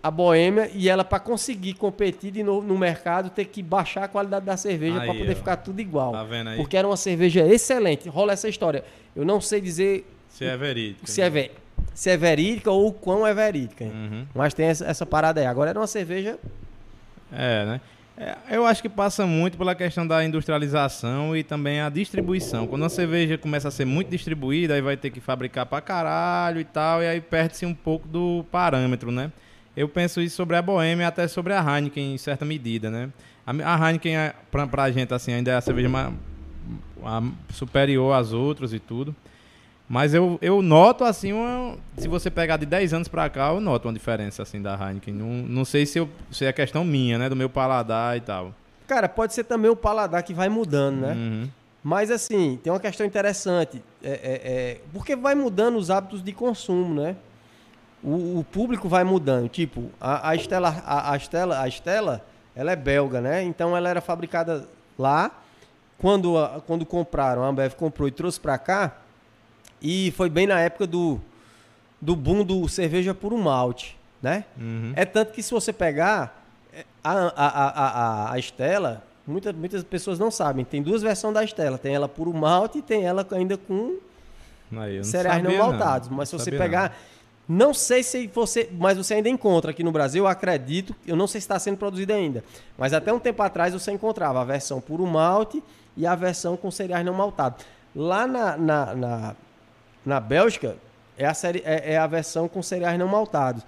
a 0.03 0.09
Boêmia 0.09 0.69
e 0.73 0.89
ela 0.89 1.03
para 1.03 1.19
conseguir 1.19 1.73
competir 1.75 2.31
de 2.31 2.41
novo 2.43 2.65
no 2.65 2.77
mercado 2.77 3.29
ter 3.29 3.45
que 3.45 3.61
baixar 3.61 4.05
a 4.05 4.07
qualidade 4.07 4.45
da 4.45 4.57
cerveja 4.57 4.95
para 4.99 5.13
poder 5.13 5.31
ó. 5.31 5.35
ficar 5.35 5.57
tudo 5.57 5.79
igual. 5.79 6.11
Tá 6.11 6.23
vendo 6.23 6.49
aí? 6.49 6.57
Porque 6.57 6.75
era 6.75 6.87
uma 6.87 6.97
cerveja 6.97 7.45
excelente. 7.45 8.09
Rola 8.09 8.33
essa 8.33 8.49
história. 8.49 8.83
Eu 9.15 9.23
não 9.23 9.39
sei 9.39 9.61
dizer 9.61 10.05
Se 10.29 10.45
é 10.45 10.57
verídico. 10.57 11.07
se 11.09 11.21
é, 11.21 11.29
ve- 11.29 11.51
se 11.93 12.09
é 12.09 12.17
verídica 12.17 12.71
ou 12.71 12.87
o 12.87 12.93
quão 12.93 13.27
é 13.27 13.33
verídica. 13.33 13.83
Uhum. 13.85 14.25
Mas 14.33 14.53
tem 14.53 14.65
essa, 14.67 14.85
essa 14.85 15.05
parada 15.05 15.39
aí. 15.39 15.45
Agora 15.45 15.69
era 15.69 15.79
uma 15.79 15.87
cerveja. 15.87 16.39
É, 17.31 17.65
né? 17.65 17.81
É, 18.17 18.35
eu 18.55 18.65
acho 18.65 18.81
que 18.81 18.89
passa 18.89 19.25
muito 19.25 19.57
pela 19.57 19.73
questão 19.73 20.05
da 20.05 20.23
industrialização 20.23 21.35
e 21.35 21.43
também 21.43 21.79
a 21.81 21.89
distribuição. 21.89 22.67
Quando 22.67 22.85
a 22.85 22.89
cerveja 22.89 23.37
começa 23.37 23.67
a 23.67 23.71
ser 23.71 23.85
muito 23.85 24.09
distribuída, 24.09 24.73
aí 24.75 24.81
vai 24.81 24.97
ter 24.97 25.09
que 25.09 25.19
fabricar 25.19 25.65
pra 25.65 25.81
caralho 25.81 26.59
e 26.59 26.63
tal, 26.65 27.01
e 27.01 27.07
aí 27.07 27.21
perde-se 27.21 27.65
um 27.65 27.73
pouco 27.73 28.07
do 28.07 28.45
parâmetro, 28.51 29.11
né? 29.11 29.31
Eu 29.75 29.87
penso 29.87 30.21
isso 30.21 30.35
sobre 30.35 30.55
a 30.57 30.61
Bohemia 30.61 31.05
e 31.05 31.07
até 31.07 31.27
sobre 31.27 31.53
a 31.53 31.59
Heineken 31.61 32.13
em 32.13 32.17
certa 32.17 32.43
medida, 32.45 32.89
né? 32.89 33.09
A, 33.45 33.51
a 33.75 33.87
Heineken, 33.87 34.15
é, 34.17 34.33
pra, 34.51 34.67
pra 34.67 34.91
gente, 34.91 35.13
assim, 35.13 35.33
ainda 35.33 35.51
é 35.51 35.55
a 35.55 35.61
cerveja 35.61 35.87
mais, 35.89 36.13
a- 37.03 37.23
superior 37.53 38.13
às 38.13 38.33
outras 38.33 38.73
e 38.73 38.79
tudo. 38.79 39.15
Mas 39.87 40.13
eu, 40.13 40.37
eu 40.41 40.61
noto, 40.61 41.03
assim, 41.03 41.33
uma, 41.33 41.75
se 41.97 42.07
você 42.07 42.29
pegar 42.29 42.55
de 42.57 42.65
10 42.65 42.93
anos 42.93 43.07
pra 43.07 43.29
cá, 43.29 43.49
eu 43.53 43.59
noto 43.59 43.87
uma 43.87 43.93
diferença, 43.93 44.41
assim, 44.41 44.61
da 44.61 44.73
Heineken. 44.75 45.13
Não, 45.13 45.27
não 45.27 45.65
sei 45.65 45.85
se, 45.85 45.99
eu, 45.99 46.07
se 46.31 46.45
é 46.45 46.53
questão 46.53 46.83
minha, 46.85 47.17
né? 47.17 47.27
Do 47.29 47.35
meu 47.35 47.49
paladar 47.49 48.15
e 48.17 48.21
tal. 48.21 48.53
Cara, 48.87 49.07
pode 49.09 49.33
ser 49.33 49.43
também 49.45 49.69
o 49.71 49.75
paladar 49.75 50.21
que 50.23 50.33
vai 50.33 50.47
mudando, 50.49 51.01
né? 51.01 51.13
Uhum. 51.13 51.49
Mas 51.83 52.11
assim, 52.11 52.59
tem 52.63 52.71
uma 52.71 52.79
questão 52.79 53.05
interessante. 53.05 53.81
É, 54.03 54.09
é- 54.11 54.41
é- 54.43 54.81
porque 54.93 55.15
vai 55.15 55.33
mudando 55.33 55.77
os 55.77 55.89
hábitos 55.89 56.21
de 56.23 56.31
consumo, 56.31 56.93
né? 57.01 57.15
O, 58.03 58.39
o 58.39 58.43
público 58.43 58.89
vai 58.89 59.03
mudando. 59.03 59.47
Tipo, 59.49 59.89
a, 59.99 60.29
a 60.29 60.35
Estela, 60.35 60.69
a, 60.85 61.11
a 61.11 61.17
Estela, 61.17 61.61
a 61.61 61.67
Estela, 61.67 62.25
ela 62.55 62.71
é 62.71 62.75
belga, 62.75 63.21
né? 63.21 63.43
Então 63.43 63.75
ela 63.75 63.89
era 63.89 64.01
fabricada 64.01 64.67
lá. 64.97 65.31
Quando, 65.97 66.33
quando 66.65 66.85
compraram, 66.85 67.43
a 67.43 67.47
Ambev 67.47 67.75
comprou 67.75 68.07
e 68.07 68.11
trouxe 68.11 68.39
pra 68.39 68.57
cá. 68.57 68.97
E 69.81 70.11
foi 70.11 70.29
bem 70.29 70.47
na 70.47 70.59
época 70.59 70.87
do, 70.87 71.21
do 71.99 72.15
boom 72.15 72.43
do 72.43 72.67
cerveja 72.67 73.13
por 73.13 73.33
um 73.33 73.41
malte, 73.41 73.97
né? 74.21 74.45
Uhum. 74.57 74.93
É 74.95 75.05
tanto 75.05 75.31
que 75.31 75.43
se 75.43 75.51
você 75.51 75.71
pegar 75.71 76.43
a, 77.03 77.11
a, 77.13 77.47
a, 77.47 78.33
a, 78.33 78.39
Estela, 78.39 79.03
muita, 79.27 79.53
muitas 79.53 79.83
pessoas 79.83 80.17
não 80.17 80.31
sabem. 80.31 80.65
Tem 80.65 80.81
duas 80.81 81.01
versões 81.01 81.33
da 81.33 81.43
Estela. 81.43 81.77
Tem 81.77 81.93
ela 81.93 82.07
puro 82.07 82.33
malte 82.33 82.79
e 82.79 82.81
tem 82.81 83.05
ela 83.05 83.25
ainda 83.31 83.57
com 83.57 83.97
Aí, 84.77 84.95
eu 84.95 84.97
não 84.97 85.03
cereais 85.03 85.43
não 85.43 85.51
sabia, 85.51 85.65
maltados. 85.65 86.09
Não 86.09 86.17
Mas 86.17 86.29
se 86.29 86.37
você 86.37 86.51
pegar. 86.51 86.89
Não. 86.89 87.20
Sei 87.73 88.03
se 88.03 88.27
você. 88.27 88.69
Mas 88.71 88.97
você 88.97 89.15
ainda 89.15 89.27
encontra 89.27 89.71
aqui 89.71 89.83
no 89.83 89.91
Brasil, 89.91 90.23
eu 90.23 90.27
acredito. 90.27 90.95
Eu 91.05 91.15
não 91.15 91.27
sei 91.27 91.41
se 91.41 91.45
está 91.45 91.57
sendo 91.57 91.77
produzido 91.77 92.13
ainda. 92.13 92.43
Mas 92.77 92.93
até 92.93 93.11
um 93.11 93.19
tempo 93.19 93.41
atrás 93.41 93.73
você 93.73 93.91
encontrava 93.91 94.41
a 94.41 94.43
versão 94.43 94.79
puro 94.79 95.05
malte 95.05 95.61
e 95.97 96.05
a 96.05 96.15
versão 96.15 96.55
com 96.55 96.69
cereais 96.69 97.05
não 97.05 97.13
maltados. 97.13 97.65
Lá 97.95 98.25
na, 98.25 98.55
na, 98.55 98.95
na, 98.95 99.35
na 100.05 100.19
Bélgica, 100.19 100.77
é 101.17 101.25
a, 101.25 101.33
série, 101.33 101.61
é, 101.65 101.93
é 101.93 101.97
a 101.97 102.07
versão 102.07 102.47
com 102.47 102.61
cereais 102.61 102.97
não 102.97 103.07
maltados. 103.07 103.63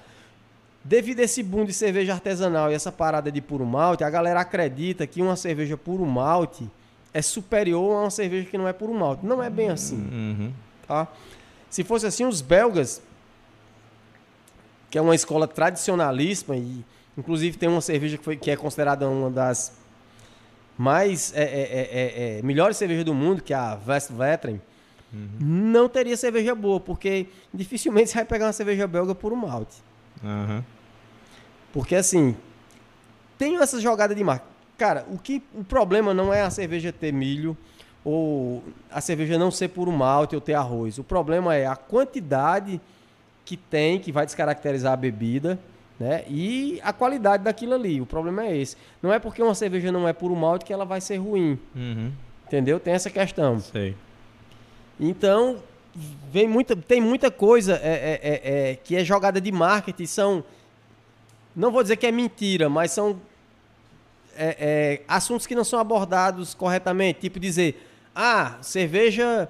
Devido 0.83 1.19
a 1.19 1.23
esse 1.23 1.41
boom 1.41 1.65
de 1.65 1.73
cerveja 1.73 2.13
artesanal 2.13 2.71
e 2.71 2.73
essa 2.73 2.91
parada 2.91 3.31
de 3.31 3.41
puro 3.41 3.65
malte, 3.65 4.03
a 4.03 4.09
galera 4.09 4.41
acredita 4.41 5.07
que 5.07 5.21
uma 5.21 5.35
cerveja 5.35 5.77
puro 5.77 6.05
malte 6.05 6.69
é 7.13 7.21
superior 7.21 7.97
a 7.97 8.01
uma 8.01 8.09
cerveja 8.09 8.49
que 8.49 8.57
não 8.57 8.67
é 8.67 8.73
puro 8.73 8.93
malte. 8.93 9.25
Não 9.25 9.41
é 9.41 9.49
bem 9.49 9.69
assim. 9.69 9.95
Uhum. 9.95 10.53
Tá? 10.87 11.07
Se 11.69 11.83
fosse 11.83 12.05
assim, 12.05 12.25
os 12.25 12.41
belgas, 12.41 13.01
que 14.93 14.97
é 14.99 15.01
uma 15.01 15.15
escola 15.15 15.47
tradicionalíssima, 15.47 16.55
e 16.55 16.85
inclusive 17.17 17.57
tem 17.57 17.67
uma 17.67 17.81
cerveja 17.81 18.15
que, 18.15 18.23
foi, 18.23 18.37
que 18.37 18.51
é 18.51 18.55
considerada 18.55 19.09
uma 19.09 19.27
das 19.27 19.73
mais 20.77 21.33
é, 21.35 21.41
é, 21.41 21.45
é, 21.45 21.89
é, 22.35 22.37
é 22.37 22.41
melhores 22.43 22.77
cervejas 22.77 23.03
do 23.03 23.11
mundo, 23.11 23.41
que 23.41 23.55
é 23.55 23.57
a 23.57 23.75
Westvetren, 23.87 24.61
uhum. 25.11 25.29
não 25.39 25.89
teria 25.89 26.15
cerveja 26.15 26.53
boa, 26.53 26.79
porque 26.79 27.25
dificilmente 27.51 28.11
você 28.11 28.17
vai 28.17 28.25
pegar 28.25 28.45
uma 28.45 28.53
cerveja 28.53 28.85
belga 28.85 29.15
por 29.15 29.33
um 29.33 29.35
malte. 29.35 29.81
Uhum. 30.23 30.63
Porque 31.73 31.95
assim, 31.95 32.37
tem 33.35 33.57
essa 33.57 33.81
jogada 33.81 34.13
de 34.13 34.23
marca. 34.23 34.45
Cara, 34.77 35.07
o, 35.09 35.17
que, 35.17 35.41
o 35.55 35.63
problema 35.63 36.13
não 36.13 36.31
é 36.31 36.43
a 36.43 36.51
cerveja 36.51 36.93
ter 36.93 37.11
milho 37.11 37.57
ou 38.05 38.63
a 38.91 39.01
cerveja 39.01 39.39
não 39.39 39.49
ser 39.49 39.69
puro 39.69 39.91
malte 39.91 40.35
ou 40.35 40.41
ter 40.41 40.53
arroz. 40.53 40.99
O 40.99 41.03
problema 41.03 41.55
é 41.55 41.65
a 41.65 41.75
quantidade 41.75 42.79
que 43.45 43.57
tem, 43.57 43.99
que 43.99 44.11
vai 44.11 44.25
descaracterizar 44.25 44.93
a 44.93 44.97
bebida, 44.97 45.59
né? 45.99 46.23
E 46.27 46.79
a 46.83 46.91
qualidade 46.91 47.43
daquilo 47.43 47.73
ali. 47.73 48.01
O 48.01 48.05
problema 48.05 48.45
é 48.45 48.57
esse. 48.57 48.75
Não 49.01 49.13
é 49.13 49.19
porque 49.19 49.41
uma 49.41 49.55
cerveja 49.55 49.91
não 49.91 50.07
é 50.07 50.13
puro 50.13 50.35
malte 50.35 50.65
que 50.65 50.73
ela 50.73 50.85
vai 50.85 50.99
ser 50.99 51.17
ruim. 51.17 51.59
Uhum. 51.75 52.11
Entendeu? 52.45 52.79
Tem 52.79 52.93
essa 52.93 53.09
questão. 53.09 53.59
Sei. 53.59 53.95
Então, 54.99 55.61
vem 56.31 56.47
muita, 56.47 56.75
tem 56.75 57.01
muita 57.01 57.29
coisa 57.31 57.79
é, 57.83 57.89
é, 57.89 58.19
é, 58.23 58.71
é, 58.71 58.75
que 58.75 58.95
é 58.95 59.03
jogada 59.03 59.39
de 59.39 59.51
marketing. 59.51 60.05
São. 60.05 60.43
Não 61.55 61.71
vou 61.71 61.83
dizer 61.83 61.97
que 61.97 62.07
é 62.07 62.11
mentira, 62.11 62.69
mas 62.69 62.91
são 62.91 63.19
é, 64.35 64.57
é, 64.59 65.01
assuntos 65.07 65.45
que 65.45 65.55
não 65.55 65.63
são 65.63 65.79
abordados 65.79 66.53
corretamente. 66.53 67.21
Tipo 67.21 67.39
dizer, 67.39 67.87
ah, 68.15 68.57
cerveja. 68.61 69.49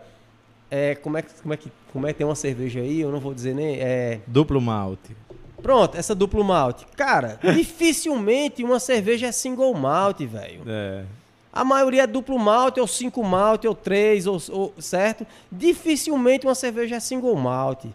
É, 0.69 0.95
como, 0.95 1.17
é, 1.17 1.21
como, 1.21 1.53
é 1.53 1.57
que, 1.57 1.71
como 1.93 2.07
é 2.07 2.11
que 2.11 2.17
tem 2.17 2.27
uma 2.27 2.35
cerveja 2.35 2.79
aí? 2.79 2.99
Eu 2.99 3.11
não 3.11 3.19
vou 3.19 3.35
dizer 3.35 3.53
nem. 3.53 3.79
É... 3.79 4.19
Duplo 4.25 4.59
malte. 4.59 5.15
Pronto, 5.61 5.95
essa 5.95 6.15
duplo 6.15 6.43
malte. 6.43 6.85
Cara, 6.97 7.39
dificilmente 7.55 8.63
uma 8.63 8.79
cerveja 8.79 9.27
é 9.27 9.31
single 9.31 9.73
malte, 9.75 10.25
velho. 10.25 10.63
É. 10.67 11.05
A 11.53 11.63
maioria 11.63 12.03
é 12.03 12.07
duplo 12.07 12.37
malte, 12.39 12.79
ou 12.79 12.87
cinco 12.87 13.23
malte, 13.23 13.67
ou 13.67 13.75
três, 13.75 14.25
ou, 14.25 14.41
ou, 14.49 14.73
certo? 14.79 15.25
Dificilmente 15.51 16.47
uma 16.47 16.55
cerveja 16.55 16.95
é 16.95 16.99
single 16.99 17.35
malte. 17.35 17.93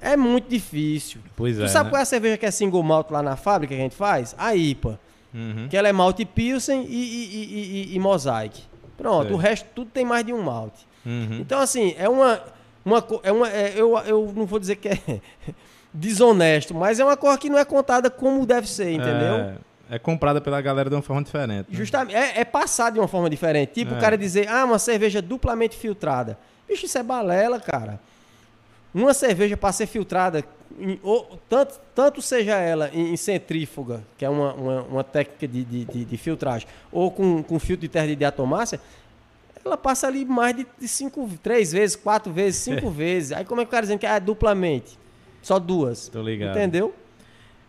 É 0.00 0.16
muito 0.16 0.48
difícil. 0.48 1.20
Pois 1.36 1.58
tu 1.58 1.64
é. 1.64 1.68
sabe 1.68 1.84
né? 1.84 1.90
qual 1.90 2.00
é 2.00 2.02
a 2.02 2.06
cerveja 2.06 2.38
que 2.38 2.46
é 2.46 2.50
single 2.50 2.82
malt 2.82 3.10
lá 3.10 3.22
na 3.22 3.36
fábrica 3.36 3.74
que 3.74 3.80
a 3.80 3.84
gente 3.84 3.94
faz? 3.94 4.34
A 4.38 4.56
IPA. 4.56 4.98
Uhum. 5.34 5.68
Que 5.68 5.76
ela 5.76 5.88
é 5.88 5.92
malte 5.92 6.24
Pilsen 6.24 6.86
e, 6.88 6.94
e, 6.94 7.24
e, 7.34 7.92
e, 7.92 7.96
e 7.96 7.98
Mosaic. 7.98 8.62
Pronto, 8.96 9.34
o 9.34 9.36
resto 9.36 9.68
tudo 9.74 9.90
tem 9.90 10.06
mais 10.06 10.24
de 10.24 10.32
um 10.32 10.42
malte. 10.42 10.86
Uhum. 11.06 11.38
Então, 11.40 11.60
assim, 11.60 11.94
é 11.96 12.08
uma. 12.08 12.40
uma, 12.84 13.06
é 13.22 13.32
uma 13.32 13.48
é, 13.48 13.72
eu, 13.76 13.96
eu 14.00 14.32
não 14.36 14.44
vou 14.44 14.58
dizer 14.58 14.76
que 14.76 14.88
é 14.88 14.98
desonesto, 15.94 16.74
mas 16.74 17.00
é 17.00 17.04
uma 17.04 17.16
coisa 17.16 17.38
que 17.38 17.48
não 17.48 17.58
é 17.58 17.64
contada 17.64 18.10
como 18.10 18.44
deve 18.44 18.68
ser, 18.68 18.90
entendeu? 18.90 19.34
É, 19.36 19.54
é 19.92 19.98
comprada 19.98 20.40
pela 20.40 20.60
galera 20.60 20.90
de 20.90 20.96
uma 20.96 21.02
forma 21.02 21.22
diferente. 21.22 21.66
né? 21.70 21.76
Justamente, 21.76 22.16
é, 22.16 22.40
é 22.40 22.44
passado 22.44 22.94
de 22.94 23.00
uma 23.00 23.08
forma 23.08 23.30
diferente. 23.30 23.72
Tipo 23.74 23.94
É. 23.94 23.96
o 23.96 24.00
cara 24.00 24.18
dizer, 24.18 24.48
ah, 24.48 24.64
uma 24.64 24.78
cerveja 24.78 25.22
duplamente 25.22 25.76
filtrada. 25.76 26.38
Bicho, 26.68 26.86
isso 26.86 26.98
é 26.98 27.02
balela, 27.02 27.60
cara. 27.60 28.00
Uma 28.92 29.14
cerveja 29.14 29.56
para 29.56 29.72
ser 29.72 29.86
filtrada, 29.86 30.42
em- 30.78 30.98
ou, 31.02 31.38
tanto, 31.48 31.78
tanto 31.94 32.20
seja 32.22 32.56
ela 32.56 32.90
em, 32.92 33.12
em 33.12 33.16
centrífuga, 33.16 34.02
que 34.18 34.24
é 34.24 34.28
uma, 34.28 34.52
uma, 34.54 34.82
uma 34.82 35.04
técnica 35.04 35.46
de, 35.46 35.64
de, 35.64 35.84
de- 35.84 36.04
de 36.04 36.16
filtragem, 36.16 36.66
ou 36.90 37.10
com, 37.10 37.42
com 37.42 37.58
filtro 37.58 37.82
de 37.82 37.88
terra 37.88 38.06
de 38.06 38.16
diatomácea, 38.16 38.80
ela 39.66 39.76
passa 39.76 40.06
ali 40.06 40.24
mais 40.24 40.56
de, 40.56 40.66
de 40.78 40.88
cinco, 40.88 41.28
três 41.42 41.72
vezes, 41.72 41.96
quatro 41.96 42.32
vezes, 42.32 42.60
cinco 42.60 42.88
vezes. 42.90 43.32
Aí 43.32 43.44
como 43.44 43.60
é 43.60 43.64
que 43.64 43.68
o 43.68 43.70
cara 43.70 43.82
dizendo 43.82 43.98
que 43.98 44.06
é 44.06 44.18
duplamente? 44.18 44.98
Só 45.42 45.58
duas. 45.58 46.08
Tô 46.08 46.22
ligado. 46.22 46.56
Entendeu? 46.56 46.94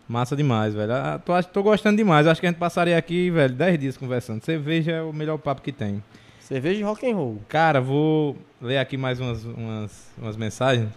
Massa 0.08 0.34
demais, 0.34 0.74
velho. 0.74 0.92
Ah, 0.92 1.20
tô, 1.22 1.42
tô 1.42 1.62
gostando 1.62 1.96
demais. 1.96 2.26
Acho 2.26 2.40
que 2.40 2.46
a 2.46 2.50
gente 2.50 2.58
passaria 2.58 2.96
aqui, 2.96 3.30
velho, 3.30 3.54
10 3.54 3.78
dias 3.78 3.96
conversando. 3.96 4.42
Cerveja 4.42 4.92
é 4.92 5.02
o 5.02 5.12
melhor 5.12 5.36
papo 5.38 5.60
que 5.60 5.70
tem. 5.70 6.02
Cerveja 6.40 6.78
de 6.78 6.82
rock 6.82 7.10
and 7.10 7.14
roll. 7.14 7.42
Cara, 7.46 7.80
vou 7.80 8.36
ler 8.60 8.78
aqui 8.78 8.96
mais 8.96 9.20
umas, 9.20 9.44
umas, 9.44 10.10
umas 10.16 10.36
mensagens. 10.36 10.88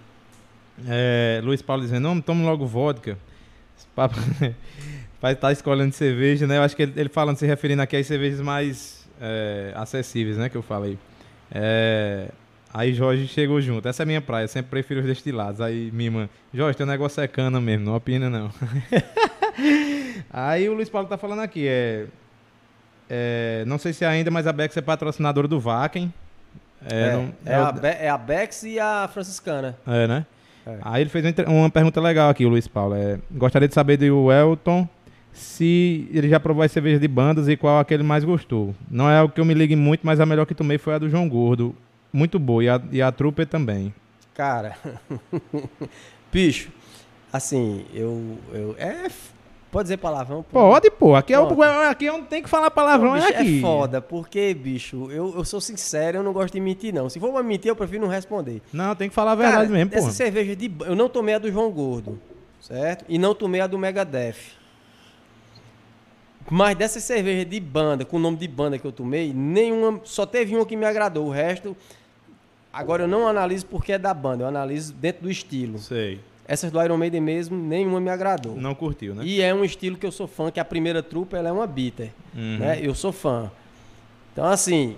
É, 0.87 1.41
Luiz 1.43 1.61
Paulo 1.61 1.83
dizendo, 1.83 2.03
não, 2.03 2.21
tome 2.21 2.45
logo 2.45 2.65
vodka. 2.65 3.17
Esse 3.77 3.87
papo 3.93 4.15
vai 5.21 5.33
estar 5.33 5.51
escolhendo 5.51 5.93
cerveja, 5.93 6.47
né? 6.47 6.57
Eu 6.57 6.63
acho 6.63 6.75
que 6.75 6.83
ele, 6.83 6.93
ele 6.95 7.09
falando, 7.09 7.35
se 7.35 7.45
referindo 7.45 7.81
aqui 7.81 7.97
às 7.97 8.07
cervejas 8.07 8.39
mais 8.39 9.00
é, 9.21 9.71
acessíveis, 9.75 10.37
né? 10.37 10.49
Que 10.49 10.57
eu 10.57 10.61
falei. 10.63 10.97
É, 11.53 12.29
aí 12.73 12.93
Jorge 12.93 13.27
chegou 13.27 13.61
junto. 13.61 13.87
Essa 13.87 14.01
é 14.01 14.05
a 14.05 14.07
minha 14.07 14.21
praia, 14.21 14.47
sempre 14.47 14.69
prefiro 14.71 15.01
os 15.01 15.05
destilados. 15.05 15.61
Aí 15.61 15.91
Mima, 15.93 16.29
Jorge, 16.53 16.77
teu 16.77 16.85
negócio 16.85 17.21
é 17.21 17.27
cana 17.27 17.61
mesmo, 17.61 17.85
não 17.85 17.95
opina 17.95 18.29
não. 18.29 18.49
aí 20.31 20.67
o 20.69 20.73
Luiz 20.73 20.89
Paulo 20.89 21.07
tá 21.07 21.17
falando 21.17 21.39
aqui, 21.41 21.67
é... 21.67 22.05
é, 23.09 23.63
não 23.67 23.77
sei 23.77 23.93
se 23.93 24.05
ainda, 24.05 24.31
mas 24.31 24.47
a 24.47 24.53
Bex 24.53 24.75
é 24.77 24.81
patrocinadora 24.81 25.47
do 25.47 25.59
Vaken. 25.59 26.13
É, 26.89 26.99
É, 26.99 27.11
não- 27.13 27.33
é, 27.45 27.55
a, 27.55 27.71
Be- 27.71 27.87
é 27.87 28.09
a 28.09 28.17
Bex 28.17 28.63
e 28.63 28.79
a 28.79 29.07
Franciscana. 29.11 29.77
é, 29.85 30.07
né? 30.07 30.25
É. 30.65 30.77
Aí 30.83 31.01
ele 31.01 31.09
fez 31.09 31.25
uma 31.47 31.71
pergunta 31.71 31.99
legal 31.99 32.29
aqui, 32.29 32.45
o 32.45 32.49
Luiz 32.49 32.67
Paulo. 32.67 32.95
É, 32.95 33.17
gostaria 33.31 33.67
de 33.67 33.73
saber 33.73 33.97
do 33.97 34.31
Elton 34.31 34.87
se 35.33 36.07
ele 36.11 36.29
já 36.29 36.39
provou 36.39 36.63
as 36.63 36.71
cervejas 36.71 36.99
de 36.99 37.07
bandas 37.07 37.47
e 37.47 37.55
qual 37.55 37.79
aquele 37.79 38.03
mais 38.03 38.23
gostou. 38.23 38.75
Não 38.89 39.09
é 39.09 39.21
o 39.21 39.29
que 39.29 39.39
eu 39.39 39.45
me 39.45 39.53
ligue 39.53 39.75
muito, 39.75 40.05
mas 40.05 40.19
a 40.19 40.25
melhor 40.25 40.45
que 40.45 40.53
tomei 40.55 40.77
foi 40.77 40.93
a 40.93 40.97
do 40.97 41.09
João 41.09 41.27
Gordo. 41.27 41.75
Muito 42.11 42.37
boa. 42.37 42.63
E 42.63 42.69
a, 42.69 42.81
e 42.91 43.01
a 43.01 43.11
Trooper 43.11 43.47
também. 43.47 43.93
Cara, 44.33 44.75
bicho, 46.31 46.69
assim, 47.31 47.85
eu, 47.93 48.37
eu. 48.53 48.75
É. 48.77 49.07
Pode 49.71 49.85
dizer 49.85 49.97
palavrão? 49.97 50.43
pô? 50.43 50.59
Pode, 50.59 50.91
pô. 50.91 51.15
Aqui 51.15 51.33
é, 51.33 51.37
Pronto. 51.37 51.61
aqui 51.63 52.05
é 52.05 52.11
onde 52.11 52.25
tem 52.25 52.43
que 52.43 52.49
falar 52.49 52.69
palavrão, 52.71 53.11
Pô, 53.11 53.15
é 53.15 53.21
bicho, 53.21 53.33
aqui. 53.39 53.57
é 53.57 53.61
foda, 53.61 54.01
porque, 54.01 54.53
bicho, 54.53 55.09
eu, 55.09 55.33
eu 55.33 55.45
sou 55.45 55.61
sincero, 55.61 56.17
eu 56.17 56.23
não 56.23 56.33
gosto 56.33 56.53
de 56.53 56.59
mentir, 56.59 56.93
não. 56.93 57.09
Se 57.09 57.21
for 57.21 57.31
pra 57.31 57.41
mentir, 57.41 57.69
eu 57.69 57.75
prefiro 57.75 58.01
não 58.01 58.09
responder. 58.09 58.61
Não, 58.73 58.93
tem 58.95 59.07
que 59.07 59.15
falar 59.15 59.31
a 59.31 59.35
verdade 59.35 59.67
Cara, 59.67 59.69
mesmo, 59.73 59.91
pô. 59.91 59.97
Essa 59.97 60.11
cerveja 60.11 60.57
de. 60.57 60.69
Eu 60.81 60.93
não 60.93 61.07
tomei 61.07 61.35
a 61.35 61.39
do 61.39 61.49
João 61.49 61.71
Gordo, 61.71 62.19
certo? 62.59 63.05
E 63.07 63.17
não 63.17 63.33
tomei 63.33 63.61
a 63.61 63.67
do 63.67 63.77
Megadeth. 63.77 64.59
Mas 66.49 66.75
dessa 66.75 66.99
cerveja 66.99 67.45
de 67.45 67.59
banda, 67.59 68.03
com 68.03 68.17
o 68.17 68.19
nome 68.19 68.37
de 68.37 68.47
banda 68.47 68.77
que 68.77 68.85
eu 68.85 68.91
tomei, 68.91 69.33
nenhuma. 69.33 70.01
Só 70.03 70.25
teve 70.25 70.55
uma 70.55 70.65
que 70.65 70.75
me 70.75 70.85
agradou. 70.85 71.27
O 71.27 71.31
resto. 71.31 71.75
Agora 72.73 73.03
eu 73.03 73.07
não 73.07 73.27
analiso 73.27 73.65
porque 73.65 73.91
é 73.91 73.97
da 73.97 74.13
banda, 74.13 74.43
eu 74.43 74.47
analiso 74.47 74.93
dentro 74.93 75.23
do 75.23 75.29
estilo. 75.29 75.77
Sei. 75.77 76.19
Essas 76.47 76.71
do 76.71 76.81
Iron 76.81 76.97
Maiden 76.97 77.21
mesmo, 77.21 77.57
nenhuma 77.57 77.99
me 77.99 78.09
agradou. 78.09 78.55
Não 78.55 78.73
curtiu, 78.73 79.13
né? 79.13 79.23
E 79.25 79.41
é 79.41 79.53
um 79.53 79.63
estilo 79.63 79.97
que 79.97 80.05
eu 80.05 80.11
sou 80.11 80.27
fã, 80.27 80.49
que 80.49 80.59
a 80.59 80.65
primeira 80.65 81.03
trupa 81.03 81.37
ela 81.37 81.49
é 81.49 81.51
uma 81.51 81.67
bitter. 81.67 82.11
Uhum. 82.33 82.57
Né? 82.59 82.79
Eu 82.81 82.95
sou 82.95 83.11
fã. 83.11 83.51
Então, 84.31 84.45
assim, 84.45 84.95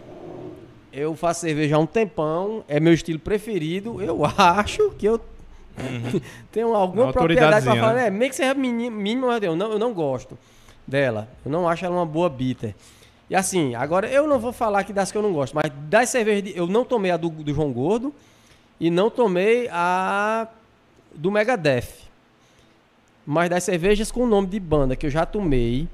eu 0.92 1.16
faço 1.16 1.42
cerveja 1.42 1.76
há 1.76 1.80
um 1.80 1.86
tempão, 1.86 2.64
é 2.68 2.80
meu 2.80 2.94
estilo 2.94 3.20
preferido. 3.20 4.02
Eu 4.02 4.24
acho 4.38 4.92
que 4.92 5.08
eu 5.08 5.20
tenho 6.52 6.76
alguma 6.76 7.06
Uma 7.06 7.14
propriedade 7.14 7.64
para 7.64 7.72
autoridadezinha, 7.74 7.82
falar. 7.82 7.94
né? 7.96 8.10
Meio 8.12 8.30
que 8.30 8.36
seja 8.36 8.54
mínimo, 8.54 9.28
mas 9.28 9.42
eu 9.42 9.56
não, 9.56 9.72
eu 9.72 9.80
não 9.80 9.94
gosto 9.94 10.38
dela. 10.88 11.28
Eu 11.46 11.52
não 11.52 11.68
acho 11.68 11.86
ela 11.86 11.96
uma 11.96 12.06
boa 12.06 12.30
bitter. 12.30 12.76
E 13.30 13.36
assim, 13.36 13.74
agora 13.76 14.08
eu 14.08 14.28
não 14.28 14.38
vou 14.40 14.52
falar 14.54 14.80
aqui 14.80 14.94
das 14.94 15.12
que 15.12 15.18
eu 15.18 15.22
não 15.22 15.34
gosto, 15.34 15.54
mas 15.56 15.72
das 15.90 16.10
cervejas, 16.10 16.44
de- 16.44 16.58
eu 16.58 16.68
não 16.68 16.84
tomei 16.86 17.10
a 17.12 17.18
do, 17.18 17.30
do 17.30 17.54
João 17.54 17.72
Gordo 17.72 18.14
e 18.80 18.90
não 18.92 19.10
tomei 19.10 19.68
a 19.72 20.48
do 21.16 21.32
Megadeth. 21.32 22.04
Mas 23.26 23.50
das 23.50 23.64
cervejas 23.64 24.12
com 24.12 24.26
nome 24.28 24.48
de 24.48 24.60
banda 24.60 24.96
que 24.96 25.06
eu 25.06 25.10
já 25.10 25.26
tomei 25.26 25.88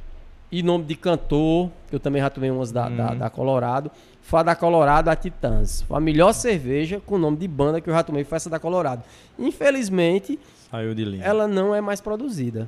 e 0.51 0.63
nome 0.63 0.83
de 0.85 0.95
cantor, 0.95 1.69
que 1.87 1.95
eu 1.95 1.99
também 1.99 2.21
já 2.21 2.29
tomei 2.29 2.49
umas 2.49 2.71
da, 2.71 2.89
da, 2.89 3.11
Uhum. 3.11 3.17
da 3.19 3.29
Colorado, 3.29 3.91
foi 4.23 4.39
a 4.39 4.43
da 4.43 4.55
Colorado, 4.55 5.09
a 5.09 5.15
Titãs. 5.15 5.83
Foi 5.83 5.95
a 5.95 5.99
melhor 5.99 6.33
cerveja 6.33 6.99
com 7.05 7.19
nome 7.19 7.37
de 7.37 7.47
banda 7.47 7.79
que 7.79 7.87
eu 7.89 7.93
já 7.93 8.01
tomei, 8.03 8.23
foi 8.23 8.35
essa 8.37 8.49
da 8.49 8.57
Colorado. 8.59 9.03
Infelizmente, 9.37 10.39
Saiu 10.71 10.95
de 10.95 11.05
linha. 11.05 11.23
ela 11.23 11.47
não 11.47 11.73
é 11.75 11.79
mais 11.81 12.01
produzida. 12.01 12.67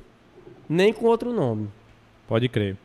Nem 0.70 0.94
com 0.94 1.08
outro 1.08 1.34
nome. 1.34 1.68
Pode 2.32 2.48
crer. 2.48 2.78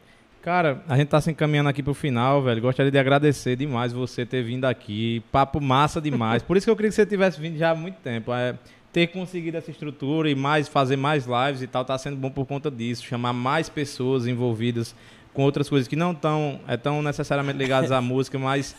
Cara, 0.43 0.83
a 0.89 0.97
gente 0.97 1.07
tá 1.07 1.21
se 1.21 1.31
encaminhando 1.31 1.69
aqui 1.69 1.81
pro 1.81 1.95
final, 1.95 2.43
velho. 2.43 2.61
Gostaria 2.61 2.91
de 2.91 2.99
agradecer 2.99 3.55
demais 3.55 3.93
você 3.93 4.27
ter 4.27 4.43
vindo 4.43 4.65
aqui. 4.65 5.23
Papo 5.31 5.61
massa 5.61 6.01
demais. 6.01 6.43
Por 6.43 6.57
isso 6.57 6.67
que 6.67 6.71
eu 6.71 6.75
queria 6.75 6.89
que 6.89 6.97
você 6.97 7.07
tivesse 7.07 7.41
vindo 7.41 7.57
já 7.57 7.71
há 7.71 7.75
muito 7.77 7.95
tempo. 8.01 8.35
É, 8.35 8.57
ter 8.93 9.07
conseguido 9.07 9.57
essa 9.57 9.71
estrutura 9.71 10.29
e 10.29 10.35
mais 10.35 10.67
fazer 10.67 10.97
mais 10.97 11.27
lives 11.27 11.63
e 11.63 11.69
tal 11.69 11.85
tá 11.85 11.97
sendo 11.97 12.17
bom 12.17 12.29
por 12.29 12.45
conta 12.45 12.69
disso. 12.73 13.05
Chamar 13.05 13.33
mais 13.33 13.69
pessoas 13.69 14.27
envolvidas 14.27 14.97
com 15.33 15.45
outras 15.45 15.69
coisas 15.69 15.87
que 15.87 15.95
não 15.95 16.11
estão 16.11 16.59
é, 16.67 16.77
tão 16.77 17.01
necessariamente 17.01 17.57
ligadas 17.57 17.93
à 17.93 18.01
música, 18.03 18.37
mas, 18.37 18.75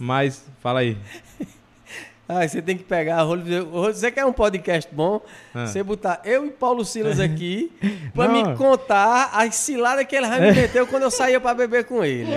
mas. 0.00 0.50
Fala 0.58 0.80
aí. 0.80 0.96
Ah, 2.38 2.46
você 2.48 2.62
tem 2.62 2.76
que 2.76 2.84
pegar 2.84 3.16
a 3.18 3.22
rolo. 3.22 3.42
Você 3.92 4.10
quer 4.10 4.24
um 4.24 4.32
podcast 4.32 4.88
bom? 4.94 5.20
Ah. 5.54 5.66
Você 5.66 5.82
botar 5.82 6.20
eu 6.24 6.46
e 6.46 6.50
Paulo 6.50 6.84
Silas 6.84 7.20
aqui 7.20 7.70
pra 8.14 8.28
Não. 8.28 8.34
me 8.50 8.56
contar 8.56 9.30
as 9.34 9.54
ciladas 9.56 10.06
que 10.06 10.16
ele 10.16 10.26
me 10.28 10.52
meteu 10.52 10.86
quando 10.86 11.02
eu 11.04 11.10
saía 11.10 11.40
pra 11.40 11.54
beber 11.54 11.84
com 11.84 12.04
ele. 12.04 12.28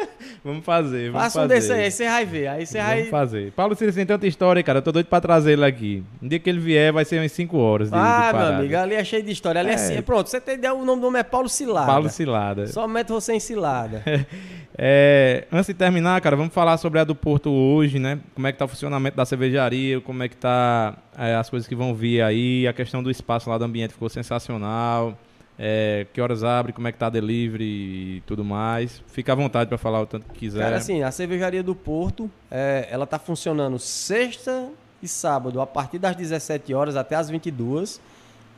Vamos 0.42 0.64
fazer, 0.64 1.10
vamos 1.10 1.22
Faça 1.22 1.42
um 1.42 1.46
desse 1.46 1.70
aí, 1.70 1.84
aí 1.84 1.90
você 1.90 2.08
vai 2.08 2.24
ver. 2.24 2.46
Aí 2.48 2.66
você 2.66 2.78
vamos 2.78 2.94
vai... 2.94 3.04
fazer. 3.04 3.52
Paulo 3.52 3.74
Silas 3.74 3.94
tem 3.94 4.06
tanta 4.06 4.26
história, 4.26 4.62
cara. 4.62 4.78
Eu 4.78 4.82
tô 4.82 4.90
doido 4.90 5.06
pra 5.06 5.20
trazer 5.20 5.52
ele 5.52 5.64
aqui. 5.64 6.02
Um 6.22 6.28
dia 6.28 6.38
que 6.38 6.48
ele 6.48 6.58
vier, 6.58 6.92
vai 6.92 7.04
ser 7.04 7.20
umas 7.20 7.30
5 7.32 7.58
horas 7.58 7.90
de, 7.90 7.96
Ah, 7.96 8.32
de 8.32 8.38
meu 8.38 8.46
amigo, 8.46 8.76
ali 8.76 8.94
é 8.94 9.04
cheio 9.04 9.22
de 9.22 9.30
história. 9.30 9.60
Ali 9.60 9.68
é, 9.68 9.72
é 9.72 9.74
assim, 9.74 10.00
pronto, 10.00 10.30
você 10.30 10.40
tem 10.40 10.54
ideia, 10.54 10.72
o 10.72 10.82
nome 10.82 11.02
do 11.02 11.08
homem 11.08 11.20
é 11.20 11.22
Paulo 11.22 11.48
Cilada. 11.48 11.86
Paulo 11.86 12.08
Cilada. 12.08 12.66
Só 12.68 12.88
mete 12.88 13.08
você 13.08 13.34
em 13.34 13.40
cilada. 13.40 14.02
É, 14.82 15.46
antes 15.52 15.66
de 15.66 15.74
terminar, 15.74 16.18
cara, 16.22 16.36
vamos 16.36 16.54
falar 16.54 16.78
sobre 16.78 17.00
a 17.00 17.04
do 17.04 17.14
Porto 17.14 17.50
hoje, 17.50 17.98
né? 17.98 18.18
Como 18.34 18.46
é 18.46 18.52
que 18.52 18.56
tá 18.56 18.64
o 18.64 18.68
funcionamento 18.68 19.14
da 19.14 19.26
cervejaria, 19.26 20.00
como 20.00 20.22
é 20.22 20.28
que 20.28 20.36
tá 20.36 20.96
é, 21.18 21.34
as 21.34 21.50
coisas 21.50 21.68
que 21.68 21.74
vão 21.74 21.94
vir 21.94 22.22
aí, 22.22 22.66
a 22.66 22.72
questão 22.72 23.02
do 23.02 23.10
espaço 23.10 23.50
lá 23.50 23.58
do 23.58 23.64
ambiente 23.64 23.92
ficou 23.92 24.08
sensacional. 24.08 25.18
É, 25.62 26.06
que 26.14 26.22
horas 26.22 26.42
abre, 26.42 26.72
como 26.72 26.88
é 26.88 26.92
que 26.92 26.96
tá 26.96 27.08
a 27.08 27.10
delivery 27.10 27.64
e 27.64 28.22
tudo 28.24 28.42
mais. 28.42 29.02
Fica 29.08 29.32
à 29.32 29.34
vontade 29.34 29.68
para 29.68 29.76
falar 29.76 30.00
o 30.00 30.06
tanto 30.06 30.24
que 30.30 30.38
quiser. 30.38 30.60
Cara, 30.60 30.76
assim, 30.76 31.02
a 31.02 31.10
cervejaria 31.10 31.62
do 31.62 31.74
Porto, 31.74 32.30
é, 32.50 32.88
ela 32.90 33.06
tá 33.06 33.18
funcionando 33.18 33.78
sexta 33.78 34.70
e 35.02 35.06
sábado, 35.06 35.60
a 35.60 35.66
partir 35.66 35.98
das 35.98 36.16
17 36.16 36.72
horas 36.72 36.96
até 36.96 37.14
as 37.14 37.28
22, 37.28 38.00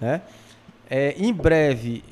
né? 0.01 0.23
É, 0.89 1.17
em 1.19 1.33
breve, 1.33 2.05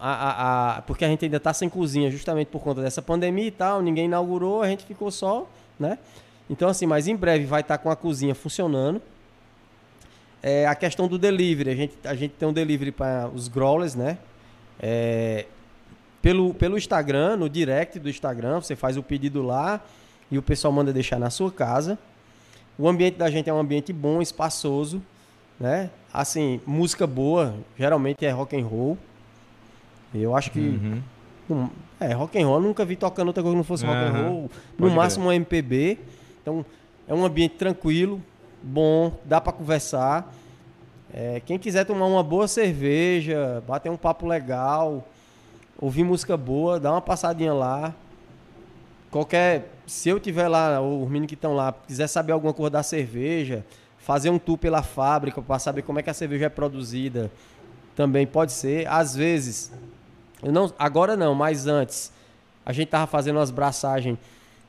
a, 0.00 0.10
a, 0.10 0.78
a, 0.78 0.82
porque 0.82 1.04
a 1.04 1.08
gente 1.08 1.24
ainda 1.24 1.36
está 1.36 1.52
sem 1.52 1.68
cozinha 1.68 2.10
justamente 2.10 2.48
por 2.48 2.60
conta 2.60 2.82
dessa 2.82 3.00
pandemia 3.00 3.46
e 3.46 3.52
tal, 3.52 3.80
ninguém 3.80 4.06
inaugurou, 4.06 4.60
a 4.60 4.68
gente 4.68 4.84
ficou 4.84 5.12
só, 5.12 5.48
né? 5.78 5.98
Então, 6.48 6.68
assim, 6.68 6.84
mas 6.84 7.06
em 7.06 7.14
breve 7.14 7.44
vai 7.44 7.60
estar 7.60 7.78
tá 7.78 7.82
com 7.82 7.90
a 7.90 7.94
cozinha 7.94 8.34
funcionando. 8.34 9.00
É, 10.42 10.66
a 10.66 10.74
questão 10.74 11.06
do 11.06 11.18
delivery, 11.18 11.70
a 11.70 11.74
gente, 11.74 11.94
a 12.04 12.14
gente 12.14 12.32
tem 12.32 12.48
um 12.48 12.52
delivery 12.52 12.92
para 12.92 13.28
os 13.28 13.48
growlers, 13.48 13.94
né? 13.94 14.18
É, 14.80 15.44
pelo, 16.22 16.54
pelo 16.54 16.78
Instagram, 16.78 17.36
no 17.36 17.48
direct 17.48 17.98
do 17.98 18.08
Instagram, 18.08 18.60
você 18.60 18.74
faz 18.74 18.96
o 18.96 19.02
pedido 19.02 19.42
lá 19.42 19.80
e 20.30 20.38
o 20.38 20.42
pessoal 20.42 20.72
manda 20.72 20.92
deixar 20.92 21.18
na 21.18 21.30
sua 21.30 21.50
casa. 21.50 21.98
O 22.78 22.88
ambiente 22.88 23.16
da 23.16 23.30
gente 23.30 23.50
é 23.50 23.52
um 23.52 23.58
ambiente 23.58 23.92
bom, 23.92 24.22
espaçoso, 24.22 25.02
né? 25.58 25.90
Assim, 26.12 26.60
música 26.66 27.06
boa, 27.06 27.54
geralmente 27.78 28.24
é 28.24 28.30
rock 28.30 28.58
and 28.58 28.64
roll. 28.64 28.96
Eu 30.14 30.34
acho 30.34 30.50
que. 30.50 30.60
Uhum. 30.60 31.02
Um, 31.50 31.68
é, 31.98 32.12
rock 32.12 32.40
and 32.40 32.46
roll, 32.46 32.60
nunca 32.60 32.84
vi 32.84 32.96
tocando 32.96 33.28
outra 33.28 33.42
coisa 33.42 33.54
que 33.54 33.58
não 33.58 33.64
fosse 33.64 33.84
uhum. 33.84 33.92
rock 33.92 34.04
and 34.04 34.22
roll. 34.22 34.50
No 34.78 34.86
Pode 34.86 34.94
máximo 34.94 35.24
ver. 35.24 35.30
um 35.30 35.32
MPB. 35.32 35.98
Então, 36.40 36.64
é 37.06 37.14
um 37.14 37.24
ambiente 37.24 37.56
tranquilo, 37.56 38.22
bom, 38.62 39.12
dá 39.24 39.40
para 39.40 39.52
conversar. 39.52 40.32
É, 41.12 41.40
quem 41.44 41.58
quiser 41.58 41.84
tomar 41.84 42.06
uma 42.06 42.22
boa 42.22 42.46
cerveja, 42.46 43.62
bater 43.66 43.90
um 43.90 43.96
papo 43.96 44.26
legal, 44.26 45.06
ouvir 45.78 46.04
música 46.04 46.36
boa, 46.36 46.78
dá 46.78 46.92
uma 46.92 47.00
passadinha 47.00 47.52
lá. 47.52 47.94
Qualquer. 49.10 49.70
Se 49.86 50.08
eu 50.08 50.20
tiver 50.20 50.46
lá, 50.46 50.78
ou 50.78 51.02
os 51.02 51.08
meninos 51.08 51.28
que 51.28 51.34
estão 51.34 51.52
lá, 51.52 51.74
quiser 51.86 52.06
saber 52.06 52.30
alguma 52.30 52.54
coisa 52.54 52.70
da 52.70 52.82
cerveja, 52.82 53.64
fazer 53.98 54.30
um 54.30 54.38
tour 54.38 54.56
pela 54.56 54.82
fábrica 54.82 55.42
para 55.42 55.58
saber 55.58 55.82
como 55.82 55.98
é 55.98 56.02
que 56.02 56.10
a 56.10 56.14
cerveja 56.14 56.46
é 56.46 56.48
produzida, 56.48 57.30
também 57.96 58.24
pode 58.24 58.52
ser. 58.52 58.86
Às 58.86 59.16
vezes, 59.16 59.72
eu 60.40 60.52
não, 60.52 60.72
agora 60.78 61.16
não, 61.16 61.34
mas 61.34 61.66
antes, 61.66 62.12
a 62.64 62.72
gente 62.72 62.88
tava 62.88 63.08
fazendo 63.08 63.36
umas 63.36 63.50
braçagens 63.50 64.16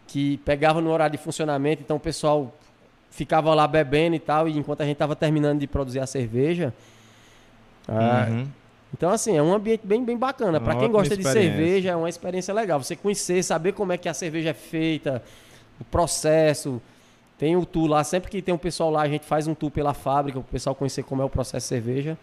que 0.07 0.37
pegava 0.37 0.81
no 0.81 0.89
horário 0.89 1.15
de 1.15 1.23
funcionamento, 1.23 1.83
então 1.83 1.97
o 1.97 1.99
pessoal 1.99 2.51
ficava 3.11 3.53
lá 3.53 3.67
bebendo 3.67 4.15
e 4.15 4.19
tal, 4.19 4.47
e 4.47 4.57
enquanto 4.57 4.81
a 4.81 4.85
gente 4.85 4.97
tava 4.97 5.15
terminando 5.15 5.59
de 5.59 5.67
produzir 5.67 5.99
a 5.99 6.07
cerveja. 6.07 6.73
Ah, 7.87 8.27
uhum. 8.29 8.47
então, 8.93 9.11
assim, 9.11 9.37
é 9.37 9.43
um 9.43 9.53
ambiente 9.53 9.85
bem, 9.85 10.03
bem 10.03 10.17
bacana. 10.17 10.59
Para 10.59 10.75
quem 10.77 10.89
gosta 10.89 11.15
de 11.15 11.23
cerveja, 11.23 11.91
é 11.91 11.95
uma 11.95 12.09
experiência 12.09 12.53
legal. 12.53 12.81
Você 12.81 12.95
conhecer, 12.95 13.43
saber 13.43 13.73
como 13.73 13.91
é 13.91 13.97
que 13.97 14.07
a 14.07 14.13
cerveja 14.13 14.49
é 14.49 14.53
feita, 14.53 15.21
o 15.79 15.83
processo. 15.83 16.81
Tem 17.37 17.55
o 17.55 17.65
tour 17.65 17.87
lá, 17.89 18.03
sempre 18.03 18.31
que 18.31 18.41
tem 18.41 18.53
um 18.53 18.57
pessoal 18.57 18.89
lá, 18.89 19.01
a 19.01 19.07
gente 19.09 19.25
faz 19.25 19.47
um 19.47 19.53
tour 19.53 19.69
pela 19.69 19.93
fábrica, 19.93 20.39
para 20.39 20.47
o 20.47 20.51
pessoal 20.51 20.73
conhecer 20.73 21.03
como 21.03 21.21
é 21.21 21.25
o 21.25 21.29
processo 21.29 21.65
de 21.65 21.69
cerveja. 21.69 22.17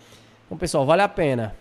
Então, 0.46 0.56
pessoal, 0.56 0.86
vale 0.86 1.02
a 1.02 1.08
pena. 1.08 1.54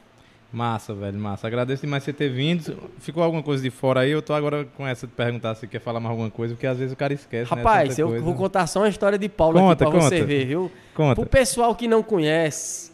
Massa, 0.52 0.94
velho, 0.94 1.20
massa. 1.20 1.46
Agradeço 1.46 1.82
demais 1.82 2.04
você 2.04 2.14
ter 2.14 2.30
vindo. 2.30 2.78
Ficou 3.00 3.22
alguma 3.22 3.44
coisa 3.44 3.62
de 3.62 3.70
fora 3.70 4.02
aí? 4.02 4.12
Eu 4.12 4.22
tô 4.22 4.34
agora 4.34 4.66
com 4.78 4.88
essa 4.88 5.06
de 5.06 5.14
perguntar 5.14 5.56
se 5.56 5.68
quer 5.68 5.80
falar 5.80 6.00
mais 6.00 6.12
alguma 6.12 6.32
coisa, 6.32 6.54
porque 6.54 6.66
às 6.68 6.78
vezes 6.78 6.94
o 6.94 6.96
cara 6.96 7.14
esquece. 7.14 7.52
Né, 7.54 7.58
Rapaz, 7.58 7.98
né, 7.98 8.04
eu 8.04 8.08
coisa. 8.10 8.24
vou 8.24 8.34
contar 8.34 8.66
só 8.66 8.80
uma 8.80 8.90
história 8.90 9.18
de 9.18 9.28
Paulo 9.28 9.60
conta, 9.60 9.84
aqui 9.84 9.92
pra 9.92 10.02
conta. 10.02 10.16
você 10.16 10.24
ver, 10.24 10.46
viu? 10.46 10.72
Conta. 10.96 11.16
Pro 11.16 11.30
pessoal 11.30 11.76
que 11.76 11.86
não 11.88 12.02
conhece, 12.02 12.92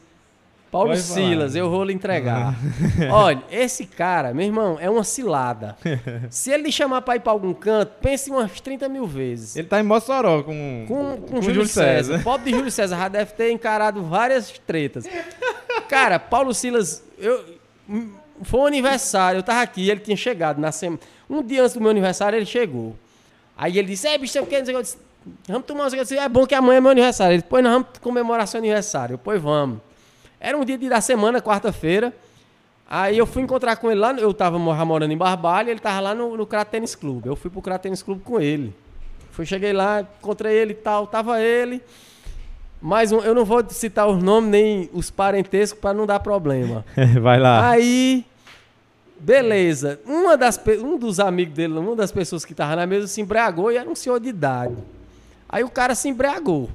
Paulo 0.72 0.90
Pode 0.90 1.02
Silas, 1.02 1.54
falar. 1.54 1.64
eu 1.64 1.70
vou 1.70 1.84
lhe 1.84 1.94
entregar. 1.94 2.56
Olha, 3.14 3.44
esse 3.52 3.86
cara, 3.86 4.34
meu 4.34 4.48
irmão, 4.48 4.78
é 4.82 4.90
uma 4.90 5.04
cilada. 5.04 5.78
Se 6.32 6.50
ele 6.52 6.64
lhe 6.64 6.72
chamar 6.72 7.04
pra 7.04 7.16
ir 7.16 7.20
pra 7.20 7.32
algum 7.32 7.54
canto, 7.54 7.92
pense 8.02 8.32
umas 8.32 8.60
30 8.60 8.90
mil 8.90 9.06
vezes. 9.06 9.56
Ele 9.56 9.68
tá 9.68 9.80
em 9.80 9.84
Mossoró 9.84 10.42
com, 10.42 10.86
com, 10.88 11.18
com, 11.18 11.28
com 11.34 11.42
Júlio 11.44 11.68
César. 11.68 12.14
César. 12.14 12.20
O 12.22 12.24
pobre 12.24 12.50
de 12.52 12.58
Júlio 12.58 12.72
César 12.72 12.98
já 12.98 13.08
deve 13.08 13.34
ter 13.34 13.52
encarado 13.52 14.02
várias 14.02 14.50
tretas. 14.66 15.06
Cara, 15.88 16.18
Paulo 16.18 16.52
Silas, 16.56 17.04
eu, 17.24 17.46
foi 18.44 18.60
um 18.60 18.66
aniversário, 18.66 19.40
eu 19.40 19.44
tava 19.44 19.62
aqui, 19.62 19.90
ele 19.90 20.00
tinha 20.00 20.18
chegado 20.18 20.60
na 20.60 20.72
semana. 20.72 21.00
Um 21.30 21.42
dia 21.42 21.64
antes 21.64 21.74
do 21.74 21.82
meu 21.82 21.90
aniversário, 21.90 22.38
ele 22.38 22.46
chegou. 22.46 22.96
Aí 23.58 23.78
ele 23.78 23.88
disse: 23.88 24.08
É, 24.08 24.18
bicho, 24.18 24.34
você 24.34 24.46
quer? 24.46 24.68
Eu 24.68 24.82
disse, 24.82 24.98
vamos 25.48 25.66
tomar 25.66 25.86
uma 25.86 25.90
disse, 25.90 26.18
É 26.18 26.28
bom 26.28 26.46
que 26.46 26.56
amanhã 26.56 26.78
é 26.78 26.82
meu 26.82 26.92
aniversário. 26.92 27.34
Ele 27.34 27.42
disse: 27.42 27.50
Pois 27.50 27.64
nós 27.64 27.74
vamos 27.74 27.88
comemorar 28.02 28.48
seu 28.48 28.60
aniversário. 28.60 29.14
Eu, 29.14 29.18
pois 29.18 29.42
vamos. 29.42 29.80
Era 30.40 30.58
um 30.58 30.66
dia 30.66 30.78
da 30.78 31.02
semana, 31.02 31.42
quarta-feira. 31.42 32.14
Aí 32.88 33.18
eu 33.18 33.26
fui 33.26 33.42
encontrar 33.42 33.78
com 33.78 33.90
ele 33.90 34.00
lá, 34.00 34.12
eu 34.14 34.34
tava 34.34 34.60
morando 34.60 35.12
em 35.12 35.18
Barbalha, 35.18 35.72
ele 35.72 35.80
tava 35.80 36.00
lá 36.02 36.14
no, 36.14 36.36
no 36.36 36.46
Crato 36.46 36.70
Tênis 36.70 36.94
Clube. 36.94 37.28
Eu 37.28 37.36
fui 37.36 37.50
pro 37.50 37.62
Crato 37.62 37.84
Tênis 37.84 38.04
Clube 38.04 38.22
com 38.22 38.40
ele. 38.40 38.76
Fui, 39.32 39.46
cheguei 39.46 39.74
lá, 39.74 40.02
encontrei 40.02 40.54
ele 40.54 40.74
e 40.74 40.76
tal, 40.76 41.08
tava 41.08 41.42
ele. 41.42 41.82
Mais 42.84 43.14
um, 43.14 43.20
eu 43.20 43.34
não 43.34 43.46
vou 43.46 43.64
citar 43.70 44.06
os 44.10 44.22
nomes 44.22 44.52
nem 44.52 44.90
os 44.92 45.10
parentescos 45.10 45.80
para 45.80 45.94
não 45.94 46.06
dar 46.06 46.20
problema. 46.20 46.84
Vai 47.22 47.40
lá. 47.40 47.70
Aí, 47.70 48.26
beleza. 49.18 50.02
Uma 50.06 50.36
das, 50.36 50.60
um 50.82 50.98
dos 50.98 51.18
amigos 51.18 51.54
dele, 51.54 51.76
uma 51.76 51.96
das 51.96 52.12
pessoas 52.12 52.44
que 52.44 52.52
estava 52.52 52.76
na 52.76 52.86
mesa 52.86 53.08
se 53.08 53.22
embriagou 53.22 53.72
e 53.72 53.78
era 53.78 53.90
um 53.90 53.96
senhor 53.96 54.20
de 54.20 54.28
idade. 54.28 54.76
Aí 55.48 55.64
o 55.64 55.70
cara 55.70 55.96
se 55.96 56.10
embriagou. 56.10 56.70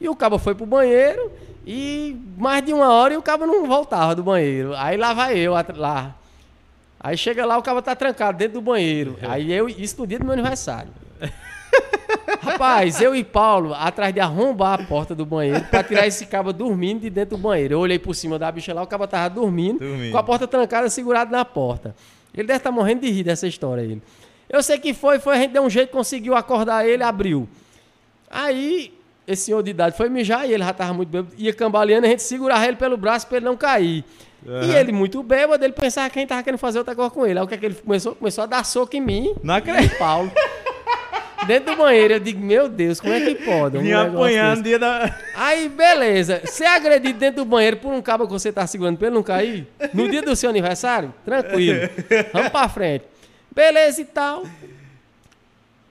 E 0.00 0.08
o 0.08 0.14
cabo 0.14 0.38
foi 0.38 0.54
pro 0.54 0.64
banheiro 0.64 1.32
e 1.66 2.16
mais 2.36 2.64
de 2.64 2.72
uma 2.72 2.92
hora 2.92 3.14
e 3.14 3.16
o 3.16 3.22
cabo 3.22 3.44
não 3.44 3.66
voltava 3.66 4.14
do 4.14 4.22
banheiro. 4.22 4.76
Aí 4.76 4.96
lá 4.96 5.12
vai 5.12 5.36
eu 5.36 5.54
lá. 5.74 6.14
Aí 7.00 7.18
chega 7.18 7.44
lá, 7.44 7.58
o 7.58 7.62
cabo 7.64 7.82
tá 7.82 7.96
trancado 7.96 8.38
dentro 8.38 8.54
do 8.54 8.62
banheiro. 8.62 9.18
Aí 9.22 9.52
eu, 9.52 9.68
isso 9.68 9.98
no 9.98 10.06
dia 10.06 10.20
do 10.20 10.24
meu 10.24 10.34
aniversário. 10.34 10.92
Rapaz, 12.40 13.00
eu 13.00 13.14
e 13.14 13.22
Paulo, 13.24 13.74
atrás 13.74 14.12
de 14.14 14.20
arrombar 14.20 14.80
a 14.80 14.84
porta 14.84 15.14
do 15.14 15.26
banheiro 15.26 15.64
pra 15.70 15.82
tirar 15.82 16.06
esse 16.06 16.26
cabo 16.26 16.52
dormindo 16.52 17.00
de 17.00 17.10
dentro 17.10 17.36
do 17.36 17.42
banheiro. 17.42 17.74
Eu 17.74 17.80
olhei 17.80 17.98
por 17.98 18.14
cima 18.14 18.38
da 18.38 18.50
bicha 18.50 18.72
lá, 18.72 18.82
o 18.82 18.86
cabo 18.86 19.06
tava 19.06 19.28
dormindo, 19.28 19.78
dormindo. 19.78 20.12
com 20.12 20.18
a 20.18 20.22
porta 20.22 20.46
trancada, 20.46 20.88
segurado 20.88 21.30
na 21.30 21.44
porta. 21.44 21.94
Ele 22.34 22.46
deve 22.46 22.58
estar 22.58 22.70
tá 22.70 22.74
morrendo 22.74 23.00
de 23.00 23.10
rir 23.10 23.24
dessa 23.24 23.46
história 23.46 23.82
aí. 23.82 24.00
Eu 24.48 24.62
sei 24.62 24.78
que 24.78 24.94
foi, 24.94 25.18
foi, 25.18 25.34
a 25.34 25.38
gente 25.38 25.52
deu 25.52 25.62
um 25.62 25.70
jeito, 25.70 25.90
conseguiu 25.90 26.34
acordar 26.34 26.86
ele, 26.86 27.02
abriu. 27.02 27.48
Aí, 28.30 28.94
esse 29.26 29.46
senhor 29.46 29.62
de 29.62 29.70
idade 29.70 29.96
foi 29.96 30.08
mijar 30.08 30.48
e 30.48 30.54
ele 30.54 30.64
já 30.64 30.72
tava 30.72 30.94
muito 30.94 31.10
bêbado, 31.10 31.34
ia 31.36 31.52
cambaleando, 31.52 32.06
a 32.06 32.10
gente 32.10 32.22
segurava 32.22 32.66
ele 32.66 32.76
pelo 32.76 32.96
braço 32.96 33.26
pra 33.26 33.36
ele 33.36 33.46
não 33.46 33.56
cair. 33.56 34.04
Uhum. 34.46 34.62
E 34.62 34.74
ele, 34.74 34.92
muito 34.92 35.22
bêbado, 35.22 35.64
ele 35.64 35.72
pensava 35.72 36.08
que 36.08 36.18
a 36.18 36.20
gente 36.20 36.28
tava 36.28 36.42
querendo 36.42 36.58
fazer 36.58 36.78
outra 36.78 36.94
coisa 36.94 37.10
com 37.10 37.26
ele. 37.26 37.38
Aí 37.38 37.44
o 37.44 37.48
que 37.48 37.54
é 37.54 37.58
que 37.58 37.66
ele 37.66 37.74
começou? 37.74 38.14
Começou 38.14 38.44
a 38.44 38.46
dar 38.46 38.64
soco 38.64 38.96
em 38.96 39.00
mim. 39.00 39.34
Não 39.42 39.54
acredito. 39.54 39.98
Paulo. 39.98 40.30
Dentro 41.46 41.74
do 41.74 41.78
banheiro. 41.78 42.14
Eu 42.14 42.20
digo, 42.20 42.40
meu 42.40 42.68
Deus, 42.68 43.00
como 43.00 43.12
é 43.12 43.20
que 43.20 43.34
pode? 43.36 43.78
Um 43.78 43.82
Me 43.82 43.92
apanhando 43.92 44.62
dia 44.62 44.78
da. 44.78 45.14
Aí, 45.34 45.68
beleza. 45.68 46.42
Ser 46.46 46.66
agredido 46.66 47.18
dentro 47.18 47.44
do 47.44 47.48
banheiro 47.48 47.76
por 47.78 47.92
um 47.92 48.02
cabo 48.02 48.26
que 48.26 48.32
você 48.32 48.52
tá 48.52 48.66
segurando 48.66 48.98
pra 48.98 49.06
ele 49.08 49.14
não 49.14 49.22
cair? 49.22 49.66
No 49.92 50.08
dia 50.08 50.22
do 50.22 50.34
seu 50.34 50.50
aniversário? 50.50 51.14
Tranquilo. 51.24 51.88
Vamos 52.32 52.50
pra 52.50 52.68
frente. 52.68 53.04
Beleza 53.54 54.00
e 54.00 54.04
tal. 54.04 54.44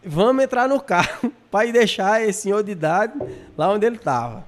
Vamos 0.03 0.43
entrar 0.43 0.69
no 0.69 0.79
carro 0.79 1.31
pra 1.51 1.65
ir 1.65 1.71
deixar 1.71 2.21
esse 2.21 2.43
senhor 2.43 2.63
de 2.63 2.71
idade 2.71 3.13
lá 3.57 3.69
onde 3.69 3.85
ele 3.85 3.97
tava. 3.97 4.45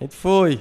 A 0.00 0.04
gente 0.04 0.16
foi. 0.16 0.60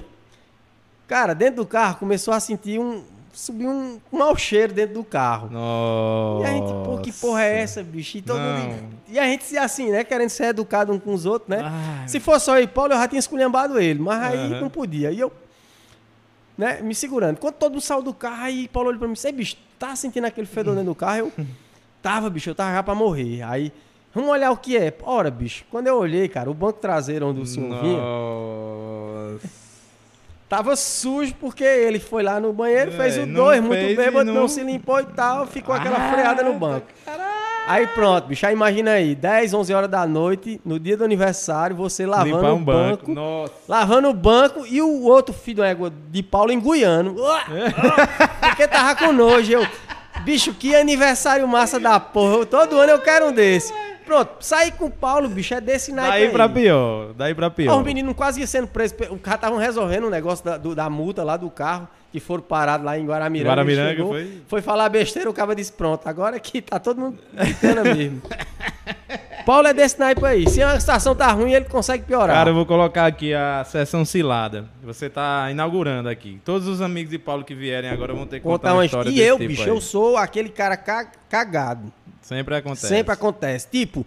Cara, 1.08 1.34
dentro 1.34 1.58
do 1.58 1.66
carro 1.66 1.98
começou 1.98 2.34
a 2.34 2.40
sentir 2.40 2.80
um. 2.80 3.04
Subiu 3.36 3.70
um, 3.70 4.00
mau 4.12 4.36
cheiro 4.36 4.74
dentro 4.74 4.96
do 4.96 5.04
carro. 5.04 5.50
Nossa. 5.52 6.44
E 6.48 6.50
a 6.50 6.54
gente, 6.54 6.74
pô, 6.86 6.98
que 7.00 7.12
porra 7.12 7.44
é 7.44 7.60
essa, 7.62 7.84
bicho? 7.84 8.18
E, 8.18 8.22
todo 8.22 8.40
mundo, 8.40 8.76
e 9.08 9.20
a 9.20 9.24
gente, 9.26 9.58
assim, 9.58 9.92
né, 9.92 10.04
querendo 10.04 10.30
ser 10.30 10.46
educado 10.46 10.92
um 10.92 11.00
com 11.00 11.14
os 11.14 11.26
outros, 11.26 11.50
né? 11.50 11.62
Ai, 11.64 12.08
Se 12.08 12.20
fosse 12.20 12.46
só 12.46 12.58
eu 12.58 12.64
e 12.64 12.68
Paulo, 12.68 12.94
eu 12.94 12.98
já 12.98 13.08
tinha 13.08 13.20
esculhambado 13.20 13.80
ele, 13.80 14.00
mas 14.00 14.22
aí 14.24 14.60
não 14.62 14.70
podia. 14.70 15.12
E 15.12 15.20
eu, 15.20 15.32
né, 16.58 16.82
me 16.82 16.96
segurando. 16.96 17.38
Quando 17.38 17.56
todo 17.56 17.74
mundo 17.74 17.82
saiu 17.82 18.02
do 18.02 18.14
carro, 18.14 18.44
aí 18.44 18.68
Paulo 18.68 18.90
olhou 18.90 19.00
pra 19.00 19.08
mim 19.08 19.16
"Ei, 19.24 19.32
bicho, 19.32 19.58
tá 19.78 19.96
sentindo 19.96 20.26
aquele 20.26 20.48
fedor 20.48 20.74
dentro 20.74 20.92
do 20.92 20.96
carro? 20.96 21.18
Eu, 21.20 21.32
tava, 22.02 22.30
bicho, 22.30 22.50
eu 22.50 22.56
tava 22.56 22.72
já 22.74 22.82
pra 22.84 22.96
morrer. 22.96 23.42
Aí, 23.44 23.72
vamos 24.14 24.30
olhar 24.30 24.52
o 24.52 24.58
que 24.58 24.78
é. 24.78 24.94
Ora, 25.04 25.30
bicho, 25.30 25.66
quando 25.70 25.88
eu 25.88 25.98
olhei, 25.98 26.28
cara, 26.30 26.50
o 26.50 26.54
banco 26.54 26.80
traseiro 26.80 27.28
onde 27.28 27.42
o 27.42 27.46
senhor 27.46 27.82
vinha, 27.82 27.98
Nossa. 27.98 29.65
Tava 30.56 30.76
sujo 30.76 31.34
porque 31.40 31.64
ele 31.64 32.00
foi 32.00 32.24
lá 32.24 32.40
no 32.40 32.54
banheiro, 32.54 32.92
É, 32.94 32.96
fez 32.96 33.18
o 33.18 33.26
dois, 33.26 33.62
muito 33.62 33.96
bêbado, 33.96 34.26
não... 34.32 34.42
não- 34.42 34.48
se 34.48 34.62
limpou 34.64 35.00
e 35.02 35.06
tal, 35.06 35.46
ficou 35.46 35.76
aquela 35.76 35.98
Ah, 35.98 36.12
freada 36.14 36.44
no 36.44 36.54
banco. 36.54 36.88
Aí 37.68 37.88
pronto, 37.88 38.28
bicho, 38.28 38.46
aí 38.46 38.54
imagina 38.54 38.92
aí, 38.92 39.16
10, 39.16 39.54
11 39.54 39.74
horas 39.74 39.90
da 39.90 40.06
noite, 40.06 40.62
no 40.64 40.80
dia 40.80 40.96
do 40.96 41.04
aniversário, 41.04 41.76
você 41.76 42.06
lavando 42.06 42.36
Limpar 42.38 42.52
o 42.54 42.56
um 42.56 42.64
banco. 42.64 43.08
banco, 43.08 43.12
Nossa. 43.12 43.54
lavando 43.68 44.08
o 44.10 44.14
banco 44.14 44.66
e 44.68 44.82
o 44.82 45.04
outro 45.04 45.34
filho 45.34 45.58
da 45.58 45.68
égua 45.68 45.92
de 46.12 46.22
Paulo 46.22 46.52
enguiando. 46.52 47.20
Uá, 47.20 47.44
Porque 48.42 48.68
tava 48.68 48.96
com 48.96 49.12
nojo. 49.12 49.52
Eu, 49.52 49.68
bicho, 50.24 50.54
que 50.54 50.76
aniversário 50.76 51.48
massa 51.48 51.80
da 51.80 52.00
porra. 52.00 52.46
Todo 52.46 52.78
ano 52.80 52.92
eu 52.92 53.00
quero 53.02 53.28
um 53.30 53.32
desse. 53.34 53.74
Pronto, 54.06 54.36
saí 54.40 54.72
com 54.72 54.86
o 54.86 54.92
Paulo, 54.92 55.28
bicho, 55.28 55.54
é 55.54 55.60
desse 55.62 55.92
naipe 55.92 56.12
Daí 56.12 56.24
aí. 56.26 56.32
pra 56.32 56.48
pior. 56.48 57.14
Daí 57.14 57.34
pra 57.34 57.48
Ó, 57.48 57.50
pior. 57.50 57.78
Os 57.80 57.84
meninos 57.84 58.14
quase 58.16 58.40
iam 58.40 58.48
sendo 58.48 58.68
presos. 58.68 58.96
Os 59.10 59.20
caras 59.22 59.38
estavam 59.40 59.58
resolvendo 59.58 60.06
o 60.06 60.10
negócio 60.10 60.46
da, 60.46 60.58
do- 60.58 60.76
da 60.76 60.90
multa 60.90 61.24
lá 61.24 61.36
do 61.38 61.50
carro, 61.50 61.88
que 62.12 62.20
foram 62.20 62.44
parados 62.44 62.86
lá 62.86 62.98
em 62.98 63.06
Guaramiranga. 63.06 63.50
Guaramiranga, 63.50 63.90
chegou, 63.96 64.08
foi? 64.10 64.42
Foi 64.48 64.62
falar 64.62 64.88
besteira, 64.90 65.30
o 65.30 65.34
cara 65.34 65.56
disse, 65.56 65.72
pronto, 65.74 66.08
agora 66.08 66.40
que 66.40 66.62
tá 66.62 66.78
todo 66.80 67.00
mundo 67.02 67.18
gritando 67.34 67.84
mesmo. 67.84 68.22
Paulo 69.46 69.68
é 69.68 69.74
desse 69.76 70.00
naipe 70.00 70.26
aí. 70.26 70.50
Se 70.50 70.62
a 70.64 70.80
situação 70.80 71.14
tá 71.16 71.32
ruim, 71.32 71.54
ele 71.54 71.66
consegue 71.66 72.04
piorar. 72.04 72.36
Cara, 72.36 72.50
eu 72.50 72.56
vou 72.56 72.66
colocar 72.66 73.06
aqui 73.06 73.32
a 73.34 73.64
sessão 73.64 74.04
cilada. 74.04 74.66
Você 74.84 75.08
tá 75.08 75.50
inaugurando 75.52 76.10
aqui. 76.10 76.42
Todos 76.44 76.68
os 76.68 76.82
amigos 76.82 77.12
de 77.12 77.20
Paulo 77.20 77.44
que 77.44 77.54
vierem 77.54 77.92
agora 77.92 78.12
vão 78.14 78.26
ter 78.26 78.38
que 78.40 78.44
contar, 78.44 78.58
Contar 78.70 78.74
uma 78.74 78.86
história. 78.86 79.10
E 79.10 79.20
eu, 79.22 79.38
tipo 79.38 79.50
bicho, 79.50 79.62
aí. 79.64 79.68
eu 79.70 79.80
sou 79.80 80.18
aquele 80.18 80.50
cara 80.50 80.76
ca- 80.76 81.12
cagado. 81.30 81.94
Sempre 82.26 82.56
acontece. 82.56 82.88
Sempre 82.88 83.14
acontece. 83.14 83.68
Tipo, 83.70 84.04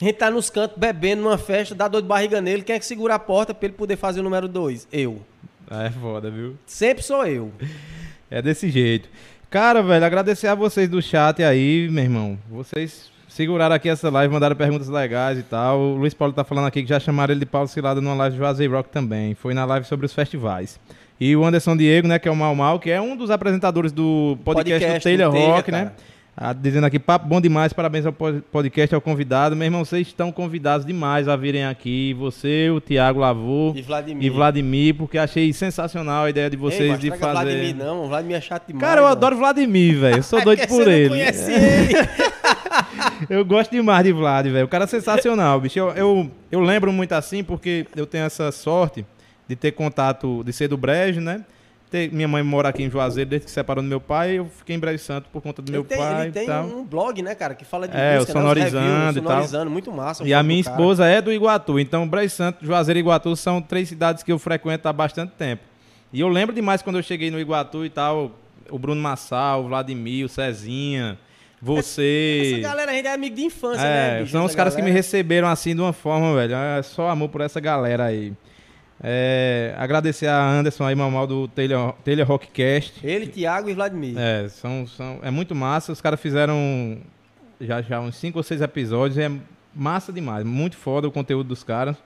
a 0.00 0.04
gente 0.04 0.14
tá 0.14 0.30
nos 0.30 0.48
cantos 0.48 0.78
bebendo 0.78 1.22
numa 1.22 1.36
festa, 1.36 1.74
dá 1.74 1.88
dor 1.88 2.00
de 2.00 2.06
barriga 2.06 2.40
nele, 2.40 2.62
quem 2.62 2.76
é 2.76 2.78
que 2.78 2.86
segura 2.86 3.16
a 3.16 3.18
porta 3.18 3.52
pra 3.52 3.66
ele 3.66 3.74
poder 3.74 3.96
fazer 3.96 4.20
o 4.20 4.22
número 4.22 4.46
2? 4.46 4.86
Eu. 4.92 5.20
É 5.68 5.90
foda, 5.90 6.30
viu? 6.30 6.56
Sempre 6.64 7.02
sou 7.02 7.26
eu. 7.26 7.50
É 8.28 8.42
desse 8.42 8.68
jeito. 8.70 9.08
Cara, 9.48 9.80
velho, 9.84 10.04
agradecer 10.04 10.48
a 10.48 10.54
vocês 10.56 10.88
do 10.88 11.00
chat 11.00 11.44
aí, 11.44 11.88
meu 11.88 12.02
irmão. 12.02 12.36
Vocês 12.50 13.08
seguraram 13.28 13.76
aqui 13.76 13.88
essa 13.88 14.10
live, 14.10 14.34
mandaram 14.34 14.56
perguntas 14.56 14.88
legais 14.88 15.38
e 15.38 15.44
tal. 15.44 15.78
O 15.78 15.94
Luiz 15.94 16.12
Paulo 16.12 16.34
tá 16.34 16.42
falando 16.42 16.66
aqui 16.66 16.82
que 16.82 16.88
já 16.88 16.98
chamaram 16.98 17.32
ele 17.32 17.38
de 17.38 17.46
Paulo 17.46 17.68
Cilada 17.68 18.00
numa 18.00 18.16
live 18.16 18.34
de 18.34 18.38
Juazeiro 18.38 18.72
Rock 18.72 18.90
também. 18.90 19.36
Foi 19.36 19.54
na 19.54 19.64
live 19.64 19.86
sobre 19.86 20.06
os 20.06 20.12
festivais. 20.12 20.80
E 21.20 21.36
o 21.36 21.44
Anderson 21.44 21.76
Diego, 21.76 22.08
né, 22.08 22.18
que 22.18 22.26
é 22.26 22.32
o 22.32 22.34
Mal 22.34 22.52
Mal, 22.56 22.80
que 22.80 22.90
é 22.90 23.00
um 23.00 23.16
dos 23.16 23.30
apresentadores 23.30 23.92
do 23.92 24.36
podcast, 24.44 24.84
Podcast 24.84 24.98
do 24.98 25.02
Taylor 25.04 25.30
do 25.30 25.36
Taylor, 25.36 25.56
Rock, 25.56 25.70
né? 25.70 25.78
cara. 25.84 25.96
Ah, 26.38 26.52
dizendo 26.52 26.84
aqui, 26.84 26.98
papo 26.98 27.26
bom 27.26 27.40
demais, 27.40 27.72
parabéns 27.72 28.04
ao 28.04 28.12
pod- 28.12 28.42
podcast, 28.52 28.94
ao 28.94 29.00
convidado. 29.00 29.56
Meu 29.56 29.64
irmão, 29.64 29.82
vocês 29.86 30.06
estão 30.06 30.30
convidados 30.30 30.84
demais 30.86 31.28
a 31.28 31.34
virem 31.36 31.64
aqui. 31.64 32.12
Você, 32.12 32.68
o 32.70 32.78
Tiago 32.78 33.20
Lavô 33.20 33.72
E 33.74 33.80
Vladimir. 33.80 34.22
e 34.26 34.28
Vladimir, 34.28 34.94
porque 34.96 35.16
achei 35.16 35.50
sensacional 35.54 36.24
a 36.24 36.30
ideia 36.30 36.50
de 36.50 36.56
vocês 36.58 36.82
Ei, 36.82 36.88
mas 36.90 37.00
de 37.00 37.08
não 37.08 37.16
traga 37.16 37.34
fazer. 37.38 37.50
Vladimir 37.54 37.76
não, 37.76 38.06
Vladimir 38.06 38.36
é 38.36 38.40
chato 38.42 38.66
demais. 38.66 38.82
Cara, 38.86 39.00
eu 39.00 39.04
mano. 39.04 39.16
adoro 39.16 39.36
Vladimir, 39.38 39.98
velho. 39.98 40.16
Eu 40.18 40.22
sou 40.22 40.38
É 40.40 40.44
doido 40.44 40.58
porque 40.60 40.74
por 40.74 40.86
ele. 40.88 41.04
Não 41.08 41.16
conhece 41.16 41.52
ele. 41.52 41.94
Eu 43.30 43.44
gosto 43.44 43.70
demais 43.70 44.04
de 44.04 44.12
Vlad, 44.12 44.46
velho. 44.46 44.66
O 44.66 44.68
cara 44.68 44.84
é 44.84 44.86
sensacional, 44.86 45.58
bicho. 45.60 45.78
Eu, 45.78 45.88
eu, 45.92 46.30
eu 46.52 46.60
lembro 46.60 46.92
muito 46.92 47.12
assim 47.12 47.42
porque 47.42 47.86
eu 47.96 48.06
tenho 48.06 48.24
essa 48.24 48.52
sorte 48.52 49.04
de 49.48 49.56
ter 49.56 49.72
contato, 49.72 50.42
de 50.44 50.52
ser 50.52 50.68
do 50.68 50.76
Brejo, 50.76 51.20
né? 51.20 51.42
Ter- 51.90 52.12
minha 52.12 52.26
mãe 52.26 52.42
mora 52.42 52.68
aqui 52.68 52.82
em 52.82 52.90
Juazeiro 52.90 53.30
desde 53.30 53.44
que 53.44 53.50
se 53.50 53.54
separou 53.54 53.82
do 53.82 53.88
meu 53.88 54.00
pai. 54.00 54.32
Eu 54.38 54.46
fiquei 54.46 54.74
em 54.74 54.78
Brejo 54.78 55.02
Santo 55.04 55.28
por 55.32 55.40
conta 55.40 55.62
do 55.62 55.70
meu 55.70 55.82
ele 55.82 55.88
tem, 55.88 55.98
pai 55.98 56.22
ele 56.24 56.32
tem 56.32 56.46
tal. 56.46 56.64
um 56.66 56.84
blog, 56.84 57.22
né, 57.22 57.34
cara, 57.34 57.54
que 57.54 57.64
fala 57.64 57.86
de 57.86 57.96
É, 57.96 58.16
música, 58.16 58.32
o 58.32 58.34
né, 58.34 58.40
os 58.40 58.46
Sonorizando 58.48 58.86
reviews, 58.86 59.16
e 59.16 59.20
tal. 59.20 59.30
sonorizando, 59.30 59.70
muito 59.70 59.92
massa. 59.92 60.24
E 60.24 60.34
a 60.34 60.42
minha 60.42 60.62
do 60.62 60.64
cara. 60.64 60.76
esposa 60.76 61.06
é 61.06 61.22
do 61.22 61.32
Iguatu. 61.32 61.78
Então, 61.78 62.06
Brejo 62.08 62.34
Santo, 62.34 62.66
Juazeiro 62.66 62.98
e 62.98 63.02
Iguatu 63.02 63.36
são 63.36 63.62
três 63.62 63.88
cidades 63.88 64.22
que 64.24 64.32
eu 64.32 64.38
frequento 64.38 64.88
há 64.88 64.92
bastante 64.92 65.30
tempo. 65.38 65.62
E 66.12 66.20
eu 66.20 66.28
lembro 66.28 66.54
demais 66.54 66.82
quando 66.82 66.96
eu 66.96 67.02
cheguei 67.02 67.30
no 67.30 67.38
Iguatu 67.38 67.84
e 67.84 67.90
tal. 67.90 68.32
O 68.68 68.78
Bruno 68.80 69.00
Massal, 69.00 69.64
o 69.64 69.68
Vladimir, 69.68 70.24
o 70.26 70.28
Cezinha, 70.28 71.16
você. 71.62 72.52
Essa 72.54 72.62
galera, 72.68 72.90
a 72.90 72.94
gente 72.94 73.06
é 73.06 73.14
amigo 73.14 73.36
de 73.36 73.42
infância, 73.44 73.80
É, 73.82 74.10
né, 74.14 74.20
bicho? 74.20 74.32
são 74.32 74.44
os 74.44 74.54
caras 74.54 74.74
que 74.74 74.80
me 74.82 74.88
galera. 74.88 74.98
receberam 75.02 75.48
assim 75.48 75.74
de 75.74 75.80
uma 75.80 75.92
forma, 75.92 76.34
velho. 76.34 76.54
É 76.54 76.82
só 76.82 77.08
amor 77.08 77.28
por 77.28 77.40
essa 77.40 77.60
galera 77.60 78.04
aí. 78.06 78.32
É, 79.02 79.74
agradecer 79.76 80.26
a 80.26 80.48
Anderson 80.48 80.84
aí, 80.84 80.94
Mamal 80.94 81.26
do 81.26 81.48
Taylor, 81.48 81.92
Taylor 82.04 82.26
Rockcast. 82.26 83.06
Ele, 83.06 83.26
Thiago 83.26 83.68
e 83.68 83.74
Vladimir. 83.74 84.16
É, 84.18 84.48
são, 84.48 84.86
são, 84.86 85.20
é 85.22 85.30
muito 85.30 85.54
massa. 85.54 85.92
Os 85.92 86.00
caras 86.00 86.20
fizeram 86.20 86.98
já, 87.60 87.82
já 87.82 88.00
uns 88.00 88.16
5 88.16 88.38
ou 88.38 88.42
6 88.42 88.60
episódios. 88.62 89.18
É 89.18 89.30
massa 89.74 90.12
demais. 90.12 90.44
Muito 90.44 90.76
foda 90.76 91.06
o 91.06 91.12
conteúdo 91.12 91.48
dos 91.48 91.62
caras. 91.62 91.96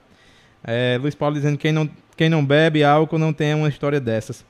É, 0.63 0.97
Luiz 1.01 1.15
Paulo 1.15 1.35
dizendo 1.35 1.57
que 1.57 1.63
quem 1.63 1.71
não, 1.71 1.89
quem 2.15 2.29
não 2.29 2.45
bebe 2.45 2.83
álcool 2.83 3.17
não 3.17 3.33
tem 3.33 3.53
uma 3.53 3.69
história 3.69 3.99
dessas. 3.99 4.45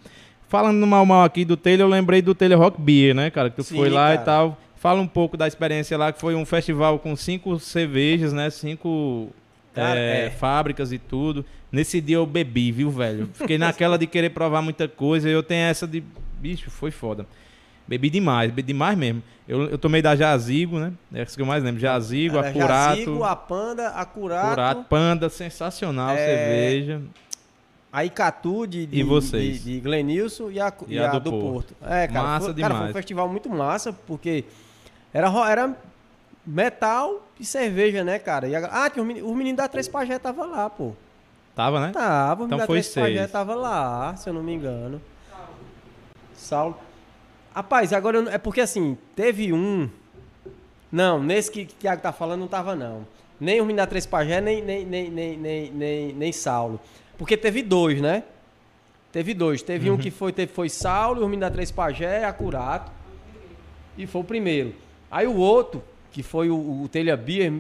Falando 0.50 0.78
no 0.78 0.88
mal 0.88 1.06
mal 1.06 1.24
aqui 1.24 1.46
do 1.46 1.56
Taylor, 1.56 1.88
eu 1.88 1.90
lembrei 1.90 2.22
do 2.22 2.36
Taylor 2.36 2.60
Rock 2.60 2.82
Beer, 2.82 3.16
né, 3.16 3.30
cara? 3.30 3.50
Que 3.50 3.58
tu 3.58 3.64
Sim, 3.64 3.78
foi 3.78 3.90
lá 3.90 4.10
cara. 4.10 4.22
e 4.22 4.26
tal. 4.26 4.58
Fala 4.76 5.00
um 5.00 5.08
pouco 5.08 5.38
da 5.38 5.48
experiência 5.48 5.98
lá, 5.98 6.12
que 6.12 6.20
foi 6.20 6.34
um 6.36 6.44
festival 6.44 6.98
com 7.00 7.16
cinco 7.16 7.58
cervejas, 7.60 8.34
né? 8.34 8.50
Cinco 8.50 9.30
Cara, 9.74 9.98
é, 9.98 10.26
é. 10.26 10.30
fábricas 10.30 10.92
e 10.92 10.98
tudo. 10.98 11.46
Nesse 11.72 12.02
dia 12.02 12.18
eu 12.18 12.26
bebi, 12.26 12.72
viu, 12.72 12.90
velho? 12.92 13.30
Fiquei 13.34 13.58
naquela 13.58 13.98
de 13.98 14.06
querer 14.08 14.30
provar 14.32 14.62
muita 14.62 14.88
coisa. 14.88 15.30
Eu 15.30 15.42
tenho 15.42 15.62
essa 15.66 15.88
de. 15.88 16.04
Bicho, 16.40 16.70
foi 16.70 16.92
foda. 16.92 17.26
Bebi 17.88 18.10
demais, 18.10 18.50
bebi 18.52 18.64
demais 18.64 18.98
mesmo. 18.98 19.24
Eu, 19.48 19.70
eu 19.70 19.78
tomei 19.78 20.02
da 20.02 20.16
Jazigo, 20.16 20.80
né? 20.80 20.92
É 21.14 21.24
isso 21.24 21.36
que 21.36 21.42
eu 21.42 21.46
mais 21.46 21.64
lembro. 21.64 21.80
Jazigo, 21.80 22.38
Era 22.38 22.50
a 22.50 22.54
Curato. 22.54 22.90
Jazigo, 22.98 23.24
a 23.24 23.36
Panda, 23.36 23.88
a 23.90 24.06
Curato, 24.06 24.50
Curato, 24.50 24.84
Panda, 24.90 25.30
sensacional 25.30 26.12
É, 26.12 26.18
cerveja. 26.26 27.02
a 27.92 28.06
Icatu 28.06 28.66
de, 28.66 28.86
de, 28.86 29.00
E 29.00 29.04
vocês? 29.04 29.64
de, 29.64 29.74
de 29.76 29.80
Glenilson 29.82 30.52
e 30.52 30.60
a, 30.60 30.72
E 30.88 30.94
e 30.96 31.00
a 31.00 31.08
do 31.12 31.20
do, 31.20 31.32
Porto. 31.32 31.74
Porto. 31.74 31.76
É, 31.92 32.08
cara, 32.08 32.24
Massa 32.28 32.46
foi, 32.54 32.62
cara, 32.62 32.74
foi 32.74 32.76
um 32.76 32.78
demais. 32.80 32.94
festival 32.96 33.30
muito 33.30 33.50
massa, 33.50 33.92
porque 33.94 34.46
era, 35.14 35.28
era 35.50 35.76
metal 36.46 37.28
e 37.40 37.46
cerveja, 37.46 38.04
né, 38.04 38.20
cara? 38.20 38.48
E 38.48 38.56
a- 38.56 38.70
ah, 38.86 38.90
tinha 38.90 39.02
os 39.04 39.08
meni- 39.08 39.22
os 39.22 39.36
meninos 39.36 39.58
da 39.58 39.68
Três 39.68 39.88
Pajé 39.88 40.18
tava 40.20 40.46
lá, 40.46 40.70
pô. 40.70 40.94
Tava, 41.56 41.80
né? 41.88 41.92
Tava, 41.92 42.44
o 42.44 42.46
Então 42.46 42.60
foi 42.66 42.82
seis. 42.82 43.32
tava 43.32 43.56
lá, 43.56 44.16
se 44.16 44.30
eu 44.30 44.34
não 44.34 44.42
me 44.44 44.54
engano. 44.54 45.02
Saulo. 46.34 46.78
Rapaz, 47.54 47.92
agora 47.94 48.18
eu 48.18 48.30
é 48.30 48.38
porque 48.38 48.62
assim, 48.62 48.98
teve 49.16 49.52
um. 49.52 49.90
Não, 50.92 51.22
nesse 51.22 51.52
que 51.52 51.64
o 51.64 51.68
Thiago 51.68 52.02
tá 52.02 52.12
falando 52.12 52.42
não 52.42 52.48
tava, 52.48 52.76
não. 52.76 53.06
Nem 53.40 53.60
o 53.60 53.76
da 53.76 53.88
Três 53.88 54.06
Pajé, 54.06 54.40
nem, 54.40 54.62
nem, 54.62 54.86
nem, 54.86 55.10
nem, 55.10 55.38
nem, 55.38 55.72
nem, 55.72 56.14
nem 56.14 56.32
Saulo. 56.32 56.80
Porque 57.18 57.36
teve 57.36 57.62
dois, 57.64 58.00
né? 58.02 58.24
Teve 59.12 59.34
dois. 59.34 59.62
Teve 59.62 59.90
Uhum. 59.90 59.96
um 59.96 59.98
que 60.00 60.12
foi, 60.12 60.32
teve, 60.32 60.52
foi 60.54 60.70
Saulo, 60.70 61.26
o 61.26 61.38
da 61.38 61.50
Três 61.50 61.72
Pajé, 61.72 62.24
a 62.24 62.32
Curato. 62.32 62.92
E 63.98 64.06
foi 64.08 64.22
o 64.22 64.24
primeiro. 64.24 64.74
Aí 65.10 65.28
o 65.28 65.36
outro, 65.36 65.84
que 66.12 66.24
foi 66.24 66.50
o, 66.50 66.56
o 66.84 66.88
Telha 66.90 67.18
Beer, 67.18 67.60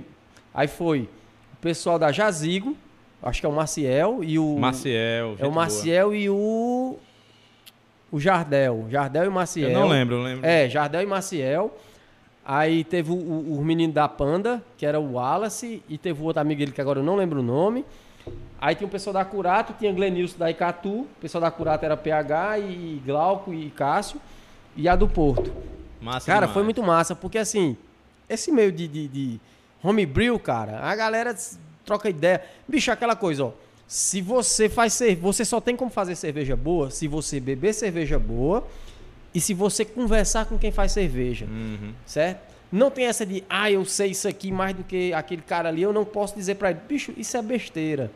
aí 0.53 0.67
foi 0.67 1.09
o 1.53 1.57
pessoal 1.61 1.99
da 1.99 2.11
Jazigo, 2.11 2.77
acho 3.21 3.39
que 3.39 3.45
é 3.45 3.49
o 3.49 3.53
Maciel 3.53 4.23
e 4.23 4.39
o. 4.39 4.57
Maciel. 4.57 5.35
É 5.39 5.47
o 5.47 5.51
Maciel 5.51 6.15
e 6.15 6.29
o. 6.29 6.97
O 8.11 8.19
Jardel. 8.19 8.87
Jardel 8.89 9.23
e 9.23 9.25
boa. 9.27 9.35
Maciel. 9.35 9.69
Eu 9.69 9.79
não 9.79 9.87
lembro, 9.87 10.15
eu 10.15 10.23
lembro. 10.23 10.45
É, 10.45 10.67
Jardel 10.69 11.01
e 11.01 11.05
Maciel. 11.05 11.77
Aí 12.43 12.83
teve 12.83 13.11
o, 13.11 13.15
o, 13.15 13.59
o 13.59 13.63
menino 13.63 13.93
da 13.93 14.07
Panda, 14.07 14.61
que 14.77 14.85
era 14.85 14.99
o 14.99 15.13
Wallace, 15.13 15.81
e 15.87 15.97
teve 15.97 16.21
o 16.21 16.25
outro 16.25 16.41
amigo 16.41 16.59
dele 16.59 16.71
que 16.71 16.81
agora 16.81 16.99
eu 16.99 17.03
não 17.03 17.15
lembro 17.15 17.39
o 17.39 17.43
nome. 17.43 17.85
Aí 18.59 18.75
tinha 18.75 18.87
o 18.87 18.91
pessoal 18.91 19.13
da 19.13 19.25
Curato, 19.25 19.73
tinha 19.73 19.91
Glenilson 19.91 20.37
da 20.37 20.49
Icatu, 20.49 21.01
o 21.01 21.07
pessoal 21.19 21.41
da 21.41 21.49
Curato 21.49 21.83
era 21.85 21.97
PH 21.97 22.59
e 22.59 23.01
Glauco 23.05 23.53
e 23.53 23.69
Cássio, 23.71 24.19
e 24.75 24.87
a 24.87 24.95
do 24.95 25.07
Porto. 25.07 25.51
Massa 25.99 26.25
Cara, 26.25 26.39
demais. 26.41 26.53
foi 26.53 26.63
muito 26.63 26.83
massa, 26.83 27.15
porque 27.15 27.37
assim, 27.37 27.77
esse 28.29 28.51
meio 28.51 28.71
de, 28.71 28.87
de, 28.87 29.07
de 29.07 29.39
homebrew, 29.83 30.37
cara, 30.39 30.79
a 30.79 30.95
galera 30.95 31.35
troca 31.85 32.09
ideia. 32.09 32.41
Bicho, 32.67 32.91
aquela 32.91 33.15
coisa, 33.15 33.45
ó. 33.45 33.51
Se 33.87 34.21
você 34.21 34.69
faz 34.69 34.93
cerveja, 34.93 35.21
você 35.21 35.43
só 35.43 35.59
tem 35.59 35.75
como 35.75 35.91
fazer 35.91 36.15
cerveja 36.15 36.55
boa 36.55 36.89
se 36.89 37.07
você 37.07 37.39
beber 37.39 37.73
cerveja 37.73 38.17
boa 38.17 38.65
e 39.33 39.41
se 39.41 39.53
você 39.53 39.83
conversar 39.83 40.45
com 40.45 40.57
quem 40.57 40.71
faz 40.71 40.91
cerveja, 40.93 41.45
Uhum. 41.45 41.93
certo? 42.05 42.51
Não 42.71 42.89
tem 42.89 43.05
essa 43.05 43.25
de, 43.25 43.43
ah, 43.49 43.69
eu 43.69 43.83
sei 43.83 44.11
isso 44.11 44.27
aqui 44.29 44.49
mais 44.49 44.73
do 44.73 44.83
que 44.83 45.13
aquele 45.13 45.41
cara 45.41 45.67
ali, 45.67 45.81
eu 45.81 45.91
não 45.91 46.05
posso 46.05 46.33
dizer 46.35 46.55
pra 46.55 46.71
ele. 46.71 46.79
Bicho, 46.87 47.13
isso 47.17 47.35
é 47.35 47.41
besteira. 47.41 48.09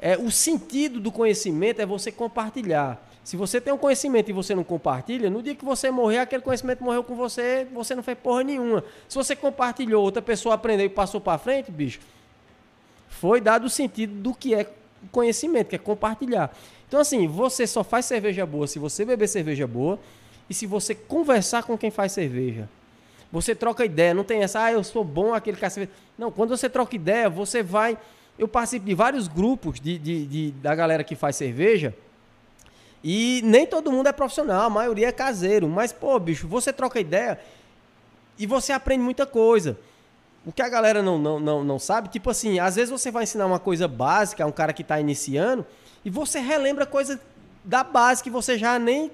É, 0.00 0.16
o 0.18 0.28
sentido 0.30 0.98
do 0.98 1.12
conhecimento 1.12 1.80
é 1.80 1.86
você 1.86 2.10
compartilhar. 2.10 3.00
Se 3.22 3.36
você 3.36 3.60
tem 3.60 3.72
um 3.72 3.78
conhecimento 3.78 4.28
e 4.28 4.32
você 4.32 4.54
não 4.56 4.64
compartilha, 4.64 5.30
no 5.30 5.40
dia 5.42 5.54
que 5.54 5.64
você 5.64 5.90
morrer, 5.90 6.18
aquele 6.18 6.42
conhecimento 6.42 6.82
morreu 6.82 7.02
com 7.04 7.14
você, 7.14 7.66
você 7.72 7.94
não 7.94 8.02
fez 8.02 8.18
porra 8.18 8.42
nenhuma. 8.42 8.82
Se 9.08 9.14
você 9.16 9.34
compartilhou, 9.36 10.02
outra 10.04 10.20
pessoa 10.22 10.54
aprendeu 10.56 10.86
e 10.86 10.88
passou 10.88 11.20
para 11.20 11.38
frente, 11.38 11.70
bicho, 11.70 12.00
foi 13.20 13.40
dado 13.40 13.66
o 13.66 13.70
sentido 13.70 14.14
do 14.14 14.34
que 14.34 14.54
é 14.54 14.66
conhecimento, 15.10 15.68
que 15.68 15.76
é 15.76 15.78
compartilhar. 15.78 16.54
Então, 16.86 17.00
assim, 17.00 17.26
você 17.26 17.66
só 17.66 17.82
faz 17.82 18.04
cerveja 18.04 18.46
boa 18.46 18.66
se 18.66 18.78
você 18.78 19.04
beber 19.04 19.28
cerveja 19.28 19.66
boa 19.66 19.98
e 20.48 20.54
se 20.54 20.66
você 20.66 20.94
conversar 20.94 21.64
com 21.64 21.76
quem 21.76 21.90
faz 21.90 22.12
cerveja. 22.12 22.68
Você 23.32 23.54
troca 23.54 23.84
ideia, 23.84 24.14
não 24.14 24.22
tem 24.24 24.42
essa, 24.42 24.62
ah, 24.64 24.72
eu 24.72 24.84
sou 24.84 25.02
bom 25.02 25.34
aquele 25.34 25.56
que 25.56 25.68
cerveja. 25.68 25.90
Não, 26.16 26.30
quando 26.30 26.56
você 26.56 26.68
troca 26.68 26.94
ideia, 26.94 27.28
você 27.28 27.62
vai. 27.62 27.98
Eu 28.38 28.46
participo 28.46 28.86
de 28.86 28.94
vários 28.94 29.26
grupos 29.26 29.80
de, 29.80 29.98
de, 29.98 30.26
de 30.26 30.50
da 30.52 30.74
galera 30.74 31.02
que 31.02 31.16
faz 31.16 31.36
cerveja 31.36 31.94
e 33.02 33.40
nem 33.44 33.66
todo 33.66 33.92
mundo 33.92 34.08
é 34.08 34.12
profissional, 34.12 34.64
a 34.64 34.70
maioria 34.70 35.08
é 35.08 35.12
caseiro. 35.12 35.68
Mas, 35.68 35.92
pô, 35.92 36.18
bicho, 36.18 36.48
você 36.48 36.72
troca 36.72 36.98
ideia 36.98 37.38
e 38.38 38.46
você 38.46 38.72
aprende 38.72 39.02
muita 39.02 39.24
coisa. 39.24 39.78
O 40.46 40.52
que 40.52 40.62
a 40.62 40.68
galera 40.68 41.02
não, 41.02 41.18
não, 41.18 41.40
não, 41.40 41.64
não 41.64 41.78
sabe, 41.78 42.08
tipo 42.08 42.30
assim, 42.30 42.60
às 42.60 42.76
vezes 42.76 42.88
você 42.88 43.10
vai 43.10 43.24
ensinar 43.24 43.46
uma 43.46 43.58
coisa 43.58 43.88
básica 43.88 44.44
a 44.44 44.46
um 44.46 44.52
cara 44.52 44.72
que 44.72 44.82
está 44.82 45.00
iniciando 45.00 45.66
e 46.04 46.08
você 46.08 46.38
relembra 46.38 46.86
coisa 46.86 47.20
da 47.64 47.82
base 47.82 48.22
que 48.22 48.30
você 48.30 48.56
já 48.56 48.78
nem. 48.78 49.10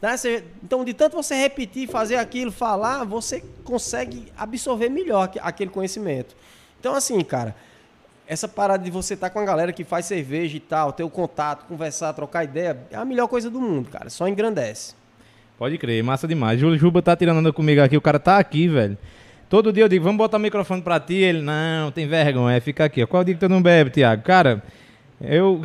Né? 0.00 0.14
Você, 0.14 0.44
então, 0.62 0.84
de 0.84 0.92
tanto 0.92 1.16
você 1.16 1.34
repetir, 1.34 1.88
fazer 1.88 2.16
aquilo, 2.16 2.52
falar, 2.52 3.02
você 3.04 3.42
consegue 3.64 4.30
absorver 4.36 4.90
melhor 4.90 5.30
aquele 5.40 5.70
conhecimento. 5.70 6.36
Então, 6.78 6.94
assim, 6.94 7.18
cara, 7.22 7.56
essa 8.26 8.46
parada 8.46 8.84
de 8.84 8.90
você 8.90 9.14
estar 9.14 9.30
tá 9.30 9.32
com 9.32 9.40
a 9.40 9.44
galera 9.46 9.72
que 9.72 9.84
faz 9.84 10.04
cerveja 10.04 10.54
e 10.54 10.60
tal, 10.60 10.92
ter 10.92 11.02
o 11.02 11.08
contato, 11.08 11.64
conversar, 11.64 12.12
trocar 12.12 12.44
ideia, 12.44 12.78
é 12.90 12.96
a 12.96 13.06
melhor 13.06 13.26
coisa 13.26 13.48
do 13.48 13.58
mundo, 13.58 13.88
cara. 13.88 14.10
Só 14.10 14.28
engrandece. 14.28 14.94
Pode 15.56 15.78
crer, 15.78 16.04
massa 16.04 16.28
demais. 16.28 16.60
Júlio 16.60 16.78
Juba 16.78 17.00
tá 17.00 17.16
tirando 17.16 17.38
onda 17.38 17.52
comigo 17.54 17.80
aqui, 17.80 17.96
o 17.96 18.02
cara 18.02 18.18
tá 18.18 18.36
aqui, 18.36 18.68
velho. 18.68 18.98
Todo 19.52 19.70
dia 19.70 19.84
eu 19.84 19.88
digo, 19.88 20.02
vamos 20.02 20.16
botar 20.16 20.38
o 20.38 20.40
microfone 20.40 20.80
pra 20.80 20.98
ti. 20.98 21.16
Ele, 21.16 21.42
não, 21.42 21.90
tem 21.90 22.06
vergonha, 22.08 22.58
fica 22.58 22.86
aqui. 22.86 23.04
Qual 23.04 23.22
dia 23.22 23.34
que 23.34 23.40
tu 23.40 23.50
não 23.50 23.60
bebe, 23.60 23.90
Thiago? 23.90 24.22
Cara, 24.22 24.62
eu. 25.20 25.60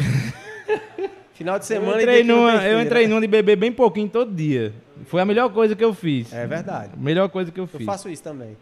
Final 1.35 1.57
de 1.57 1.65
semana 1.65 1.93
eu 1.93 2.01
entrei, 2.01 2.21
numa, 2.21 2.65
eu 2.65 2.81
entrei 2.81 3.07
numa 3.07 3.21
de 3.21 3.27
beber 3.27 3.55
bem 3.55 3.71
pouquinho 3.71 4.09
todo 4.09 4.29
dia. 4.29 4.73
Foi 5.05 5.21
a 5.21 5.25
melhor 5.25 5.49
coisa 5.53 5.73
que 5.73 5.85
eu 5.85 5.93
fiz. 5.93 6.33
É 6.33 6.45
verdade. 6.45 6.89
Melhor 6.97 7.29
coisa 7.29 7.49
que 7.49 7.61
eu, 7.61 7.63
eu 7.63 7.67
fiz. 7.67 7.79
Eu 7.79 7.85
faço 7.85 8.09
isso 8.09 8.21
também. 8.21 8.57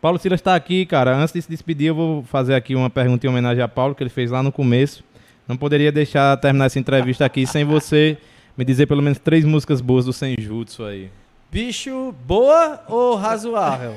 Paulo 0.00 0.18
Silas 0.18 0.40
está 0.40 0.56
aqui, 0.56 0.84
cara. 0.84 1.16
Antes 1.16 1.32
de 1.32 1.42
se 1.42 1.48
despedir, 1.48 1.86
eu 1.86 1.94
vou 1.94 2.24
fazer 2.24 2.56
aqui 2.56 2.74
uma 2.74 2.90
pergunta 2.90 3.24
em 3.24 3.30
homenagem 3.30 3.62
a 3.62 3.68
Paulo, 3.68 3.94
que 3.94 4.02
ele 4.02 4.10
fez 4.10 4.32
lá 4.32 4.42
no 4.42 4.50
começo. 4.50 5.04
Não 5.46 5.56
poderia 5.56 5.92
deixar 5.92 6.36
terminar 6.38 6.64
essa 6.64 6.80
entrevista 6.80 7.24
aqui 7.24 7.46
sem 7.46 7.64
você 7.64 8.18
me 8.58 8.64
dizer 8.64 8.86
pelo 8.86 9.02
menos 9.02 9.20
três 9.20 9.44
músicas 9.44 9.80
boas 9.80 10.04
do 10.04 10.12
Senjutsu 10.12 10.82
aí. 10.82 11.10
Bicho, 11.54 12.12
boa 12.26 12.82
ou 12.88 13.14
razoável? 13.14 13.94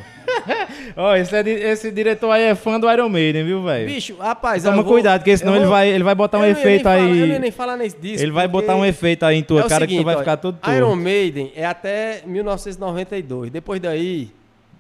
Ó, 0.96 1.10
oh, 1.10 1.16
esse, 1.16 1.36
é, 1.36 1.50
esse, 1.72 1.92
diretor 1.92 2.30
aí 2.30 2.44
é 2.44 2.54
fã 2.54 2.80
do 2.80 2.88
Iron 2.88 3.10
Maiden, 3.10 3.44
viu, 3.44 3.64
velho? 3.64 3.88
Bicho, 3.88 4.16
rapaz, 4.18 4.62
Toma 4.62 4.84
vou, 4.84 4.86
cuidado, 4.86 5.22
porque 5.22 5.36
senão 5.36 5.54
vou, 5.54 5.62
ele, 5.62 5.68
vai, 5.68 5.90
ele 5.90 6.04
vai 6.04 6.14
botar 6.14 6.38
um 6.38 6.46
efeito 6.46 6.88
aí. 6.88 7.02
Falar, 7.02 7.16
eu 7.16 7.28
nem, 7.28 7.40
nem 7.40 7.50
falar 7.50 7.76
nesse 7.76 7.98
disco. 7.98 8.24
Ele 8.24 8.32
vai 8.32 8.48
botar 8.48 8.76
um 8.76 8.86
efeito 8.86 9.26
aí 9.26 9.40
em 9.40 9.42
tua 9.42 9.62
é 9.62 9.68
cara 9.68 9.86
seguinte, 9.86 9.98
que 9.98 10.04
tu 10.04 10.06
vai 10.06 10.16
ó, 10.18 10.20
ficar 10.20 10.38
todo 10.38 10.60
torto. 10.60 10.78
Iron 10.78 10.96
Maiden 10.96 11.52
é 11.56 11.66
até 11.66 12.22
1992. 12.28 13.50
Depois 13.50 13.82
daí, 13.82 14.30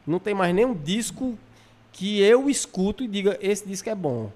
não 0.06 0.20
tem 0.20 0.36
mais 0.36 0.54
nenhum 0.54 0.76
disco 0.76 1.36
que 1.91 2.22
eu 2.22 2.48
escuto 2.48 3.04
e 3.04 3.08
diga 3.08 3.40
esse 3.41 3.68
disco 3.68 3.90
é 3.90 3.95
bom. 3.95 4.30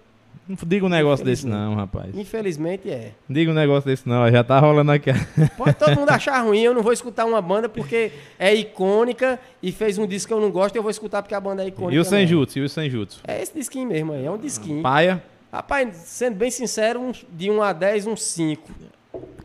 Não 0.51 0.67
diga 0.67 0.85
um 0.85 0.89
negócio 0.89 1.23
desse 1.23 1.47
não, 1.47 1.75
rapaz. 1.75 2.15
Infelizmente 2.15 2.89
é. 2.89 3.11
Diga 3.29 3.51
um 3.51 3.53
negócio 3.53 3.89
desse 3.89 4.07
não, 4.07 4.29
já 4.29 4.43
tá 4.43 4.59
rolando 4.59 4.91
aqui. 4.91 5.11
Pode 5.57 5.75
todo 5.75 5.95
mundo 5.95 6.09
achar 6.11 6.39
ruim, 6.41 6.61
eu 6.61 6.73
não 6.73 6.83
vou 6.83 6.91
escutar 6.91 7.25
uma 7.25 7.41
banda 7.41 7.69
porque 7.69 8.11
é 8.37 8.53
icônica 8.53 9.39
e 9.63 9.71
fez 9.71 9.97
um 9.97 10.05
disco 10.05 10.27
que 10.27 10.33
eu 10.33 10.41
não 10.41 10.51
gosto, 10.51 10.75
eu 10.75 10.81
vou 10.81 10.91
escutar 10.91 11.21
porque 11.21 11.35
a 11.35 11.39
banda 11.39 11.63
é 11.63 11.67
icônica. 11.67 11.95
E 11.95 11.99
o 11.99 12.03
Senjutsu, 12.03 12.59
e 12.59 12.61
o 12.63 12.69
Senjutsu? 12.69 13.21
É 13.27 13.41
esse 13.41 13.53
disquinho 13.53 13.87
mesmo 13.87 14.13
aí, 14.13 14.25
é 14.25 14.31
um 14.31 14.37
disquinho. 14.37 14.81
Paia? 14.81 15.23
Rapaz, 15.51 15.95
sendo 16.05 16.35
bem 16.35 16.51
sincero, 16.51 17.11
de 17.29 17.49
1 17.49 17.61
a 17.61 17.73
10, 17.73 18.07
um 18.07 18.15
5. 18.15 18.71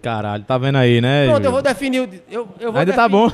Caralho, 0.01 0.45
tá 0.45 0.57
vendo 0.57 0.77
aí, 0.77 1.01
né? 1.01 1.27
Pronto, 1.27 1.45
eu 1.45 1.51
vou 1.51 1.63
definir 1.63 2.01
o. 2.01 2.09
Eu, 2.31 2.49
eu 2.61 2.71
vou 2.71 2.81
Ainda 2.81 2.93
definir... 2.93 2.95
tá 2.95 3.09
bom. 3.09 3.29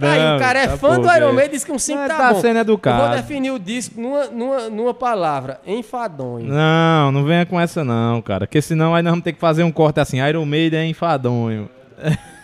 Não, 0.00 0.08
aí 0.08 0.36
o 0.36 0.38
cara 0.38 0.58
é 0.60 0.66
tá 0.68 0.76
fã 0.78 0.98
do 0.98 1.14
Iron 1.14 1.32
Man 1.32 1.48
diz 1.50 1.62
que 1.62 1.70
um 1.70 1.78
5 1.78 2.08
tá, 2.08 2.16
tá 2.16 2.32
bom. 2.32 2.40
sendo 2.40 2.58
educado. 2.60 3.02
Eu 3.02 3.08
vou 3.08 3.16
definir 3.16 3.50
o 3.50 3.58
disco 3.58 4.00
numa, 4.00 4.24
numa, 4.28 4.70
numa 4.70 4.94
palavra, 4.94 5.60
enfadonho. 5.66 6.46
Não, 6.46 7.12
não 7.12 7.24
venha 7.24 7.44
com 7.44 7.60
essa 7.60 7.84
não, 7.84 8.22
cara. 8.22 8.46
Porque 8.46 8.62
senão 8.62 8.94
aí 8.94 9.02
nós 9.02 9.12
vamos 9.12 9.24
ter 9.24 9.34
que 9.34 9.40
fazer 9.40 9.62
um 9.62 9.70
corte 9.70 10.00
assim, 10.00 10.20
Iron 10.26 10.46
Maiden 10.46 10.80
é 10.80 10.86
enfadonho. 10.86 11.68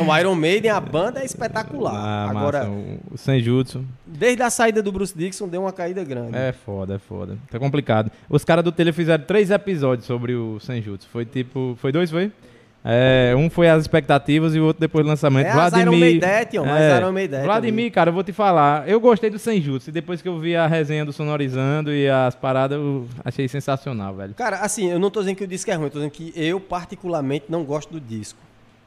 o 0.00 0.18
Iron 0.18 0.34
Maiden, 0.34 0.70
a 0.70 0.80
banda 0.80 1.20
é 1.20 1.24
espetacular. 1.24 1.94
Ah, 1.94 2.30
Agora, 2.30 2.64
massa. 2.64 2.98
o 3.10 3.18
Senjutsu. 3.18 3.84
Desde 4.06 4.42
a 4.42 4.50
saída 4.50 4.82
do 4.82 4.92
Bruce 4.92 5.16
Dixon 5.16 5.48
deu 5.48 5.62
uma 5.62 5.72
caída 5.72 6.04
grande. 6.04 6.36
É 6.36 6.52
foda, 6.52 6.94
é 6.94 6.98
foda. 6.98 7.38
Tá 7.50 7.58
complicado. 7.58 8.10
Os 8.28 8.44
caras 8.44 8.64
do 8.64 8.72
Tele 8.72 8.92
fizeram 8.92 9.24
três 9.24 9.50
episódios 9.50 10.06
sobre 10.06 10.34
o 10.34 10.58
Senjutsu. 10.60 11.08
Foi 11.08 11.24
tipo. 11.24 11.76
Foi 11.80 11.92
dois, 11.92 12.10
foi? 12.10 12.30
É, 12.84 13.32
um 13.36 13.48
foi 13.48 13.68
as 13.68 13.82
expectativas 13.82 14.56
e 14.56 14.60
o 14.60 14.64
outro 14.64 14.80
depois 14.80 15.04
do 15.04 15.08
lançamento. 15.08 15.46
É 15.46 15.52
Vladimir. 15.52 16.16
Iron 16.52 16.66
é, 16.66 16.96
Iron 16.98 17.12
Maiden, 17.12 17.42
Vladimir, 17.44 17.92
cara, 17.92 18.10
eu 18.10 18.14
vou 18.14 18.24
te 18.24 18.32
falar. 18.32 18.88
Eu 18.88 18.98
gostei 18.98 19.30
do 19.30 19.38
Senjutsu. 19.38 19.90
E 19.90 19.92
depois 19.92 20.20
que 20.20 20.28
eu 20.28 20.38
vi 20.38 20.56
a 20.56 20.66
resenha 20.66 21.04
do 21.04 21.12
Sonorizando 21.12 21.92
e 21.92 22.08
as 22.08 22.34
paradas, 22.34 22.76
eu 22.78 23.06
achei 23.24 23.46
sensacional, 23.46 24.14
velho. 24.14 24.34
Cara, 24.34 24.58
assim, 24.58 24.90
eu 24.90 24.98
não 24.98 25.10
tô 25.10 25.20
dizendo 25.20 25.36
que 25.36 25.44
o 25.44 25.46
disco 25.46 25.70
é 25.70 25.74
ruim, 25.74 25.84
eu 25.84 25.90
tô 25.90 25.98
dizendo 25.98 26.10
que 26.10 26.32
eu, 26.34 26.58
particularmente, 26.58 27.46
não 27.48 27.62
gosto 27.62 27.92
do 27.92 28.00
disco. 28.00 28.38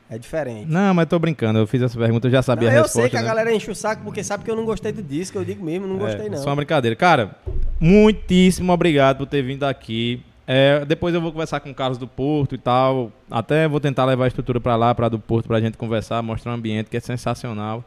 É 0.10 0.18
diferente. 0.20 0.70
Não, 0.70 0.94
mas 0.94 1.08
tô 1.08 1.18
brincando. 1.18 1.60
Eu 1.60 1.66
fiz 1.66 1.82
essa 1.82 1.98
pergunta, 1.98 2.28
eu 2.28 2.32
já 2.32 2.42
sabia 2.42 2.70
não, 2.70 2.78
a 2.78 2.82
resposta. 2.82 3.00
Eu 3.00 3.04
sei 3.04 3.10
que 3.10 3.16
né? 3.16 3.22
a 3.22 3.26
galera 3.26 3.54
enche 3.54 3.72
o 3.72 3.76
saco 3.76 4.04
porque 4.04 4.24
sabe 4.24 4.44
que 4.44 4.52
eu 4.52 4.56
não 4.56 4.66
gostei 4.66 4.92
do 4.92 5.02
disco. 5.02 5.38
Eu 5.38 5.46
digo 5.46 5.64
mesmo, 5.66 5.88
não 5.88 5.96
é, 5.96 6.00
gostei 6.00 6.30
não. 6.30 6.38
Só 6.38 6.50
uma 6.50 6.56
brincadeira. 6.58 6.96
Cara, 6.96 7.36
muitíssimo 7.80 8.72
obrigado 8.72 9.18
por 9.18 9.26
ter 9.26 9.42
vindo 9.42 9.64
aqui. 9.64 10.22
É, 10.48 10.86
depois 10.86 11.16
eu 11.16 11.20
vou 11.20 11.32
conversar 11.32 11.60
com 11.60 11.72
o 11.72 11.74
Carlos 11.74 11.98
do 11.98 12.08
Porto 12.08 12.54
e 12.54 12.58
tal. 12.58 13.12
Até 13.30 13.68
vou 13.68 13.80
tentar 13.80 14.06
levar 14.06 14.26
a 14.26 14.28
estrutura 14.28 14.60
para 14.60 14.76
lá, 14.76 14.94
para 14.94 15.10
do 15.10 15.18
Porto, 15.18 15.48
pra 15.48 15.60
gente 15.60 15.76
conversar, 15.76 16.22
mostrar 16.22 16.52
um 16.52 16.56
ambiente 16.56 16.90
que 16.90 16.98
é 16.98 17.00
sensacional. 17.00 17.84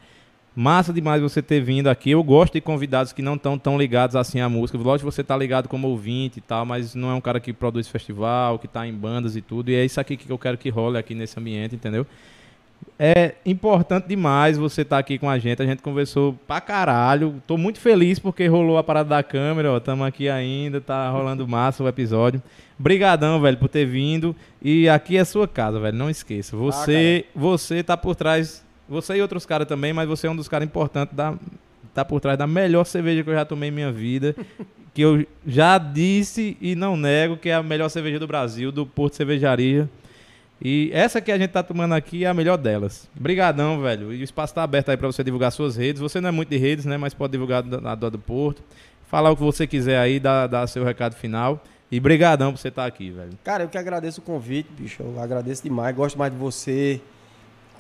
Massa 0.60 0.92
demais 0.92 1.22
você 1.22 1.40
ter 1.40 1.60
vindo 1.60 1.86
aqui. 1.86 2.10
Eu 2.10 2.20
gosto 2.24 2.54
de 2.54 2.60
convidados 2.60 3.12
que 3.12 3.22
não 3.22 3.36
estão 3.36 3.56
tão 3.56 3.78
ligados 3.78 4.16
assim 4.16 4.40
à 4.40 4.48
música. 4.48 4.76
Lógico 4.76 5.08
que 5.08 5.14
você 5.14 5.22
tá 5.22 5.36
ligado 5.36 5.68
como 5.68 5.86
ouvinte 5.86 6.38
e 6.38 6.40
tal, 6.40 6.66
mas 6.66 6.96
não 6.96 7.12
é 7.12 7.14
um 7.14 7.20
cara 7.20 7.38
que 7.38 7.52
produz 7.52 7.86
festival, 7.86 8.58
que 8.58 8.66
tá 8.66 8.84
em 8.84 8.92
bandas 8.92 9.36
e 9.36 9.40
tudo. 9.40 9.70
E 9.70 9.76
é 9.76 9.84
isso 9.84 10.00
aqui 10.00 10.16
que 10.16 10.28
eu 10.28 10.36
quero 10.36 10.58
que 10.58 10.68
role 10.68 10.98
aqui 10.98 11.14
nesse 11.14 11.38
ambiente, 11.38 11.76
entendeu? 11.76 12.04
É 12.98 13.36
importante 13.46 14.08
demais 14.08 14.58
você 14.58 14.82
estar 14.82 14.96
tá 14.96 15.00
aqui 15.00 15.16
com 15.16 15.30
a 15.30 15.38
gente. 15.38 15.62
A 15.62 15.64
gente 15.64 15.80
conversou 15.80 16.36
pra 16.44 16.60
caralho. 16.60 17.40
Tô 17.46 17.56
muito 17.56 17.78
feliz 17.78 18.18
porque 18.18 18.48
rolou 18.48 18.78
a 18.78 18.82
parada 18.82 19.10
da 19.10 19.22
câmera, 19.22 19.70
ó. 19.70 19.78
Tamo 19.78 20.02
aqui 20.02 20.28
ainda, 20.28 20.80
tá 20.80 21.08
rolando 21.08 21.46
massa 21.46 21.84
o 21.84 21.88
episódio. 21.88 22.42
Brigadão, 22.76 23.40
velho, 23.40 23.58
por 23.58 23.68
ter 23.68 23.86
vindo. 23.86 24.34
E 24.60 24.88
aqui 24.88 25.16
é 25.16 25.24
sua 25.24 25.46
casa, 25.46 25.78
velho. 25.78 25.96
Não 25.96 26.10
esqueça. 26.10 26.56
Você, 26.56 27.26
ah, 27.28 27.38
você 27.38 27.80
tá 27.84 27.96
por 27.96 28.16
trás. 28.16 28.66
Você 28.88 29.16
e 29.16 29.22
outros 29.22 29.44
caras 29.44 29.66
também, 29.68 29.92
mas 29.92 30.08
você 30.08 30.26
é 30.26 30.30
um 30.30 30.36
dos 30.36 30.48
caras 30.48 30.66
importantes 30.66 31.14
da. 31.14 31.34
Tá 31.94 32.04
por 32.04 32.20
trás 32.20 32.38
da 32.38 32.46
melhor 32.46 32.84
cerveja 32.84 33.24
que 33.24 33.30
eu 33.30 33.34
já 33.34 33.44
tomei 33.44 33.70
em 33.70 33.72
minha 33.72 33.90
vida. 33.90 34.34
que 34.94 35.02
eu 35.02 35.26
já 35.46 35.78
disse 35.78 36.56
e 36.60 36.74
não 36.74 36.96
nego 36.96 37.36
que 37.36 37.48
é 37.48 37.54
a 37.54 37.62
melhor 37.62 37.88
cerveja 37.88 38.18
do 38.18 38.26
Brasil, 38.26 38.72
do 38.72 38.84
Porto 38.84 39.14
Cervejaria. 39.14 39.88
E 40.60 40.90
essa 40.92 41.20
que 41.20 41.30
a 41.30 41.38
gente 41.38 41.50
tá 41.50 41.62
tomando 41.62 41.94
aqui 41.94 42.24
é 42.24 42.28
a 42.28 42.34
melhor 42.34 42.56
delas. 42.56 43.08
Brigadão, 43.14 43.80
velho. 43.80 44.12
E 44.12 44.20
o 44.20 44.24
espaço 44.24 44.54
tá 44.54 44.64
aberto 44.64 44.88
aí 44.88 44.96
para 44.96 45.06
você 45.06 45.22
divulgar 45.22 45.52
suas 45.52 45.76
redes. 45.76 46.00
Você 46.00 46.20
não 46.20 46.30
é 46.30 46.32
muito 46.32 46.48
de 46.48 46.56
redes, 46.56 46.84
né? 46.84 46.96
Mas 46.96 47.14
pode 47.14 47.30
divulgar 47.30 47.62
na 47.62 47.94
do, 47.94 48.10
do 48.10 48.18
Porto. 48.18 48.62
Falar 49.06 49.30
o 49.30 49.36
que 49.36 49.42
você 49.42 49.66
quiser 49.66 49.98
aí, 49.98 50.18
dar, 50.18 50.48
dar 50.48 50.66
seu 50.66 50.84
recado 50.84 51.14
final. 51.14 51.62
E 51.90 52.00
brigadão 52.00 52.52
por 52.52 52.58
você 52.58 52.68
estar 52.68 52.82
tá 52.82 52.88
aqui, 52.88 53.10
velho. 53.10 53.30
Cara, 53.44 53.64
eu 53.64 53.68
que 53.68 53.78
agradeço 53.78 54.20
o 54.20 54.24
convite, 54.24 54.68
bicho. 54.76 55.00
Eu 55.00 55.20
agradeço 55.20 55.62
demais. 55.62 55.94
Gosto 55.94 56.18
mais 56.18 56.32
de 56.32 56.38
você. 56.38 57.00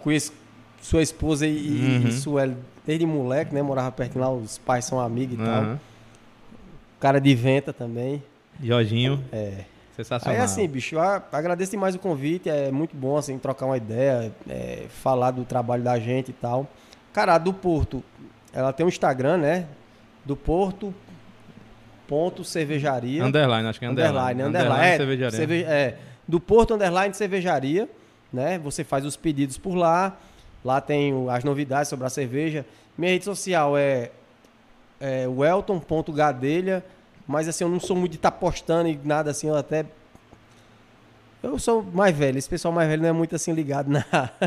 Conheço 0.02 0.32
sua 0.80 1.02
esposa 1.02 1.46
e, 1.46 2.00
uhum. 2.02 2.08
e 2.08 2.12
Sueli 2.12 2.56
desde 2.86 3.04
moleque, 3.04 3.54
né? 3.54 3.60
Morava 3.60 3.92
perto 3.92 4.18
lá, 4.18 4.30
os 4.30 4.56
pais 4.58 4.84
são 4.84 4.98
amigos 4.98 5.36
e 5.36 5.40
uhum. 5.40 5.46
tal. 5.46 5.80
Cara 6.98 7.20
de 7.20 7.34
venta 7.34 7.72
também. 7.72 8.22
Jorginho. 8.62 9.22
É. 9.30 9.64
Sensacional. 9.94 10.38
Aí 10.38 10.44
assim, 10.44 10.66
bicho, 10.66 10.94
eu 10.94 11.00
agradeço 11.00 11.72
demais 11.72 11.94
o 11.94 11.98
convite. 11.98 12.48
É 12.48 12.70
muito 12.70 12.96
bom, 12.96 13.16
assim, 13.16 13.36
trocar 13.36 13.66
uma 13.66 13.76
ideia, 13.76 14.32
é, 14.48 14.86
falar 14.88 15.32
do 15.32 15.44
trabalho 15.44 15.82
da 15.82 15.98
gente 15.98 16.30
e 16.30 16.32
tal. 16.32 16.66
Cara, 17.12 17.34
a 17.34 17.38
do 17.38 17.52
Porto, 17.52 18.02
ela 18.52 18.72
tem 18.72 18.86
um 18.86 18.88
Instagram, 18.88 19.38
né? 19.38 19.66
Do 20.24 20.36
Porto 20.36 20.94
ponto 22.08 22.42
cervejaria. 22.42 23.22
Underline, 23.22 23.68
acho 23.68 23.78
que 23.78 23.84
é 23.84 23.88
underline. 23.88 24.42
Underline, 24.42 24.42
underline, 24.42 24.66
underline 24.66 24.94
é, 24.94 24.96
cervejaria. 24.96 25.36
Cerve 25.36 25.62
é, 25.64 25.98
do 26.26 26.40
Porto 26.40 26.74
Underline 26.74 27.14
Cervejaria, 27.14 27.88
né? 28.32 28.58
Você 28.60 28.82
faz 28.82 29.04
os 29.04 29.16
pedidos 29.16 29.58
por 29.58 29.74
lá. 29.74 30.16
Lá 30.64 30.80
tem 30.80 31.12
as 31.30 31.44
novidades 31.44 31.88
sobre 31.88 32.06
a 32.06 32.10
cerveja. 32.10 32.64
Minha 32.96 33.12
rede 33.12 33.24
social 33.24 33.76
é, 33.76 34.10
é 35.00 35.26
welton.gadelha.com 35.26 36.98
mas 37.28 37.46
assim, 37.46 37.62
eu 37.62 37.68
não 37.68 37.78
sou 37.78 37.94
muito 37.94 38.12
de 38.12 38.16
estar 38.16 38.30
tá 38.30 38.38
postando 38.38 38.88
e 38.88 38.98
nada 39.04 39.30
assim, 39.30 39.48
eu 39.48 39.54
até 39.54 39.84
Eu 41.42 41.58
sou 41.58 41.82
mais 41.82 42.16
velho, 42.16 42.38
esse 42.38 42.48
pessoal 42.48 42.72
mais 42.72 42.88
velho 42.88 43.02
não 43.02 43.10
é 43.10 43.12
muito 43.12 43.36
assim 43.36 43.52
ligado 43.52 43.90
na, 43.90 44.02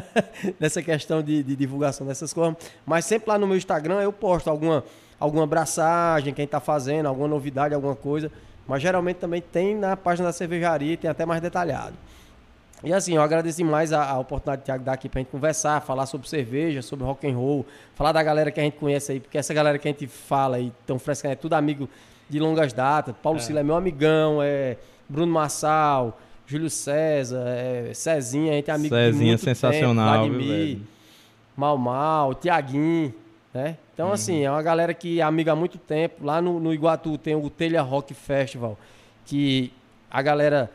nessa 0.59 0.81
questão 0.81 1.21
de, 1.21 1.43
de 1.43 1.55
divulgação 1.55 2.07
dessas 2.07 2.33
coisas. 2.33 2.57
Mas 2.83 3.05
sempre 3.05 3.29
lá 3.29 3.37
no 3.37 3.45
meu 3.45 3.55
Instagram 3.55 4.01
eu 4.01 4.11
posto 4.11 4.49
alguma, 4.49 4.83
alguma 5.19 5.43
abraçagem, 5.43 6.33
quem 6.33 6.47
tá 6.47 6.59
fazendo, 6.59 7.05
alguma 7.05 7.27
novidade, 7.27 7.75
alguma 7.75 7.95
coisa. 7.95 8.31
Mas 8.67 8.81
geralmente 8.81 9.17
também 9.17 9.41
tem 9.41 9.75
na 9.75 9.95
página 9.95 10.29
da 10.29 10.33
cervejaria, 10.33 10.97
tem 10.97 11.09
até 11.09 11.23
mais 11.23 11.39
detalhado. 11.39 11.93
E 12.83 12.91
assim, 12.91 13.15
eu 13.15 13.21
agradeço 13.21 13.63
mais 13.63 13.93
a, 13.93 14.09
a 14.09 14.19
oportunidade 14.19 14.61
de 14.61 14.65
Thiago 14.65 14.83
dar 14.83 14.93
aqui 14.93 15.07
pra 15.07 15.19
gente 15.19 15.29
conversar, 15.29 15.81
falar 15.81 16.05
sobre 16.07 16.27
cerveja, 16.27 16.81
sobre 16.81 17.05
rock 17.05 17.27
and 17.27 17.35
roll, 17.35 17.65
falar 17.93 18.11
da 18.11 18.23
galera 18.23 18.49
que 18.49 18.59
a 18.59 18.63
gente 18.63 18.77
conhece 18.77 19.11
aí, 19.11 19.19
porque 19.19 19.37
essa 19.37 19.53
galera 19.53 19.77
que 19.77 19.87
a 19.87 19.91
gente 19.91 20.07
fala 20.07 20.57
aí, 20.57 20.71
tão 20.85 20.97
fresca, 20.97 21.29
é 21.29 21.35
tudo 21.35 21.53
amigo 21.53 21.87
de 22.27 22.39
longas 22.39 22.73
datas. 22.73 23.13
Paulo 23.21 23.37
é. 23.37 23.41
Sila 23.41 23.59
é 23.59 23.63
meu 23.63 23.75
amigão, 23.75 24.41
é 24.41 24.77
Bruno 25.07 25.31
Massal, 25.31 26.19
Júlio 26.47 26.69
César, 26.69 27.43
é, 27.45 27.93
Cezinha, 27.93 28.53
a 28.53 28.55
gente 28.55 28.71
é 28.71 28.73
amigo 28.73 28.95
Cezinha, 28.95 29.19
de 29.19 29.25
muito 29.27 29.43
sensacional, 29.43 30.23
tempo, 30.23 30.35
Vladimir, 30.35 30.79
Mal 31.55 31.77
Mal, 31.77 32.33
Tiaguinho, 32.33 33.13
né? 33.53 33.77
Então, 33.93 34.07
uhum. 34.07 34.13
assim, 34.13 34.43
é 34.43 34.49
uma 34.49 34.63
galera 34.63 34.93
que 34.93 35.19
é 35.19 35.23
amiga 35.23 35.51
há 35.51 35.55
muito 35.55 35.77
tempo. 35.77 36.25
Lá 36.25 36.41
no, 36.41 36.59
no 36.59 36.73
Iguatu 36.73 37.17
tem 37.17 37.35
o 37.35 37.49
Telha 37.49 37.81
Rock 37.83 38.13
Festival, 38.15 38.77
que 39.25 39.71
a 40.09 40.21
galera 40.21 40.71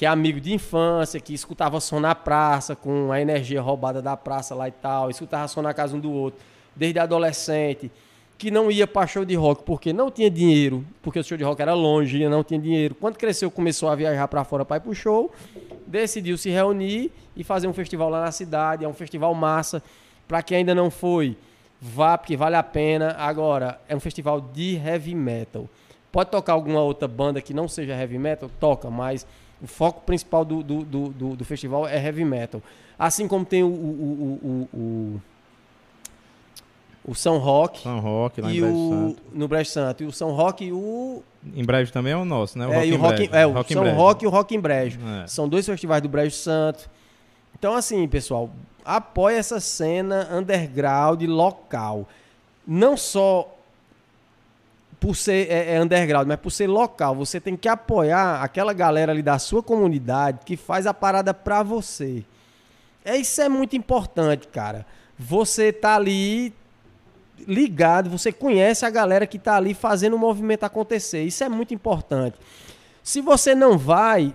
que 0.00 0.06
é 0.06 0.08
amigo 0.08 0.40
de 0.40 0.50
infância, 0.54 1.20
que 1.20 1.34
escutava 1.34 1.78
som 1.78 2.00
na 2.00 2.14
praça, 2.14 2.74
com 2.74 3.12
a 3.12 3.20
energia 3.20 3.60
roubada 3.60 4.00
da 4.00 4.16
praça 4.16 4.54
lá 4.54 4.66
e 4.66 4.70
tal, 4.70 5.10
escutava 5.10 5.46
som 5.46 5.60
na 5.60 5.74
casa 5.74 5.94
um 5.94 6.00
do 6.00 6.10
outro, 6.10 6.40
desde 6.74 6.98
adolescente, 6.98 7.92
que 8.38 8.50
não 8.50 8.70
ia 8.70 8.86
para 8.86 9.06
show 9.06 9.26
de 9.26 9.34
rock 9.34 9.62
porque 9.62 9.92
não 9.92 10.10
tinha 10.10 10.30
dinheiro, 10.30 10.86
porque 11.02 11.18
o 11.18 11.22
show 11.22 11.36
de 11.36 11.44
rock 11.44 11.60
era 11.60 11.74
longe, 11.74 12.26
não 12.30 12.42
tinha 12.42 12.58
dinheiro. 12.58 12.94
Quando 12.94 13.18
cresceu, 13.18 13.50
começou 13.50 13.90
a 13.90 13.94
viajar 13.94 14.26
para 14.26 14.42
fora 14.42 14.64
para 14.64 14.82
ir 14.82 14.94
show, 14.94 15.30
decidiu 15.86 16.38
se 16.38 16.48
reunir 16.48 17.12
e 17.36 17.44
fazer 17.44 17.66
um 17.66 17.74
festival 17.74 18.08
lá 18.08 18.22
na 18.22 18.32
cidade, 18.32 18.86
é 18.86 18.88
um 18.88 18.94
festival 18.94 19.34
massa. 19.34 19.82
Para 20.26 20.42
quem 20.42 20.56
ainda 20.56 20.74
não 20.74 20.90
foi, 20.90 21.36
vá 21.78 22.16
porque 22.16 22.38
vale 22.38 22.56
a 22.56 22.62
pena. 22.62 23.16
Agora, 23.18 23.78
é 23.86 23.94
um 23.94 24.00
festival 24.00 24.40
de 24.40 24.76
heavy 24.76 25.14
metal. 25.14 25.68
Pode 26.10 26.30
tocar 26.30 26.54
alguma 26.54 26.80
outra 26.80 27.06
banda 27.06 27.42
que 27.42 27.52
não 27.52 27.68
seja 27.68 27.92
heavy 27.92 28.16
metal? 28.18 28.50
Toca, 28.58 28.88
mas 28.88 29.26
o 29.62 29.66
foco 29.66 30.02
principal 30.02 30.44
do, 30.44 30.62
do, 30.62 30.84
do, 30.84 31.36
do, 31.36 31.44
festival 31.44 31.86
é 31.86 32.02
heavy 32.02 32.24
metal. 32.24 32.62
Assim 32.98 33.28
como 33.28 33.44
tem 33.44 33.62
o, 33.62 33.68
o, 33.68 34.68
o, 34.72 34.78
o, 34.78 35.20
o 37.04 37.14
São 37.14 37.38
Roque. 37.38 37.82
São 37.82 38.00
Roque, 38.00 38.40
lá 38.40 38.52
em 38.52 38.60
Brejo 38.60 38.88
Santo. 38.88 39.22
No 39.32 39.48
Brejo 39.48 39.70
Santo. 39.70 40.02
E 40.02 40.06
o 40.06 40.12
São 40.12 40.32
Roque 40.32 40.64
e 40.66 40.72
o. 40.72 41.22
Em 41.54 41.64
Brejo 41.64 41.92
também 41.92 42.12
é 42.12 42.16
o 42.16 42.24
nosso, 42.24 42.58
né? 42.58 42.66
O 42.66 42.72
é, 42.72 42.76
Rock 42.76 42.88
e 42.88 42.92
o 42.92 42.98
Rock, 42.98 43.30
é, 43.32 43.46
o 43.46 43.52
Rock 43.52 43.72
São 43.72 43.94
Roque 43.94 44.24
e 44.24 44.28
o 44.28 44.30
Rock 44.30 44.54
em 44.54 44.60
Brejo. 44.60 45.00
É. 45.22 45.26
São 45.26 45.48
dois 45.48 45.66
festivais 45.66 46.02
do 46.02 46.08
Brejo 46.08 46.34
Santo. 46.36 46.88
Então, 47.58 47.74
assim, 47.74 48.06
pessoal, 48.08 48.50
apoia 48.84 49.36
essa 49.36 49.60
cena 49.60 50.28
underground 50.32 51.22
local. 51.24 52.08
Não 52.66 52.96
só 52.96 53.56
por 55.00 55.16
ser 55.16 55.50
é, 55.50 55.74
é, 55.74 55.82
underground, 55.82 56.28
mas 56.28 56.38
por 56.38 56.50
ser 56.50 56.66
local. 56.66 57.16
Você 57.16 57.40
tem 57.40 57.56
que 57.56 57.68
apoiar 57.68 58.42
aquela 58.42 58.74
galera 58.74 59.10
ali 59.10 59.22
da 59.22 59.38
sua 59.38 59.62
comunidade 59.62 60.40
que 60.44 60.56
faz 60.56 60.86
a 60.86 60.92
parada 60.92 61.32
pra 61.32 61.62
você. 61.62 62.22
É, 63.02 63.16
isso 63.16 63.40
é 63.40 63.48
muito 63.48 63.74
importante, 63.74 64.46
cara. 64.48 64.86
Você 65.18 65.72
tá 65.72 65.96
ali 65.96 66.54
ligado, 67.46 68.10
você 68.10 68.30
conhece 68.30 68.84
a 68.84 68.90
galera 68.90 69.26
que 69.26 69.38
tá 69.38 69.56
ali 69.56 69.72
fazendo 69.72 70.14
o 70.14 70.18
movimento 70.18 70.64
acontecer. 70.64 71.22
Isso 71.22 71.42
é 71.42 71.48
muito 71.48 71.72
importante. 71.72 72.36
Se 73.02 73.22
você 73.22 73.54
não 73.54 73.78
vai, 73.78 74.34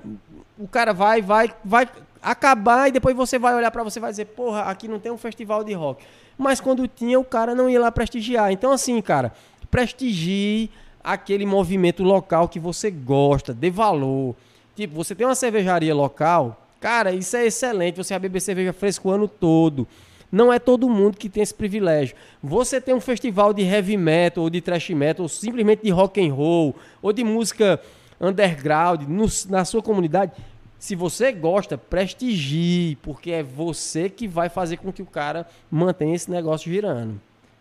o 0.58 0.68
cara 0.68 0.92
vai, 0.92 1.22
vai, 1.22 1.54
vai 1.64 1.88
acabar 2.22 2.88
e 2.88 2.92
depois 2.92 3.16
você 3.16 3.38
vai 3.38 3.54
olhar 3.54 3.70
para 3.70 3.84
você 3.84 4.00
e 4.00 4.02
vai 4.02 4.10
dizer, 4.10 4.26
porra, 4.26 4.62
aqui 4.64 4.88
não 4.88 5.00
tem 5.00 5.12
um 5.12 5.18
festival 5.18 5.64
de 5.64 5.74
rock. 5.74 6.04
Mas 6.38 6.60
quando 6.60 6.88
tinha, 6.88 7.20
o 7.20 7.24
cara 7.24 7.54
não 7.54 7.70
ia 7.70 7.80
lá 7.80 7.92
prestigiar. 7.92 8.52
Então, 8.52 8.72
assim, 8.72 9.00
cara, 9.02 9.32
prestigie 9.66 10.70
aquele 11.04 11.46
movimento 11.46 12.04
local 12.04 12.50
que 12.50 12.60
você 12.60 12.90
gosta, 12.90 13.54
dê 13.54 13.70
valor. 13.70 14.36
Tipo, 14.76 14.96
você 14.96 15.14
tem 15.14 15.26
uma 15.26 15.36
cervejaria 15.36 15.94
local, 15.94 16.68
cara, 16.80 17.12
isso 17.12 17.38
é 17.38 17.46
excelente. 17.46 17.98
Você 17.98 18.14
vai 18.14 18.20
beber 18.20 18.42
cerveja 18.42 18.74
fresca 18.74 19.08
o 19.08 19.12
ano 19.12 19.28
todo. 19.28 19.88
Não 20.32 20.52
é 20.52 20.60
todo 20.60 20.90
mundo 20.90 21.18
que 21.18 21.30
tem 21.30 21.44
esse 21.44 21.54
privilégio. 21.54 22.16
Você 22.44 22.82
tem 22.82 22.94
um 22.94 23.00
festival 23.00 23.54
de 23.54 23.62
heavy 23.62 23.96
metal, 23.96 24.44
ou 24.44 24.50
de 24.50 24.60
thrash 24.60 24.90
metal, 24.90 25.24
ou 25.24 25.30
simplesmente 25.30 25.84
de 25.84 25.92
rock 25.92 26.20
and 26.20 26.34
roll, 26.34 26.76
ou 27.02 27.14
de 27.14 27.24
música 27.24 27.80
underground 28.20 29.04
no, 29.04 29.26
na 29.50 29.64
sua 29.64 29.82
comunidade. 29.82 30.32
Se 30.78 30.96
você 30.96 31.32
gosta, 31.32 31.78
prestigie, 31.78 32.98
porque 33.02 33.32
é 33.32 33.44
você 33.44 34.10
que 34.10 34.28
vai 34.28 34.50
fazer 34.50 34.78
com 34.78 34.92
que 34.92 35.02
o 35.02 35.06
cara 35.06 35.48
mantenha 35.72 36.16
esse 36.16 36.30
negócio 36.30 36.72
girando. 36.72 37.20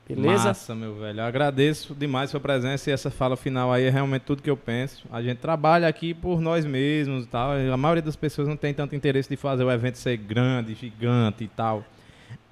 Beleza? 0.09 0.48
Massa, 0.48 0.74
meu 0.74 0.94
velho. 0.97 1.20
Eu 1.20 1.24
agradeço 1.24 1.94
demais 1.94 2.28
sua 2.28 2.39
presença 2.39 2.90
e 2.90 2.93
essa 2.93 3.10
fala 3.10 3.36
final 3.36 3.72
aí 3.72 3.85
é 3.85 3.90
realmente 3.90 4.22
tudo 4.22 4.43
que 4.43 4.51
eu 4.51 4.56
penso. 4.56 5.06
A 5.10 5.22
gente 5.22 5.39
trabalha 5.39 5.89
aqui 5.89 6.12
por 6.12 6.40
nós 6.40 6.66
mesmos 6.66 7.24
e 7.24 7.26
tal. 7.26 7.52
A 7.52 7.76
maioria 7.76 8.02
das 8.02 8.16
pessoas 8.16 8.47
não 8.47 8.56
tem 8.56 8.74
tanto 8.74 8.94
interesse 8.94 9.28
de 9.31 9.36
fazer 9.36 9.64
o 9.64 9.70
evento 9.70 9.97
ser 9.97 10.16
grande, 10.18 10.74
gigante 10.74 11.44
e 11.44 11.48
tal. 11.48 11.82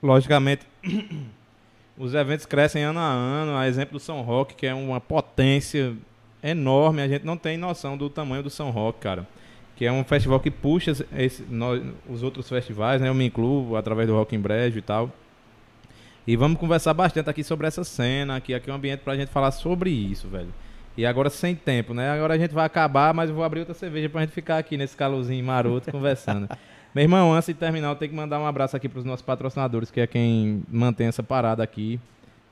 Logicamente, 0.02 0.66
os 1.98 2.14
eventos 2.14 2.46
crescem 2.46 2.82
ano 2.82 3.00
a 3.00 3.08
ano. 3.08 3.54
A 3.54 3.68
exemplo 3.68 3.98
do 3.98 4.00
São 4.00 4.22
Roque, 4.22 4.54
que 4.54 4.66
é 4.66 4.72
uma 4.72 5.00
potência 5.00 5.94
enorme. 6.42 7.02
A 7.02 7.08
gente 7.08 7.26
não 7.26 7.36
tem 7.36 7.58
noção 7.58 7.98
do 7.98 8.08
tamanho 8.08 8.42
do 8.42 8.50
São 8.50 8.70
Roque, 8.70 9.00
cara. 9.00 9.28
Que 9.76 9.84
é 9.84 9.92
um 9.92 10.04
festival 10.04 10.40
que 10.40 10.50
puxa 10.50 10.92
esse, 11.16 11.42
nós, 11.50 11.82
os 12.08 12.22
outros 12.22 12.48
festivais, 12.48 12.98
né? 12.98 13.10
Eu 13.10 13.14
me 13.14 13.26
incluo 13.26 13.76
através 13.76 14.08
do 14.08 14.14
Rock 14.14 14.34
em 14.34 14.40
Brejo 14.40 14.78
e 14.78 14.82
tal. 14.82 15.10
E 16.26 16.36
vamos 16.36 16.58
conversar 16.58 16.94
bastante 16.94 17.28
aqui 17.28 17.42
sobre 17.42 17.66
essa 17.66 17.82
cena, 17.82 18.36
aqui, 18.36 18.54
aqui 18.54 18.70
é 18.70 18.72
um 18.72 18.76
ambiente 18.76 19.00
pra 19.00 19.16
gente 19.16 19.30
falar 19.30 19.50
sobre 19.50 19.90
isso, 19.90 20.28
velho. 20.28 20.54
E 20.96 21.04
agora 21.04 21.28
sem 21.30 21.54
tempo, 21.54 21.94
né? 21.94 22.10
Agora 22.10 22.34
a 22.34 22.38
gente 22.38 22.54
vai 22.54 22.64
acabar, 22.64 23.12
mas 23.12 23.30
eu 23.30 23.34
vou 23.34 23.44
abrir 23.44 23.60
outra 23.60 23.74
cerveja 23.74 24.08
pra 24.08 24.20
gente 24.20 24.32
ficar 24.32 24.58
aqui 24.58 24.76
nesse 24.76 24.96
calorzinho 24.96 25.44
maroto 25.44 25.90
conversando. 25.90 26.48
Meu 26.94 27.02
irmão, 27.02 27.32
antes 27.32 27.46
de 27.46 27.54
terminar, 27.54 27.88
eu 27.88 27.96
tenho 27.96 28.10
que 28.10 28.16
mandar 28.16 28.38
um 28.38 28.46
abraço 28.46 28.76
aqui 28.76 28.88
pros 28.88 29.04
nossos 29.04 29.24
patrocinadores, 29.24 29.90
que 29.90 30.00
é 30.00 30.06
quem 30.06 30.62
mantém 30.70 31.06
essa 31.06 31.22
parada 31.22 31.62
aqui. 31.62 31.98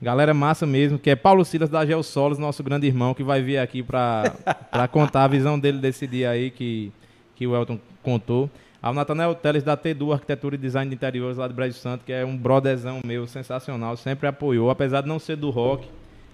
Galera 0.01 0.33
massa 0.33 0.67
mesmo, 0.67 0.99
que 0.99 1.11
é 1.11 1.15
Paulo 1.15 1.45
Silas 1.45 1.69
da 1.69 1.85
Geosolos, 1.85 2.39
nosso 2.39 2.65
grande 2.65 2.87
irmão, 2.87 3.13
que 3.13 3.23
vai 3.23 3.43
vir 3.43 3.59
aqui 3.59 3.83
pra, 3.83 4.33
pra 4.71 4.89
contar 4.89 5.25
a 5.25 5.29
visão 5.29 5.59
dele 5.59 5.79
desse 5.79 6.07
dia 6.07 6.31
aí 6.31 6.51
que, 6.51 6.91
que 7.37 7.47
o 7.47 7.55
Elton 7.55 7.79
contou. 8.03 8.51
Ao 8.83 8.95
Natanel 8.95 9.35
Teles 9.35 9.63
da 9.63 9.77
T2 9.77 10.15
Arquitetura 10.15 10.55
e 10.55 10.59
Design 10.59 10.89
de 10.89 10.95
Interiores 10.95 11.37
lá 11.37 11.47
de 11.47 11.53
Brejo 11.53 11.77
Santo, 11.77 12.03
que 12.05 12.13
é 12.13 12.25
um 12.25 12.35
brotherzão 12.35 13.01
meu, 13.05 13.27
sensacional, 13.27 13.95
sempre 13.95 14.27
apoiou, 14.27 14.71
apesar 14.71 15.03
de 15.03 15.09
não 15.09 15.19
ser 15.19 15.37
do 15.37 15.51
rock, 15.51 15.87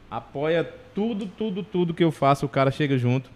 apoia 0.08 0.62
tudo, 0.94 1.26
tudo, 1.26 1.64
tudo 1.64 1.92
que 1.92 2.04
eu 2.04 2.12
faço, 2.12 2.46
o 2.46 2.48
cara 2.48 2.70
chega 2.70 2.96
junto. 2.96 3.28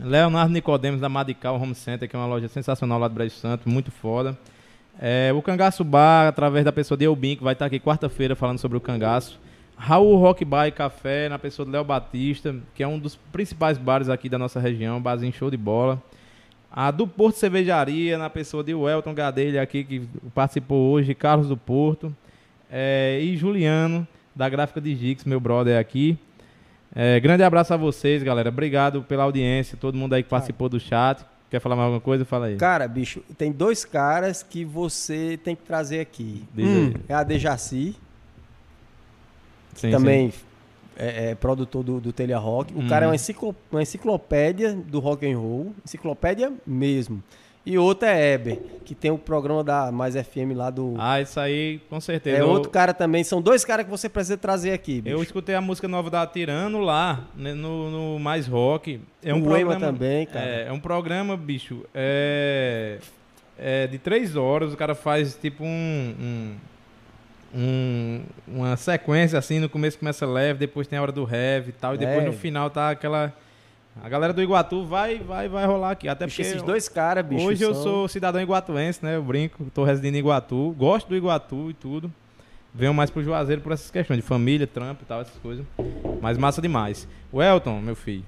Leonardo 0.00 0.50
Nicodemos 0.50 1.02
da 1.02 1.10
Madical 1.10 1.60
Home 1.60 1.74
Center, 1.74 2.08
que 2.08 2.16
é 2.16 2.18
uma 2.18 2.26
loja 2.26 2.48
sensacional 2.48 2.98
lá 2.98 3.06
de 3.06 3.14
Brejo 3.14 3.34
Santo, 3.34 3.68
muito 3.68 3.90
foda. 3.90 4.38
É, 4.98 5.30
o 5.34 5.42
Cangaço 5.42 5.84
Bar, 5.84 6.28
através 6.28 6.64
da 6.64 6.72
pessoa 6.72 6.96
de 6.96 7.04
Elbin, 7.04 7.36
que 7.36 7.44
vai 7.44 7.52
estar 7.52 7.66
aqui 7.66 7.78
quarta-feira 7.78 8.34
falando 8.34 8.58
sobre 8.58 8.78
o 8.78 8.80
cangaço. 8.80 9.38
Raul 9.76 10.16
Rock 10.16 10.42
Bar 10.44 10.68
e 10.68 10.72
Café, 10.72 11.28
na 11.28 11.38
pessoa 11.38 11.66
do 11.66 11.72
Léo 11.72 11.84
Batista, 11.84 12.54
que 12.74 12.82
é 12.82 12.88
um 12.88 12.98
dos 12.98 13.16
principais 13.16 13.76
bares 13.76 14.08
aqui 14.08 14.28
da 14.28 14.38
nossa 14.38 14.58
região, 14.58 15.02
barzinho 15.02 15.32
show 15.32 15.50
de 15.50 15.56
bola. 15.56 16.02
A 16.72 16.90
do 16.90 17.06
Porto 17.06 17.36
Cervejaria, 17.36 18.16
na 18.16 18.30
pessoa 18.30 18.64
de 18.64 18.74
Welton 18.74 19.12
Gadelha 19.12 19.60
aqui, 19.60 19.84
que 19.84 20.08
participou 20.34 20.90
hoje, 20.90 21.14
Carlos 21.14 21.48
do 21.48 21.56
Porto. 21.56 22.14
É, 22.70 23.20
e 23.20 23.36
Juliano, 23.36 24.08
da 24.34 24.48
Gráfica 24.48 24.80
de 24.80 24.94
Gix, 24.96 25.24
meu 25.24 25.38
brother 25.38 25.78
aqui. 25.78 26.18
É, 26.94 27.20
grande 27.20 27.42
abraço 27.42 27.74
a 27.74 27.76
vocês, 27.76 28.22
galera. 28.22 28.48
Obrigado 28.48 29.02
pela 29.02 29.24
audiência, 29.24 29.76
todo 29.78 29.98
mundo 29.98 30.14
aí 30.14 30.22
que 30.22 30.30
participou 30.30 30.70
do 30.70 30.80
chat. 30.80 31.22
Quer 31.50 31.60
falar 31.60 31.76
mais 31.76 31.84
alguma 31.84 32.00
coisa? 32.00 32.24
Fala 32.24 32.46
aí. 32.46 32.56
Cara, 32.56 32.88
bicho, 32.88 33.20
tem 33.36 33.52
dois 33.52 33.84
caras 33.84 34.42
que 34.42 34.64
você 34.64 35.38
tem 35.44 35.54
que 35.54 35.62
trazer 35.62 36.00
aqui. 36.00 36.42
Um 36.56 36.94
é 37.06 37.12
a 37.12 37.22
Dejaci, 37.22 37.94
sim, 39.74 39.90
também 39.90 40.30
sim 40.30 40.51
é, 41.02 41.30
é, 41.30 41.34
produtor 41.34 41.82
do, 41.82 42.00
do 42.00 42.12
Telha 42.12 42.38
Rock. 42.38 42.72
O 42.72 42.78
uhum. 42.78 42.88
cara 42.88 43.06
é 43.06 43.08
uma, 43.08 43.14
enciclo, 43.16 43.56
uma 43.70 43.82
enciclopédia 43.82 44.72
do 44.72 45.00
rock 45.00 45.26
and 45.26 45.36
roll, 45.36 45.74
enciclopédia 45.84 46.52
mesmo. 46.64 47.20
E 47.64 47.78
outra 47.78 48.10
é 48.10 48.34
Eber, 48.34 48.58
que 48.84 48.94
tem 48.94 49.10
o 49.10 49.18
programa 49.18 49.62
da 49.62 49.92
Mais 49.92 50.14
FM 50.14 50.54
lá 50.54 50.68
do. 50.68 50.94
Ah, 50.98 51.20
isso 51.20 51.38
aí, 51.38 51.80
com 51.88 52.00
certeza. 52.00 52.38
É 52.38 52.44
outro 52.44 52.70
cara 52.70 52.92
também. 52.92 53.22
São 53.22 53.40
dois 53.40 53.64
caras 53.64 53.84
que 53.84 53.90
você 53.90 54.08
precisa 54.08 54.36
trazer 54.36 54.72
aqui. 54.72 55.00
Bicho. 55.00 55.16
Eu 55.16 55.22
escutei 55.22 55.54
a 55.54 55.60
música 55.60 55.86
nova 55.86 56.10
da 56.10 56.26
Tirano 56.26 56.80
lá, 56.80 57.24
né, 57.36 57.52
no, 57.54 57.90
no 57.90 58.18
Mais 58.18 58.48
Rock. 58.48 59.00
É 59.22 59.32
um 59.32 59.38
o 59.38 59.42
programa 59.44 59.78
também, 59.78 60.26
cara. 60.26 60.44
É, 60.44 60.66
é, 60.68 60.72
um 60.72 60.80
programa, 60.80 61.36
bicho. 61.36 61.84
É, 61.94 62.98
é 63.56 63.86
de 63.86 63.98
três 63.98 64.34
horas. 64.34 64.72
O 64.72 64.76
cara 64.76 64.96
faz 64.96 65.36
tipo 65.40 65.62
um, 65.62 66.14
um 66.20 66.54
um, 67.54 68.22
uma 68.48 68.76
sequência 68.76 69.38
assim, 69.38 69.58
no 69.58 69.68
começo 69.68 69.98
começa 69.98 70.24
leve, 70.26 70.58
depois 70.58 70.86
tem 70.86 70.98
a 70.98 71.02
hora 71.02 71.12
do 71.12 71.22
heavy 71.22 71.70
e 71.70 71.72
tal, 71.72 71.94
e 71.94 71.98
depois 71.98 72.24
no 72.24 72.32
final 72.32 72.70
tá 72.70 72.90
aquela 72.90 73.32
A 74.02 74.08
galera 74.08 74.32
do 74.32 74.42
Iguatu 74.42 74.84
vai, 74.86 75.18
vai, 75.18 75.48
vai 75.48 75.66
rolar 75.66 75.90
aqui. 75.90 76.08
Até 76.08 76.24
Bicho, 76.24 76.36
porque 76.38 76.48
esses 76.48 76.62
dois 76.62 76.88
caras, 76.88 77.24
bicho. 77.26 77.44
hoje 77.46 77.62
eu 77.62 77.74
são- 77.74 77.82
sou 77.82 78.08
cidadão 78.08 78.40
iguatuense, 78.40 79.04
né? 79.04 79.16
Eu 79.16 79.22
brinco, 79.22 79.64
tô 79.74 79.84
residindo 79.84 80.16
em 80.16 80.20
Iguatu, 80.20 80.74
gosto 80.78 81.08
do 81.08 81.16
Iguatu 81.16 81.68
e 81.70 81.74
tudo. 81.74 82.10
Venho 82.74 82.94
mais 82.94 83.10
pro 83.10 83.22
Juazeiro 83.22 83.60
por 83.60 83.70
essas 83.72 83.90
questões 83.90 84.16
de 84.16 84.22
família, 84.22 84.66
trampo 84.66 85.02
e 85.02 85.06
tal, 85.06 85.20
essas 85.20 85.36
coisas. 85.36 85.62
Mas 86.22 86.38
massa 86.38 86.62
demais. 86.62 87.06
O 87.30 87.42
Elton, 87.42 87.80
meu 87.82 87.94
filho. 87.94 88.24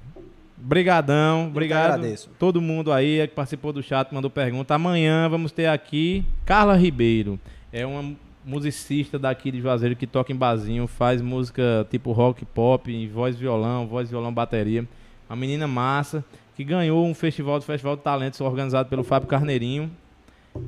Brigadão, 0.57 1.47
obrigado. 1.49 1.93
agradeço. 1.95 2.31
Todo 2.39 2.61
mundo 2.61 2.93
aí 2.93 3.27
que 3.27 3.35
participou 3.35 3.73
do 3.73 3.83
chat, 3.83 4.13
mandou 4.15 4.31
pergunta. 4.31 4.75
Amanhã 4.75 5.29
vamos 5.31 5.51
ter 5.51 5.67
aqui 5.67 6.25
Carla 6.45 6.77
Ribeiro. 6.77 7.41
É 7.73 7.85
uma 7.87 8.15
musicista 8.45 9.19
daqui 9.19 9.51
de 9.51 9.61
Juazeiro 9.61 9.97
que 9.97 10.07
toca 10.07 10.33
em 10.33 10.37
barzinho, 10.37 10.87
faz 10.87 11.23
música 11.23 11.87
tipo 11.91 12.13
rock, 12.13 12.45
pop, 12.45 12.93
em 12.93 13.09
voz 13.09 13.37
violão, 13.37 13.87
voz 13.87 14.11
violão, 14.11 14.33
bateria. 14.33 14.87
Uma 15.29 15.37
menina 15.37 15.67
massa 15.67 16.25
que 16.57 16.63
ganhou 16.63 17.05
um 17.05 17.15
festival 17.15 17.59
do 17.59 17.65
Festival 17.65 17.97
de 17.97 18.03
Talentos 18.03 18.41
organizado 18.41 18.89
pelo 18.89 19.03
Fábio 19.03 19.29
Carneirinho. 19.29 19.91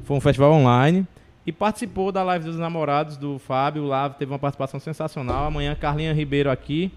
Foi 0.04 0.16
um 0.16 0.20
festival 0.20 0.52
online. 0.52 1.06
E 1.46 1.52
participou 1.52 2.10
da 2.10 2.24
live 2.24 2.44
dos 2.44 2.58
namorados 2.58 3.16
do 3.16 3.38
Fábio 3.38 3.84
lá, 3.84 4.10
teve 4.10 4.32
uma 4.32 4.38
participação 4.38 4.80
sensacional. 4.80 5.46
Amanhã, 5.46 5.76
Carlinha 5.76 6.12
Ribeiro 6.12 6.50
aqui. 6.50 6.90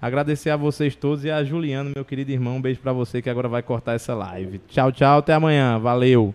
Agradecer 0.00 0.50
a 0.50 0.56
vocês 0.56 0.94
todos 0.94 1.24
e 1.24 1.30
a 1.30 1.42
Juliano, 1.42 1.90
meu 1.94 2.04
querido 2.04 2.30
irmão. 2.30 2.56
Um 2.56 2.60
beijo 2.60 2.80
pra 2.80 2.92
você 2.92 3.22
que 3.22 3.30
agora 3.30 3.48
vai 3.48 3.62
cortar 3.62 3.94
essa 3.94 4.14
live. 4.14 4.58
Tchau, 4.68 4.92
tchau. 4.92 5.20
Até 5.20 5.32
amanhã. 5.32 5.78
Valeu. 5.78 6.34